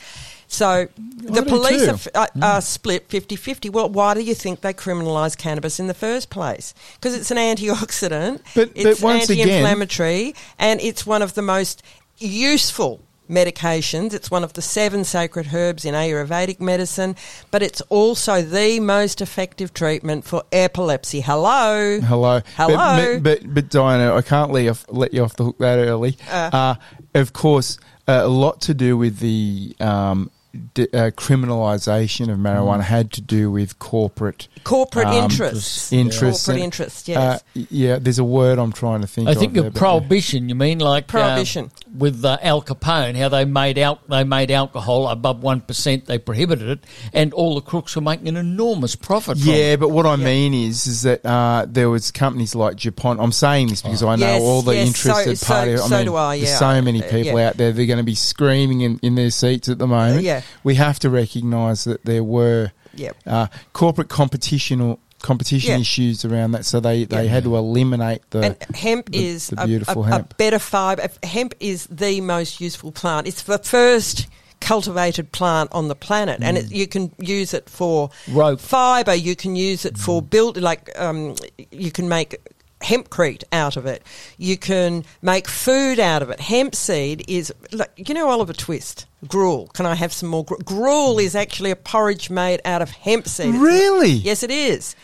So 0.53 0.89
the 0.99 1.43
police 1.43 1.89
are, 1.89 2.21
are, 2.21 2.29
mm. 2.29 2.45
are 2.45 2.61
split 2.61 3.09
50 3.09 3.37
50. 3.37 3.71
Well, 3.71 3.89
why 3.89 4.13
do 4.13 4.21
you 4.21 4.35
think 4.35 4.61
they 4.61 4.75
criminalise 4.75 5.37
cannabis 5.37 5.81
in 5.81 5.87
the 5.87 5.95
first 5.95 6.29
place? 6.29 6.75
Because 6.97 7.15
it's 7.15 7.31
an 7.31 7.39
antioxidant, 7.39 8.43
But- 8.55 8.75
but 8.75 8.77
it's 8.77 9.01
once 9.01 9.31
anti 9.31 9.41
inflammatory, 9.41 10.35
and 10.59 10.79
it's 10.83 11.07
one 11.07 11.23
of 11.23 11.33
the 11.33 11.41
most 11.41 11.83
useful 12.19 13.01
medications. 13.29 14.15
It's 14.15 14.31
one 14.31 14.45
of 14.45 14.53
the 14.53 14.63
seven 14.63 15.05
sacred 15.05 15.55
herbs 15.55 15.85
in 15.85 15.95
Ayurvedic 15.95 16.61
medicine, 16.61 17.17
but 17.51 17.63
it's 17.63 17.81
also 17.83 18.43
the 18.43 18.81
most 18.81 19.21
effective 19.21 19.73
treatment 19.75 20.25
for 20.25 20.43
epilepsy. 20.53 21.21
Hello. 21.21 22.01
Hello. 22.01 22.41
Hello. 22.57 23.21
But, 23.21 23.43
but, 23.43 23.55
but, 23.55 23.69
Diana, 23.71 24.15
I 24.15 24.23
can't 24.23 24.51
let 24.51 24.65
you 24.65 24.71
off, 24.71 24.85
let 24.89 25.15
you 25.15 25.23
off 25.23 25.37
the 25.37 25.45
hook 25.45 25.59
that 25.59 25.79
early. 25.79 26.17
Uh. 26.31 26.51
Uh, 26.53 26.75
of 27.15 27.33
course, 27.33 27.79
uh, 28.09 28.21
a 28.25 28.29
lot 28.29 28.61
to 28.63 28.75
do 28.75 28.97
with 28.97 29.19
the 29.19 29.77
um, 29.81 30.31
d- 30.75 30.87
uh, 30.93 31.11
criminalisation 31.17 32.31
of 32.31 32.39
marijuana 32.39 32.81
Mm. 32.81 32.85
had 32.85 33.13
to 33.13 33.21
do 33.21 33.51
with 33.51 33.79
corporate 33.79 34.49
Corporate 34.65 35.07
Um, 35.09 35.25
interests. 35.25 35.93
interests. 35.93 36.47
Corporate 36.47 36.63
interests, 36.63 37.09
uh, 37.09 37.13
yes. 37.13 37.43
y- 37.57 37.67
yeah, 37.71 37.99
there's 38.01 38.19
a 38.21 38.25
word 38.25 38.59
I'm 38.59 38.71
trying 38.73 39.01
to 39.01 39.07
think 39.07 39.29
I 39.29 39.33
of. 39.33 39.39
think 39.39 39.55
there, 39.55 39.67
of 39.67 39.73
but- 39.73 39.79
prohibition. 39.79 40.49
You 40.49 40.55
mean 40.55 40.79
like 40.79 41.05
uh, 41.05 41.19
Prohibition. 41.19 41.71
with 41.99 42.25
uh, 42.25 42.39
Al 42.43 42.63
Capone? 42.63 43.17
How 43.17 43.29
they 43.29 43.45
made 43.45 43.79
out 43.79 44.09
they 44.09 44.23
made 44.25 44.51
alcohol 44.53 45.09
above 45.09 45.43
one 45.43 45.61
percent. 45.63 46.07
They 46.07 46.19
prohibited 46.19 46.69
it, 46.69 46.85
and 47.13 47.33
all 47.35 47.55
the 47.57 47.61
crooks 47.61 47.97
were 47.97 48.03
making 48.03 48.29
an 48.29 48.37
enormous 48.37 48.95
profit. 48.95 49.39
from 49.39 49.49
Yeah, 49.49 49.77
but 49.77 49.89
what 49.91 50.07
I 50.07 50.15
mean 50.17 50.55
is, 50.55 50.87
is 50.87 51.03
that 51.03 51.25
uh, 51.27 51.67
there 51.69 51.91
was 51.91 52.11
companies 52.13 52.55
like 52.55 52.77
DuPont. 52.77 53.21
I'm 53.21 53.33
saying 53.33 53.69
this 53.69 53.83
because 53.83 54.03
I 54.05 54.15
know 54.17 54.27
Yes, 54.27 54.43
all 54.43 54.63
the 54.63 54.75
yes, 54.77 54.87
interested 54.87 55.39
so- 55.39 55.47
parties. 55.47 55.81
so- 55.81 55.87
I 55.87 55.89
so 55.89 56.05
do 56.05 56.15
I, 56.17 56.37
There's 56.39 56.51
yeah. 56.51 56.59
so 56.59 56.83
many 56.83 57.03
Uh, 57.03 57.11
people 57.11 57.39
yeah. 57.41 57.49
out 57.49 57.57
there. 57.57 57.73
They're 57.73 57.87
going 57.87 57.97
to 57.99 58.05
be 58.05 58.15
screaming 58.15 58.83
in, 58.83 59.01
in 59.03 59.15
their 59.17 59.31
seats 59.31 59.69
at 59.69 59.79
the 59.79 59.87
moment. 59.89 60.23
yeah. 60.23 60.42
We 60.65 60.75
have 60.77 60.99
to 61.01 61.11
recognise 61.11 61.85
that 61.85 62.05
there 62.05 62.25
were 62.25 62.73
Yep. 62.95 63.17
uh, 63.27 63.47
corporate 63.73 64.09
competition 64.09 64.81
or 64.81 64.99
competition 65.23 65.71
Yeah. 65.71 65.79
issues 65.79 66.25
around 66.25 66.51
that, 66.53 66.65
so 66.67 66.81
they, 66.81 67.05
they 67.05 67.29
had 67.29 67.45
to 67.45 67.57
eliminate 67.57 68.23
the. 68.31 68.41
and 68.41 68.77
hemp 68.77 69.11
the- 69.13 69.25
is 69.25 69.49
the 69.49 69.63
a- 69.63 69.67
beautiful 69.67 70.05
a, 70.05 70.09
hemp. 70.09 70.33
a 70.33 70.35
better 70.37 70.59
fibre. 70.59 71.09
Hemp 71.23 71.55
is 71.61 71.87
the 71.87 72.21
most 72.21 72.61
useful 72.61 72.91
plant. 72.93 73.27
It's 73.29 73.43
the 73.43 73.59
first 73.59 74.27
cultivated 74.61 75.33
plant 75.33 75.71
on 75.73 75.89
the 75.89 75.95
planet, 75.95 76.39
and 76.43 76.57
it, 76.59 76.71
you 76.71 76.87
can 76.87 77.11
use 77.19 77.53
it 77.55 77.69
for 77.71 78.11
Rope. 78.31 78.61
fibre. 78.61 79.15
You 79.15 79.35
can 79.37 79.57
use 79.57 79.85
it 79.85 79.97
for 79.99 80.21
build, 80.23 80.57
like 80.57 80.91
um, 80.99 81.35
you 81.71 81.91
can 81.91 82.09
make 82.09 82.37
hempcrete 82.83 83.45
out 83.53 83.77
of 83.77 83.87
it. 83.87 84.03
You 84.39 84.57
can 84.57 85.05
make 85.23 85.49
food 85.49 85.99
out 85.99 86.23
of 86.23 86.31
it. 86.31 86.41
Hemp 86.41 86.75
seed 86.75 87.25
is, 87.29 87.53
like, 87.73 87.91
you 87.97 88.15
know, 88.15 88.29
Oliver 88.29 88.53
Twist. 88.53 89.07
Gruel. 89.27 89.69
Can 89.69 89.87
I 89.87 89.95
have 89.95 90.13
some 90.13 90.29
more? 90.29 90.45
Gru- 90.45 90.59
Gruel 90.65 91.19
is 91.19 91.35
actually 91.35 91.71
a 91.71 91.77
porridge 91.77 92.29
made 92.29 92.61
out 92.65 92.83
of 92.83 92.91
hemp 92.91 93.29
seed. 93.29 93.55
Really? 93.55 94.11
Yes, 94.11 94.43
it 94.43 94.51
is. 94.51 94.97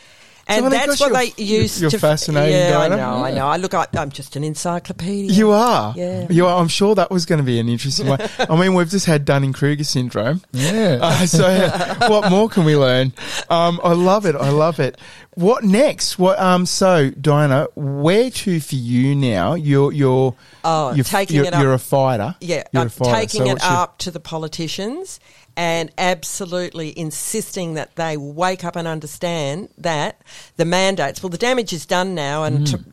And 0.49 0.73
that's 0.73 0.99
what 1.01 1.11
you're- 1.13 1.31
they 1.37 1.43
use 1.43 1.81
you're 1.81 1.91
to. 1.91 1.99
fascinating, 1.99 2.55
Yeah, 2.59 2.79
I 2.79 2.89
Diana. 2.89 2.97
know, 2.97 3.25
I 3.25 3.31
know. 3.33 3.47
I 3.49 3.57
look, 3.59 3.75
I, 3.75 3.87
I'm 3.99 4.11
just 4.11 4.35
an 4.37 4.45
encyclopedia. 4.45 5.31
You 5.31 5.51
are. 5.51 5.93
Yeah. 5.97 6.27
You 6.31 6.47
are. 6.47 6.59
I'm 6.61 6.69
sure 6.69 6.95
that 6.95 7.11
was 7.11 7.27
going 7.27 7.39
to 7.39 7.45
be 7.45 7.59
an 7.61 7.69
interesting 7.69 8.07
one. 8.07 8.21
I 8.39 8.57
mean, 8.59 8.75
we've 8.75 8.89
just 8.89 9.07
had 9.07 9.25
Dunning 9.25 9.53
Kruger 9.53 9.85
syndrome. 9.85 10.41
yeah. 10.53 10.99
Uh, 11.03 11.27
so, 11.27 11.69
what 12.09 12.31
more 12.31 12.49
can 12.49 12.65
we 12.65 12.77
learn? 12.77 13.13
Um, 13.51 13.79
I 13.85 13.93
love 13.93 14.25
it. 14.27 14.37
I 14.37 14.49
love 14.51 14.81
it. 14.81 14.99
What 15.35 15.65
next? 15.65 16.19
What? 16.19 16.39
Um. 16.41 16.67
So, 16.67 17.11
Diana, 17.11 17.69
where 17.77 18.31
to 18.31 18.59
for 18.61 18.75
you 18.75 19.15
now? 19.15 19.55
You're 19.55 19.93
you're 19.93 20.35
Oh, 20.65 20.93
you're, 20.95 21.05
taking 21.05 21.37
you're, 21.37 21.45
it 21.47 21.55
up. 21.55 21.63
you're 21.63 21.75
a 21.75 21.79
fighter. 21.79 22.35
Yeah, 22.41 22.65
you're 22.73 22.81
I'm 22.81 22.87
a 22.89 22.91
fighter. 22.91 23.15
taking 23.15 23.47
So 23.47 23.53
it 23.53 23.63
your- 23.63 23.73
up 23.73 23.99
to 23.99 24.11
the 24.11 24.19
politicians 24.21 25.21
and 25.59 25.91
absolutely 25.99 26.97
insisting 26.97 27.75
that 27.75 27.97
they 27.97 28.17
wake 28.17 28.65
up 28.65 28.77
and 28.77 28.87
understand 28.89 29.69
that 29.79 30.21
the 30.57 30.65
mandates. 30.65 31.21
Well, 31.23 31.31
the 31.31 31.37
damage 31.39 31.73
is 31.75 31.85
done 31.85 32.15
now, 32.15 32.45
and. 32.45 32.67
Mm. 32.67 32.71
To, 32.71 32.85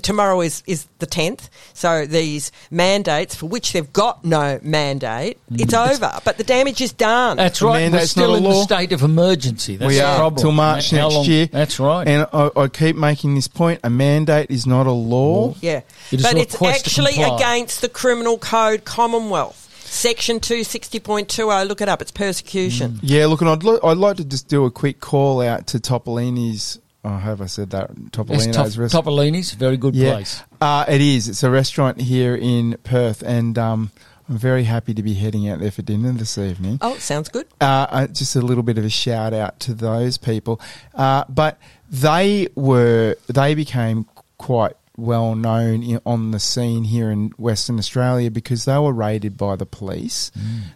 Tomorrow 0.00 0.40
is, 0.40 0.62
is 0.66 0.86
the 1.00 1.06
10th, 1.06 1.50
so 1.74 2.06
these 2.06 2.50
mandates 2.70 3.34
for 3.34 3.44
which 3.44 3.74
they've 3.74 3.92
got 3.92 4.24
no 4.24 4.58
mandate, 4.62 5.36
Mm. 5.52 5.60
it's 5.60 5.74
over. 5.74 6.18
But 6.24 6.38
the 6.38 6.44
damage 6.44 6.80
is 6.80 6.94
done. 6.94 7.36
That's 7.36 7.58
The 7.58 7.66
right. 7.66 7.92
We're 7.92 8.06
still 8.06 8.28
not 8.28 8.34
a 8.36 8.36
in 8.38 8.42
the 8.44 8.62
state 8.62 8.92
of 8.92 9.02
emergency. 9.02 9.76
That's 9.76 9.88
we 9.88 9.96
the 9.96 10.06
are 10.06 10.16
problem. 10.16 10.40
till 10.40 10.52
March 10.52 10.90
How 10.92 10.96
next 10.96 11.14
long- 11.14 11.24
year. 11.26 11.44
That's 11.46 11.78
right. 11.78 12.08
And 12.08 12.26
I, 12.32 12.50
I 12.56 12.68
keep 12.68 12.96
making 12.96 13.34
this 13.34 13.48
point: 13.48 13.80
a 13.84 13.90
mandate 13.90 14.50
is 14.50 14.66
not 14.66 14.86
a 14.86 14.92
law. 14.92 15.54
Yeah. 15.60 15.82
It 16.10 16.20
is 16.20 16.22
but 16.22 16.38
it's 16.38 16.62
actually 16.62 17.22
against 17.22 17.82
the 17.82 17.90
Criminal 17.90 18.38
Code 18.38 18.86
Commonwealth. 18.86 19.61
Section 19.92 20.40
260.20, 20.40 21.68
look 21.68 21.82
it 21.82 21.88
up, 21.88 22.00
it's 22.00 22.10
persecution. 22.10 22.98
Yeah, 23.02 23.26
look, 23.26 23.42
and 23.42 23.50
I'd, 23.50 23.62
lo- 23.62 23.78
I'd 23.84 23.98
like 23.98 24.16
to 24.16 24.24
just 24.24 24.48
do 24.48 24.64
a 24.64 24.70
quick 24.70 25.00
call 25.00 25.42
out 25.42 25.66
to 25.68 25.78
Topolini's. 25.78 26.78
Oh, 27.04 27.16
have 27.18 27.42
I 27.42 27.46
said 27.46 27.70
that? 27.70 27.90
It's 27.90 28.00
Topolino's 28.10 28.46
top, 28.56 28.66
restaurant. 28.78 28.92
Topolini's, 29.06 29.52
very 29.52 29.76
good 29.76 29.94
Yeah, 29.94 30.12
place. 30.14 30.40
uh, 30.62 30.86
it 30.88 31.02
is. 31.02 31.28
It's 31.28 31.42
a 31.42 31.50
restaurant 31.50 32.00
here 32.00 32.34
in 32.34 32.78
Perth, 32.84 33.22
and 33.22 33.58
um, 33.58 33.90
I'm 34.30 34.38
very 34.38 34.64
happy 34.64 34.94
to 34.94 35.02
be 35.02 35.12
heading 35.12 35.46
out 35.50 35.58
there 35.60 35.70
for 35.70 35.82
dinner 35.82 36.10
this 36.12 36.38
evening. 36.38 36.78
Oh, 36.80 36.96
sounds 36.96 37.28
good. 37.28 37.46
Uh, 37.60 37.86
uh, 37.90 38.06
just 38.06 38.34
a 38.34 38.40
little 38.40 38.62
bit 38.62 38.78
of 38.78 38.86
a 38.86 38.90
shout 38.90 39.34
out 39.34 39.60
to 39.60 39.74
those 39.74 40.16
people. 40.16 40.58
Uh, 40.94 41.24
but 41.28 41.58
they 41.90 42.48
were 42.54 43.16
they 43.26 43.54
became 43.54 44.06
quite 44.38 44.72
well 44.96 45.34
known 45.34 45.82
in, 45.82 46.00
on 46.04 46.30
the 46.32 46.38
scene 46.38 46.84
here 46.84 47.10
in 47.10 47.30
Western 47.38 47.78
Australia 47.78 48.30
because 48.30 48.64
they 48.64 48.78
were 48.78 48.92
raided 48.92 49.36
by 49.36 49.56
the 49.56 49.66
police 49.66 50.30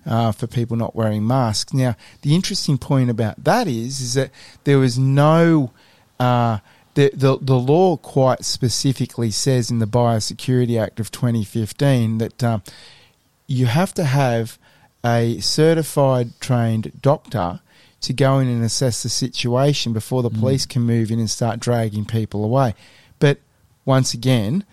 uh, 0.07 0.33
for 0.33 0.47
people 0.47 0.77
not 0.77 0.97
wearing 0.97 1.27
masks. 1.27 1.73
Now, 1.73 1.97
the 2.23 2.35
interesting 2.35 2.79
point 2.79 3.11
about 3.11 3.43
that 3.45 3.67
is 3.69 4.01
is 4.01 4.15
that 4.15 4.31
there 4.65 4.79
was 4.79 4.99
no 4.99 5.73
uh, 6.19 6.59
the, 6.95 7.11
the 7.13 7.39
the 7.41 7.59
law 7.59 7.97
quite 7.99 8.45
specifically 8.45 9.31
says 9.31 9.71
in 9.71 9.81
the 9.81 9.87
Biosecurity 9.87 10.81
Act 10.81 10.99
of 10.99 11.11
2015 11.11 12.19
that 12.19 12.43
um, 12.43 12.63
you 13.47 13.67
have 13.67 13.93
to 13.95 14.05
have 14.05 14.59
a 15.05 15.39
certified 15.41 16.41
trained 16.41 16.91
doctor 17.01 17.61
to 18.01 18.13
go 18.13 18.39
in 18.39 18.49
and 18.49 18.65
assess 18.65 19.03
the 19.03 19.09
situation 19.09 19.93
before 19.93 20.23
the 20.23 20.31
police 20.31 20.67
can 20.67 20.83
move 20.83 21.11
in 21.11 21.19
and 21.19 21.31
start 21.31 21.61
dragging 21.61 22.05
people 22.05 22.45
away. 22.45 22.75
Once 23.87 24.13
again, 24.13 24.65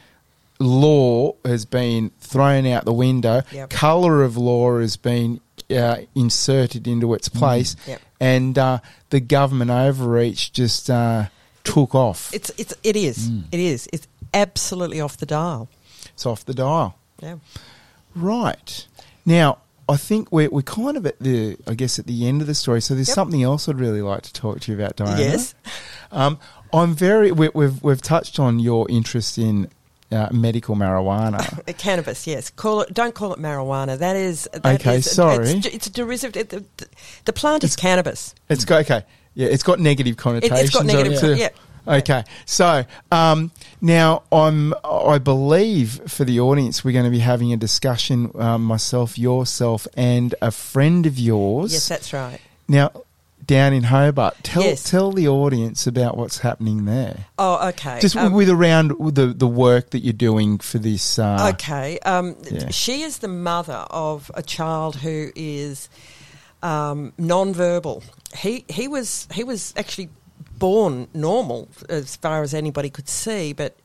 law 0.59 1.33
has 1.45 1.63
been 1.65 2.11
thrown 2.19 2.65
out 2.65 2.83
the 2.83 2.91
window. 2.93 3.41
Yep. 3.51 3.69
Colour 3.69 4.23
of 4.23 4.35
law 4.35 4.79
has 4.79 4.97
been 4.97 5.39
uh, 5.69 5.97
inserted 6.15 6.87
into 6.87 7.13
its 7.13 7.29
place, 7.29 7.75
Yep. 7.87 8.01
and 8.19 8.57
uh, 8.57 8.79
the 9.09 9.19
government 9.21 9.71
overreach 9.71 10.51
just 10.51 10.89
uh, 10.89 11.27
took 11.63 11.95
off. 11.95 12.33
It's, 12.33 12.51
it's, 12.57 12.73
it 12.83 12.95
is. 12.95 13.29
It 13.51 13.59
is. 13.59 13.87
It's 13.93 14.07
absolutely 14.33 14.99
off 14.99 15.15
the 15.17 15.25
dial. 15.25 15.69
It's 16.13 16.25
off 16.25 16.43
the 16.45 16.53
dial. 16.53 16.97
Yeah. 17.21 17.37
Right. 18.15 18.87
Now, 19.25 19.59
I 19.87 19.97
think 19.97 20.31
we're, 20.31 20.49
we're 20.49 20.61
kind 20.61 20.97
of 20.97 21.05
at 21.05 21.19
the, 21.19 21.57
I 21.67 21.73
guess, 21.73 21.99
at 21.99 22.05
the 22.07 22.27
end 22.27 22.41
of 22.41 22.47
the 22.47 22.55
story. 22.55 22.81
So 22.81 22.93
there's 22.95 23.07
Yep. 23.09 23.15
something 23.15 23.43
else 23.43 23.67
I'd 23.67 23.79
really 23.79 24.01
like 24.01 24.21
to 24.23 24.33
talk 24.33 24.59
to 24.61 24.71
you 24.71 24.77
about, 24.77 24.95
Diana. 24.95 25.19
Yes. 25.19 25.55
Um, 26.11 26.39
I'm 26.73 26.95
very, 26.95 27.31
we, 27.31 27.49
we've, 27.53 27.81
we've 27.83 28.01
touched 28.01 28.39
on 28.39 28.59
your 28.59 28.89
interest 28.89 29.37
in 29.37 29.69
uh, 30.11 30.29
medical 30.31 30.75
marijuana. 30.75 31.61
Uh, 31.67 31.73
Cannabis, 31.73 32.27
yes. 32.27 32.49
Call 32.49 32.81
it. 32.81 32.93
Don't 32.93 33.15
call 33.15 33.33
it 33.33 33.39
marijuana. 33.39 33.97
That 33.97 34.15
is. 34.15 34.49
That 34.53 34.81
Okay, 34.81 34.97
is- 34.97 35.09
sorry. 35.09 35.47
It's, 35.47 35.65
it's 35.65 35.87
a 35.87 35.91
derivative. 35.91 36.35
it- 36.35 36.49
the, 36.49 36.87
the, 37.25 37.33
plant 37.33 37.63
is 37.63 37.75
cannabis. 37.75 38.35
it's 38.49 38.65
got, 38.65 38.81
okay. 38.81 39.05
Yeah, 39.33 39.47
it's 39.47 39.63
got 39.63 39.79
negative 39.79 40.17
connotations. 40.17 40.59
it's 40.59 40.69
got 40.71 40.85
negative. 40.85 41.19
too. 41.19 41.35
Yeah. 41.35 41.49
Okay, 41.85 42.23
so 42.45 42.85
um, 43.11 43.51
now 43.81 44.23
I'm. 44.31 44.73
I 44.85 45.17
believe 45.17 46.09
for 46.09 46.23
the 46.23 46.39
audience, 46.39 46.85
we're 46.85 46.93
going 46.93 47.03
to 47.05 47.11
be 47.11 47.19
having 47.19 47.51
a 47.51 47.57
discussion. 47.57 48.31
Um, 48.35 48.63
myself, 48.63 49.17
yourself, 49.17 49.85
and 49.95 50.33
a 50.41 50.51
friend 50.51 51.05
of 51.05 51.19
yours. 51.19 51.73
Yes, 51.73 51.89
that's 51.89 52.13
right. 52.13 52.39
Now, 52.69 52.91
down 53.45 53.73
in 53.73 53.83
Hobart, 53.83 54.35
tell 54.43 54.63
Yes. 54.63 54.83
tell 54.83 55.11
the 55.11 55.27
audience 55.27 55.85
about 55.87 56.17
what's 56.17 56.39
happening 56.39 56.85
there. 56.85 57.25
Oh, 57.37 57.67
okay. 57.69 57.99
Just 57.99 58.15
Um, 58.15 58.33
with 58.33 58.49
around 58.49 58.99
with 58.99 59.15
the 59.15 59.27
the 59.27 59.47
work 59.47 59.89
that 59.91 59.99
you're 60.03 60.13
doing 60.13 60.59
for 60.59 60.77
this. 60.79 61.19
Uh, 61.19 61.51
Okay. 61.53 61.99
Um, 62.05 62.35
Yeah. 62.49 62.69
She 62.69 63.01
is 63.03 63.17
the 63.19 63.27
mother 63.27 63.85
of 63.89 64.31
a 64.33 64.41
child 64.43 64.95
who 64.97 65.31
is 65.35 65.89
um, 66.61 67.13
non-verbal. 67.17 68.03
He 68.37 68.65
he 68.69 68.87
was 68.87 69.27
he 69.33 69.43
was 69.43 69.73
actually 69.75 70.09
born 70.59 71.07
normal 71.13 71.67
as 71.89 72.15
far 72.15 72.41
as 72.43 72.53
anybody 72.53 72.89
could 72.89 73.09
see, 73.09 73.53
but 73.53 73.75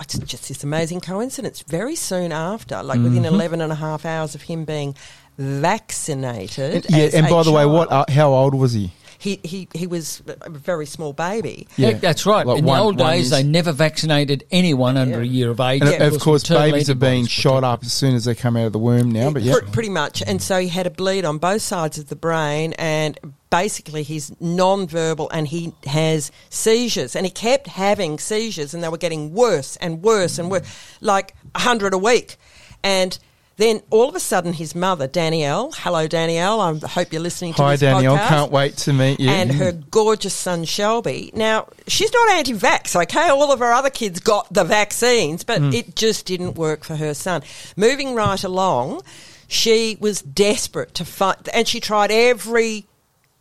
it's 0.00 0.18
just 0.18 0.48
this 0.48 0.62
amazing 0.62 1.00
coincidence. 1.00 1.62
Very 1.66 1.96
soon 1.96 2.30
after, 2.32 2.82
like 2.82 3.00
within 3.00 3.22
Mm-hmm. 3.24 3.34
11 3.34 3.60
and 3.60 3.72
a 3.72 3.76
half 3.76 4.04
hours 4.04 4.34
of 4.34 4.42
him 4.42 4.64
being 4.64 4.94
vaccinated. 5.38 6.86
And, 6.86 6.90
yeah, 6.90 7.08
and 7.14 7.26
a 7.26 7.30
by 7.30 7.42
the 7.42 7.52
way, 7.52 7.66
what? 7.66 7.90
Uh, 7.90 8.04
how 8.08 8.32
old 8.32 8.54
was 8.54 8.72
he? 8.72 8.92
he, 9.20 9.40
he, 9.42 9.66
he 9.74 9.88
was 9.88 10.22
a 10.42 10.48
very 10.48 10.86
small 10.86 11.12
baby. 11.12 11.66
Yeah. 11.76 11.88
Heck, 11.88 12.00
that's 12.00 12.24
right. 12.24 12.46
Like 12.46 12.60
In 12.60 12.64
one- 12.64 12.78
the 12.78 12.84
old 12.84 12.98
days, 12.98 13.24
is- 13.24 13.30
they 13.32 13.42
never 13.42 13.72
vaccinated 13.72 14.44
anyone 14.52 14.96
under 14.96 15.20
a 15.20 15.26
year 15.26 15.50
of 15.50 15.58
age. 15.58 15.82
And 15.82 15.90
Yeah. 15.90 16.04
of 16.04 16.20
course, 16.20 16.48
maternal 16.48 16.70
babies 16.70 16.88
are 16.88 16.94
being 16.94 17.22
antibodies 17.22 17.30
shot 17.32 17.64
up 17.64 17.82
as 17.82 17.92
soon 17.92 18.14
as 18.14 18.26
they 18.26 18.36
come 18.36 18.56
out 18.56 18.66
of 18.66 18.72
the 18.72 18.78
womb 18.78 19.10
now. 19.10 19.32
But 19.32 19.42
yeah, 19.42 19.54
Pr- 19.58 19.70
pretty 19.72 19.88
much. 19.88 20.22
And 20.24 20.40
so 20.40 20.60
he 20.60 20.68
had 20.68 20.86
a 20.86 20.90
bleed 20.90 21.24
on 21.24 21.38
both 21.38 21.62
sides 21.62 21.98
of 21.98 22.08
the 22.08 22.14
brain, 22.16 22.74
and 22.74 23.18
basically 23.50 24.04
he's 24.04 24.30
non-verbal 24.40 25.28
and 25.30 25.48
he 25.48 25.72
has 25.86 26.30
seizures, 26.48 27.16
and 27.16 27.26
he 27.26 27.30
kept 27.32 27.66
having 27.66 28.20
seizures, 28.20 28.72
and 28.72 28.84
they 28.84 28.88
were 28.88 28.98
getting 28.98 29.32
worse 29.32 29.74
and 29.78 30.00
worse 30.00 30.38
and 30.38 30.48
worse, 30.48 30.62
like 31.00 31.34
a 31.56 31.60
hundred 31.60 31.92
a 31.92 31.98
week, 31.98 32.36
and. 32.84 33.18
Then 33.58 33.82
all 33.90 34.08
of 34.08 34.14
a 34.14 34.20
sudden, 34.20 34.52
his 34.52 34.74
mother, 34.76 35.08
Danielle, 35.08 35.72
hello 35.76 36.06
Danielle, 36.06 36.60
I 36.60 36.78
hope 36.78 37.12
you're 37.12 37.20
listening 37.20 37.54
to 37.54 37.62
hi 37.62 37.72
this 37.72 37.80
Danielle, 37.80 38.16
podcast 38.16 38.28
can't 38.28 38.52
wait 38.52 38.76
to 38.78 38.92
meet 38.92 39.18
you. 39.18 39.28
and 39.28 39.52
her 39.52 39.72
gorgeous 39.72 40.32
son 40.32 40.64
Shelby. 40.64 41.32
Now, 41.34 41.66
she's 41.88 42.12
not 42.12 42.30
anti 42.34 42.54
vax, 42.54 42.94
okay? 43.02 43.28
All 43.28 43.50
of 43.52 43.58
her 43.58 43.72
other 43.72 43.90
kids 43.90 44.20
got 44.20 44.52
the 44.54 44.62
vaccines, 44.64 45.42
but 45.42 45.58
Hmm. 45.58 45.72
it 45.72 45.96
just 45.96 46.24
didn't 46.24 46.54
work 46.54 46.84
for 46.84 46.94
her 46.96 47.14
son. 47.14 47.42
Moving 47.76 48.14
right 48.14 48.42
along, 48.42 49.02
She 49.50 49.96
was 49.98 50.20
desperate 50.20 50.92
to 50.96 51.06
find, 51.06 51.36
and 51.54 51.66
she 51.66 51.80
tried 51.80 52.10
every 52.10 52.86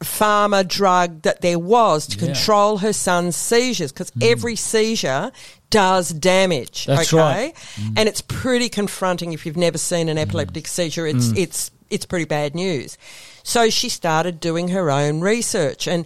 pharma 0.02 0.68
drug 0.68 1.24
that 1.24 1.42
there 1.42 1.58
was 1.58 2.06
to 2.08 2.18
Yeah. 2.18 2.28
control 2.28 2.78
her 2.80 2.94
son's 2.94 3.36
seizures 3.36 3.92
because 3.92 4.12
mm. 4.12 4.30
every 4.30 4.56
seizure 4.56 5.32
does 5.70 6.10
damage. 6.10 6.86
That's 6.86 7.14
okay, 7.14 7.18
right. 7.18 7.56
and 7.96 8.08
it's 8.08 8.22
pretty 8.22 8.70
confronting 8.70 9.34
if 9.34 9.46
you've 9.46 9.58
never 9.58 9.78
seen 9.78 10.08
an 10.08 10.18
epileptic 10.18 10.66
mm. 10.66 10.68
seizure. 10.68 11.08
It's 11.08 11.28
mm. 11.30 11.38
it's 11.38 11.72
it's 11.90 12.06
pretty 12.06 12.26
bad 12.26 12.54
news. 12.54 12.98
So 13.44 13.70
she 13.70 13.90
started 13.90 14.40
doing 14.40 14.70
her 14.70 14.92
own 14.92 15.22
research 15.22 15.88
and. 15.88 16.06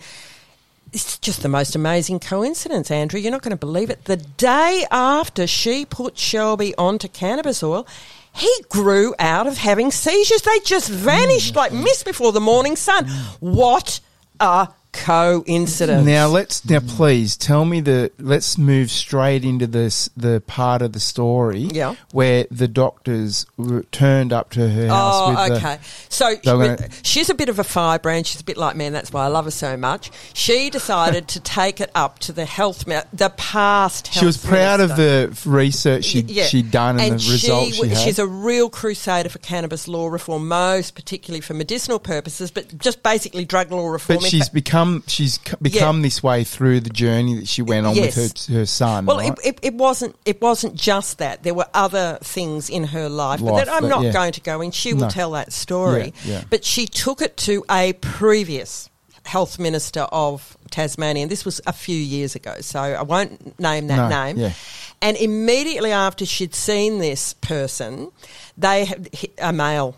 It's 0.94 1.18
just 1.20 1.42
the 1.42 1.48
most 1.48 1.74
amazing 1.74 2.20
coincidence, 2.20 2.92
Andrew. 2.92 3.18
You're 3.18 3.32
not 3.32 3.44
going 3.44 3.52
to 3.52 3.56
believe 3.58 3.90
it. 3.90 4.04
The 4.04 4.18
day 4.18 4.86
after 4.92 5.48
she 5.48 5.86
put 5.86 6.18
Shelby 6.18 6.76
onto 6.76 7.08
cannabis 7.08 7.64
oil, 7.64 7.88
he 8.34 8.52
grew 8.70 9.14
out 9.20 9.48
of 9.48 9.58
having 9.58 9.92
seizures. 9.92 10.42
They 10.42 10.60
just 10.60 10.90
vanished 10.90 11.56
like 11.56 11.74
mist 11.74 12.06
before 12.06 12.32
the 12.32 12.40
morning 12.42 12.76
sun. 12.76 13.08
What 13.40 14.00
a 14.40 14.70
coincidence. 14.92 16.06
Now 16.06 16.28
let's 16.28 16.64
now 16.70 16.80
please 16.80 17.36
tell 17.38 17.66
me 17.66 17.82
the 17.82 18.12
let's 18.20 18.58
move 18.58 18.92
straight 18.92 19.44
into 19.44 19.68
this 19.68 20.10
the 20.16 20.42
part 20.48 20.82
of 20.82 20.94
the 20.94 21.00
story 21.00 21.70
Yeah. 21.72 21.96
where 22.12 22.46
the 22.52 22.68
doctors 22.68 23.46
were 23.58 23.84
turned 23.92 24.32
up 24.34 24.50
to 24.52 24.70
her 24.70 24.88
house 24.88 25.14
Oh, 25.16 25.30
with 25.30 25.38
the- 25.54 25.56
okay. 25.68 25.78
So 26.10 26.36
gonna- 26.44 26.78
she's 27.04 27.30
a 27.30 27.34
bit 27.34 27.50
of 27.50 27.60
a 27.60 27.64
firebrand. 27.64 28.28
She's 28.28 28.42
a 28.42 28.44
bit 28.44 28.58
like 28.58 28.76
me, 28.76 28.86
and 28.86 28.96
that's 28.96 29.12
why 29.14 29.24
I 29.26 29.28
love 29.28 29.46
her 29.46 29.52
so 29.52 29.78
much. 29.78 30.12
She 30.34 30.70
decided 30.70 31.28
to 31.30 31.40
take 31.40 31.80
it 31.82 31.90
up 31.96 32.20
to 32.20 32.32
the 32.32 32.46
health, 32.46 32.86
the 33.14 33.30
past. 33.38 34.08
Health 34.08 34.20
she 34.20 34.26
was 34.26 34.38
proud 34.38 34.80
minister. 34.80 34.94
of 34.94 35.44
the 35.46 35.50
research 35.50 36.06
she'd, 36.06 36.30
Yeah. 36.30 36.46
she'd 36.46 36.72
done 36.72 37.00
and, 37.00 37.16
the 37.16 37.20
she 37.20 37.32
results 37.32 37.76
she 37.76 37.88
had. 37.88 37.98
She's 37.98 38.20
a 38.20 38.28
real 38.28 38.70
crusader 38.70 39.30
for 39.30 39.40
cannabis 39.40 39.88
law 39.88 40.08
reform, 40.08 40.48
most 40.48 40.96
particularly 40.96 41.42
for 41.42 41.54
medicinal 41.54 42.00
purposes, 42.00 42.52
but 42.52 42.78
just 42.78 43.04
basically 43.04 43.46
drug 43.46 43.72
law 43.72 43.88
reform. 43.88 44.20
but 44.20 44.30
she's 44.30 44.42
fact- 44.44 44.54
become 44.54 44.81
she's 45.08 45.38
become 45.62 46.02
this 46.02 46.22
way 46.24 46.44
through 46.44 46.80
the 46.82 46.90
journey 46.90 47.36
that 47.36 47.48
she 47.48 47.62
went 47.62 47.86
on 47.88 47.96
Yes. 47.96 48.16
with 48.16 48.48
her 48.48 48.54
her 48.60 48.66
son. 48.66 49.06
Well, 49.06 49.18
right? 49.18 49.32
it, 49.32 49.40
it, 49.46 49.60
it 49.62 49.74
wasn't. 49.76 50.16
It 50.26 50.42
wasn't 50.42 50.76
just 50.76 51.18
that. 51.20 51.44
There 51.44 51.54
were 51.54 51.68
other 51.74 52.18
things 52.22 52.70
in 52.70 52.84
her 52.86 53.08
life, 53.10 53.40
but 53.40 53.54
Life 53.54 53.66
that 53.66 53.74
I'm 53.74 53.84
that- 53.84 53.90
not 53.90 54.04
yeah. 54.04 54.12
going 54.14 54.32
to 54.34 54.42
go 54.42 54.62
in. 54.62 54.72
She 54.72 54.94
will 54.94 55.02
No. 55.02 55.10
tell 55.10 55.32
that 55.32 55.52
story. 55.54 56.14
Yeah, 56.26 56.34
yeah. 56.40 56.44
But 56.50 56.64
she 56.66 56.86
took 56.86 57.22
it 57.22 57.38
to 57.38 57.64
a 57.70 57.94
previous 57.94 58.90
health 59.26 59.60
minister 59.60 60.02
of 60.12 60.58
Tasmania. 60.72 61.24
And 61.24 61.32
this 61.32 61.46
was 61.46 61.62
a 61.68 61.74
few 61.74 61.96
years 61.98 62.36
ago, 62.36 62.56
so 62.62 62.80
I 62.80 63.04
won't 63.04 63.60
name 63.60 63.88
that 63.88 64.10
No, 64.10 64.24
name. 64.26 64.38
yeah. 64.38 64.54
And 65.02 65.16
immediately 65.18 65.92
after 65.92 66.26
she'd 66.26 66.56
seen 66.56 66.98
this 67.00 67.34
person, 67.34 68.12
they 68.58 68.86
had, 68.86 69.10
a 69.40 69.52
male 69.54 69.96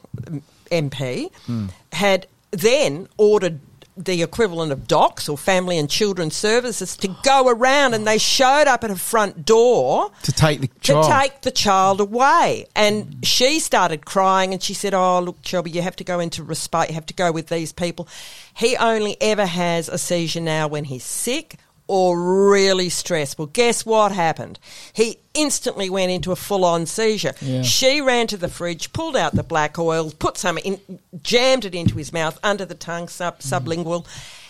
MP 0.72 1.30
Hmm. 1.46 1.68
had 1.94 2.28
then 2.52 3.08
ordered 3.18 3.60
the 3.96 4.24
equivalent 4.24 4.72
of 4.72 4.88
docs 4.88 5.30
or 5.30 5.38
family 5.38 5.78
and 5.78 5.90
children's 5.90 6.36
services 6.36 6.98
to 6.98 7.16
go 7.24 7.48
around 7.48 7.94
and 7.94 8.08
they 8.08 8.18
showed 8.18 8.68
up 8.68 8.84
at 8.84 8.90
her 8.90 8.96
front 8.96 9.46
door 9.46 10.12
to 10.24 10.32
take 10.32 10.62
the 10.62 10.68
to 10.68 10.94
child. 10.94 11.22
take 11.22 11.42
the 11.42 11.52
child 11.52 12.02
away. 12.02 12.66
And 12.76 13.24
she 13.24 13.60
started 13.60 14.06
crying 14.06 14.54
and 14.54 14.62
she 14.62 14.74
said, 14.74 14.94
Oh, 14.94 15.20
look, 15.20 15.38
Shelby, 15.44 15.72
you 15.72 15.82
have 15.82 15.96
to 15.98 16.04
go 16.04 16.20
into 16.20 16.44
respite. 16.44 16.90
You 16.90 16.96
have 16.96 17.06
to 17.08 17.14
go 17.14 17.32
with 17.32 17.48
these 17.48 17.72
people. 17.72 18.08
He 18.56 18.76
only 18.78 19.16
ever 19.22 19.46
has 19.46 19.90
a 19.90 19.98
seizure 19.98 20.42
now 20.42 20.68
when 20.68 20.86
he's 20.86 21.04
sick 21.04 21.58
or 21.88 22.50
really 22.50 22.90
stressed. 22.90 23.38
Well, 23.38 23.48
guess 23.48 23.86
what 23.86 24.12
happened? 24.12 24.60
He 24.94 25.20
instantly 25.34 25.90
went 25.90 26.12
into 26.12 26.32
a 26.32 26.36
full 26.36 26.64
on 26.64 26.86
seizure. 26.86 27.34
Yeah. 27.42 27.62
She 27.64 28.02
ran 28.02 28.28
to 28.28 28.38
the 28.38 28.48
fridge, 28.48 28.94
pulled 28.94 29.18
out 29.18 29.36
the 29.36 29.44
black 29.44 29.78
oil, 29.78 30.12
put 30.12 30.38
some 30.38 30.58
in, 30.60 30.80
jammed 31.22 31.66
it 31.66 31.76
into 31.76 31.96
his 31.96 32.14
mouth, 32.14 32.40
under 32.44 32.66
the 32.66 32.76
tongue, 32.76 33.08
sub, 33.08 33.40
sublingual, 33.40 34.06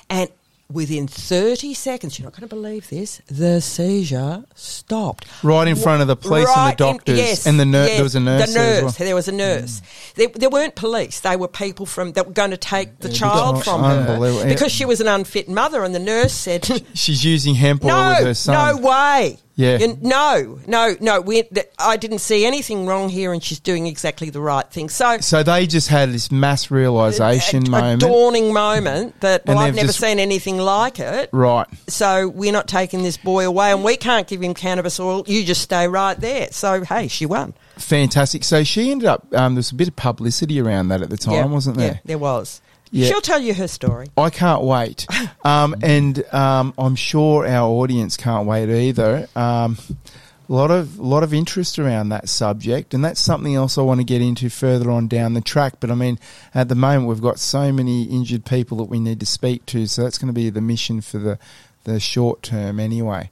and 0.10 0.30
within 0.73 1.07
30 1.07 1.73
seconds, 1.73 2.17
you're 2.19 2.25
not 2.25 2.33
going 2.33 2.47
to 2.49 2.53
believe 2.53 2.89
this, 2.89 3.21
the 3.27 3.61
seizure 3.61 4.43
stopped. 4.55 5.25
Right 5.43 5.67
in 5.67 5.75
front 5.75 6.01
of 6.01 6.07
the 6.07 6.15
police 6.15 6.47
and 6.47 6.55
the 6.55 6.59
Right 6.59 6.71
in- 6.71 6.77
doctors 6.77 7.17
yes, 7.17 7.45
and 7.47 7.59
the 7.59 7.65
nurse, 7.65 7.87
yes, 7.89 7.95
there 7.97 8.03
was 8.03 8.15
a 8.15 8.19
nurse 8.19 8.47
The 8.47 8.53
there 8.53 8.75
as 8.77 8.83
well. 8.83 8.91
There 9.07 9.15
was 9.15 9.27
a 9.27 9.31
nurse. 9.31 9.79
Hmm. 9.79 9.85
There, 10.15 10.27
there 10.29 10.49
weren't 10.49 10.75
police. 10.75 11.19
They 11.19 11.35
were 11.35 11.47
people 11.47 11.85
from 11.85 12.13
that 12.13 12.27
were 12.27 12.33
going 12.33 12.51
to 12.51 12.57
take 12.57 12.99
the 12.99 13.09
Yeah, 13.09 13.15
child 13.15 13.63
from 13.63 13.83
her 13.83 14.47
because 14.47 14.71
she 14.71 14.85
was 14.85 14.99
an 14.99 15.07
unfit 15.07 15.47
mother, 15.47 15.83
and 15.83 15.93
the 15.93 15.99
nurse 15.99 16.33
said, 16.33 16.65
She's 16.93 17.23
using 17.23 17.55
hemp 17.55 17.83
oil 17.85 17.89
"No, 17.89 18.09
with 18.17 18.27
her 18.27 18.33
son. 18.33 18.77
no 18.77 18.81
way." 18.81 19.37
Yeah. 19.55 19.77
You- 19.77 19.97
no, 20.01 20.59
no, 20.65 20.95
no. 20.99 21.21
We, 21.21 21.43
th- 21.43 21.67
I 21.77 21.95
didn't 21.97 22.19
see 22.19 22.45
anything 22.45 22.88
wrong 22.88 23.09
here, 23.09 23.31
and 23.34 23.43
she's 23.43 23.59
doing 23.59 23.85
exactly 23.85 24.30
the 24.31 24.41
right 24.41 24.67
thing. 24.71 24.89
So, 24.89 25.19
So 25.19 25.43
they 25.43 25.67
just 25.67 25.89
had 25.89 26.09
this 26.11 26.31
mass 26.31 26.71
realization 26.71 27.63
a, 27.65 27.67
a 27.67 27.69
moment. 27.81 28.01
dawning 28.01 28.51
moment 28.53 29.19
that 29.21 29.45
well, 29.45 29.59
I've 29.59 29.75
never 29.75 29.88
just- 29.88 29.99
seen 29.99 30.19
anything 30.19 30.57
like 30.57 30.99
it. 30.99 31.30
right. 31.31 31.67
So 31.88 32.27
we're 32.30 32.51
not 32.51 32.67
taking 32.67 33.03
this 33.03 33.17
boy 33.17 33.45
away, 33.45 33.71
and 33.71 33.84
we 33.84 33.95
can't 33.97 34.27
give 34.27 34.41
him 34.41 34.53
cannabis 34.53 34.99
oil. 34.99 35.23
You 35.27 35.43
just 35.43 35.61
stay 35.61 35.88
right 35.88 36.19
there. 36.19 36.47
So 36.51 36.84
hey, 36.84 37.07
she 37.07 37.25
won. 37.25 37.53
Fantastic. 37.77 38.43
So 38.43 38.63
she 38.63 38.91
ended 38.91 39.07
up, 39.07 39.25
um, 39.34 39.55
there 39.55 39.59
was 39.59 39.71
a 39.71 39.75
bit 39.75 39.88
of 39.88 39.95
publicity 39.95 40.59
around 40.61 40.88
that 40.89 41.01
at 41.01 41.09
the 41.09 41.17
time, 41.17 41.34
yeah, 41.34 41.45
wasn't 41.45 41.77
Yeah, 41.80 41.88
there? 41.88 42.01
there 42.05 42.17
was. 42.17 42.61
Yeah. 42.94 43.07
She'll 43.07 43.22
tell 43.22 43.41
you 43.41 43.56
her 43.56 43.68
story. 43.68 44.07
I 44.15 44.30
can't 44.30 44.64
wait. 44.64 45.07
Um, 45.45 45.76
and 45.84 46.24
um, 46.34 46.74
I'm 46.78 46.95
sure 46.95 47.45
our 47.45 47.68
audience 47.68 48.15
can't 48.15 48.48
wait 48.48 48.70
either. 48.70 49.28
Um, 49.36 49.78
a 50.48 50.53
lot 50.53 50.72
of 50.72 50.98
lot 50.98 51.22
of 51.22 51.34
interest 51.34 51.80
around 51.80 52.10
that 52.10 52.30
subject, 52.30 52.94
and 52.94 53.03
that's 53.03 53.20
something 53.20 53.53
else 53.53 53.78
I 53.78 53.82
want 53.82 53.99
to 53.99 54.06
get 54.06 54.22
into 54.22 54.49
further 54.49 54.90
on 54.90 55.10
down 55.10 55.34
the 55.34 55.41
track. 55.41 55.82
But 55.82 55.91
I 55.91 55.95
mean, 55.95 56.18
at 56.56 56.70
the 56.70 56.76
moment 56.76 57.10
we've 57.10 57.22
got 57.22 57.40
so 57.40 57.74
many 57.74 58.03
injured 58.03 58.45
people 58.45 58.78
that 58.78 58.86
we 58.86 59.02
need 59.02 59.20
to 59.20 59.26
speak 59.26 59.65
to, 59.68 59.86
so 59.86 60.03
that's 60.03 60.18
going 60.18 60.28
to 60.28 60.34
be 60.34 60.49
the 60.49 60.61
mission 60.61 61.02
for 61.02 61.18
the 61.18 61.40
the 61.84 61.99
short 61.99 62.41
term 62.41 62.80
anyway. 62.80 63.30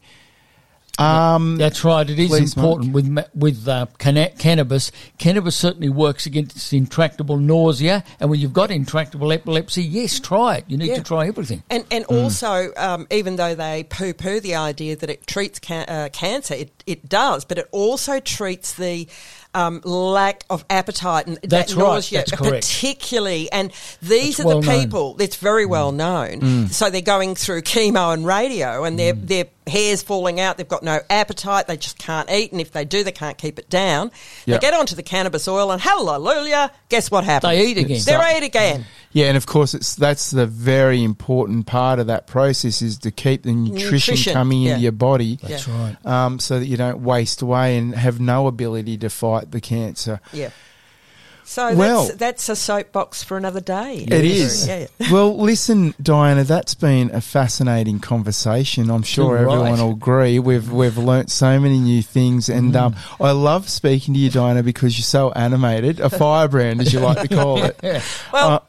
Um, 1.00 1.58
That's 1.58 1.84
right. 1.84 2.08
It 2.08 2.20
is 2.20 2.30
Please, 2.30 2.56
important 2.56 2.94
with 2.94 3.18
with 3.34 3.68
uh, 3.68 3.88
canna- 3.98 4.30
cannabis. 4.38 4.92
Cannabis 5.18 5.56
certainly 5.56 5.90
works 5.90 6.26
against 6.26 6.74
intractable 6.74 7.38
nausea, 7.38 8.04
and 8.20 8.30
when 8.30 8.40
you've 8.40 8.54
got 8.54 8.70
intractable 8.72 9.32
epilepsy, 9.32 9.84
yes, 9.84 10.20
try 10.20 10.58
it. 10.58 10.66
You 10.68 10.78
need 10.78 10.90
Yeah. 10.90 10.96
to 10.98 11.04
try 11.04 11.28
everything. 11.28 11.64
And 11.70 11.86
and 11.90 12.06
Mm. 12.06 12.24
also, 12.24 12.72
um, 12.78 13.08
even 13.10 13.38
though 13.38 13.56
they 13.56 13.84
poo 13.90 14.14
poo 14.14 14.40
the 14.42 14.56
idea 14.56 14.96
that 14.98 15.10
it 15.10 15.26
treats 15.26 15.60
ca- 15.60 15.86
uh, 15.88 16.10
cancer, 16.10 16.54
it, 16.56 16.72
it 16.86 17.08
does, 17.10 17.46
but 17.46 17.58
it 17.58 17.68
also 17.72 18.20
treats 18.20 18.74
the 18.74 19.08
um, 19.54 19.82
lack 19.84 20.46
of 20.50 20.64
appetite 20.70 21.28
and 21.28 21.38
That's 21.44 21.74
that 21.74 21.82
right, 21.82 21.88
nausea, 21.96 22.20
that's 22.20 22.32
correct. 22.32 22.66
particularly. 22.68 23.52
And 23.52 23.72
these 24.02 24.38
That's 24.38 24.40
are 24.42 24.46
well 24.48 24.62
the 24.62 24.68
known. 24.68 24.82
people. 24.84 25.16
It's 25.20 25.36
very 25.36 25.66
well 25.66 25.92
known. 25.92 26.70
So 26.70 26.90
they're 26.90 27.02
going 27.02 27.36
through 27.36 27.64
chemo 27.64 28.14
and 28.14 28.26
radio, 28.26 28.84
and 28.86 28.98
their 29.00 29.12
their 29.14 29.46
hair's 29.68 30.02
falling 30.02 30.40
out. 30.40 30.58
They've 30.58 30.68
got 30.68 30.84
no 30.84 31.00
appetite. 31.10 31.68
They 31.68 31.78
just 31.78 31.98
can't 31.98 32.30
eat, 32.32 32.52
and 32.52 32.60
if 32.60 32.72
they 32.72 32.86
do, 32.86 33.04
they 33.04 33.12
can't 33.12 33.38
keep 33.38 33.60
it 33.60 33.70
down. 33.70 34.12
Yep. 34.46 34.62
They 34.62 34.68
get 34.68 34.74
onto 34.74 34.96
the 34.96 35.04
cannabis 35.04 35.48
oil, 35.48 35.72
and 35.72 35.82
hallelujah, 35.82 36.72
guess 36.90 37.12
what 37.12 37.24
happens? 37.24 37.54
They 37.54 37.66
eat 37.68 37.78
again. 37.78 38.00
They 38.06 38.38
eat 38.38 38.44
again. 38.44 38.86
Yeah, 39.12 39.28
and 39.28 39.38
of 39.38 39.46
course, 39.46 39.74
it's 39.74 39.96
that's 39.96 40.32
the 40.32 40.46
very 40.48 41.04
important 41.04 41.68
part 41.68 42.00
of 42.00 42.08
that 42.08 42.28
process 42.28 42.82
is 42.82 42.98
to 43.00 43.12
keep 43.12 43.44
the 43.44 43.54
nutrition, 43.54 43.92
Nutrition, 44.14 44.34
coming 44.34 44.62
yeah. 44.62 44.72
into 44.72 44.84
your 44.84 44.92
body, 44.94 45.38
That's 45.42 45.68
Yeah. 45.68 45.96
right. 46.04 46.06
um, 46.06 46.40
so 46.40 46.60
that 46.60 46.66
you 46.66 46.78
don't 46.78 47.02
waste 47.02 47.42
away 47.42 47.78
and 47.78 47.94
have 47.94 48.20
no 48.20 48.48
ability 48.48 48.98
to 49.00 49.10
fight 49.10 49.52
the 49.52 49.62
cancer. 49.62 50.20
Yeah. 50.34 50.50
So 51.52 51.76
Well- 51.76 52.06
that's, 52.06 52.16
that's 52.16 52.50
a 52.50 52.56
soapbox 52.56 53.24
for 53.24 53.36
another 53.36 53.60
day. 53.60 54.06
It 54.08 54.24
is. 54.24 54.66
Yeah. 54.70 54.88
well, 55.12 55.38
listen, 55.38 55.94
Diana, 56.02 56.46
that's 56.46 56.76
been 56.76 57.12
a 57.14 57.20
fascinating 57.20 58.00
conversation. 58.00 58.90
I'm 58.90 59.04
sure 59.04 59.34
right. 59.34 59.42
everyone 59.42 59.80
will 59.82 59.92
agree. 59.92 60.40
We've 60.40 60.72
we've 60.72 60.98
learnt 60.98 61.30
so 61.30 61.60
many 61.60 61.78
new 61.78 62.02
things, 62.04 62.48
and 62.48 62.74
um, 62.78 62.96
I 63.20 63.32
love 63.32 63.68
speaking 63.68 64.14
to 64.14 64.20
you, 64.22 64.30
Diana, 64.30 64.64
because 64.64 64.98
you're 64.98 65.04
so 65.04 65.32
animated, 65.34 66.00
a 66.00 66.10
firebrand, 66.10 66.80
as 66.80 66.94
you 66.94 67.02
like 67.02 67.28
to 67.28 67.36
call 67.36 67.62
it. 67.62 67.78
Well, 68.32 68.50
Uh, 68.50 68.60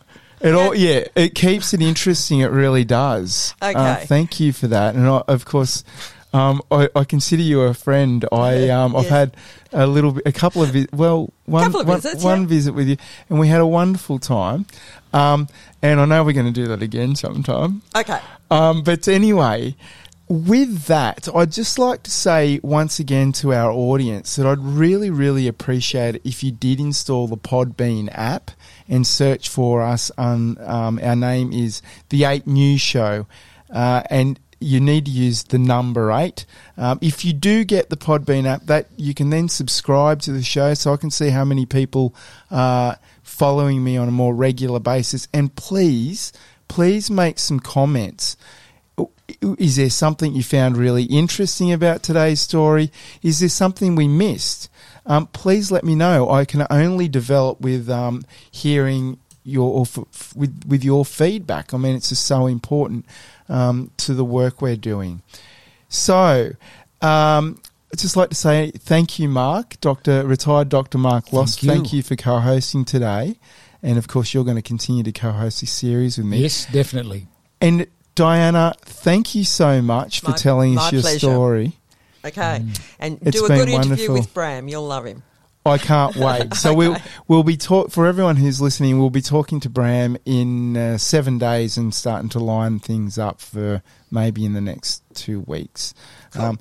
it 0.40 0.52
all, 0.52 0.74
yeah, 0.74 1.04
it 1.14 1.36
keeps 1.36 1.72
it 1.72 1.80
interesting. 1.80 2.40
It 2.40 2.50
really 2.50 2.84
does. 2.84 3.54
Uh, 3.62 3.66
Okay. 3.76 4.06
thank 4.06 4.40
you 4.40 4.52
for 4.52 4.66
that, 4.66 4.96
and 4.96 5.06
I, 5.06 5.22
of 5.28 5.44
course. 5.44 5.84
Um, 6.32 6.62
I, 6.70 6.88
I 6.94 7.04
consider 7.04 7.42
you 7.42 7.60
a 7.62 7.74
friend. 7.74 8.24
I 8.32 8.68
um, 8.70 8.96
I've 8.96 9.08
had 9.08 9.36
a 9.72 9.86
little, 9.86 10.12
bit, 10.12 10.22
a 10.26 10.32
couple 10.32 10.62
of, 10.62 10.70
vi- 10.70 10.88
well, 10.92 11.32
one, 11.44 11.66
of 11.66 11.74
one- 11.74 12.00
visits, 12.00 12.24
one 12.24 12.42
yeah. 12.42 12.46
visit 12.46 12.72
with 12.72 12.88
you, 12.88 12.96
and 13.28 13.38
we 13.38 13.48
had 13.48 13.60
a 13.60 13.66
wonderful 13.66 14.18
time. 14.18 14.66
Um, 15.12 15.48
and 15.82 16.00
I 16.00 16.04
know 16.06 16.24
we're 16.24 16.32
going 16.32 16.46
to 16.46 16.52
do 16.52 16.68
that 16.68 16.82
again 16.82 17.16
sometime. 17.16 17.82
okay. 17.94 18.18
Um, 18.50 18.82
but 18.82 19.08
anyway, 19.08 19.76
with 20.28 20.84
that, 20.84 21.28
I'd 21.34 21.52
just 21.52 21.78
like 21.78 22.04
to 22.04 22.10
say 22.10 22.58
once 22.62 22.98
again 22.98 23.32
to 23.32 23.52
our 23.52 23.70
audience 23.70 24.36
that 24.36 24.46
I'd 24.46 24.58
really, 24.60 25.10
really 25.10 25.46
appreciate 25.48 26.14
it 26.16 26.22
if 26.24 26.42
you 26.42 26.50
did 26.52 26.80
install 26.80 27.28
the 27.28 27.36
Podbean 27.36 28.08
app 28.12 28.50
and 28.88 29.06
search 29.06 29.48
for 29.50 29.82
us 29.82 30.10
on 30.16 30.56
um, 30.62 30.98
our 31.02 31.16
name 31.16 31.52
is 31.52 31.82
the 32.08 32.24
Eight 32.24 32.46
News 32.46 32.80
Show, 32.80 33.26
uh, 33.70 34.02
and 34.08 34.38
you 34.62 34.80
need 34.80 35.06
to 35.06 35.10
use 35.10 35.44
the 35.44 35.58
number 35.58 36.10
eight. 36.12 36.46
Um, 36.76 36.98
if 37.02 37.24
you 37.24 37.32
do 37.32 37.64
get 37.64 37.90
the 37.90 37.96
Podbean 37.96 38.46
app, 38.46 38.62
that 38.66 38.88
you 38.96 39.14
can 39.14 39.30
then 39.30 39.48
subscribe 39.48 40.20
to 40.22 40.32
the 40.32 40.42
show, 40.42 40.74
so 40.74 40.92
I 40.92 40.96
can 40.96 41.10
see 41.10 41.30
how 41.30 41.44
many 41.44 41.66
people 41.66 42.14
are 42.50 42.98
following 43.22 43.82
me 43.82 43.96
on 43.96 44.08
a 44.08 44.12
more 44.12 44.34
regular 44.34 44.80
basis. 44.80 45.28
And 45.32 45.54
please, 45.54 46.32
please 46.68 47.10
make 47.10 47.38
some 47.38 47.60
comments. 47.60 48.36
Is 49.58 49.76
there 49.76 49.90
something 49.90 50.34
you 50.34 50.42
found 50.42 50.76
really 50.76 51.04
interesting 51.04 51.72
about 51.72 52.02
today's 52.02 52.40
story? 52.40 52.92
Is 53.22 53.40
there 53.40 53.48
something 53.48 53.94
we 53.94 54.06
missed? 54.06 54.68
Um, 55.06 55.26
please 55.28 55.72
let 55.72 55.84
me 55.84 55.94
know. 55.94 56.30
I 56.30 56.44
can 56.44 56.66
only 56.70 57.08
develop 57.08 57.60
with 57.60 57.88
um, 57.88 58.24
hearing 58.50 59.18
your 59.44 59.72
or 59.72 59.82
f- 59.82 60.36
with 60.36 60.64
with 60.68 60.84
your 60.84 61.04
feedback. 61.04 61.74
I 61.74 61.78
mean, 61.78 61.96
it's 61.96 62.10
just 62.10 62.26
so 62.26 62.46
important 62.46 63.06
um, 63.48 63.90
to 63.98 64.14
the 64.14 64.24
work 64.24 64.62
we're 64.62 64.76
doing. 64.76 65.22
So, 65.88 66.52
um, 67.00 67.60
I'd 67.92 67.98
just 67.98 68.16
like 68.16 68.30
to 68.30 68.34
say 68.34 68.70
thank 68.70 69.18
you, 69.18 69.28
Mark, 69.28 69.78
Doctor 69.80 70.26
retired 70.26 70.70
Doctor 70.70 70.96
Mark 70.96 71.32
Loss. 71.32 71.56
Thank 71.56 71.62
you. 71.62 71.70
Thank 71.70 71.92
you 71.92 72.02
for 72.02 72.16
co-hosting 72.16 72.86
today, 72.86 73.36
and 73.82 73.98
of 73.98 74.08
course, 74.08 74.32
you're 74.32 74.44
going 74.44 74.56
to 74.56 74.62
continue 74.62 75.02
to 75.02 75.12
co-host 75.12 75.60
this 75.60 75.70
series 75.70 76.16
with 76.16 76.26
me. 76.26 76.38
Yes, 76.38 76.66
definitely. 76.72 77.26
And 77.60 77.86
Diana, 78.14 78.74
thank 78.80 79.34
you 79.34 79.44
so 79.44 79.82
much 79.82 80.20
for 80.20 80.32
telling 80.32 80.78
us 80.78 80.92
your 80.92 81.02
pleasure. 81.02 81.18
story. 81.18 81.72
Okay, 82.24 82.64
and 82.98 83.18
It's 83.22 83.38
do 83.38 83.44
a 83.44 83.48
been 83.48 83.58
good 83.58 83.68
interview 83.68 84.12
with 84.12 84.32
Bram. 84.32 84.68
You'll 84.68 84.86
love 84.86 85.04
him. 85.04 85.22
I 85.64 85.78
can't 85.78 86.16
wait. 86.16 86.54
So 86.54 86.74
we'll 86.80 86.96
we'll 87.28 87.42
be 87.44 87.56
talk 87.56 87.90
for 87.90 88.06
everyone 88.06 88.36
who's 88.36 88.60
listening. 88.60 88.98
We'll 88.98 89.10
be 89.10 89.20
talking 89.22 89.60
to 89.60 89.70
Bram 89.70 90.16
in 90.24 90.76
uh, 90.76 90.98
seven 90.98 91.38
days 91.38 91.76
and 91.76 91.94
starting 91.94 92.28
to 92.30 92.38
line 92.40 92.78
things 92.80 93.18
up 93.18 93.40
for 93.40 93.82
maybe 94.10 94.44
in 94.44 94.52
the 94.54 94.60
next 94.60 95.02
two 95.14 95.40
weeks. 95.40 95.94
Um, 96.34 96.58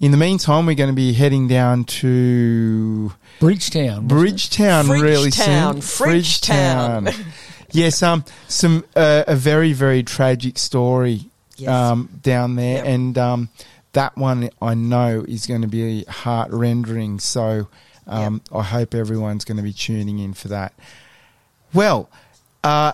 in 0.00 0.10
the 0.12 0.16
meantime, 0.16 0.64
we're 0.66 0.74
going 0.74 0.88
to 0.90 0.96
be 0.96 1.12
heading 1.12 1.46
down 1.46 1.84
to 1.84 3.12
Bridgetown. 3.38 3.86
wasn't? 3.86 4.08
Bridgetown 4.08 4.88
really 4.88 5.30
Fridgetown, 5.30 5.82
soon. 5.82 6.08
Fridgetown. 6.08 7.06
Fridgetown. 7.08 7.24
yes, 7.72 8.02
um, 8.02 8.24
some 8.48 8.84
uh, 8.96 9.24
a 9.28 9.36
very 9.36 9.72
very 9.74 10.02
tragic 10.02 10.58
story 10.58 11.26
Yes. 11.56 11.68
um, 11.68 12.08
down 12.22 12.56
there, 12.56 12.76
Yep. 12.76 12.86
and 12.86 13.18
um, 13.18 13.48
that 13.92 14.16
one 14.16 14.48
I 14.62 14.72
know 14.74 15.24
is 15.28 15.46
going 15.46 15.60
to 15.60 15.68
be 15.68 16.04
heart 16.04 16.50
rendering. 16.52 17.18
So 17.20 17.68
um, 18.10 18.42
I 18.52 18.62
hope 18.62 18.94
everyone's 18.94 19.44
going 19.44 19.56
to 19.56 19.62
be 19.62 19.72
tuning 19.72 20.18
in 20.18 20.34
for 20.34 20.48
that. 20.48 20.74
Well, 21.72 22.10
uh, 22.64 22.92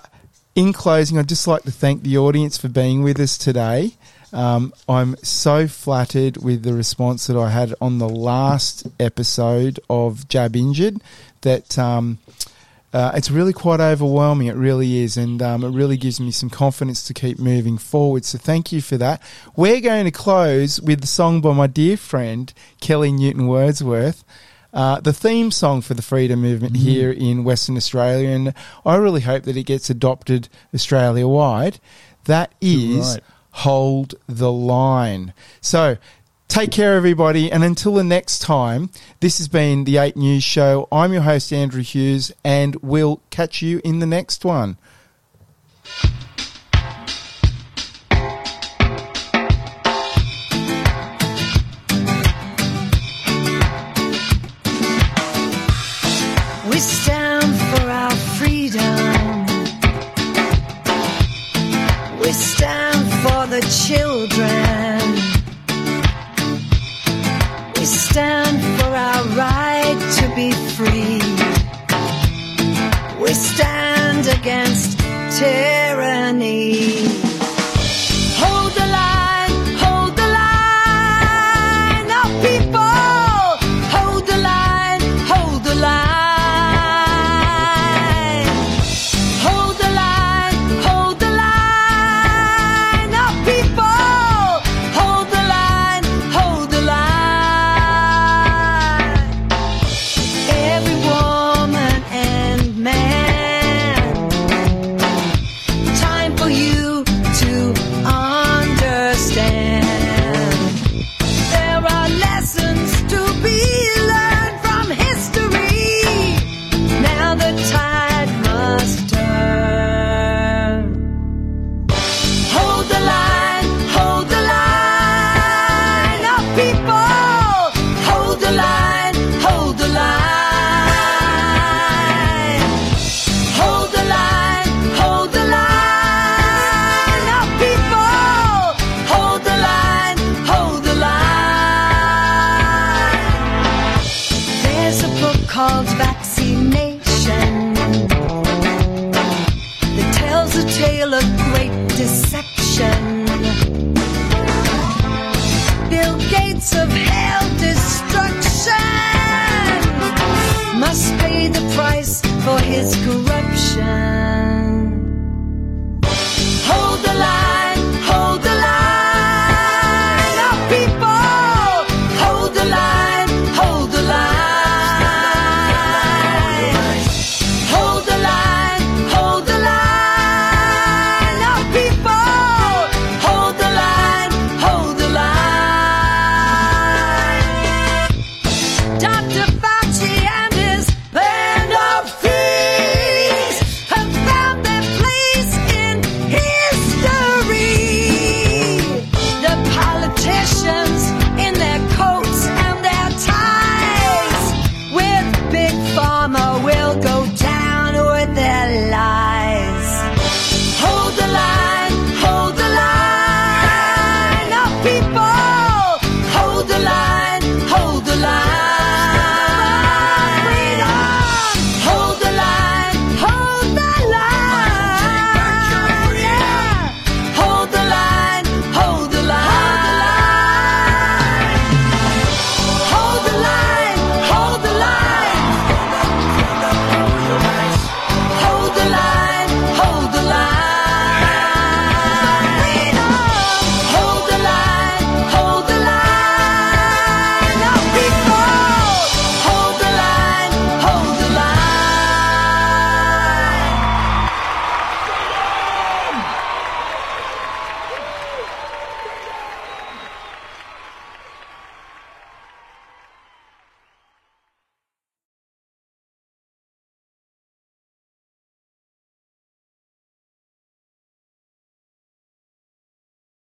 in 0.55 0.73
closing, 0.73 1.19
I'd 1.19 1.29
just 1.29 1.47
like 1.47 1.63
to 1.63 1.71
thank 1.71 2.03
the 2.03 2.19
audience 2.19 2.57
for 2.59 2.69
being 2.69 3.03
with 3.03 3.19
us 3.19 3.39
today. 3.39 3.95
Um, 4.33 4.75
I'm 4.89 5.17
so 5.23 5.67
flattered 5.67 6.37
with 6.39 6.63
the 6.63 6.75
response 6.75 7.27
that 7.27 7.37
I 7.37 7.51
had 7.51 7.75
on 7.81 7.99
the 7.99 8.09
last 8.09 8.87
episode 9.01 9.81
of 9.89 10.29
Jab 10.29 10.55
Injured 10.57 11.01
that 11.41 11.79
um, 11.79 12.19
uh, 12.93 13.13
it's 13.15 13.31
really 13.31 13.53
quite 13.53 13.81
overwhelming. 13.81 14.49
It 14.49 14.57
really 14.57 14.99
is. 14.99 15.17
And 15.17 15.41
um, 15.41 15.65
it 15.65 15.71
really 15.71 15.97
gives 15.97 16.21
me 16.21 16.31
some 16.31 16.51
confidence 16.51 17.07
to 17.07 17.15
keep 17.15 17.39
moving 17.39 17.79
forward. 17.79 18.25
So 18.25 18.37
thank 18.37 18.73
you 18.73 18.83
for 18.83 18.97
that. 18.99 19.23
We're 19.55 19.81
going 19.81 20.05
to 20.05 20.11
close 20.11 20.81
with 20.81 21.01
the 21.01 21.07
song 21.07 21.41
by 21.41 21.55
my 21.55 21.67
dear 21.67 21.97
friend, 21.97 22.53
Kelly 22.81 23.13
Newton 23.13 23.47
Wordsworth. 23.47 24.25
Uh, 24.77 25.01
the 25.01 25.13
theme 25.15 25.51
song 25.51 25.81
for 25.81 25.95
the 25.95 26.03
freedom 26.03 26.43
movement 26.43 26.77
here 26.77 27.11
in 27.11 27.45
Western 27.45 27.79
Australia, 27.79 28.29
and 28.29 28.53
I 28.85 28.97
really 28.97 29.23
hope 29.23 29.45
that 29.45 29.57
it 29.57 29.63
gets 29.63 29.89
adopted 29.89 30.51
Australia 30.75 31.27
wide. 31.27 31.81
That 32.25 32.55
is 32.61 33.15
right. 33.15 33.25
Hold 33.53 34.17
the 34.27 34.53
Line. 34.53 35.33
So, 35.63 35.97
take 36.49 36.73
care, 36.73 36.93
everybody, 36.93 37.51
and 37.51 37.65
until 37.65 37.95
the 37.95 38.05
next 38.05 38.41
time, 38.41 38.91
this 39.21 39.39
has 39.39 39.49
been 39.49 39.85
the 39.85 39.97
8 39.97 40.15
News 40.15 40.45
Show. 40.45 40.89
I'm 40.93 41.11
your 41.11 41.23
host, 41.23 41.55
Andrew 41.55 41.83
Hughes, 41.83 42.31
and 42.45 42.77
we'll 42.83 43.23
catch 43.31 43.63
you 43.63 43.81
in 43.83 44.01
the 44.01 44.07
next 44.07 44.45
one. 44.45 44.77
Tyranny. 75.37 75.86